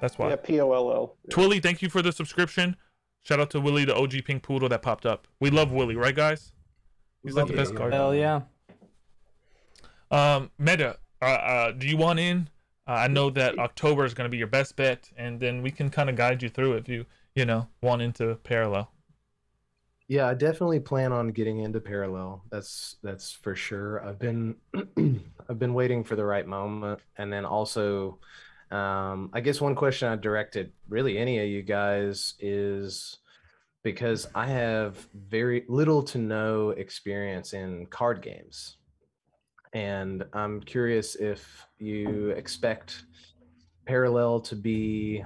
That's 0.00 0.18
why. 0.18 0.30
Yeah, 0.30 0.36
P 0.36 0.60
O 0.60 0.72
L 0.72 0.92
L. 0.92 1.16
Twilly, 1.30 1.62
thank 1.62 1.80
you 1.80 1.88
for 1.88 2.02
the 2.02 2.12
subscription. 2.12 2.76
Shout 3.22 3.40
out 3.40 3.50
to 3.50 3.60
Willie, 3.60 3.86
the 3.86 3.96
OG 3.96 4.24
pink 4.26 4.42
poodle 4.42 4.68
that 4.68 4.82
popped 4.82 5.06
up. 5.06 5.26
We 5.40 5.48
love 5.50 5.72
Willie, 5.72 5.96
right, 5.96 6.14
guys? 6.14 6.52
He's 7.22 7.34
like 7.34 7.46
the 7.46 7.54
best 7.54 7.72
you. 7.72 7.78
card. 7.78 7.94
Hell 7.94 8.14
yeah. 8.14 8.42
Um, 10.14 10.52
Meta, 10.58 10.98
uh, 11.20 11.24
uh, 11.24 11.72
do 11.72 11.88
you 11.88 11.96
want 11.96 12.20
in? 12.20 12.48
Uh, 12.86 12.92
I 12.92 13.08
know 13.08 13.30
that 13.30 13.58
October 13.58 14.04
is 14.04 14.14
going 14.14 14.26
to 14.26 14.30
be 14.30 14.36
your 14.36 14.46
best 14.46 14.76
bet, 14.76 15.10
and 15.16 15.40
then 15.40 15.60
we 15.60 15.72
can 15.72 15.90
kind 15.90 16.08
of 16.08 16.14
guide 16.14 16.40
you 16.40 16.48
through 16.48 16.74
if 16.74 16.88
you, 16.88 17.04
you 17.34 17.44
know, 17.44 17.66
want 17.82 18.00
into 18.00 18.36
parallel. 18.44 18.92
Yeah, 20.06 20.28
I 20.28 20.34
definitely 20.34 20.78
plan 20.78 21.10
on 21.10 21.28
getting 21.28 21.58
into 21.58 21.80
parallel. 21.80 22.44
That's 22.48 22.94
that's 23.02 23.32
for 23.32 23.56
sure. 23.56 24.06
I've 24.06 24.20
been 24.20 24.54
I've 25.48 25.58
been 25.58 25.74
waiting 25.74 26.04
for 26.04 26.14
the 26.14 26.24
right 26.24 26.46
moment, 26.46 27.00
and 27.16 27.32
then 27.32 27.44
also, 27.44 28.20
um, 28.70 29.30
I 29.32 29.40
guess 29.40 29.60
one 29.60 29.74
question 29.74 30.06
I 30.06 30.14
directed 30.14 30.70
really 30.88 31.18
any 31.18 31.40
of 31.40 31.48
you 31.48 31.62
guys 31.62 32.34
is 32.38 33.18
because 33.82 34.28
I 34.32 34.46
have 34.46 35.08
very 35.12 35.64
little 35.66 36.04
to 36.04 36.18
no 36.18 36.70
experience 36.70 37.52
in 37.52 37.86
card 37.86 38.22
games, 38.22 38.76
and 39.74 40.24
I'm 40.32 40.60
curious 40.60 41.16
if 41.16 41.66
you 41.78 42.30
expect 42.30 43.04
parallel 43.86 44.40
to 44.40 44.56
be 44.56 45.22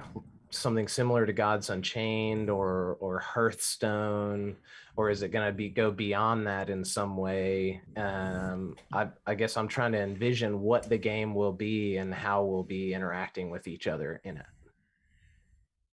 something 0.49 0.87
similar 0.87 1.25
to 1.27 1.31
Gods 1.31 1.69
Unchained 1.69 2.49
or 2.49 2.97
or 2.99 3.19
Hearthstone, 3.19 4.57
or 4.97 5.11
is 5.11 5.21
it 5.21 5.29
going 5.29 5.45
to 5.45 5.53
be 5.53 5.69
go 5.69 5.91
beyond 5.91 6.47
that 6.47 6.69
in 6.69 6.83
some 6.83 7.15
way? 7.15 7.81
Um, 7.95 8.75
I, 8.91 9.09
I 9.27 9.35
guess 9.35 9.55
I'm 9.55 9.67
trying 9.67 9.91
to 9.93 10.01
envision 10.01 10.59
what 10.61 10.89
the 10.89 10.97
game 10.97 11.35
will 11.35 11.53
be 11.53 11.97
and 11.97 12.13
how 12.13 12.43
we'll 12.43 12.63
be 12.63 12.93
interacting 12.93 13.51
with 13.51 13.67
each 13.67 13.87
other 13.87 14.19
in 14.23 14.37
it. 14.37 14.45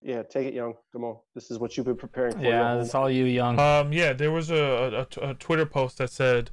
Yeah, 0.03 0.23
take 0.23 0.47
it, 0.47 0.55
young. 0.55 0.75
Come 0.93 1.05
on. 1.05 1.17
This 1.35 1.51
is 1.51 1.59
what 1.59 1.77
you've 1.77 1.87
been 1.87 1.97
preparing 1.97 2.35
for. 2.35 2.41
Yeah, 2.41 2.69
whole- 2.69 2.79
that's 2.79 2.95
all 2.95 3.11
you, 3.11 3.25
young. 3.25 3.59
Um, 3.59 3.93
yeah, 3.93 4.13
there 4.15 4.31
was 4.31 4.51
a, 4.51 5.07
a, 5.21 5.31
a 5.31 5.35
Twitter 5.35 5.67
post 5.67 5.99
that 5.99 6.11
said 6.11 6.51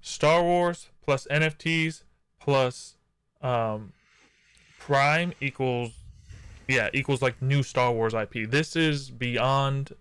Star 0.00 0.42
Wars 0.42 0.90
plus 1.06 1.26
NFTs 1.30 2.02
plus 2.40 2.96
um, 3.40 3.92
Prime 4.78 5.32
equals 5.40 5.92
yeah 6.68 6.88
equals 6.92 7.22
like 7.22 7.40
new 7.40 7.62
Star 7.62 7.92
Wars 7.92 8.12
IP. 8.12 8.50
This 8.50 8.76
is 8.76 9.10
beyond 9.10 9.92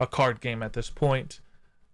a 0.00 0.06
card 0.06 0.40
game 0.40 0.62
at 0.62 0.72
this 0.72 0.90
point. 0.90 1.40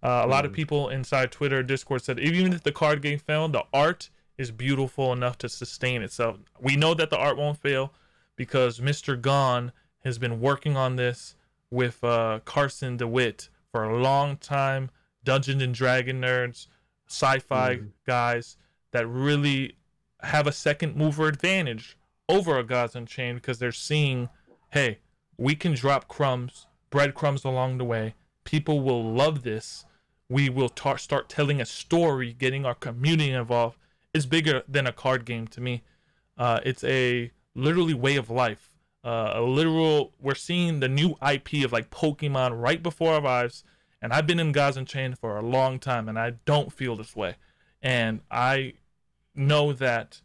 Uh, 0.01 0.21
a 0.23 0.27
lot 0.27 0.45
of 0.45 0.51
Mhm. 0.51 0.55
people 0.55 0.89
inside 0.89 1.31
Twitter, 1.31 1.61
Discord 1.61 2.01
said 2.01 2.19
even 2.19 2.53
if 2.53 2.63
the 2.63 2.71
card 2.71 3.01
game 3.01 3.19
failed, 3.19 3.51
the 3.53 3.65
art 3.73 4.09
is 4.37 4.51
beautiful 4.51 5.11
enough 5.11 5.37
to 5.39 5.49
sustain 5.49 6.01
itself. 6.01 6.37
We 6.61 6.77
know 6.77 6.93
that 6.93 7.09
the 7.09 7.17
art 7.17 7.35
won't 7.37 7.59
fail 7.61 7.93
because 8.37 8.79
Mr. 8.79 9.19
Gone 9.19 9.73
has 10.05 10.17
been 10.17 10.39
working 10.39 10.77
on 10.77 10.95
this 10.95 11.35
with 11.69 12.01
uh, 12.05 12.39
Carson 12.45 12.95
DeWitt 12.95 13.49
for 13.69 13.83
a 13.83 14.01
long 14.01 14.37
time. 14.37 14.89
Dungeons 15.25 15.61
and 15.61 15.75
Dragon 15.75 16.21
nerds, 16.21 16.67
sci-fi 17.09 17.75
Mhm. 17.77 17.91
guys 18.05 18.57
that 18.91 19.07
really 19.07 19.75
have 20.21 20.47
a 20.47 20.51
second 20.51 20.95
mover 20.95 21.27
advantage 21.27 21.97
over 22.27 22.57
a 22.57 22.63
Gods 22.63 22.95
Unchained 22.95 23.37
because 23.41 23.59
they're 23.59 23.71
seeing, 23.71 24.29
hey, 24.71 24.99
we 25.37 25.55
can 25.55 25.73
drop 25.73 26.07
crumbs, 26.07 26.67
breadcrumbs 26.89 27.43
along 27.43 27.77
the 27.77 27.85
way. 27.85 28.15
People 28.43 28.81
will 28.81 29.03
love 29.03 29.43
this. 29.43 29.85
We 30.27 30.49
will 30.49 30.69
tar- 30.69 30.97
start 30.97 31.29
telling 31.29 31.59
a 31.59 31.65
story, 31.65 32.33
getting 32.33 32.65
our 32.65 32.75
community 32.75 33.31
involved. 33.31 33.77
It's 34.13 34.25
bigger 34.25 34.63
than 34.67 34.85
a 34.85 34.91
card 34.91 35.25
game 35.25 35.47
to 35.47 35.61
me. 35.61 35.83
Uh, 36.37 36.59
it's 36.63 36.83
a 36.83 37.31
literally 37.55 37.93
way 37.93 38.15
of 38.15 38.29
life. 38.29 38.75
Uh, 39.03 39.31
a 39.35 39.41
literal. 39.41 40.13
We're 40.19 40.35
seeing 40.35 40.81
the 40.81 40.89
new 40.89 41.15
IP 41.21 41.63
of 41.63 41.71
like 41.71 41.89
Pokemon 41.89 42.61
right 42.61 42.83
before 42.83 43.13
our 43.13 43.25
eyes, 43.25 43.63
and 44.01 44.13
I've 44.13 44.27
been 44.27 44.39
in 44.39 44.51
Gods 44.51 44.77
Unchained 44.77 45.19
for 45.19 45.37
a 45.37 45.45
long 45.45 45.79
time, 45.79 46.07
and 46.07 46.17
I 46.17 46.31
don't 46.45 46.71
feel 46.71 46.95
this 46.95 47.15
way. 47.15 47.35
And 47.81 48.21
I 48.31 48.73
know 49.35 49.73
that 49.73 50.21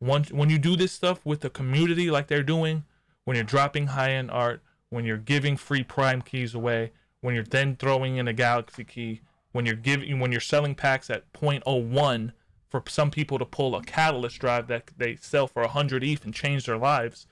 once 0.00 0.30
when 0.30 0.50
you 0.50 0.58
do 0.58 0.76
this 0.76 0.92
stuff 0.92 1.24
with 1.24 1.40
the 1.40 1.50
community 1.50 2.10
like 2.10 2.28
they're 2.28 2.42
doing, 2.42 2.84
when 3.24 3.34
you're 3.36 3.44
dropping 3.44 3.88
high 3.88 4.12
end 4.12 4.30
art, 4.30 4.62
when 4.90 5.04
you're 5.04 5.16
giving 5.18 5.56
free 5.56 5.82
prime 5.82 6.22
keys 6.22 6.54
away, 6.54 6.92
when 7.20 7.34
you're 7.34 7.44
then 7.44 7.76
throwing 7.76 8.16
in 8.16 8.28
a 8.28 8.32
galaxy 8.32 8.84
key, 8.84 9.20
when 9.52 9.66
you're 9.66 9.74
giving 9.74 10.20
when 10.20 10.32
you're 10.32 10.40
selling 10.40 10.74
packs 10.74 11.10
at 11.10 11.30
0.01 11.32 12.32
for 12.68 12.82
some 12.86 13.10
people 13.10 13.38
to 13.38 13.44
pull 13.44 13.74
a 13.74 13.82
catalyst 13.82 14.38
drive 14.38 14.66
that 14.68 14.90
they 14.96 15.16
sell 15.16 15.46
for 15.46 15.62
100 15.62 16.04
ETH 16.04 16.24
and 16.24 16.34
change 16.34 16.66
their 16.66 16.76
lives, 16.76 17.26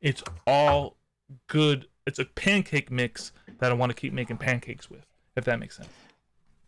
it's 0.00 0.22
all 0.46 0.96
good. 1.48 1.86
It's 2.06 2.18
a 2.18 2.24
pancake 2.24 2.90
mix 2.90 3.32
that 3.58 3.70
I 3.70 3.74
want 3.74 3.90
to 3.90 3.94
keep 3.94 4.12
making 4.12 4.38
pancakes 4.38 4.88
with. 4.90 5.04
if 5.36 5.44
that 5.44 5.58
makes 5.60 5.76
sense. 5.76 5.88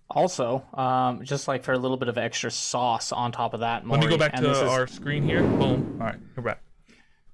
Also, 0.09 0.65
um, 0.75 1.25
just 1.25 1.49
like 1.49 1.65
for 1.65 1.73
a 1.73 1.79
little 1.79 1.97
bit 1.97 2.09
of 2.09 2.17
extra 2.19 2.51
sauce 2.51 3.13
on 3.13 3.33
top 3.33 3.55
of 3.55 3.61
that, 3.61 3.87
Let 3.89 3.99
me 4.01 4.07
go 4.09 4.17
back 4.19 4.35
to 4.37 4.51
is- 4.51 4.59
our 4.59 4.87
screen 4.87 5.23
here. 5.23 5.43
Boom. 5.43 5.97
All 6.01 6.07
right, 6.07 6.19
we're 6.37 6.43
back. 6.43 6.63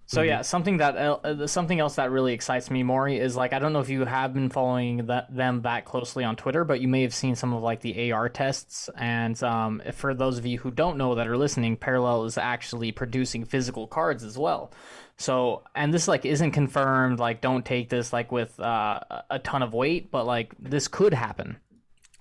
So 0.08 0.22
yeah, 0.22 0.40
something 0.40 0.78
that 0.78 0.96
uh, 0.96 1.18
uh, 1.22 1.46
something 1.46 1.78
else 1.78 1.96
that 1.96 2.10
really 2.10 2.32
excites 2.32 2.70
me, 2.70 2.82
Maury, 2.82 3.18
is 3.18 3.36
like 3.36 3.52
I 3.52 3.58
don't 3.58 3.74
know 3.74 3.80
if 3.80 3.90
you 3.90 4.06
have 4.06 4.32
been 4.32 4.48
following 4.48 5.04
that 5.06 5.34
them 5.34 5.60
that 5.62 5.84
closely 5.84 6.24
on 6.24 6.34
Twitter, 6.34 6.64
but 6.64 6.80
you 6.80 6.88
may 6.88 7.02
have 7.02 7.12
seen 7.12 7.34
some 7.34 7.52
of 7.52 7.62
like 7.62 7.82
the 7.82 8.10
AR 8.10 8.30
tests. 8.30 8.88
And 8.96 9.40
um, 9.42 9.82
for 9.92 10.14
those 10.14 10.38
of 10.38 10.46
you 10.46 10.56
who 10.56 10.70
don't 10.70 10.96
know 10.96 11.14
that 11.16 11.28
are 11.28 11.36
listening, 11.36 11.76
Parallel 11.76 12.24
is 12.24 12.38
actually 12.38 12.90
producing 12.90 13.44
physical 13.44 13.86
cards 13.86 14.24
as 14.24 14.38
well. 14.38 14.72
So 15.18 15.62
and 15.74 15.92
this 15.92 16.08
like 16.08 16.24
isn't 16.24 16.52
confirmed. 16.52 17.18
Like 17.18 17.42
don't 17.42 17.66
take 17.66 17.90
this 17.90 18.10
like 18.10 18.32
with 18.32 18.58
uh, 18.58 19.00
a- 19.10 19.24
a 19.32 19.38
ton 19.40 19.62
of 19.62 19.74
weight, 19.74 20.10
but 20.10 20.24
like 20.24 20.54
this 20.58 20.88
could 20.88 21.12
happen, 21.12 21.58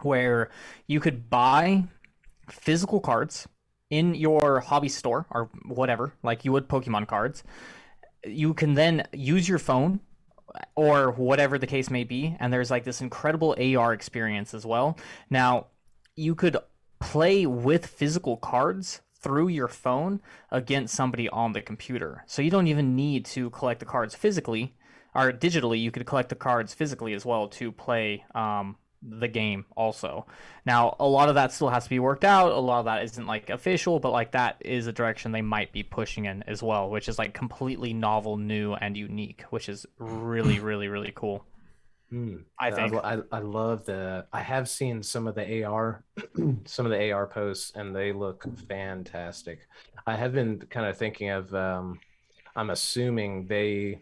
where 0.02 0.50
you 0.88 1.00
could 1.00 1.30
buy 1.30 1.86
physical 2.50 3.00
cards 3.00 3.48
in 3.90 4.14
your 4.14 4.60
hobby 4.60 4.90
store 4.90 5.26
or 5.32 5.50
whatever, 5.66 6.14
like 6.22 6.44
you 6.44 6.52
would 6.52 6.68
Pokemon 6.68 7.08
cards 7.08 7.46
you 8.26 8.54
can 8.54 8.74
then 8.74 9.08
use 9.14 9.48
your 9.48 9.60
phone 9.60 10.00
or 10.76 11.12
whatever 11.12 11.58
the 11.58 11.68
case 11.68 11.90
may 11.90 12.04
be 12.04 12.36
and 12.40 12.52
there's 12.52 12.72
like 12.72 12.84
this 12.84 13.02
incredible 13.02 13.56
AR 13.60 13.94
experience 13.94 14.54
as 14.54 14.66
well. 14.66 14.98
Now, 15.30 15.68
you 16.16 16.36
could 16.36 16.58
play 17.00 17.46
with 17.46 17.86
physical 17.86 18.38
cards 18.38 19.02
through 19.20 19.48
your 19.50 19.68
phone 19.68 20.22
against 20.52 20.96
somebody 20.96 21.28
on 21.30 21.54
the 21.54 21.62
computer. 21.62 22.24
So 22.28 22.42
you 22.42 22.52
don't 22.52 22.68
even 22.68 22.96
need 22.96 23.26
to 23.26 23.50
collect 23.50 23.80
the 23.80 23.86
cards 23.86 24.16
physically 24.16 24.76
or 25.14 25.32
digitally. 25.32 25.82
You 25.82 25.92
could 25.92 26.06
collect 26.06 26.30
the 26.30 26.36
cards 26.36 26.74
physically 26.74 27.14
as 27.14 27.26
well 27.26 27.48
to 27.50 27.72
play 27.72 28.24
um, 28.36 28.78
the 29.02 29.28
game 29.28 29.66
also. 29.76 30.26
Now, 30.66 30.96
a 31.00 31.08
lot 31.08 31.30
of 31.30 31.36
that 31.36 31.52
still 31.52 31.70
has 31.70 31.84
to 31.86 31.90
be 31.90 32.00
worked 32.00 32.26
out. 32.26 32.52
A 32.52 32.60
lot 32.60 32.80
of 32.80 32.86
that 32.86 33.04
isn't 33.04 33.28
like 33.28 33.50
official, 33.50 34.00
but 34.00 34.12
like 34.12 34.32
that 34.32 34.58
is 34.62 34.88
a 34.88 34.94
direction 34.94 35.32
they 35.32 35.42
might 35.42 35.72
be 35.72 35.84
pushing 35.84 36.26
in 36.26 36.44
as 36.44 36.64
well, 36.64 36.90
which 36.90 37.08
is 37.08 37.18
like 37.20 37.34
completely 37.34 37.94
novel, 37.94 38.38
new, 38.38 38.74
and 38.74 38.98
unique, 38.98 39.44
which 39.50 39.70
is 39.70 39.86
really, 40.00 40.60
really, 40.60 40.88
really 40.88 41.14
cool. 41.16 41.46
Hmm. 42.10 42.38
I 42.60 42.72
think. 42.72 42.96
I, 42.96 43.18
I 43.32 43.40
love 43.40 43.86
the. 43.86 44.26
I 44.32 44.42
have 44.42 44.70
seen 44.70 45.04
some 45.04 45.28
of 45.28 45.36
the 45.36 45.66
AR, 45.66 46.06
some 46.66 46.86
of 46.86 46.92
the 46.92 47.12
AR 47.12 47.28
posts, 47.28 47.74
and 47.76 47.94
they 47.94 48.14
look 48.14 48.46
fantastic. 48.70 49.60
I 50.06 50.16
have 50.16 50.34
been 50.34 50.60
kind 50.70 50.86
of 50.86 50.98
thinking 50.98 51.30
of. 51.30 51.54
Um, 51.54 52.00
I'm 52.56 52.72
assuming 52.72 53.46
they, 53.46 54.02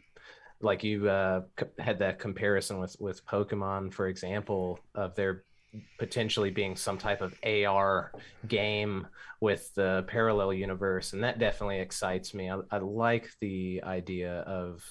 like 0.61 0.84
you 0.84 1.10
uh, 1.10 1.41
had 1.80 1.99
that 1.99 2.19
comparison 2.19 2.80
with 2.80 2.95
with 2.99 3.26
Pokemon, 3.26 3.94
for 3.94 4.07
example, 4.07 4.80
of 4.94 5.15
there 5.15 5.44
potentially 5.99 6.52
being 6.52 6.76
some 6.76 6.98
type 6.98 7.22
of 7.22 7.34
AR 7.44 8.11
game 8.48 9.06
with 9.41 9.73
the 9.76 10.06
parallel 10.07 10.53
universe, 10.53 11.14
and 11.14 11.23
that 11.23 11.40
definitely 11.40 11.80
excites 11.80 12.34
me. 12.34 12.49
I, 12.49 12.60
I 12.72 12.77
like 12.77 13.30
the 13.41 13.82
idea 13.84 14.40
of 14.41 14.84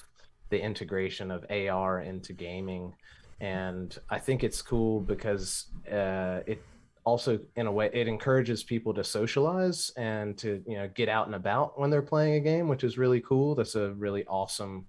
the 0.50 0.60
integration 0.60 1.30
of 1.30 1.46
AR 1.50 2.00
into 2.00 2.34
gaming 2.34 2.92
and 3.40 3.98
I 4.10 4.18
think 4.18 4.44
it's 4.44 4.62
cool 4.62 5.00
because 5.00 5.66
uh, 5.90 6.40
it 6.46 6.62
also, 7.04 7.38
in 7.56 7.66
a 7.66 7.72
way, 7.72 7.90
it 7.92 8.08
encourages 8.08 8.62
people 8.62 8.94
to 8.94 9.04
socialize 9.04 9.90
and 9.96 10.38
to 10.38 10.62
you 10.66 10.76
know 10.76 10.88
get 10.94 11.08
out 11.08 11.26
and 11.26 11.34
about 11.34 11.78
when 11.78 11.90
they're 11.90 12.02
playing 12.02 12.34
a 12.34 12.40
game, 12.40 12.68
which 12.68 12.84
is 12.84 12.96
really 12.96 13.20
cool. 13.20 13.54
That's 13.54 13.74
a 13.74 13.92
really 13.92 14.24
awesome. 14.26 14.86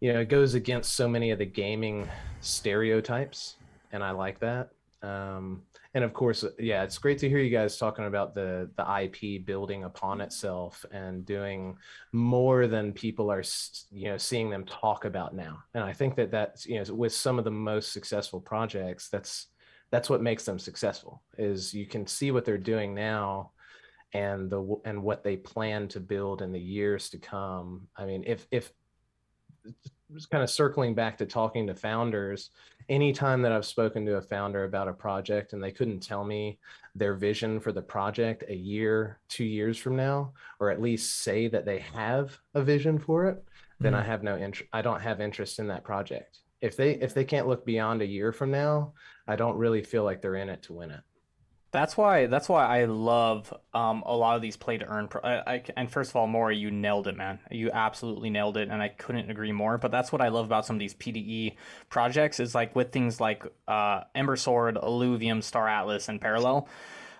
You 0.00 0.12
know, 0.12 0.20
it 0.20 0.28
goes 0.28 0.54
against 0.54 0.94
so 0.94 1.08
many 1.08 1.30
of 1.30 1.38
the 1.38 1.46
gaming 1.46 2.08
stereotypes, 2.40 3.56
and 3.92 4.04
I 4.04 4.10
like 4.10 4.38
that. 4.40 4.70
Um, 5.02 5.62
and 5.96 6.04
of 6.04 6.12
course, 6.12 6.44
yeah, 6.58 6.82
it's 6.82 6.98
great 6.98 7.16
to 7.20 7.28
hear 7.28 7.38
you 7.38 7.48
guys 7.48 7.78
talking 7.78 8.04
about 8.04 8.34
the 8.34 8.68
the 8.76 9.02
IP 9.02 9.46
building 9.46 9.84
upon 9.84 10.20
itself 10.20 10.84
and 10.92 11.24
doing 11.24 11.78
more 12.12 12.66
than 12.66 12.92
people 12.92 13.30
are 13.30 13.42
you 13.90 14.10
know 14.10 14.18
seeing 14.18 14.50
them 14.50 14.64
talk 14.66 15.06
about 15.06 15.34
now 15.34 15.62
and 15.72 15.82
i 15.82 15.92
think 15.92 16.16
that 16.16 16.30
that's 16.30 16.66
you 16.66 16.76
know 16.82 16.94
with 16.94 17.14
some 17.14 17.38
of 17.38 17.44
the 17.44 17.50
most 17.50 17.92
successful 17.92 18.40
projects 18.40 19.08
that's 19.08 19.46
that's 19.90 20.10
what 20.10 20.22
makes 20.22 20.44
them 20.44 20.58
successful 20.58 21.22
is 21.38 21.72
you 21.72 21.86
can 21.86 22.06
see 22.06 22.30
what 22.30 22.44
they're 22.44 22.58
doing 22.58 22.94
now 22.94 23.50
and 24.12 24.50
the 24.50 24.76
and 24.84 25.02
what 25.02 25.24
they 25.24 25.36
plan 25.36 25.88
to 25.88 26.00
build 26.00 26.42
in 26.42 26.52
the 26.52 26.60
years 26.60 27.08
to 27.08 27.18
come 27.18 27.86
i 27.96 28.04
mean 28.04 28.22
if 28.26 28.46
if 28.50 28.70
just 30.14 30.30
kind 30.30 30.42
of 30.42 30.50
circling 30.50 30.94
back 30.94 31.18
to 31.18 31.26
talking 31.26 31.66
to 31.66 31.74
founders 31.74 32.50
anytime 32.88 33.42
that 33.42 33.52
i've 33.52 33.66
spoken 33.66 34.06
to 34.06 34.16
a 34.16 34.22
founder 34.22 34.64
about 34.64 34.88
a 34.88 34.92
project 34.92 35.52
and 35.52 35.62
they 35.62 35.72
couldn't 35.72 36.00
tell 36.00 36.24
me 36.24 36.58
their 36.94 37.14
vision 37.14 37.58
for 37.58 37.72
the 37.72 37.82
project 37.82 38.44
a 38.48 38.54
year 38.54 39.18
two 39.28 39.44
years 39.44 39.76
from 39.76 39.96
now 39.96 40.32
or 40.60 40.70
at 40.70 40.80
least 40.80 41.22
say 41.22 41.48
that 41.48 41.64
they 41.64 41.78
have 41.78 42.38
a 42.54 42.62
vision 42.62 42.98
for 42.98 43.26
it 43.26 43.44
then 43.80 43.94
i 43.94 44.00
mm-hmm. 44.00 44.10
have 44.10 44.22
no 44.22 44.36
interest 44.36 44.68
i 44.72 44.80
don't 44.80 45.00
have 45.00 45.20
interest 45.20 45.58
in 45.58 45.66
that 45.66 45.84
project. 45.84 46.38
If 46.62 46.76
they 46.76 46.92
if 46.92 47.12
they 47.12 47.24
can't 47.24 47.46
look 47.46 47.66
beyond 47.66 48.00
a 48.00 48.06
year 48.06 48.32
from 48.32 48.50
now 48.50 48.94
i 49.28 49.36
don't 49.36 49.58
really 49.58 49.82
feel 49.82 50.04
like 50.04 50.22
they're 50.22 50.36
in 50.36 50.48
it 50.48 50.62
to 50.64 50.72
win 50.72 50.90
it 50.90 51.02
That's 51.76 51.94
why. 51.94 52.24
That's 52.24 52.48
why 52.48 52.64
I 52.64 52.86
love 52.86 53.52
um, 53.74 54.02
a 54.06 54.16
lot 54.16 54.34
of 54.34 54.40
these 54.40 54.56
play 54.56 54.78
to 54.78 54.86
earn. 54.86 55.08
Pro- 55.08 55.20
I, 55.20 55.56
I, 55.56 55.62
and 55.76 55.90
first 55.92 56.08
of 56.08 56.16
all, 56.16 56.26
Maury, 56.26 56.56
you 56.56 56.70
nailed 56.70 57.06
it, 57.06 57.18
man. 57.18 57.38
You 57.50 57.70
absolutely 57.70 58.30
nailed 58.30 58.56
it, 58.56 58.70
and 58.70 58.80
I 58.80 58.88
couldn't 58.88 59.28
agree 59.28 59.52
more. 59.52 59.76
But 59.76 59.90
that's 59.90 60.10
what 60.10 60.22
I 60.22 60.28
love 60.28 60.46
about 60.46 60.64
some 60.64 60.76
of 60.76 60.80
these 60.80 60.94
PDE 60.94 61.54
projects 61.90 62.40
is 62.40 62.54
like 62.54 62.74
with 62.74 62.92
things 62.92 63.20
like 63.20 63.44
uh, 63.68 64.04
Ember 64.14 64.36
Sword, 64.36 64.76
Illuvium, 64.76 65.42
Star 65.42 65.68
Atlas, 65.68 66.08
and 66.08 66.18
Parallel. 66.18 66.66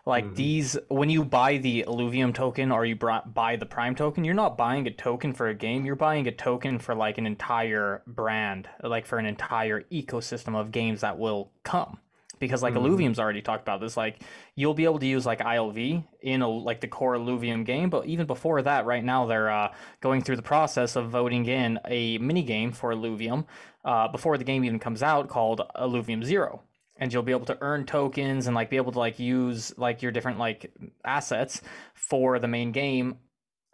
Like 0.07 0.25
Mhm. 0.25 0.37
these, 0.37 0.79
when 0.89 1.11
you 1.11 1.23
buy 1.23 1.59
the 1.59 1.85
Illuvium 1.87 2.33
token 2.33 2.73
or 2.73 2.87
you 2.87 2.97
buy 2.97 3.57
the 3.57 3.67
Prime 3.67 3.95
token, 3.95 4.25
you're 4.25 4.35
not 4.35 4.57
buying 4.57 4.87
a 4.87 4.91
token 4.91 5.35
for 5.35 5.49
a 5.49 5.55
game. 5.55 5.85
You're 5.85 5.97
buying 5.97 6.27
a 6.27 6.33
token 6.33 6.79
for 6.79 6.95
like 6.95 7.19
an 7.19 7.27
entire 7.27 8.03
brand, 8.07 8.71
like 8.83 9.05
for 9.05 9.19
an 9.19 9.27
entire 9.27 9.83
ecosystem 9.93 10.57
of 10.59 10.73
games 10.73 11.03
that 11.03 11.19
will 11.19 11.51
come 11.63 11.99
because 12.39 12.63
like 12.63 12.75
Mhm. 12.75 12.83
Illuvium's 12.83 13.19
already 13.19 13.43
talked 13.43 13.63
about 13.63 13.81
this. 13.81 13.97
Like 13.97 14.23
you'll 14.55 14.75
be 14.75 14.85
able 14.85 14.99
to 14.99 15.07
use 15.07 15.27
like 15.27 15.41
ILV 15.41 16.05
in 16.21 16.43
a, 16.43 16.49
like 16.49 16.81
the 16.81 16.89
core 16.89 17.15
Illuvium 17.17 17.65
game, 17.65 17.91
but 17.91 18.07
even 18.07 18.27
before 18.27 18.63
that, 18.63 18.87
right 18.87 19.05
now 19.05 19.27
they're 19.27 19.51
uh, 19.51 19.73
going 20.01 20.23
through 20.23 20.37
the 20.37 20.43
process 20.43 20.97
of 20.97 21.11
voting 21.11 21.47
in 21.47 21.79
a 21.87 22.19
mini 22.19 22.43
game 22.43 22.73
for 22.73 22.93
Illuvium 22.93 23.45
uh, 23.85 24.09
before 24.09 24.37
the 24.39 24.45
game 24.45 24.65
even 24.65 24.79
comes 24.79 25.03
out 25.03 25.29
called 25.29 25.61
Illuvium 25.77 26.25
Zero. 26.25 26.63
And 26.99 27.13
you'll 27.13 27.23
be 27.23 27.33
able 27.33 27.47
to 27.47 27.59
earn 27.61 27.85
tokens 27.85 28.47
and 28.47 28.57
like 28.57 28.71
be 28.71 28.79
able 28.79 28.93
to 28.93 28.99
like 28.99 29.19
use 29.19 29.77
like 29.77 30.01
your 30.01 30.13
different 30.13 30.39
like 30.39 30.73
assets 31.05 31.61
for 31.95 32.39
the 32.39 32.49
main 32.49 32.73
game 32.73 33.19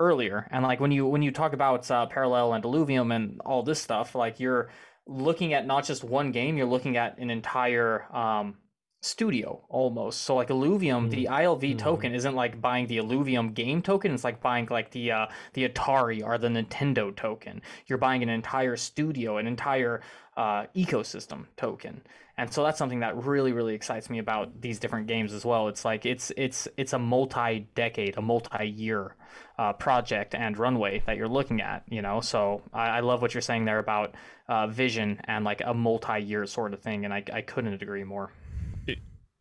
earlier. 0.01 0.49
And 0.51 0.65
like 0.65 0.81
when 0.81 0.91
you 0.91 1.07
when 1.07 1.23
you 1.23 1.31
talk 1.31 1.53
about 1.53 1.89
uh, 1.91 2.07
parallel 2.07 2.53
and 2.55 2.65
Illuvium 2.65 3.15
and 3.15 3.41
all 3.45 3.63
this 3.63 3.81
stuff, 3.81 4.17
like 4.17 4.41
you're 4.41 4.71
looking 5.07 5.53
at 5.55 5.67
not 5.67 5.85
just 5.85 6.05
one 6.05 6.33
game, 6.33 6.57
you're 6.57 6.67
looking 6.67 6.97
at 6.97 7.19
an 7.19 7.31
entire 7.31 8.07
um, 8.15 8.57
studio 9.01 9.65
almost. 9.69 10.23
So 10.23 10.37
like 10.37 10.49
Illuvium, 10.49 11.11
the 11.11 11.27
ILV 11.29 11.75
Mhm. 11.75 11.79
token 11.79 12.15
isn't 12.15 12.35
like 12.37 12.61
buying 12.61 12.87
the 12.87 12.99
Illuvium 12.99 13.53
game 13.53 13.83
token. 13.83 14.15
It's 14.15 14.23
like 14.23 14.41
buying 14.41 14.69
like 14.71 14.93
the 14.93 15.11
uh, 15.11 15.27
the 15.55 15.69
Atari 15.69 16.23
or 16.25 16.39
the 16.39 16.49
Nintendo 16.49 17.15
token. 17.15 17.63
You're 17.87 17.99
buying 17.99 18.23
an 18.23 18.29
entire 18.29 18.77
studio, 18.77 19.39
an 19.39 19.47
entire 19.47 20.03
uh, 20.37 20.67
ecosystem 20.77 21.47
token. 21.57 22.03
And 22.39 22.51
so 22.51 22.63
that's 22.65 22.79
something 22.79 23.01
that 23.01 23.17
really, 23.23 23.53
really 23.53 23.75
excites 23.75 24.09
me 24.09 24.19
about 24.19 24.63
these 24.63 24.79
different 24.79 25.07
games 25.07 25.33
as 25.35 25.45
well. 25.45 25.69
It's 25.69 25.85
like 25.85 26.07
it's 26.07 26.31
it's 26.37 26.67
it's 26.77 26.93
a 26.93 26.99
multi-decade, 26.99 28.17
a 28.17 28.23
multi-year 28.23 29.17
uh, 29.59 29.73
project 29.73 30.35
and 30.35 30.59
runway 30.59 31.03
that 31.07 31.17
you're 31.17 31.29
looking 31.29 31.61
at. 31.61 31.85
You 31.89 32.03
know, 32.03 32.21
so 32.21 32.63
I, 32.73 32.89
I 32.89 33.01
love 33.01 33.23
what 33.23 33.35
you're 33.35 33.41
saying 33.41 33.65
there 33.65 33.79
about 33.79 34.15
uh, 34.49 34.67
vision 34.67 35.21
and 35.25 35.45
like 35.45 35.63
a 35.65 35.75
multi-year 35.75 36.47
sort 36.47 36.75
of 36.75 36.81
thing. 36.81 37.05
And 37.05 37.13
I 37.15 37.25
I 37.33 37.41
couldn't 37.43 37.83
agree 37.83 38.05
more. 38.05 38.33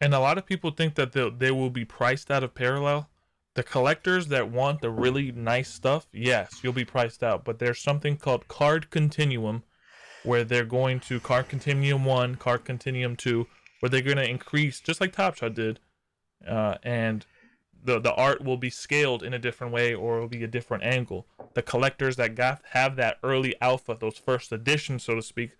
And 0.01 0.15
a 0.15 0.19
lot 0.19 0.39
of 0.39 0.47
people 0.47 0.71
think 0.71 0.95
that 0.95 1.13
they 1.37 1.51
will 1.51 1.69
be 1.69 1.85
priced 1.85 2.31
out 2.31 2.43
of 2.43 2.55
parallel. 2.55 3.07
The 3.53 3.63
collectors 3.63 4.27
that 4.29 4.49
want 4.49 4.81
the 4.81 4.89
really 4.89 5.31
nice 5.31 5.69
stuff, 5.71 6.07
yes, 6.11 6.61
you'll 6.63 6.73
be 6.73 6.85
priced 6.85 7.21
out. 7.21 7.45
But 7.45 7.59
there's 7.59 7.79
something 7.79 8.17
called 8.17 8.47
Card 8.47 8.89
Continuum, 8.89 9.63
where 10.23 10.43
they're 10.43 10.65
going 10.65 11.01
to 11.01 11.19
Card 11.19 11.49
Continuum 11.49 12.03
One, 12.03 12.35
Card 12.35 12.65
Continuum 12.65 13.15
Two, 13.15 13.45
where 13.79 13.89
they're 13.89 14.01
going 14.01 14.17
to 14.17 14.27
increase, 14.27 14.79
just 14.79 15.01
like 15.01 15.11
Top 15.11 15.35
Shot 15.35 15.53
did, 15.53 15.79
uh, 16.47 16.77
and 16.81 17.25
the 17.83 17.99
the 17.99 18.13
art 18.13 18.43
will 18.43 18.57
be 18.57 18.69
scaled 18.69 19.23
in 19.23 19.33
a 19.33 19.39
different 19.39 19.73
way 19.73 19.93
or 19.93 20.17
it'll 20.17 20.27
be 20.27 20.43
a 20.43 20.47
different 20.47 20.83
angle. 20.83 21.27
The 21.53 21.61
collectors 21.61 22.15
that 22.17 22.35
got 22.35 22.61
have 22.71 22.95
that 22.97 23.17
early 23.23 23.55
alpha, 23.61 23.97
those 23.99 24.17
first 24.17 24.51
editions, 24.51 25.03
so 25.03 25.15
to 25.15 25.21
speak, 25.21 25.51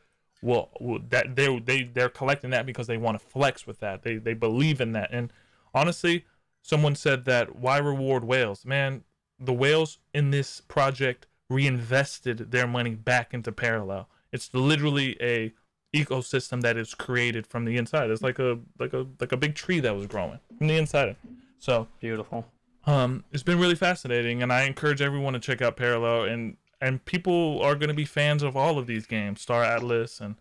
will, 0.41 0.69
will 0.80 0.99
that 1.10 1.35
they 1.35 1.60
they 1.60 1.84
they're 1.84 2.10
collecting 2.10 2.49
that 2.52 2.65
because 2.65 2.88
they 2.88 2.98
want 2.98 3.19
to 3.19 3.26
flex 3.26 3.65
with 3.65 3.80
that. 3.80 4.03
They 4.03 4.18
they 4.18 4.34
believe 4.34 4.81
in 4.81 4.91
that. 4.93 5.10
And 5.11 5.31
honestly, 5.73 6.26
someone 6.61 6.95
said 6.95 7.26
that 7.26 7.56
why 7.56 7.77
reward 7.77 8.23
whales? 8.23 8.65
Man, 8.65 9.03
the 9.39 9.53
whales 9.53 9.99
in 10.14 10.31
this 10.31 10.61
project 10.61 11.27
reinvested 11.49 12.52
their 12.52 12.68
money 12.68 12.95
back 12.95 13.34
into 13.34 13.52
parallel. 13.52 14.07
It's 14.31 14.53
literally 14.53 15.18
a 15.22 15.53
ecosystem 15.93 16.61
that 16.61 16.77
is 16.77 16.93
created 16.93 17.45
from 17.45 17.65
the 17.65 17.77
inside. 17.77 18.10
It's 18.10 18.22
like 18.22 18.39
a 18.39 18.60
like 18.80 18.93
a 18.93 19.06
like 19.19 19.31
a 19.31 19.38
big 19.38 19.56
tree 19.56 19.80
that 19.81 19.95
was 19.95 20.07
growing 20.07 20.39
from 20.57 20.68
the 20.68 20.77
inside. 20.77 21.15
So 21.61 21.88
Beautiful. 21.99 22.43
um, 22.88 23.23
it's 23.31 23.43
been 23.43 23.59
really 23.59 23.75
fascinating, 23.75 24.41
and 24.41 24.51
I 24.51 24.63
encourage 24.63 24.99
everyone 24.99 25.33
to 25.33 25.39
check 25.39 25.61
out 25.61 25.77
Parallel. 25.77 26.23
and 26.23 26.57
And 26.81 27.05
people 27.05 27.61
are 27.61 27.75
going 27.75 27.89
to 27.89 27.93
be 27.93 28.03
fans 28.03 28.41
of 28.41 28.57
all 28.57 28.79
of 28.79 28.88
these 28.88 29.05
games, 29.05 29.41
Star 29.41 29.63
Atlas, 29.63 30.19
and 30.19 30.38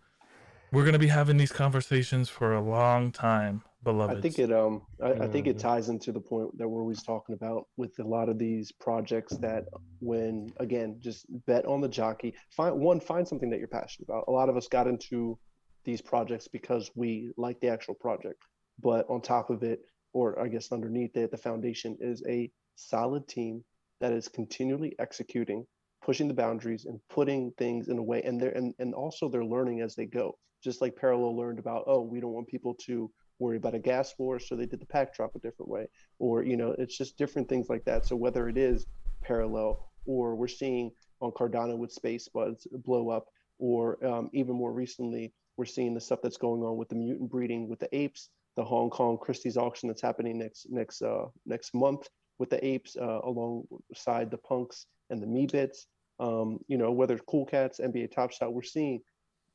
we're 0.71 0.81
going 0.81 0.93
to 0.93 0.99
be 0.99 1.09
having 1.09 1.37
these 1.37 1.51
conversations 1.51 2.27
for 2.27 2.55
a 2.55 2.61
long 2.61 3.11
time, 3.11 3.61
beloved. 3.83 4.17
I 4.17 4.21
think 4.21 4.39
it 4.39 4.51
um 4.51 4.81
I, 4.99 5.11
I 5.11 5.27
think 5.27 5.45
it 5.45 5.59
ties 5.59 5.89
into 5.89 6.11
the 6.11 6.19
point 6.19 6.57
that 6.57 6.67
we're 6.67 6.81
always 6.81 7.03
talking 7.03 7.35
about 7.35 7.67
with 7.77 7.99
a 7.99 8.03
lot 8.03 8.27
of 8.27 8.39
these 8.39 8.71
projects 8.71 9.37
that 9.37 9.65
when 9.99 10.51
again 10.57 10.97
just 11.01 11.27
bet 11.45 11.65
on 11.67 11.81
the 11.81 11.87
jockey 11.87 12.33
find 12.49 12.79
one 12.79 12.99
find 12.99 13.27
something 13.27 13.49
that 13.51 13.59
you're 13.59 13.67
passionate 13.67 14.09
about 14.09 14.23
a 14.27 14.31
lot 14.31 14.49
of 14.49 14.57
us 14.57 14.67
got 14.67 14.87
into 14.87 15.37
these 15.83 16.01
projects 16.01 16.47
because 16.47 16.89
we 16.95 17.31
like 17.37 17.59
the 17.59 17.67
actual 17.67 17.93
project 17.93 18.41
but 18.81 19.05
on 19.09 19.21
top 19.21 19.49
of 19.49 19.63
it 19.63 19.81
or 20.13 20.39
i 20.39 20.47
guess 20.47 20.71
underneath 20.71 21.15
it 21.15 21.31
the 21.31 21.37
foundation 21.37 21.97
is 21.99 22.23
a 22.27 22.49
solid 22.75 23.27
team 23.27 23.63
that 23.99 24.11
is 24.11 24.27
continually 24.27 24.95
executing 24.99 25.65
pushing 26.01 26.27
the 26.27 26.33
boundaries 26.33 26.85
and 26.85 26.99
putting 27.09 27.51
things 27.57 27.87
in 27.87 27.97
a 27.97 28.03
way 28.03 28.21
and 28.23 28.41
they're 28.41 28.51
and, 28.51 28.73
and 28.79 28.93
also 28.93 29.29
they're 29.29 29.45
learning 29.45 29.81
as 29.81 29.95
they 29.95 30.05
go. 30.05 30.37
Just 30.63 30.81
like 30.81 30.95
parallel 30.95 31.37
learned 31.37 31.59
about 31.59 31.83
oh 31.87 32.01
we 32.01 32.19
don't 32.19 32.33
want 32.33 32.47
people 32.47 32.75
to 32.85 33.09
worry 33.39 33.57
about 33.57 33.75
a 33.75 33.79
gas 33.79 34.13
war 34.19 34.39
so 34.39 34.55
they 34.55 34.65
did 34.65 34.79
the 34.79 34.85
pack 34.85 35.15
drop 35.15 35.35
a 35.35 35.39
different 35.39 35.69
way. 35.69 35.87
Or 36.19 36.43
you 36.43 36.57
know 36.57 36.75
it's 36.77 36.97
just 36.97 37.17
different 37.17 37.47
things 37.47 37.69
like 37.69 37.85
that. 37.85 38.05
So 38.05 38.15
whether 38.15 38.49
it 38.49 38.57
is 38.57 38.85
parallel 39.23 39.91
or 40.05 40.35
we're 40.35 40.47
seeing 40.47 40.91
on 41.21 41.31
cardano 41.31 41.77
with 41.77 41.95
SpaceBudz 41.95 42.65
blow 42.83 43.09
up 43.09 43.25
or 43.59 44.03
um, 44.03 44.29
even 44.33 44.55
more 44.55 44.73
recently 44.73 45.31
we're 45.57 45.65
seeing 45.65 45.93
the 45.93 46.01
stuff 46.01 46.19
that's 46.23 46.37
going 46.37 46.63
on 46.63 46.77
with 46.77 46.89
the 46.89 46.95
mutant 46.95 47.29
breeding 47.29 47.69
with 47.69 47.79
the 47.79 47.95
apes 47.95 48.29
the 48.55 48.63
hong 48.63 48.89
kong 48.89 49.17
christie's 49.17 49.57
auction 49.57 49.87
that's 49.87 50.01
happening 50.01 50.37
next 50.37 50.67
next 50.69 51.01
uh 51.01 51.25
next 51.45 51.73
month 51.73 52.07
with 52.39 52.49
the 52.49 52.65
apes 52.65 52.97
uh, 52.99 53.19
alongside 53.23 54.31
the 54.31 54.37
punks 54.37 54.87
and 55.09 55.21
the 55.21 55.27
Meebits 55.27 55.85
um, 56.19 56.59
you 56.67 56.77
know 56.77 56.91
whether 56.91 57.15
it's 57.15 57.23
cool 57.27 57.45
cats 57.45 57.79
nba 57.79 58.11
top 58.11 58.31
shot 58.31 58.53
we're 58.53 58.61
seeing 58.61 58.99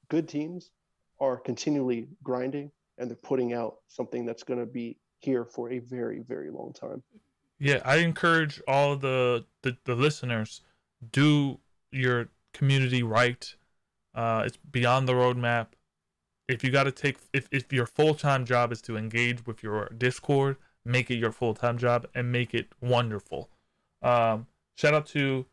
good 0.09 0.29
teams 0.29 0.71
are 1.21 1.37
continually 1.37 2.09
grinding 2.23 2.71
and 2.99 3.11
they're 3.11 3.17
putting 3.17 3.53
out 3.53 3.77
something 3.89 4.25
that's 4.25 4.43
going 4.43 4.61
to 4.61 4.67
be 4.67 4.97
here 5.19 5.45
for 5.45 5.71
a 5.73 5.79
very 5.79 6.21
very 6.21 6.51
long 6.51 6.73
time 6.73 7.03
Yeah, 7.59 7.81
I 7.85 7.97
encourage 7.97 8.61
all 8.69 8.97
the, 8.97 9.45
the 9.63 9.77
the 9.85 9.95
listeners 9.95 10.61
do 11.13 11.59
your 11.91 12.29
community 12.53 13.03
right. 13.03 13.55
Uh, 14.15 14.45
it's 14.47 14.57
beyond 14.57 15.09
the 15.09 15.13
roadmap. 15.13 15.69
If 16.49 16.63
you 16.63 16.71
got 16.71 16.85
to 16.85 16.93
take 16.93 17.19
if 17.33 17.49
if 17.51 17.73
your 17.73 17.87
full 17.87 18.15
time 18.15 18.45
job 18.45 18.73
is 18.73 18.81
to 18.83 18.97
engage 18.97 19.47
with 19.47 19.63
your 19.63 19.89
Discord, 19.97 20.57
make 20.85 21.11
it 21.11 21.17
your 21.17 21.33
full 21.33 21.55
time 21.55 21.79
job 21.79 22.07
and 22.15 22.31
make 22.31 22.55
it 22.55 22.69
wonderful. 22.81 23.51
Um, 24.03 24.47
shout 24.77 24.95
out 24.95 25.07
to 25.07 25.47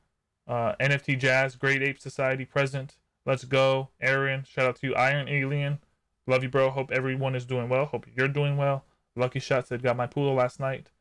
uh, 0.48 0.76
NFT 0.80 1.18
Jazz, 1.18 1.56
Great 1.56 1.82
Ape 1.82 1.99
Society 1.99 2.45
President. 2.45 2.95
Let's 3.26 3.45
go, 3.45 3.90
Aaron. 4.02 4.44
Shout 4.44 4.65
out 4.65 4.76
to 4.78 4.88
you, 4.88 4.95
Iron 4.95 5.30
Alien. 5.30 5.80
Love 6.28 6.44
you, 6.44 6.49
bro. 6.49 6.70
Hope 6.70 6.91
everyone 6.91 7.36
is 7.36 7.45
doing 7.45 7.70
well. 7.70 7.86
Hope 7.86 8.06
you're 8.15 8.28
doing 8.28 8.57
well. 8.57 8.86
Lucky 9.15 9.40
Shot 9.40 9.68
said 9.68 9.82
got 9.82 9.95
my 9.95 10.07
pool 10.07 10.34
last 10.34 10.60
night 10.60 10.91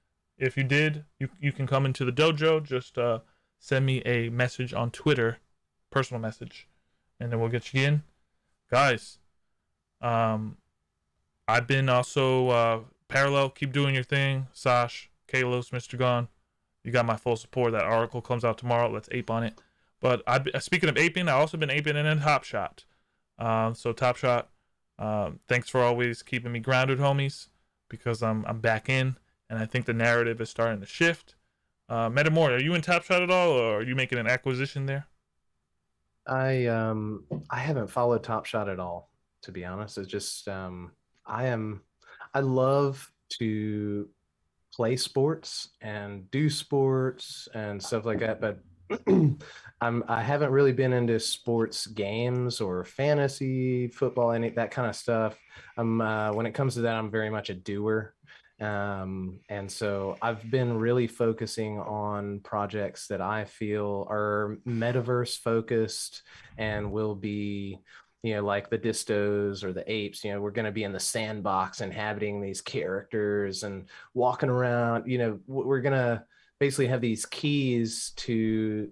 if 0.43 0.57
you 0.57 0.65
did, 0.65 1.05
you 1.21 1.29
you 1.41 1.53
can 1.53 1.67
come 1.67 1.87
into 1.87 2.05
the 2.05 2.13
dojo. 2.13 2.63
Just 2.63 2.99
uh, 2.99 3.21
send 3.59 3.87
me 3.87 4.03
a 4.05 4.29
message 4.29 4.75
on 4.75 4.91
Twitter, 4.91 5.39
personal 5.91 6.21
message, 6.21 6.69
and 7.21 7.31
then 7.31 7.41
we'll 7.41 7.49
get 7.49 7.73
you 7.73 7.83
in, 7.83 8.03
guys. 8.71 9.19
Um, 10.03 10.57
I've 11.49 11.67
been 11.67 11.89
also 11.89 12.49
uh, 12.49 12.81
parallel. 13.09 13.51
Keep 13.51 13.73
doing 13.73 13.95
your 13.95 14.05
thing, 14.05 14.49
Sash, 14.53 15.11
Kalos, 15.29 15.71
Mr. 15.71 15.99
Gone. 15.99 16.29
You 16.85 16.93
got 16.93 17.07
my 17.07 17.17
full 17.17 17.37
support. 17.37 17.73
That 17.73 17.85
article 17.85 18.21
comes 18.21 18.45
out 18.45 18.59
tomorrow. 18.59 18.91
Let's 18.91 19.09
ape 19.13 19.31
on 19.31 19.45
it. 19.45 19.55
But 20.01 20.23
I 20.27 20.43
speaking 20.59 20.89
of 20.89 20.99
aping, 20.99 21.29
I 21.29 21.33
also 21.33 21.57
been 21.57 21.71
aping 21.71 21.97
in 21.97 22.21
Top 22.21 22.45
Shot. 22.45 22.85
Um, 23.39 23.75
so 23.75 23.93
Top 23.93 24.17
Shot, 24.17 24.49
um, 24.99 25.39
thanks 25.49 25.69
for 25.69 25.81
always 25.81 26.23
keeping 26.23 26.53
me 26.53 26.59
grounded, 26.59 26.99
homies, 26.99 27.49
because 27.89 28.23
I'm 28.23 28.45
I'm 28.47 28.61
back 28.61 28.89
in 28.89 29.17
and 29.53 29.61
I 29.61 29.67
think 29.67 29.85
the 29.85 29.93
narrative 29.93 30.41
is 30.41 30.49
starting 30.49 30.81
to 30.81 30.87
shift. 30.87 31.35
Uh, 31.87 32.09
Metamori, 32.09 32.57
are 32.57 32.63
you 32.63 32.73
in 32.73 32.81
Top 32.81 33.05
Shot 33.05 33.23
at 33.23 33.31
all, 33.31 33.51
or 33.51 33.79
are 33.79 33.83
you 33.83 33.95
making 33.95 34.19
an 34.19 34.27
acquisition 34.27 34.87
there? 34.87 35.07
I 36.27 36.67
um 36.67 37.25
I 37.51 37.59
haven't 37.59 37.89
followed 37.89 38.25
Top 38.25 38.47
Shot 38.47 38.71
at 38.71 38.81
all, 38.81 39.11
to 39.43 39.53
be 39.53 39.65
honest. 39.65 39.99
It's 39.99 40.09
just 40.09 40.49
um 40.49 40.93
I 41.27 41.47
am 41.47 41.83
I 42.35 42.41
love 42.41 43.11
to 43.39 44.09
play 44.73 44.97
sports 44.97 45.71
and 45.81 46.31
do 46.31 46.49
sports 46.49 47.49
and 47.55 47.83
stuff 47.83 48.05
like 48.05 48.21
that, 48.21 48.41
but 48.41 48.59
I'm 49.81 50.05
I 50.09 50.23
haven't 50.23 50.51
really 50.51 50.73
been 50.73 50.93
into 50.93 51.19
sports 51.19 51.87
games 51.87 52.61
or 52.61 52.85
fantasy 52.85 53.89
football, 53.89 54.33
any 54.33 54.51
that 54.51 54.71
kind 54.71 54.89
of 54.89 54.97
stuff. 54.97 55.39
I'm 55.77 56.01
uh, 56.01 56.33
when 56.33 56.47
it 56.47 56.53
comes 56.53 56.75
to 56.75 56.83
that, 56.83 56.97
I'm 56.97 57.11
very 57.11 57.31
much 57.31 57.51
a 57.51 57.55
doer. 57.55 58.15
Um, 58.61 59.41
and 59.49 59.71
so 59.71 60.17
I've 60.23 60.49
been 60.49 60.79
really 60.79 61.09
focusing 61.09 61.81
on 61.81 62.41
projects 62.41 63.09
that 63.09 63.21
I 63.21 63.45
feel 63.45 64.07
are 64.09 64.59
metaverse 64.65 65.39
focused 65.39 66.23
and 66.59 66.93
will 66.93 67.17
be, 67.17 67.81
you 68.23 68.35
know, 68.35 68.45
like 68.45 68.71
the 68.71 68.79
distos 68.79 69.65
or 69.65 69.73
the 69.73 69.91
apes. 69.91 70.25
You 70.25 70.33
know, 70.33 70.41
we're 70.41 70.51
going 70.51 70.67
to 70.67 70.73
be 70.73 70.85
in 70.85 70.93
the 70.93 71.01
sandbox 71.01 71.81
inhabiting 71.81 72.41
these 72.41 72.61
characters 72.61 73.65
and 73.65 73.87
walking 74.15 74.49
around. 74.49 75.11
You 75.11 75.19
know, 75.19 75.41
we're 75.47 75.81
going 75.81 75.93
to 75.93 76.25
basically 76.59 76.87
have 76.87 77.01
these 77.01 77.27
keys 77.27 78.13
to 78.17 78.91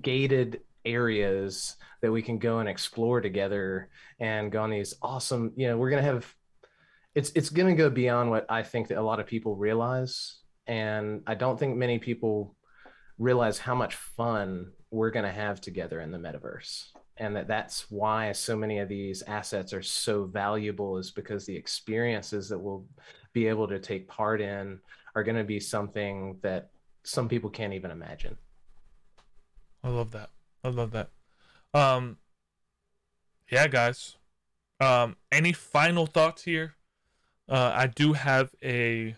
gated 0.00 0.60
areas 0.84 1.76
that 2.00 2.12
we 2.12 2.22
can 2.22 2.38
go 2.38 2.60
and 2.60 2.68
explore 2.68 3.20
together 3.20 3.88
and 4.20 4.52
go 4.52 4.62
on 4.62 4.70
these 4.70 4.94
awesome, 5.02 5.52
you 5.56 5.66
know, 5.66 5.76
we're 5.76 5.90
going 5.90 6.02
to 6.02 6.08
have 6.08 6.34
it's 7.14 7.32
it's 7.34 7.50
going 7.50 7.68
to 7.68 7.74
go 7.74 7.90
beyond 7.90 8.30
what 8.30 8.46
I 8.48 8.62
think 8.62 8.88
that 8.88 8.98
a 8.98 9.02
lot 9.02 9.18
of 9.18 9.26
people 9.26 9.56
realize, 9.56 10.38
and 10.68 11.22
I 11.26 11.34
don't 11.34 11.58
think 11.58 11.76
many 11.76 11.98
people 11.98 12.54
realize 13.18 13.58
how 13.58 13.74
much 13.74 13.96
fun 13.96 14.70
we're 14.92 15.10
going 15.10 15.24
to 15.24 15.32
have 15.32 15.60
together 15.60 16.00
in 16.00 16.12
the 16.12 16.18
metaverse, 16.18 16.90
and 17.18 17.34
that 17.36 17.48
that's 17.48 17.90
why 17.90 18.32
so 18.32 18.56
many 18.56 18.78
of 18.78 18.88
these 18.88 19.22
assets 19.22 19.72
are 19.72 19.82
so 19.82 20.24
valuable 20.24 20.98
is 20.98 21.10
because 21.10 21.44
the 21.44 21.56
experiences 21.56 22.48
that 22.48 22.58
we'll 22.58 22.84
be 23.32 23.46
able 23.46 23.68
to 23.68 23.78
take 23.78 24.08
part 24.08 24.40
in 24.40 24.78
are 25.14 25.22
going 25.22 25.36
to 25.36 25.44
be 25.44 25.60
something 25.60 26.38
that 26.42 26.70
some 27.02 27.28
people 27.28 27.50
can't 27.50 27.72
even 27.72 27.90
imagine. 27.90 28.36
I 29.82 29.88
love 29.88 30.10
that. 30.12 30.30
I 30.64 30.68
love 30.68 30.92
that. 30.92 31.10
Um, 31.74 32.18
yeah, 33.50 33.66
guys. 33.66 34.16
Um, 34.80 35.16
any 35.32 35.52
final 35.52 36.06
thoughts 36.06 36.44
here? 36.44 36.74
Uh, 37.48 37.72
I 37.74 37.86
do 37.86 38.12
have 38.12 38.50
a. 38.62 39.16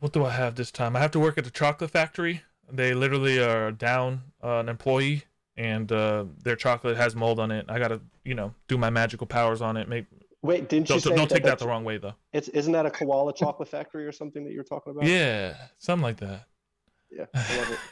What 0.00 0.12
do 0.12 0.24
I 0.24 0.30
have 0.30 0.54
this 0.54 0.70
time? 0.70 0.96
I 0.96 1.00
have 1.00 1.10
to 1.12 1.20
work 1.20 1.38
at 1.38 1.44
the 1.44 1.50
chocolate 1.50 1.90
factory. 1.90 2.42
They 2.70 2.92
literally 2.94 3.38
are 3.42 3.72
down 3.72 4.22
uh, 4.42 4.58
an 4.58 4.68
employee, 4.68 5.24
and 5.58 5.90
uh, 5.92 6.24
their 6.42 6.56
chocolate 6.56 6.96
has 6.96 7.14
mold 7.14 7.38
on 7.40 7.50
it. 7.50 7.66
I 7.68 7.78
gotta, 7.78 8.00
you 8.24 8.34
know, 8.34 8.54
do 8.68 8.78
my 8.78 8.88
magical 8.90 9.26
powers 9.26 9.60
on 9.60 9.76
it. 9.76 9.88
Make 9.88 10.06
wait 10.40 10.68
didn't 10.68 10.88
you 10.88 10.94
don't, 10.94 11.00
say 11.02 11.16
don't 11.16 11.28
take 11.28 11.42
that 11.42 11.58
the 11.58 11.66
wrong 11.66 11.82
way 11.84 11.98
though. 11.98 12.14
it's 12.32 12.46
isn't 12.50 12.72
that 12.72 12.86
a 12.86 12.90
koala 12.92 13.34
chocolate 13.34 13.68
factory 13.68 14.06
or 14.06 14.12
something 14.12 14.44
that 14.44 14.52
you're 14.52 14.62
talking 14.62 14.92
about 14.92 15.04
Yeah, 15.04 15.54
something 15.78 16.04
like 16.04 16.18
that. 16.18 16.44
yeah 17.10 17.24
i 17.34 17.56
love 17.58 17.70
it 17.72 17.78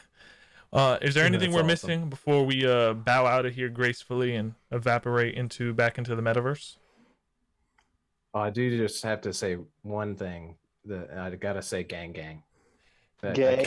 Uh, 0.73 0.97
is 1.01 1.13
there 1.15 1.25
anything 1.25 1.51
we're 1.51 1.59
awesome. 1.59 1.67
missing 1.67 2.09
before 2.09 2.45
we 2.45 2.65
uh, 2.67 2.93
bow 2.93 3.25
out 3.25 3.45
of 3.45 3.55
here 3.55 3.69
gracefully 3.69 4.35
and 4.35 4.53
evaporate 4.69 5.33
into 5.33 5.73
back 5.73 5.97
into 5.97 6.13
the 6.13 6.21
metaverse? 6.21 6.75
I 8.33 8.49
do 8.49 8.77
just 8.77 9.01
have 9.03 9.21
to 9.21 9.33
say 9.33 9.57
one 9.83 10.15
thing. 10.17 10.55
That 10.83 11.09
I 11.17 11.29
gotta 11.35 11.61
say, 11.61 11.83
gang, 11.83 12.11
gang. 12.11 12.43
That- 13.21 13.31
I 13.31 13.33
Gang. 13.33 13.65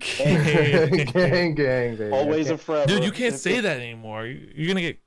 can't- 0.00 1.12
gang, 1.14 1.54
gang, 1.54 1.96
baby. 1.96 2.10
Always 2.12 2.46
can't- 2.46 2.50
and 2.50 2.60
forever 2.60 2.98
you 3.02 3.10
can't 3.12 3.34
say 3.34 3.60
that 3.60 3.78
anymore. 3.78 4.26
You- 4.26 4.52
You're 4.54 4.68
gonna 4.68 4.80
get. 4.82 4.98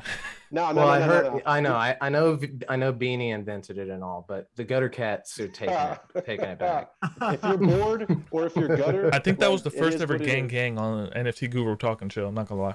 no 0.50 0.72
no 0.72 0.74
well, 0.74 0.86
no, 0.86 0.92
I 0.92 0.98
no, 0.98 1.04
heard. 1.06 1.24
no, 1.24 1.32
no. 1.36 1.42
I 1.46 1.60
know. 1.60 1.74
I, 1.74 1.96
I 2.00 2.08
know. 2.10 2.38
I 2.68 2.76
know. 2.76 2.92
Beanie 2.92 3.30
invented 3.32 3.78
it 3.78 3.88
and 3.88 4.02
all, 4.04 4.24
but 4.28 4.48
the 4.56 4.64
gutter 4.64 4.88
cats 4.88 5.38
are 5.40 5.48
taking 5.48 5.74
it, 5.74 5.98
taking 6.26 6.44
it 6.44 6.58
back. 6.58 6.90
if 7.22 7.42
you're 7.42 7.56
bored 7.56 8.22
or 8.30 8.46
if 8.46 8.56
you're 8.56 8.76
gutter 8.76 9.08
I 9.14 9.18
think 9.20 9.38
that 9.38 9.50
was 9.50 9.62
the 9.62 9.70
first 9.70 10.00
ever 10.00 10.18
gang 10.18 10.46
gang 10.48 10.78
on 10.78 11.08
NFT 11.10 11.50
Guru 11.50 11.76
Talking 11.76 12.08
Show. 12.10 12.26
I'm 12.26 12.34
not 12.34 12.48
gonna 12.48 12.60
lie. 12.60 12.74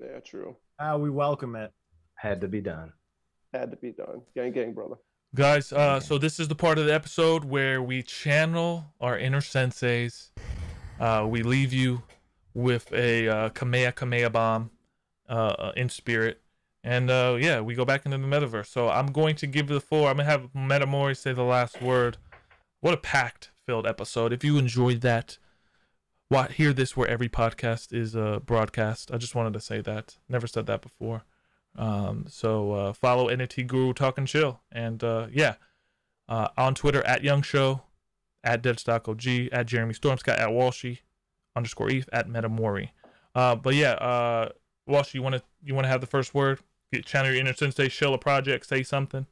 yeah 0.00 0.18
true 0.20 0.56
Ah, 0.78 0.96
we 0.96 1.08
welcome 1.10 1.54
it. 1.56 1.72
Had 2.16 2.40
to 2.40 2.48
be 2.48 2.60
done. 2.60 2.92
had 3.54 3.70
to 3.70 3.76
be 3.76 3.92
done 3.92 4.22
gang 4.34 4.52
gang 4.52 4.72
brother 4.74 4.96
Guys, 5.36 5.70
uh, 5.70 5.96
Okay. 5.96 6.06
so 6.06 6.16
this 6.16 6.40
is 6.40 6.48
the 6.48 6.54
part 6.54 6.78
of 6.78 6.86
the 6.86 6.94
episode 6.94 7.44
where 7.44 7.82
we 7.82 8.02
channel 8.02 8.86
our 9.02 9.18
inner 9.18 9.42
senseis. 9.42 10.30
Uh, 10.98 11.26
we 11.28 11.42
leave 11.42 11.74
you 11.74 12.04
with 12.54 12.90
a 12.94 13.28
uh, 13.28 13.48
Kamea 13.50 13.92
Kamea 13.92 14.32
bomb 14.32 14.70
uh, 15.28 15.32
uh, 15.32 15.72
in 15.76 15.90
spirit, 15.90 16.40
And 16.82 17.10
uh, 17.10 17.36
yeah, 17.38 17.60
we 17.60 17.74
go 17.74 17.84
back 17.84 18.06
into 18.06 18.16
the 18.16 18.26
metaverse. 18.26 18.68
So 18.68 18.88
I'm 18.88 19.08
going 19.08 19.36
to 19.36 19.46
give 19.46 19.66
the 19.66 19.78
floor. 19.80 20.08
I'm 20.08 20.16
gonna 20.16 20.30
have 20.30 20.52
Metamori 20.54 21.14
say 21.14 21.34
the 21.34 21.42
last 21.42 21.82
word. 21.82 22.16
What 22.80 22.94
a 22.94 22.96
packed 22.96 23.50
filled 23.66 23.86
episode. 23.86 24.32
If 24.32 24.42
you 24.42 24.56
enjoyed 24.56 25.02
that, 25.02 25.36
why 26.30 26.46
hear 26.48 26.72
this 26.72 26.96
where 26.96 27.08
every 27.08 27.28
podcast 27.28 27.92
is 27.92 28.16
uh, 28.16 28.38
broadcast. 28.38 29.10
I 29.12 29.18
just 29.18 29.34
wanted 29.34 29.52
to 29.52 29.60
say 29.60 29.82
that. 29.82 30.16
Never 30.30 30.46
said 30.46 30.64
that 30.66 30.80
before. 30.80 31.24
Um, 31.76 32.26
so 32.28 32.72
uh, 32.72 32.92
follow 32.92 33.28
NFT 33.28 33.66
Guru 33.66 33.92
Talk 33.92 34.18
and 34.18 34.26
Chill. 34.26 34.60
And 34.72 35.02
uh, 35.04 35.28
yeah, 35.32 35.54
uh, 36.28 36.48
on 36.56 36.74
Twitter 36.74 37.04
at 37.06 37.22
Young 37.22 37.42
Show, 37.42 37.82
at 38.42 38.62
DeadstockOG, 38.62 39.48
at 39.52 39.66
Jeremy 39.66 39.94
Stormscott, 39.94 40.38
at 40.38 40.48
Walshy 40.48 41.00
underscore 41.54 41.90
Eve, 41.90 42.08
at 42.12 42.28
Metamori. 42.28 42.90
Uh, 43.34 43.56
but 43.56 43.74
yeah, 43.74 43.92
uh, 43.92 44.50
Walshy, 44.88 45.14
you 45.14 45.22
wanna 45.22 45.42
you 45.62 45.74
wanna 45.74 45.88
have 45.88 46.00
the 46.00 46.06
first 46.06 46.34
word? 46.34 46.60
Get 46.92 47.04
channel 47.04 47.32
your 47.32 47.40
inner 47.40 47.52
sensei, 47.52 47.88
shill 47.88 48.14
a 48.14 48.18
project, 48.18 48.66
say 48.66 48.82
something. 48.82 49.26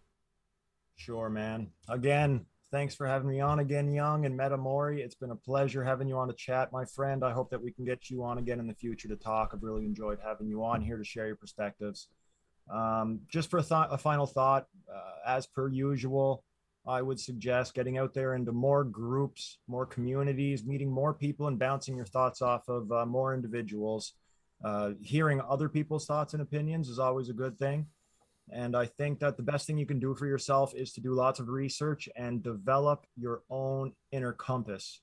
Sure, 0.96 1.28
man. 1.28 1.70
Again, 1.88 2.46
thanks 2.70 2.94
for 2.94 3.06
having 3.06 3.28
me 3.28 3.40
on 3.40 3.60
again, 3.60 3.90
Young 3.92 4.26
and 4.26 4.38
Metamori. 4.38 4.98
It's 4.98 5.14
been 5.14 5.30
a 5.30 5.36
pleasure 5.36 5.84
having 5.84 6.08
you 6.08 6.18
on 6.18 6.28
the 6.28 6.34
chat, 6.34 6.72
my 6.72 6.84
friend. 6.84 7.24
I 7.24 7.30
hope 7.30 7.50
that 7.50 7.62
we 7.62 7.70
can 7.70 7.84
get 7.84 8.10
you 8.10 8.24
on 8.24 8.38
again 8.38 8.58
in 8.58 8.66
the 8.66 8.74
future 8.74 9.08
to 9.08 9.16
talk. 9.16 9.52
I've 9.52 9.62
really 9.62 9.84
enjoyed 9.84 10.18
having 10.24 10.48
you 10.48 10.64
on 10.64 10.82
here 10.82 10.96
to 10.96 11.04
share 11.04 11.26
your 11.26 11.36
perspectives. 11.36 12.08
Um, 12.70 13.20
just 13.28 13.50
for 13.50 13.58
a, 13.58 13.62
th- 13.62 13.88
a 13.90 13.98
final 13.98 14.26
thought, 14.26 14.66
uh, 14.92 15.12
as 15.26 15.46
per 15.46 15.68
usual, 15.68 16.44
I 16.86 17.00
would 17.00 17.18
suggest 17.18 17.74
getting 17.74 17.98
out 17.98 18.12
there 18.12 18.34
into 18.34 18.52
more 18.52 18.84
groups, 18.84 19.58
more 19.66 19.86
communities, 19.86 20.64
meeting 20.64 20.90
more 20.90 21.14
people, 21.14 21.46
and 21.46 21.58
bouncing 21.58 21.96
your 21.96 22.06
thoughts 22.06 22.42
off 22.42 22.68
of 22.68 22.90
uh, 22.92 23.06
more 23.06 23.34
individuals. 23.34 24.12
Uh, 24.62 24.90
hearing 25.02 25.40
other 25.40 25.68
people's 25.68 26.06
thoughts 26.06 26.34
and 26.34 26.42
opinions 26.42 26.88
is 26.88 26.98
always 26.98 27.28
a 27.28 27.34
good 27.34 27.58
thing. 27.58 27.86
And 28.50 28.76
I 28.76 28.86
think 28.86 29.20
that 29.20 29.36
the 29.36 29.42
best 29.42 29.66
thing 29.66 29.78
you 29.78 29.86
can 29.86 29.98
do 29.98 30.14
for 30.14 30.26
yourself 30.26 30.74
is 30.74 30.92
to 30.92 31.00
do 31.00 31.14
lots 31.14 31.40
of 31.40 31.48
research 31.48 32.08
and 32.16 32.42
develop 32.42 33.06
your 33.16 33.42
own 33.48 33.92
inner 34.12 34.32
compass 34.32 35.00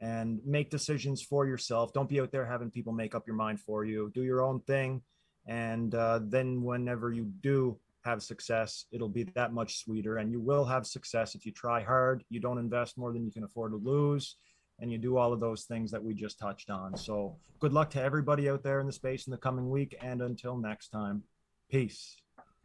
and 0.00 0.40
make 0.44 0.70
decisions 0.70 1.22
for 1.22 1.46
yourself. 1.46 1.92
Don't 1.92 2.08
be 2.08 2.20
out 2.20 2.30
there 2.30 2.46
having 2.46 2.70
people 2.70 2.92
make 2.92 3.14
up 3.14 3.26
your 3.26 3.36
mind 3.36 3.60
for 3.60 3.84
you. 3.84 4.10
Do 4.14 4.22
your 4.22 4.42
own 4.42 4.60
thing. 4.60 5.02
And 5.46 5.94
uh, 5.94 6.20
then, 6.22 6.62
whenever 6.62 7.12
you 7.12 7.24
do 7.40 7.78
have 8.04 8.22
success, 8.22 8.86
it'll 8.92 9.08
be 9.08 9.24
that 9.34 9.52
much 9.52 9.78
sweeter. 9.78 10.18
And 10.18 10.30
you 10.30 10.40
will 10.40 10.64
have 10.64 10.86
success 10.86 11.34
if 11.34 11.44
you 11.46 11.52
try 11.52 11.82
hard, 11.82 12.24
you 12.30 12.40
don't 12.40 12.58
invest 12.58 12.98
more 12.98 13.12
than 13.12 13.24
you 13.24 13.30
can 13.32 13.44
afford 13.44 13.72
to 13.72 13.78
lose, 13.78 14.36
and 14.80 14.90
you 14.90 14.98
do 14.98 15.16
all 15.16 15.32
of 15.32 15.40
those 15.40 15.64
things 15.64 15.90
that 15.90 16.02
we 16.02 16.14
just 16.14 16.38
touched 16.38 16.70
on. 16.70 16.96
So, 16.96 17.36
good 17.60 17.72
luck 17.72 17.90
to 17.90 18.02
everybody 18.02 18.48
out 18.48 18.62
there 18.62 18.80
in 18.80 18.86
the 18.86 18.92
space 18.92 19.26
in 19.26 19.30
the 19.30 19.38
coming 19.38 19.70
week. 19.70 19.96
And 20.02 20.22
until 20.22 20.56
next 20.56 20.88
time, 20.88 21.22
peace. 21.70 22.16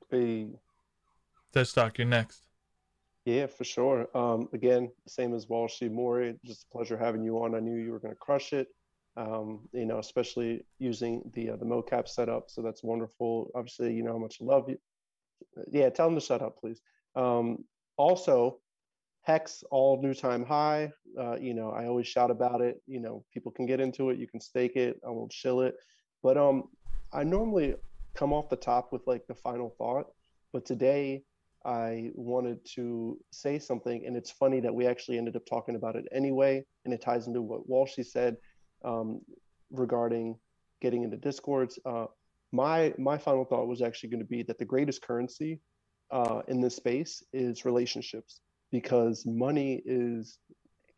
Hey, 0.09 0.49
Deadstock, 1.53 1.97
you're 1.97 2.07
next. 2.07 2.47
yeah, 3.25 3.45
for 3.45 3.63
sure. 3.63 4.07
Um, 4.17 4.49
again, 4.53 4.91
same 5.07 5.33
as 5.33 5.45
Walshy 5.45 5.91
Mori, 5.91 6.35
just 6.45 6.63
a 6.63 6.67
pleasure 6.75 6.97
having 6.97 7.23
you 7.23 7.43
on. 7.43 7.55
I 7.55 7.59
knew 7.59 7.75
you 7.75 7.91
were 7.91 7.99
going 7.99 8.13
to 8.13 8.19
crush 8.19 8.53
it. 8.53 8.67
Um, 9.17 9.67
you 9.73 9.85
know, 9.85 9.99
especially 9.99 10.65
using 10.79 11.29
the 11.33 11.51
uh, 11.51 11.55
the 11.57 11.65
mocap 11.65 12.07
setup. 12.07 12.49
So 12.49 12.61
that's 12.61 12.83
wonderful. 12.83 13.51
Obviously, 13.55 13.93
you 13.93 14.03
know 14.03 14.13
how 14.13 14.17
much 14.17 14.37
I 14.41 14.45
love 14.45 14.69
you. 14.69 14.77
Yeah, 15.69 15.89
tell 15.89 16.07
them 16.07 16.15
to 16.15 16.25
shut 16.25 16.41
up, 16.41 16.57
please. 16.59 16.81
Um, 17.15 17.65
also, 17.97 18.59
Hex 19.23 19.63
all 19.69 20.01
new 20.01 20.13
time 20.15 20.43
high. 20.43 20.91
Uh, 21.19 21.35
you 21.35 21.53
know, 21.53 21.71
I 21.71 21.85
always 21.85 22.07
shout 22.07 22.31
about 22.31 22.61
it. 22.61 22.81
You 22.87 22.99
know, 22.99 23.23
people 23.31 23.51
can 23.51 23.67
get 23.67 23.79
into 23.79 24.09
it. 24.09 24.17
You 24.17 24.27
can 24.27 24.39
stake 24.39 24.75
it. 24.75 24.99
I 25.05 25.11
won't 25.11 25.31
chill 25.31 25.61
it. 25.61 25.75
But 26.23 26.37
um, 26.37 26.69
I 27.13 27.23
normally 27.23 27.75
come 28.15 28.33
off 28.33 28.49
the 28.49 28.55
top 28.55 28.91
with 28.91 29.05
like 29.05 29.27
the 29.27 29.35
final 29.35 29.69
thought. 29.77 30.07
But 30.53 30.65
today 30.65 31.23
I 31.63 32.09
wanted 32.15 32.65
to 32.75 33.19
say 33.31 33.59
something, 33.59 34.03
and 34.05 34.17
it's 34.17 34.31
funny 34.31 34.59
that 34.61 34.73
we 34.73 34.87
actually 34.87 35.19
ended 35.19 35.35
up 35.35 35.45
talking 35.45 35.75
about 35.75 35.95
it 35.95 36.05
anyway, 36.11 36.65
and 36.85 36.93
it 36.93 37.01
ties 37.01 37.27
into 37.27 37.43
what 37.43 37.69
Walshy 37.69 38.03
said 38.03 38.37
um, 38.83 39.21
regarding 39.71 40.37
getting 40.81 41.03
into 41.03 41.17
discords. 41.17 41.79
Uh, 41.85 42.05
my 42.51 42.93
my 42.97 43.17
final 43.17 43.45
thought 43.45 43.67
was 43.67 43.81
actually 43.81 44.09
going 44.09 44.19
to 44.19 44.25
be 44.25 44.43
that 44.43 44.57
the 44.57 44.65
greatest 44.65 45.01
currency 45.01 45.59
uh, 46.11 46.41
in 46.47 46.59
this 46.59 46.75
space 46.75 47.23
is 47.33 47.65
relationships 47.65 48.41
because 48.71 49.25
money 49.25 49.81
is 49.85 50.39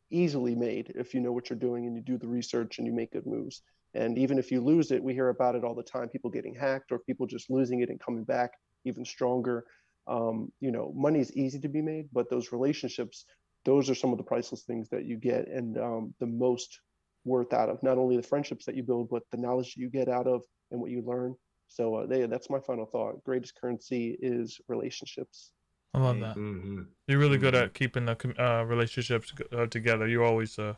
easily 0.10 0.56
made 0.56 0.94
if 0.96 1.14
you 1.14 1.20
know 1.20 1.32
what 1.32 1.50
you're 1.50 1.58
doing 1.58 1.86
and 1.86 1.96
you 1.96 2.02
do 2.02 2.18
the 2.18 2.28
research 2.28 2.78
and 2.78 2.88
you 2.88 2.94
make 2.94 3.12
good 3.12 3.26
moves. 3.26 3.62
And 3.96 4.18
even 4.18 4.40
if 4.40 4.52
you 4.52 4.62
lose 4.62 4.92
it, 4.92 5.04
we 5.04 5.14
hear 5.14 5.30
about 5.30 5.56
it 5.56 5.64
all 5.64 5.76
the 5.76 5.84
time 5.84 6.10
people 6.10 6.30
getting 6.30 6.56
hacked 6.56 6.92
or 6.92 7.00
people 7.00 7.28
just 7.28 7.50
losing 7.50 7.82
it 7.82 7.90
and 7.90 8.00
coming 8.00 8.24
back 8.24 8.52
even 8.86 9.06
stronger. 9.06 9.66
Um, 10.08 10.52
you 10.60 10.72
know, 10.72 10.92
money 10.96 11.20
is 11.20 11.32
easy 11.34 11.60
to 11.60 11.70
be 11.70 11.82
made, 11.82 12.10
but 12.12 12.30
those 12.30 12.52
relationships, 12.52 13.26
those 13.66 13.90
are 13.90 13.96
some 13.96 14.12
of 14.12 14.18
the 14.18 14.24
priceless 14.24 14.64
things 14.64 14.90
that 14.90 15.06
you 15.06 15.18
get 15.18 15.48
and 15.48 15.78
um, 15.78 16.14
the 16.20 16.26
most 16.26 16.80
worth 17.26 17.54
out 17.54 17.70
of 17.70 17.82
not 17.84 17.98
only 17.98 18.18
the 18.18 18.24
friendships 18.24 18.66
that 18.66 18.76
you 18.76 18.84
build, 18.84 19.10
but 19.10 19.24
the 19.32 19.38
knowledge 19.38 19.76
you 19.78 19.90
get 19.90 20.10
out 20.10 20.28
of 20.28 20.44
and 20.72 20.80
what 20.80 20.92
you 20.92 21.02
learn. 21.06 21.36
So 21.68 21.96
uh, 21.96 22.06
they, 22.06 22.26
that's 22.26 22.50
my 22.50 22.60
final 22.60 22.86
thought. 22.86 23.24
Greatest 23.24 23.60
currency 23.60 24.18
is 24.22 24.60
relationships. 24.68 25.52
I 25.94 26.00
love 26.00 26.20
that. 26.20 26.36
Mm-hmm. 26.36 26.82
You're 27.08 27.20
really 27.20 27.38
good 27.38 27.54
at 27.54 27.74
keeping 27.74 28.06
the 28.06 28.16
uh, 28.40 28.64
relationships 28.64 29.32
uh, 29.52 29.68
together. 29.68 30.08
You're 30.08 30.26
always 30.26 30.58
uh, 30.58 30.74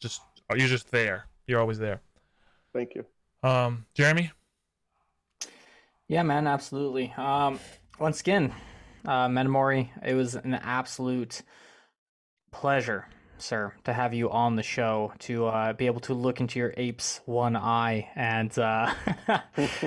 just 0.00 0.22
you're 0.56 0.68
just 0.68 0.90
there. 0.90 1.26
You're 1.46 1.60
always 1.60 1.78
there. 1.78 2.00
Thank 2.72 2.94
you. 2.94 3.04
Um, 3.42 3.86
Jeremy, 3.94 4.30
Yeah, 6.08 6.22
man, 6.22 6.46
absolutely. 6.46 7.12
Um, 7.16 7.58
once 7.98 8.20
again, 8.20 8.52
uh, 9.04 9.28
Metamori, 9.28 9.90
it 10.04 10.14
was 10.14 10.34
an 10.34 10.54
absolute 10.54 11.42
pleasure, 12.50 13.06
sir, 13.40 13.72
to 13.84 13.92
have 13.92 14.14
you 14.14 14.30
on 14.30 14.56
the 14.56 14.62
show 14.62 15.12
to 15.20 15.46
uh, 15.46 15.72
be 15.72 15.86
able 15.86 16.00
to 16.00 16.14
look 16.14 16.40
into 16.40 16.58
your 16.58 16.74
ape's 16.76 17.20
one 17.26 17.56
eye 17.56 18.08
and 18.14 18.56
uh, 18.58 18.92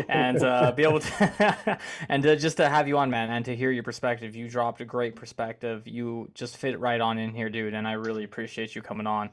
and 0.10 0.44
uh, 0.44 0.72
be 0.72 0.84
able 0.84 1.00
to 1.00 1.80
and 2.10 2.24
to, 2.24 2.36
just 2.36 2.58
to 2.58 2.68
have 2.68 2.88
you 2.88 2.98
on, 2.98 3.10
man, 3.10 3.30
and 3.30 3.46
to 3.46 3.56
hear 3.56 3.72
your 3.72 3.84
perspective. 3.84 4.36
You 4.36 4.50
dropped 4.50 4.82
a 4.82 4.86
great 4.86 5.16
perspective. 5.16 5.88
You 5.88 6.30
just 6.34 6.58
fit 6.58 6.80
right 6.80 7.00
on 7.00 7.18
in 7.18 7.34
here, 7.34 7.50
dude, 7.50 7.74
and 7.74 7.88
I 7.88 7.94
really 7.94 8.24
appreciate 8.24 8.76
you 8.76 8.82
coming 8.82 9.08
on. 9.08 9.30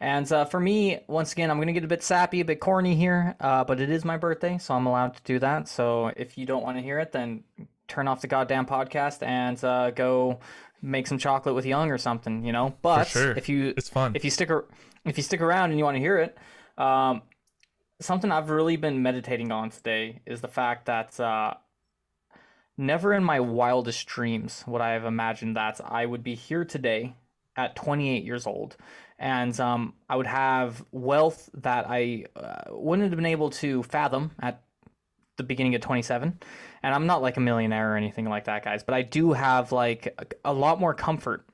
And 0.00 0.30
uh, 0.32 0.46
for 0.46 0.58
me, 0.58 1.00
once 1.08 1.32
again, 1.32 1.50
I'm 1.50 1.58
going 1.58 1.66
to 1.66 1.74
get 1.74 1.84
a 1.84 1.88
bit 1.88 2.02
sappy, 2.02 2.40
a 2.40 2.44
bit 2.44 2.58
corny 2.58 2.94
here, 2.94 3.36
uh, 3.38 3.64
but 3.64 3.80
it 3.80 3.90
is 3.90 4.02
my 4.02 4.16
birthday, 4.16 4.56
so 4.56 4.74
I'm 4.74 4.86
allowed 4.86 5.14
to 5.16 5.22
do 5.24 5.38
that. 5.40 5.68
So 5.68 6.10
if 6.16 6.38
you 6.38 6.46
don't 6.46 6.62
want 6.62 6.78
to 6.78 6.82
hear 6.82 6.98
it, 6.98 7.12
then 7.12 7.44
turn 7.86 8.08
off 8.08 8.22
the 8.22 8.26
goddamn 8.26 8.64
podcast 8.64 9.22
and 9.22 9.62
uh, 9.62 9.90
go 9.90 10.38
make 10.82 11.06
some 11.06 11.18
chocolate 11.18 11.54
with 11.54 11.66
Young 11.66 11.90
or 11.90 11.98
something, 11.98 12.44
you 12.44 12.52
know. 12.52 12.74
But 12.82 13.08
sure. 13.08 13.32
if 13.32 13.48
you 13.48 13.74
it's 13.76 13.88
fun. 13.88 14.12
if 14.14 14.24
you 14.24 14.30
stick 14.30 14.50
ar- 14.50 14.66
if 15.04 15.16
you 15.16 15.22
stick 15.22 15.40
around 15.40 15.70
and 15.70 15.78
you 15.78 15.84
want 15.84 15.96
to 15.96 16.00
hear 16.00 16.18
it, 16.18 16.36
um, 16.78 17.22
something 18.00 18.30
I've 18.30 18.50
really 18.50 18.76
been 18.76 19.02
meditating 19.02 19.52
on 19.52 19.70
today 19.70 20.20
is 20.26 20.40
the 20.40 20.48
fact 20.48 20.86
that 20.86 21.18
uh, 21.20 21.54
never 22.76 23.12
in 23.12 23.22
my 23.24 23.40
wildest 23.40 24.06
dreams 24.06 24.64
would 24.66 24.80
I 24.80 24.90
have 24.90 25.04
imagined 25.04 25.56
that 25.56 25.80
I 25.84 26.06
would 26.06 26.22
be 26.22 26.34
here 26.34 26.64
today 26.64 27.14
at 27.56 27.76
28 27.76 28.24
years 28.24 28.46
old 28.46 28.76
and 29.18 29.58
um, 29.60 29.92
I 30.08 30.16
would 30.16 30.26
have 30.26 30.82
wealth 30.92 31.50
that 31.54 31.84
I 31.88 32.24
uh, 32.34 32.70
wouldn't 32.70 33.10
have 33.10 33.16
been 33.16 33.26
able 33.26 33.50
to 33.50 33.82
fathom 33.82 34.30
at 34.40 34.62
the 35.36 35.42
beginning 35.42 35.74
of 35.74 35.82
27 35.82 36.38
and 36.82 36.94
i'm 36.94 37.06
not 37.06 37.22
like 37.22 37.36
a 37.36 37.40
millionaire 37.40 37.92
or 37.92 37.96
anything 37.96 38.28
like 38.28 38.44
that 38.44 38.64
guys 38.64 38.82
but 38.82 38.94
i 38.94 39.02
do 39.02 39.32
have 39.32 39.72
like 39.72 40.14
a, 40.18 40.50
a 40.50 40.52
lot 40.52 40.80
more 40.80 40.94
comfort 40.94 41.46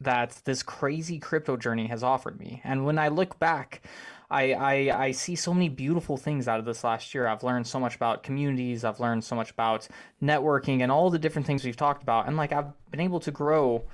that 0.00 0.40
this 0.44 0.62
crazy 0.62 1.18
crypto 1.18 1.56
journey 1.56 1.86
has 1.86 2.02
offered 2.02 2.38
me 2.38 2.60
and 2.64 2.84
when 2.84 2.98
i 2.98 3.08
look 3.08 3.38
back 3.38 3.82
I, 4.30 4.52
I 4.52 5.04
I 5.04 5.10
see 5.12 5.36
so 5.36 5.52
many 5.52 5.68
beautiful 5.68 6.16
things 6.16 6.48
out 6.48 6.58
of 6.58 6.64
this 6.64 6.82
last 6.82 7.14
year. 7.14 7.28
I've 7.28 7.44
learned 7.44 7.66
so 7.66 7.78
much 7.78 7.94
about 7.94 8.22
communities. 8.22 8.82
I've 8.82 8.98
learned 8.98 9.22
so 9.22 9.36
much 9.36 9.50
about 9.50 9.86
networking 10.20 10.82
and 10.82 10.90
all 10.90 11.10
the 11.10 11.18
different 11.18 11.46
things 11.46 11.62
we've 11.62 11.76
talked 11.76 12.02
about. 12.02 12.26
And 12.26 12.36
like 12.36 12.50
I've 12.50 12.72
been 12.90 13.00
able 13.00 13.20
to 13.20 13.30
grow 13.30 13.84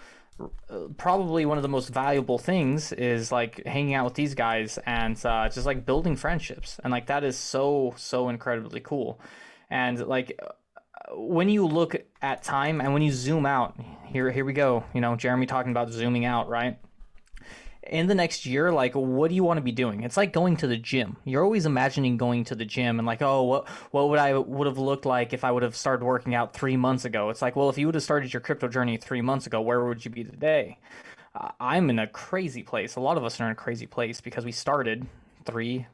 uh, 0.41 0.89
probably 0.97 1.45
one 1.45 1.59
of 1.59 1.63
the 1.63 1.69
most 1.69 1.89
valuable 1.89 2.39
things 2.39 2.93
is 2.93 3.31
like 3.31 3.65
hanging 3.67 3.95
out 3.95 4.05
with 4.05 4.15
these 4.15 4.35
guys 4.35 4.79
and 4.87 5.21
uh, 5.27 5.49
just 5.49 5.67
like 5.67 5.85
building 5.85 6.17
friendships 6.17 6.81
and 6.83 6.91
like 6.91 7.07
that 7.07 7.25
is 7.25 7.37
so 7.37 7.95
so 7.97 8.29
incredibly 8.29 8.81
cool 8.81 9.21
and 9.69 10.07
like 10.07 10.41
when 11.15 11.49
you 11.49 11.67
look 11.67 11.97
at 12.23 12.43
time 12.43 12.81
and 12.81 12.93
when 12.93 13.03
you 13.03 13.13
zoom 13.13 13.47
out 13.47 13.79
here 14.07 14.31
here 14.31 14.45
we 14.45 14.53
go 14.53 14.85
you 14.95 15.01
know 15.01 15.17
jeremy 15.17 15.47
talking 15.47 15.71
about 15.71 15.91
zooming 15.91 16.25
out 16.25 16.49
right? 16.49 16.79
In 17.83 18.07
the 18.07 18.15
next 18.15 18.47
year 18.47 18.71
like 18.71 18.95
what 18.95 19.29
do 19.29 19.35
you 19.35 19.43
want 19.43 19.57
to 19.57 19.63
be 19.63 19.73
doing? 19.73 20.03
It's 20.05 20.17
like 20.17 20.33
going 20.33 20.57
to 20.59 20.67
the 20.67 20.77
gym. 20.77 21.17
You're 21.25 21.43
always 21.43 21.67
imagining 21.67 22.19
going 22.19 22.45
to 22.45 22.55
the 22.55 22.65
gym 22.65 22.99
and 22.99 23.07
like 23.07 23.23
oh 23.23 23.43
what 23.43 23.69
what 23.91 24.11
would 24.11 24.19
i 24.19 24.37
would 24.37 24.67
have 24.67 24.79
looked 24.79 25.07
like 25.07 25.33
if 25.33 25.45
i 25.45 25.51
would 25.51 25.63
have 25.63 25.75
started 25.75 26.05
working 26.05 26.35
out 26.35 26.53
three 26.53 26.77
months 26.77 27.05
ago? 27.05 27.31
It's 27.31 27.43
like 27.43 27.57
well 27.57 27.69
if 27.69 27.79
you 27.79 27.87
would 27.87 27.95
have 27.95 28.05
started 28.05 28.33
your 28.33 28.41
crypto 28.41 28.69
journey 28.69 28.97
three 28.97 29.23
months 29.23 29.47
ago 29.47 29.61
where 29.61 29.85
would 29.85 30.05
you 30.05 30.11
be 30.11 30.25
today? 30.25 30.79
I'm 31.61 31.91
in 31.91 31.99
a 31.99 32.07
crazy 32.07 32.63
place. 32.63 32.97
A 32.97 33.01
lot 33.01 33.17
of 33.17 33.25
us 33.25 33.41
are 33.41 33.45
in 33.45 33.53
a 33.53 33.57
crazy 33.57 33.87
place 33.87 34.21
because 34.21 34.45
we 34.45 34.53
started 34.53 35.07
three 35.45 35.87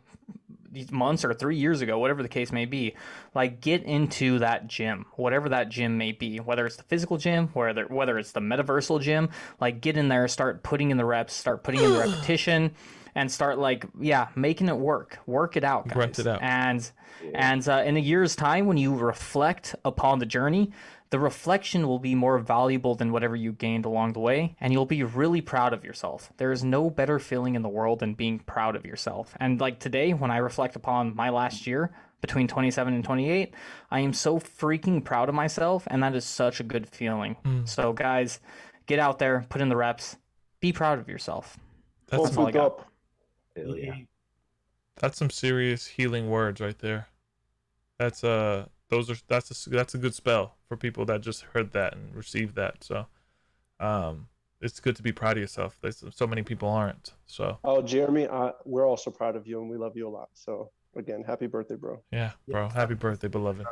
months 0.91 1.25
or 1.25 1.35
three 1.35 1.57
years 1.57 1.81
ago, 1.81 1.99
whatever 1.99 2.23
the 2.23 2.29
case 2.29 2.53
may 2.53 2.65
be, 2.65 2.95
like 3.35 3.61
get 3.61 3.83
into 3.83 4.39
that 4.39 4.67
gym, 4.67 5.07
whatever 5.13 5.49
that 5.49 5.69
gym 5.69 5.99
may 5.99 6.13
be, 6.13 6.39
whether 6.39 6.67
it's 6.67 6.77
the 6.77 6.83
physical 6.85 7.17
gym, 7.17 7.49
whether 7.49 7.85
whether 7.87 8.19
it's 8.19 8.33
the 8.33 8.41
metaversal 8.41 9.01
gym, 9.01 9.29
like 9.61 9.81
get 9.81 9.97
in 9.97 10.09
there, 10.09 10.29
start 10.29 10.63
putting 10.63 10.91
in 10.91 10.97
the 10.97 11.05
reps, 11.05 11.33
start 11.35 11.63
putting 11.63 11.83
in 11.83 11.93
the 11.93 11.99
repetition, 12.11 12.73
and 13.17 13.33
start 13.33 13.59
like 13.59 13.87
yeah, 13.99 14.29
making 14.37 14.69
it 14.69 14.77
work, 14.77 15.19
work 15.27 15.57
it 15.57 15.65
out, 15.65 15.89
guys. 15.89 15.95
Grunt 15.95 16.19
it 16.21 16.27
out. 16.27 16.43
And 16.43 16.89
and 17.35 17.67
uh, 17.67 17.83
in 17.85 17.97
a 17.97 18.01
year's 18.01 18.37
time, 18.37 18.67
when 18.67 18.77
you 18.77 18.95
reflect 18.95 19.75
upon 19.85 20.19
the 20.19 20.27
journey, 20.27 20.71
the 21.11 21.19
reflection 21.19 21.89
will 21.89 21.99
be 21.99 22.15
more 22.15 22.39
valuable 22.39 22.95
than 22.95 23.13
whatever 23.13 23.35
you 23.35 23.53
gained 23.53 23.87
along 23.87 24.13
the 24.13 24.21
way, 24.21 24.55
and 24.61 24.73
you'll 24.73 24.87
be 24.87 25.03
really 25.03 25.41
proud 25.41 25.73
of 25.73 25.83
yourself. 25.83 26.31
There 26.37 26.53
is 26.53 26.63
no 26.63 26.91
better 26.91 27.19
feeling 27.19 27.55
in 27.55 27.63
the 27.63 27.69
world 27.71 28.01
than 28.01 28.15
being 28.15 28.39
proud 28.41 28.77
of 28.77 28.85
yourself. 28.85 29.35
And 29.41 29.59
like 29.61 29.79
today, 29.81 30.13
when 30.13 30.31
I 30.31 30.37
reflect 30.37 30.77
upon 30.77 31.17
my 31.17 31.31
last 31.31 31.67
year, 31.67 31.93
between 32.21 32.49
27 32.49 32.93
and 32.93 33.05
28, 33.05 33.55
I 33.91 34.01
am 34.01 34.13
so 34.13 34.39
freaking 34.39 35.03
proud 35.03 35.29
of 35.29 35.35
myself, 35.35 35.87
and 35.87 36.03
that 36.03 36.15
is 36.15 36.25
such 36.25 36.61
a 36.61 36.65
good 36.65 36.87
feeling. 36.89 37.37
So, 37.67 37.93
guys, 37.93 38.41
get 38.87 38.99
out 38.99 39.19
there, 39.19 39.47
put 39.49 39.61
in 39.63 39.69
the 39.69 39.77
reps, 39.77 40.17
be 40.61 40.73
proud 40.73 40.99
of 40.99 41.09
yourself. 41.09 41.57
That's 42.09 42.31
Don't 42.31 42.39
all 42.39 42.47
I 42.49 42.51
got. 42.51 42.67
up. 42.67 42.87
Hell 43.57 43.77
yeah. 43.77 43.95
That's 44.97 45.19
some 45.19 45.31
serious 45.31 45.87
healing 45.87 46.31
words 46.31 46.61
right 46.61 46.79
there. 46.79 47.09
That's 47.99 48.23
uh 48.25 48.67
those 48.89 49.11
are 49.11 49.17
that's 49.27 49.67
a 49.67 49.71
that's 49.71 49.95
a 49.95 49.99
good 49.99 50.15
spell 50.15 50.55
for 50.69 50.77
people 50.77 51.05
that 51.07 51.21
just 51.21 51.43
heard 51.43 51.73
that 51.73 51.95
and 51.95 52.15
received 52.15 52.55
that. 52.57 52.85
So, 52.85 53.07
um, 53.81 54.29
it's 54.61 54.81
good 54.81 54.97
to 54.97 55.03
be 55.03 55.13
proud 55.13 55.37
of 55.37 55.41
yourself. 55.41 55.77
There's 55.81 56.03
so 56.15 56.27
many 56.27 56.43
people 56.43 56.69
aren't. 56.69 57.13
So 57.27 57.59
Oh, 57.65 57.83
Jeremy, 57.83 58.27
uh, 58.27 58.53
we're 58.65 58.87
also 58.87 59.11
proud 59.11 59.37
of 59.37 59.47
you 59.47 59.61
and 59.61 59.69
we 59.71 59.77
love 59.77 59.97
you 59.97 60.09
a 60.09 60.11
lot. 60.11 60.29
So 60.35 60.71
again, 60.97 61.25
happy 61.27 61.47
birthday, 61.47 61.75
bro. 61.77 62.01
yeah, 62.13 62.33
bro, 62.49 62.69
happy 62.69 62.95
birthday, 62.95 63.29
beloved. 63.29 63.67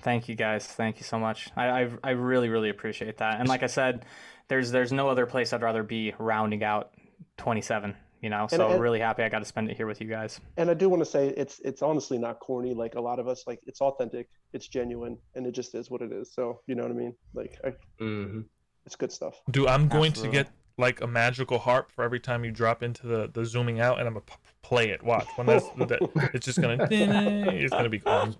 Thank 0.00 0.28
you 0.28 0.34
guys. 0.36 0.66
Thank 0.66 0.98
you 0.98 1.04
so 1.04 1.18
much. 1.18 1.50
I, 1.56 1.82
I 1.82 1.90
I 2.04 2.10
really 2.10 2.48
really 2.48 2.70
appreciate 2.70 3.18
that. 3.18 3.40
And 3.40 3.48
like 3.48 3.62
I 3.62 3.66
said, 3.66 4.04
there's 4.48 4.70
there's 4.70 4.92
no 4.92 5.08
other 5.08 5.26
place 5.26 5.52
I'd 5.52 5.62
rather 5.62 5.82
be 5.82 6.14
rounding 6.18 6.62
out 6.64 6.92
27. 7.38 7.96
You 8.20 8.30
know, 8.30 8.46
so 8.48 8.70
and- 8.70 8.80
really 8.80 9.00
happy 9.00 9.22
I 9.22 9.28
got 9.28 9.38
to 9.40 9.44
spend 9.44 9.70
it 9.70 9.76
here 9.76 9.86
with 9.86 10.00
you 10.00 10.08
guys. 10.08 10.40
And 10.56 10.68
I 10.70 10.74
do 10.74 10.88
want 10.88 11.00
to 11.02 11.06
say 11.06 11.28
it's 11.28 11.60
it's 11.64 11.82
honestly 11.82 12.18
not 12.18 12.40
corny. 12.40 12.74
Like 12.74 12.94
a 12.96 13.00
lot 13.00 13.18
of 13.18 13.28
us, 13.28 13.44
like 13.46 13.60
it's 13.66 13.80
authentic, 13.80 14.28
it's 14.52 14.66
genuine, 14.66 15.18
and 15.34 15.46
it 15.46 15.52
just 15.52 15.74
is 15.74 15.90
what 15.90 16.02
it 16.02 16.12
is. 16.12 16.32
So 16.32 16.60
you 16.66 16.74
know 16.74 16.82
what 16.82 16.92
I 16.92 16.94
mean? 16.94 17.14
Like 17.34 17.58
I, 17.64 17.72
hmm 17.98 18.40
it's 18.86 18.96
good 18.96 19.12
stuff. 19.12 19.42
Dude, 19.50 19.66
I'm 19.68 19.86
going 19.86 20.12
Absolutely. 20.12 20.38
to 20.38 20.44
get 20.44 20.52
like 20.78 21.00
a 21.02 21.06
magical 21.06 21.58
harp 21.58 21.92
for 21.92 22.04
every 22.04 22.20
time 22.20 22.44
you 22.44 22.50
drop 22.50 22.82
into 22.82 23.06
the 23.06 23.30
the 23.32 23.44
zooming 23.44 23.80
out, 23.80 23.98
and 23.98 24.08
I'm 24.08 24.14
gonna 24.14 24.24
p- 24.24 24.34
play 24.62 24.90
it. 24.90 25.02
Watch 25.02 25.26
when 25.36 25.46
that's 25.46 25.66
that, 25.76 26.30
it's 26.34 26.46
just 26.46 26.60
gonna 26.60 26.88
it's 26.90 27.72
gonna 27.72 27.88
be 27.88 28.02
awesome. 28.06 28.36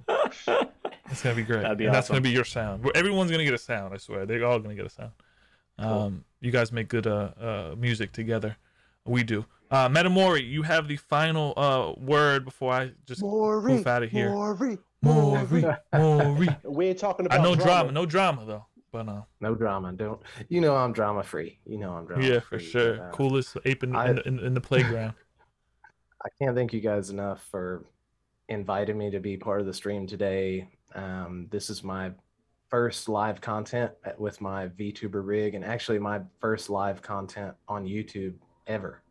It's 1.11 1.23
gonna 1.23 1.37
be 1.37 1.43
great. 1.43 1.63
That'd 1.63 1.79
be 1.79 1.87
and 1.87 1.95
that's 1.95 2.09
gonna 2.09 2.21
be 2.21 2.31
your 2.31 2.45
sound. 2.45 2.85
Everyone's 2.95 3.31
gonna 3.31 3.45
get 3.45 3.55
a 3.55 3.59
sound. 3.59 3.95
I 3.95 3.99
swear, 3.99 4.27
they're 4.27 4.45
all 4.45 4.59
gonna 4.59 4.75
get 4.75 4.87
a 4.87 4.91
sound. 4.91 5.13
Um, 5.79 6.25
you 6.41 6.51
guys 6.51 6.73
make 6.73 6.89
good 6.89 7.07
uh, 7.07 7.31
uh 7.41 7.75
music 7.79 8.13
together. 8.13 8.57
We 9.09 9.25
do. 9.25 9.45
Uh, 9.71 9.89
Metamori, 9.89 10.49
you 10.49 10.63
have 10.63 10.89
the 10.89 10.97
final 10.97 11.53
uh 11.57 11.93
word 12.01 12.45
before 12.45 12.73
I 12.73 12.93
just 13.07 13.23
Maury, 13.23 13.77
poof 13.77 13.87
out 13.87 14.03
of 14.03 14.11
here. 14.11 14.31
Maury, 14.31 14.79
Maury, 15.03 15.65
Maury. 15.93 16.49
We 16.65 16.87
ain't 16.87 16.99
talking 16.99 17.27
about. 17.27 17.39
I 17.39 17.43
about 17.43 17.59
know 17.59 17.65
drama, 17.65 17.93
no 17.93 18.07
drama 18.07 18.45
though. 18.47 18.65
But 18.91 19.09
uh, 19.09 19.23
No 19.41 19.55
drama. 19.55 19.93
Don't 19.93 20.21
you 20.49 20.61
know 20.61 20.75
I'm 20.75 20.93
drama 20.93 21.23
free. 21.23 21.59
You 21.67 21.79
know 21.79 21.93
I'm 21.93 22.07
drama 22.07 22.23
free. 22.23 22.33
yeah, 22.33 22.41
for 22.41 22.59
free, 22.59 22.65
sure. 22.65 22.95
but, 22.97 23.03
uh, 23.03 23.11
Coolest 23.11 23.57
ape 23.65 23.85
in, 23.85 23.95
I- 23.95 24.11
in, 24.11 24.19
in, 24.21 24.39
in 24.39 24.55
the 24.55 24.61
playground. 24.61 25.15
I 26.25 26.29
can't 26.41 26.57
thank 26.57 26.73
you 26.73 26.81
guys 26.81 27.11
enough 27.11 27.47
for 27.51 27.85
inviting 28.49 28.97
me 28.97 29.11
to 29.11 29.21
be 29.21 29.37
part 29.37 29.61
of 29.61 29.67
the 29.67 29.75
stream 29.75 30.07
today. 30.07 30.69
Um, 30.95 31.47
this 31.51 31.69
is 31.69 31.85
my 31.85 32.13
first 32.71 33.09
live 33.09 33.41
content 33.41 33.93
with 34.17 34.41
my 34.41 34.69
VTuber 34.69 35.25
rig, 35.25 35.55
and 35.55 35.65
actually 35.65 35.99
my 35.99 36.21
first 36.41 36.71
live 36.71 37.03
content 37.03 37.55
on 37.69 37.85
YouTube 37.85 38.35
ever. 38.69 39.03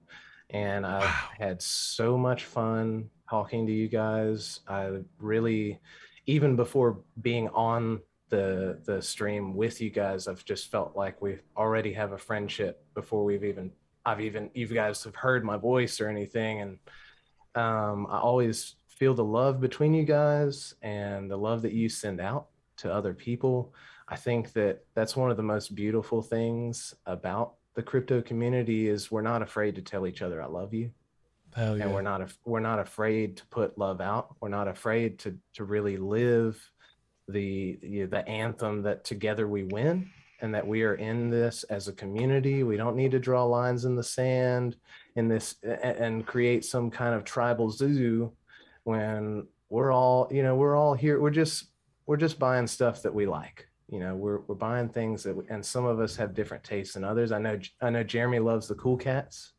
And 0.49 0.85
I've 0.85 1.03
Wow. 1.03 1.29
had 1.37 1.61
so 1.61 2.17
much 2.17 2.45
fun 2.45 3.09
talking 3.29 3.65
to 3.67 3.73
you 3.73 3.89
guys. 3.89 4.61
I 4.67 4.99
really, 5.19 5.79
even 6.25 6.55
before 6.55 6.99
being 7.21 7.49
on 7.49 8.01
the 8.29 8.79
the 8.85 9.01
stream 9.01 9.55
with 9.55 9.81
you 9.81 9.89
guys, 9.89 10.27
I've 10.27 10.45
just 10.45 10.71
felt 10.71 10.95
like 10.95 11.21
we 11.21 11.39
already 11.57 11.93
have 11.93 12.13
a 12.13 12.17
friendship 12.17 12.83
before 12.93 13.23
we've 13.25 13.43
even 13.43 13.71
I've 14.05 14.21
even 14.21 14.49
you 14.53 14.67
guys 14.67 15.03
have 15.03 15.15
heard 15.15 15.43
my 15.43 15.57
voice 15.57 15.99
or 15.99 16.07
anything, 16.07 16.61
and 16.61 16.79
um, 17.55 18.07
I 18.09 18.19
always 18.19 18.75
feel 18.87 19.13
the 19.13 19.23
love 19.23 19.59
between 19.59 19.93
you 19.93 20.03
guys 20.05 20.75
and 20.81 21.29
the 21.29 21.37
love 21.37 21.61
that 21.63 21.73
you 21.73 21.89
send 21.89 22.19
out 22.21 22.47
to 22.77 22.91
other 22.93 23.13
people. 23.13 23.73
I 24.07 24.15
think 24.15 24.53
that 24.53 24.85
that's 24.95 25.15
one 25.15 25.29
of 25.31 25.37
the 25.37 25.43
most 25.43 25.75
beautiful 25.75 26.21
things 26.21 26.93
about 27.05 27.55
the 27.77 27.83
crypto 27.83 28.23
community 28.23 28.89
is 28.89 29.11
we're 29.11 29.21
not 29.21 29.43
afraid 29.43 29.75
to 29.75 29.83
tell 29.83 30.07
each 30.07 30.23
other 30.23 30.41
I 30.41 30.47
love 30.47 30.73
you. 30.73 30.89
Yeah. 31.55 31.85
and 31.85 31.93
we're 31.93 32.01
not 32.01 32.29
we're 32.43 32.59
not 32.59 32.79
afraid 32.79 33.37
to 33.37 33.45
put 33.47 33.77
love 33.77 34.01
out. 34.01 34.35
We're 34.41 34.49
not 34.49 34.67
afraid 34.67 35.19
to 35.19 35.37
to 35.53 35.63
really 35.63 35.95
live 35.95 36.59
the 37.27 37.77
the, 37.81 38.05
the 38.05 38.27
anthem 38.27 38.81
that 38.81 39.05
together 39.05 39.47
we 39.47 39.63
win 39.63 40.09
and 40.41 40.53
that 40.55 40.67
we 40.67 40.83
are 40.83 40.95
in 40.95 41.29
this 41.29 41.63
as 41.65 41.87
a 41.87 41.93
community. 41.93 42.63
We 42.63 42.77
don't 42.77 42.95
need 42.95 43.11
to 43.11 43.19
draw 43.19 43.43
lines 43.43 43.85
in 43.85 43.95
the 43.95 44.03
sand 44.03 44.75
in 45.15 45.27
this 45.27 45.55
and 45.63 46.25
create 46.25 46.65
some 46.65 46.89
kind 46.89 47.13
of 47.13 47.23
tribal 47.23 47.69
zoo 47.69 48.31
when 48.85 49.47
we're 49.69 49.91
all 49.91 50.27
you 50.31 50.41
know 50.41 50.55
we're 50.55 50.75
all 50.75 50.95
here. 50.95 51.21
We're 51.21 51.29
just 51.29 51.65
we're 52.07 52.17
just 52.17 52.39
buying 52.39 52.65
stuff 52.65 53.03
that 53.03 53.13
we 53.13 53.27
like 53.27 53.67
you 53.89 53.99
know 53.99 54.15
we're, 54.15 54.39
we're 54.41 54.55
buying 54.55 54.89
things 54.89 55.23
that 55.23 55.35
we, 55.35 55.43
and 55.49 55.65
some 55.65 55.85
of 55.85 55.99
us 55.99 56.15
have 56.15 56.33
different 56.33 56.63
tastes 56.63 56.93
than 56.93 57.03
others. 57.03 57.31
I 57.31 57.39
know 57.39 57.59
i 57.81 57.89
know 57.89 58.03
jeremy 58.03 58.39
loves 58.39 58.67
the 58.67 58.75
cool 58.75 58.97
cats 58.97 59.53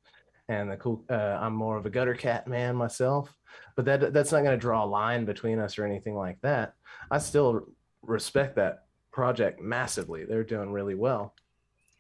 and 0.49 0.71
the 0.71 0.77
cool 0.77 1.05
uh, 1.11 1.39
i'm 1.41 1.55
more 1.55 1.77
of 1.77 1.87
a 1.87 1.91
gutter 1.91 2.15
cat 2.15 2.47
man 2.47 2.77
myself 2.77 3.35
but 3.77 3.85
that 3.85 4.13
that's 4.13 4.33
not 4.33 4.43
going 4.43 4.57
to 4.57 4.61
draw 4.61 4.85
a 4.85 4.87
line 4.87 5.25
between 5.25 5.59
us 5.59 5.79
or 5.79 5.85
anything 5.85 6.15
like 6.15 6.41
that. 6.43 6.75
I 7.11 7.19
still 7.19 7.69
respect 8.03 8.57
that 8.57 8.85
project 9.13 9.61
massively. 9.61 10.25
They're 10.25 10.45
doing 10.45 10.73
really 10.73 10.95
well. 10.95 11.35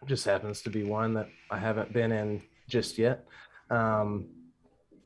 It 0.02 0.08
just 0.08 0.24
happens 0.24 0.62
to 0.62 0.70
be 0.70 0.84
one 0.84 1.14
that 1.14 1.28
i 1.50 1.58
haven't 1.58 1.92
been 1.92 2.12
in 2.12 2.42
just 2.68 2.98
yet. 2.98 3.24
Um, 3.70 4.28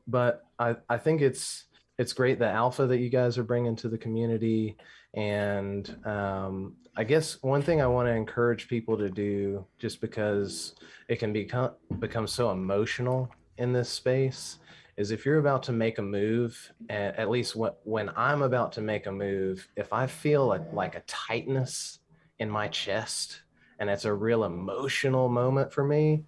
but 0.07 0.45
I, 0.59 0.75
I 0.89 0.97
think 0.97 1.21
it's 1.21 1.65
it's 1.97 2.13
great 2.13 2.39
the 2.39 2.49
alpha 2.49 2.87
that 2.87 2.97
you 2.97 3.09
guys 3.09 3.37
are 3.37 3.43
bringing 3.43 3.75
to 3.77 3.89
the 3.89 3.97
community 3.97 4.77
and 5.13 5.95
um, 6.05 6.75
i 6.95 7.03
guess 7.03 7.41
one 7.41 7.61
thing 7.61 7.81
i 7.81 7.87
want 7.87 8.07
to 8.07 8.13
encourage 8.13 8.67
people 8.67 8.97
to 8.97 9.09
do 9.09 9.65
just 9.79 10.01
because 10.01 10.75
it 11.07 11.17
can 11.17 11.33
become 11.33 11.71
become 11.99 12.27
so 12.27 12.51
emotional 12.51 13.29
in 13.57 13.73
this 13.73 13.89
space 13.89 14.59
is 14.95 15.09
if 15.09 15.25
you're 15.25 15.39
about 15.39 15.63
to 15.63 15.71
make 15.71 15.97
a 15.97 16.01
move 16.01 16.71
at, 16.89 17.29
least 17.29 17.55
when, 17.55 18.09
i'm 18.15 18.41
about 18.43 18.71
to 18.71 18.81
make 18.81 19.07
a 19.07 19.11
move 19.11 19.67
if 19.75 19.91
i 19.91 20.05
feel 20.05 20.45
like, 20.45 20.61
like 20.71 20.95
a 20.95 21.01
tightness 21.01 21.99
in 22.39 22.49
my 22.49 22.67
chest 22.67 23.41
and 23.79 23.89
it's 23.89 24.05
a 24.05 24.13
real 24.13 24.43
emotional 24.43 25.29
moment 25.29 25.73
for 25.73 25.83
me 25.83 26.25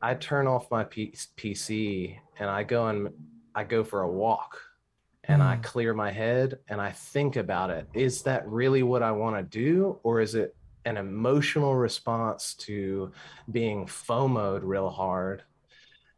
i 0.00 0.14
turn 0.14 0.46
off 0.46 0.70
my 0.70 0.84
pc 0.84 2.16
and 2.38 2.48
i 2.48 2.62
go 2.62 2.88
and 2.88 3.08
i 3.54 3.62
go 3.62 3.84
for 3.84 4.02
a 4.02 4.10
walk 4.10 4.58
and 5.28 5.42
I 5.42 5.56
Mm. 5.56 5.62
clear 5.62 5.94
my 5.94 6.10
head 6.10 6.58
and 6.68 6.80
I 6.80 6.90
think 6.90 7.36
about 7.36 7.70
it. 7.70 7.88
Is 7.94 8.22
that 8.22 8.46
really 8.48 8.82
what 8.82 9.02
I 9.02 9.12
want 9.12 9.36
to 9.36 9.42
do? 9.42 9.98
Or 10.02 10.20
is 10.20 10.34
it 10.34 10.54
an 10.84 10.96
emotional 10.96 11.74
response 11.74 12.54
to 12.54 13.12
being 13.50 13.86
FOMOed 13.86 14.60
real 14.62 14.90
hard? 14.90 15.42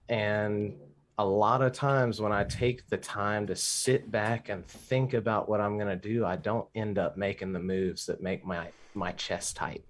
And 0.09 0.77
a 1.19 1.25
lot 1.25 1.63
of 1.63 1.73
times 1.73 2.21
when 2.21 2.33
I 2.33 2.45
take 2.45 2.87
the 2.89 2.97
time 2.99 3.47
to 3.47 3.57
sit 3.57 4.11
back 4.11 4.49
and 4.49 4.67
think 4.67 5.15
about 5.15 5.49
what 5.49 5.61
I'm 5.61 5.79
going 5.79 5.89
to 5.89 5.97
do, 5.97 6.27
I 6.27 6.37
don't 6.37 6.69
end 6.75 6.99
up 6.99 7.17
making 7.17 7.53
the 7.53 7.61
moves 7.61 8.07
that 8.07 8.21
make 8.21 8.45
my, 8.45 8.73
my 8.95 9.13
chest 9.13 9.57
tight. 9.57 9.85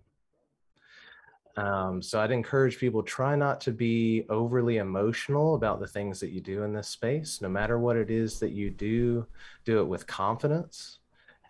Um, 1.57 2.03
so 2.03 2.21
I'd 2.21 2.33
encourage 2.33 2.79
people 2.79 3.03
try 3.03 3.35
not 3.35 3.63
to 3.63 3.73
be 3.73 4.27
overly 4.29 4.77
emotional 4.77 5.55
about 5.55 5.81
the 5.81 5.87
things 5.87 6.21
that 6.21 6.31
you 6.31 6.41
do 6.41 6.65
in 6.65 6.75
this 6.75 6.89
space. 6.89 7.41
No 7.41 7.49
matter 7.49 7.79
what 7.79 7.97
it 7.97 8.11
is 8.11 8.39
that 8.41 8.53
you 8.53 8.71
do, 8.71 9.27
do 9.65 9.81
it 9.81 9.87
with 9.89 10.07
confidence. 10.07 10.99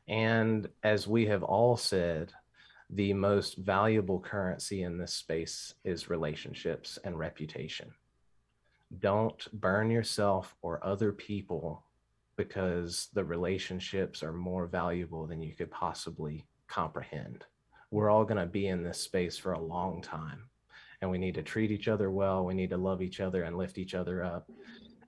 And 0.07 0.69
as 0.85 1.09
we 1.09 1.27
have 1.27 1.43
all 1.43 1.77
said, 1.77 2.33
the 2.89 3.12
most 3.15 3.57
valuable 3.57 4.20
currency 4.20 4.85
in 4.85 4.97
this 4.97 5.12
space 5.12 5.74
is 5.83 6.09
relationships 6.09 7.01
and 7.03 7.19
reputation. 7.19 7.93
Don't 9.01 9.49
burn 9.61 9.91
yourself 9.91 10.55
or 10.62 10.85
other 10.87 11.12
people 11.12 11.83
because 12.37 13.09
the 13.12 13.24
relationships 13.24 14.23
are 14.23 14.33
more 14.33 14.66
valuable 14.66 15.27
than 15.27 15.43
you 15.43 15.55
could 15.55 15.70
possibly 15.73 16.47
comprehend 16.69 17.45
we're 17.97 18.10
all 18.10 18.24
going 18.24 18.36
to 18.39 18.47
be 18.47 18.66
in 18.68 18.82
this 18.82 18.98
space 19.01 19.39
for 19.39 19.52
a 19.52 19.59
long 19.60 20.02
time 20.02 20.40
and 21.01 21.10
we 21.10 21.18
need 21.18 21.35
to 21.35 21.43
treat 21.43 21.70
each 21.70 21.89
other 21.89 22.10
well 22.10 22.44
we 22.44 22.52
need 22.55 22.70
to 22.70 22.77
love 22.77 23.01
each 23.01 23.20
other 23.20 23.44
and 23.44 23.56
lift 23.56 23.78
each 23.78 23.94
other 23.94 24.23
up 24.23 24.51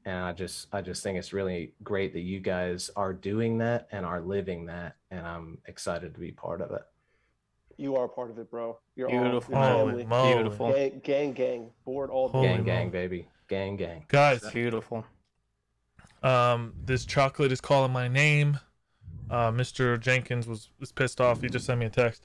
and 0.05 0.17
I 0.17 0.33
just 0.33 0.69
I 0.73 0.81
just 0.81 1.03
think 1.03 1.19
it's 1.19 1.35
really 1.35 1.75
great 1.83 2.15
that 2.15 2.21
you 2.21 2.41
guys 2.41 2.91
are 2.97 3.13
doing 3.13 3.59
that 3.59 3.89
and 3.93 4.07
are 4.07 4.23
living 4.23 4.65
that, 4.67 4.97
and 5.11 5.27
I'm 5.27 5.59
excited 5.67 6.15
to 6.15 6.21
be 6.21 6.31
part 6.31 6.63
of 6.63 6.71
it. 6.71 6.81
You 7.77 7.95
are 7.97 8.09
part 8.09 8.31
of 8.31 8.39
it, 8.39 8.51
bro. 8.51 8.79
You're 8.97 9.11
Beautiful. 9.11 9.55
all 9.57 9.65
your 9.69 9.79
Holy 9.79 9.91
family. 9.91 10.07
moly. 10.07 10.35
Beautiful. 10.35 10.73
Gang, 10.73 11.01
gang, 11.05 11.33
gang. 11.35 11.71
Board 11.85 12.09
all 12.11 12.29
Holy 12.29 12.47
day. 12.49 12.55
gang, 12.55 12.65
gang, 12.65 12.91
baby, 12.91 13.29
gang, 13.49 13.77
gang. 13.77 14.05
Guys, 14.09 14.41
Beautiful. 14.51 15.05
um, 16.23 16.73
this 16.87 17.05
chocolate 17.05 17.53
is 17.53 17.61
calling 17.61 17.93
my 17.93 18.09
name. 18.09 18.59
Uh, 19.31 19.51
Mr. 19.51 20.01
Jenkins 20.01 20.47
was, 20.47 20.71
was 20.81 20.91
pissed 20.91 21.21
off. 21.21 21.43
He 21.43 21.49
just 21.49 21.67
sent 21.67 21.81
me 21.81 21.87
a 21.87 21.91
text. 21.91 22.25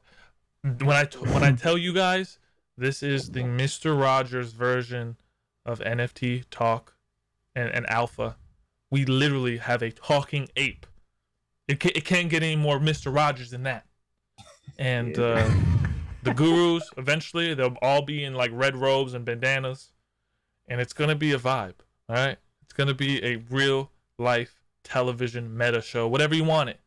When 0.64 0.90
I 0.96 1.04
t- 1.06 1.18
when 1.20 1.44
I 1.44 1.52
tell 1.52 1.78
you 1.78 1.94
guys, 1.94 2.40
this 2.78 3.04
is 3.04 3.30
the 3.32 3.42
Mr. 3.42 4.00
Rogers 4.00 4.54
version 4.54 5.18
of 5.66 5.80
NFT 5.80 6.46
talk 6.50 6.96
and, 7.54 7.70
and 7.70 7.90
alpha. 7.90 8.38
We 8.90 9.04
literally 9.06 9.58
have 9.58 9.82
a 9.82 9.92
talking 9.92 10.48
ape. 10.56 10.86
It, 11.68 11.80
ca- 11.82 11.92
it 11.96 12.06
can't 12.06 12.30
get 12.30 12.44
any 12.44 12.56
more 12.56 12.80
Mr. 12.80 13.14
Rogers 13.14 13.52
than 13.52 13.64
that. 13.64 13.86
And 14.78 15.18
uh, 15.20 15.50
the 16.24 16.34
gurus 16.34 16.90
eventually 16.98 17.54
they'll 17.54 17.76
all 17.82 18.02
be 18.02 18.24
in 18.24 18.34
like 18.34 18.52
red 18.54 18.78
robes 18.78 19.14
and 19.14 19.26
bandanas, 19.26 19.92
and 20.70 20.80
it's 20.80 20.94
gonna 20.94 21.16
be 21.16 21.34
a 21.34 21.38
vibe. 21.40 21.76
All 22.08 22.16
right, 22.16 22.38
it's 22.62 22.74
gonna 22.74 22.94
be 22.94 23.22
a 23.24 23.38
real 23.50 23.92
life 24.18 24.62
television 24.86 25.58
meta 25.58 25.82
show, 25.82 26.08
whatever 26.08 26.36
you 26.36 26.46
want 26.46 26.70
it. 26.70 26.80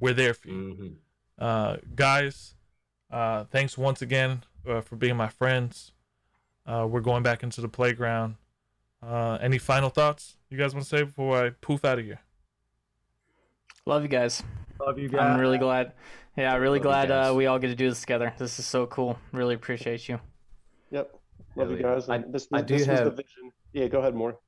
We're 0.00 0.14
there 0.14 0.32
for 0.34 0.48
you, 0.48 0.54
Mhm. 0.80 0.94
uh, 1.38 1.76
guys. 1.94 2.54
Uh, 3.12 3.44
thanks 3.50 3.76
once 3.76 4.00
again 4.02 4.42
uh, 4.66 4.80
for 4.80 4.96
being 4.96 5.16
my 5.16 5.28
friends. 5.28 5.92
Uh, 6.66 6.86
we're 6.88 7.00
going 7.00 7.22
back 7.22 7.42
into 7.42 7.60
the 7.60 7.68
playground. 7.68 8.36
Uh, 9.02 9.36
any 9.40 9.58
final 9.58 9.90
thoughts 9.90 10.36
you 10.48 10.56
guys 10.56 10.74
want 10.74 10.84
to 10.86 10.88
say 10.96 11.02
before 11.02 11.44
I 11.46 11.50
poof 11.50 11.84
out 11.84 11.98
of 11.98 12.04
here? 12.04 12.20
Love 13.84 14.02
you 14.02 14.08
guys. 14.08 14.42
Love 14.80 14.98
you 14.98 15.08
guys. 15.08 15.20
I'm 15.20 15.40
really 15.40 15.58
glad. 15.58 15.92
Yeah, 16.36 16.54
really 16.56 16.78
Love 16.78 16.84
glad 16.84 17.10
uh, 17.10 17.34
we 17.34 17.46
all 17.46 17.58
get 17.58 17.68
to 17.68 17.74
do 17.74 17.88
this 17.88 18.00
together. 18.00 18.32
This 18.38 18.58
is 18.58 18.64
so 18.66 18.86
cool. 18.86 19.18
Really 19.32 19.54
appreciate 19.54 20.08
you. 20.08 20.18
Yep. 20.92 21.10
Love 21.56 21.68
Hell 21.68 21.76
you 21.78 21.84
yeah. 21.84 21.94
guys. 21.94 22.08
I- 22.08 22.16
And 22.16 22.32
this, 22.32 22.46
I 22.52 22.62
this 22.62 22.68
do 22.68 22.74
was 22.74 22.86
the 22.86 23.04
have- 23.04 23.16
vision. 23.16 23.52
Yeah, 23.72 23.88
go 23.88 23.98
ahead, 24.00 24.14
more. 24.14 24.38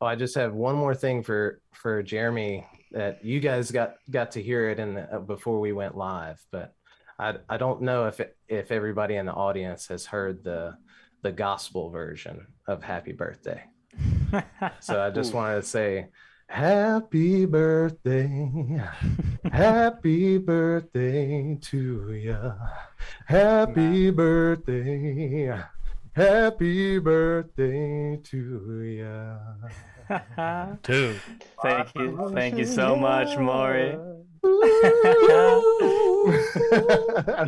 Oh, 0.00 0.06
I 0.06 0.14
just 0.16 0.34
have 0.34 0.52
one 0.54 0.74
more 0.74 0.94
thing 0.96 1.22
for 1.22 1.60
for 1.72 2.02
Jeremy 2.02 2.66
that 2.90 3.24
you 3.24 3.38
guys 3.40 3.70
got 3.70 3.94
got 4.10 4.32
to 4.32 4.42
hear 4.42 4.68
it 4.68 4.78
in 4.80 4.94
the, 4.94 5.14
uh, 5.16 5.18
before 5.20 5.60
we 5.60 5.72
went 5.72 5.96
live, 5.96 6.44
but 6.50 6.74
I 7.18 7.36
I 7.48 7.56
don't 7.56 7.82
know 7.82 8.06
if 8.06 8.20
it, 8.20 8.36
if 8.48 8.70
everybody 8.70 9.16
in 9.16 9.26
the 9.26 9.32
audience 9.32 9.88
has 9.88 10.06
heard 10.06 10.44
the 10.44 10.76
the 11.22 11.32
gospel 11.32 11.90
version 11.90 12.46
of 12.66 12.82
Happy 12.82 13.12
Birthday. 13.12 13.64
So 14.80 15.00
I 15.00 15.10
just 15.10 15.34
wanted 15.34 15.62
to 15.62 15.68
say 15.68 16.08
Happy 16.52 17.46
birthday, 17.46 18.28
happy 19.50 20.36
birthday 20.36 21.56
to 21.62 22.12
you. 22.12 22.52
Happy 23.24 24.10
birthday, 24.10 25.58
happy 26.12 26.98
birthday 26.98 28.20
to 28.22 28.82
you. 28.82 29.38
Dude, 30.82 31.20
Thank 31.62 31.94
you. 31.94 32.30
Thank 32.34 32.58
you 32.58 32.66
so 32.66 32.96
much, 32.96 33.38
Maury. 33.38 33.96
You 34.44 34.50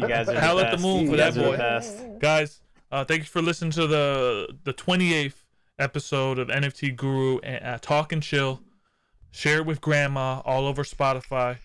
guys 0.08 0.28
are 0.28 0.38
Howl 0.40 0.56
the 0.56 0.66
at 0.66 0.76
the 0.76 0.82
moon 0.82 1.08
for 1.10 1.16
that 1.16 1.34
guys 1.34 1.34
the 1.34 1.42
boy. 1.42 1.56
best. 1.56 1.98
guys, 2.20 2.60
uh, 2.92 3.04
thank 3.04 3.20
you 3.22 3.26
for 3.26 3.42
listening 3.42 3.70
to 3.72 3.86
the 3.86 4.56
the 4.64 4.72
28th 4.74 5.34
episode 5.78 6.38
of 6.38 6.48
NFT 6.48 6.94
Guru 6.96 7.38
and 7.40 7.64
uh, 7.64 7.78
Talk 7.80 8.12
and 8.12 8.22
Chill. 8.22 8.60
Share 9.32 9.58
it 9.58 9.66
with 9.66 9.80
grandma 9.80 10.40
all 10.44 10.66
over 10.66 10.84
Spotify. 10.84 11.56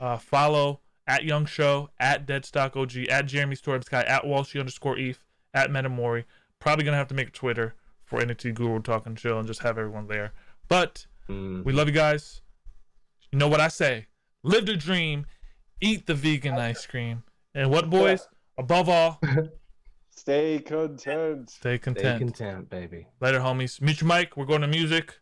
Uh, 0.00 0.16
follow 0.16 0.80
at 1.06 1.24
Young 1.24 1.44
Show, 1.44 1.90
at 1.98 2.26
Deadstock 2.26 2.76
OG, 2.76 3.08
at 3.10 3.26
Jeremy 3.26 3.56
Storm 3.56 3.82
Sky, 3.82 4.02
at 4.02 4.22
Walshy 4.24 4.58
underscore 4.60 4.96
Eth, 4.98 5.24
at 5.52 5.70
Metamori. 5.70 6.24
Probably 6.58 6.84
gonna 6.84 6.96
have 6.96 7.08
to 7.08 7.14
make 7.14 7.28
a 7.28 7.32
Twitter 7.32 7.74
for 8.04 8.20
NFT 8.20 8.54
Guru 8.54 8.80
Talk 8.80 9.04
and 9.06 9.16
Chill 9.18 9.38
and 9.38 9.46
just 9.46 9.60
have 9.62 9.76
everyone 9.78 10.06
there. 10.08 10.32
But 10.68 11.06
Mm. 11.28 11.64
we 11.64 11.72
love 11.72 11.86
you 11.86 11.94
guys. 11.94 12.40
You 13.30 13.38
know 13.38 13.46
what 13.48 13.60
I 13.60 13.68
say? 13.68 14.06
Live 14.42 14.66
the 14.66 14.76
dream, 14.76 15.26
eat 15.80 16.06
the 16.06 16.14
vegan 16.14 16.54
ice 16.54 16.86
cream, 16.86 17.22
and 17.54 17.70
what, 17.70 17.90
boys? 17.90 18.26
Above 18.58 18.88
all, 18.88 19.20
Stay 20.10 20.58
content. 20.60 21.48
stay 21.50 21.58
Stay 21.58 21.78
content. 21.78 22.18
content, 22.20 22.70
baby. 22.70 23.06
Later, 23.20 23.40
homies. 23.40 23.80
Meet 23.80 24.00
your 24.02 24.08
mic. 24.08 24.36
We're 24.36 24.44
going 24.44 24.60
to 24.60 24.66
music. 24.66 25.18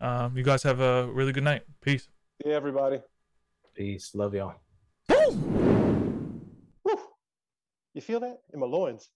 Um, 0.00 0.36
you 0.36 0.42
guys 0.42 0.62
have 0.64 0.80
a 0.80 1.06
really 1.06 1.32
good 1.32 1.44
night. 1.44 1.62
Peace. 1.80 2.02
See 2.42 2.48
you, 2.50 2.54
everybody. 2.54 3.00
Peace. 3.74 4.14
Love 4.14 4.34
y'all. 4.34 4.54
Woo. 5.08 6.98
You 7.94 8.00
feel 8.02 8.20
that 8.20 8.40
in 8.52 8.60
my 8.60 8.66
loins? 8.66 9.08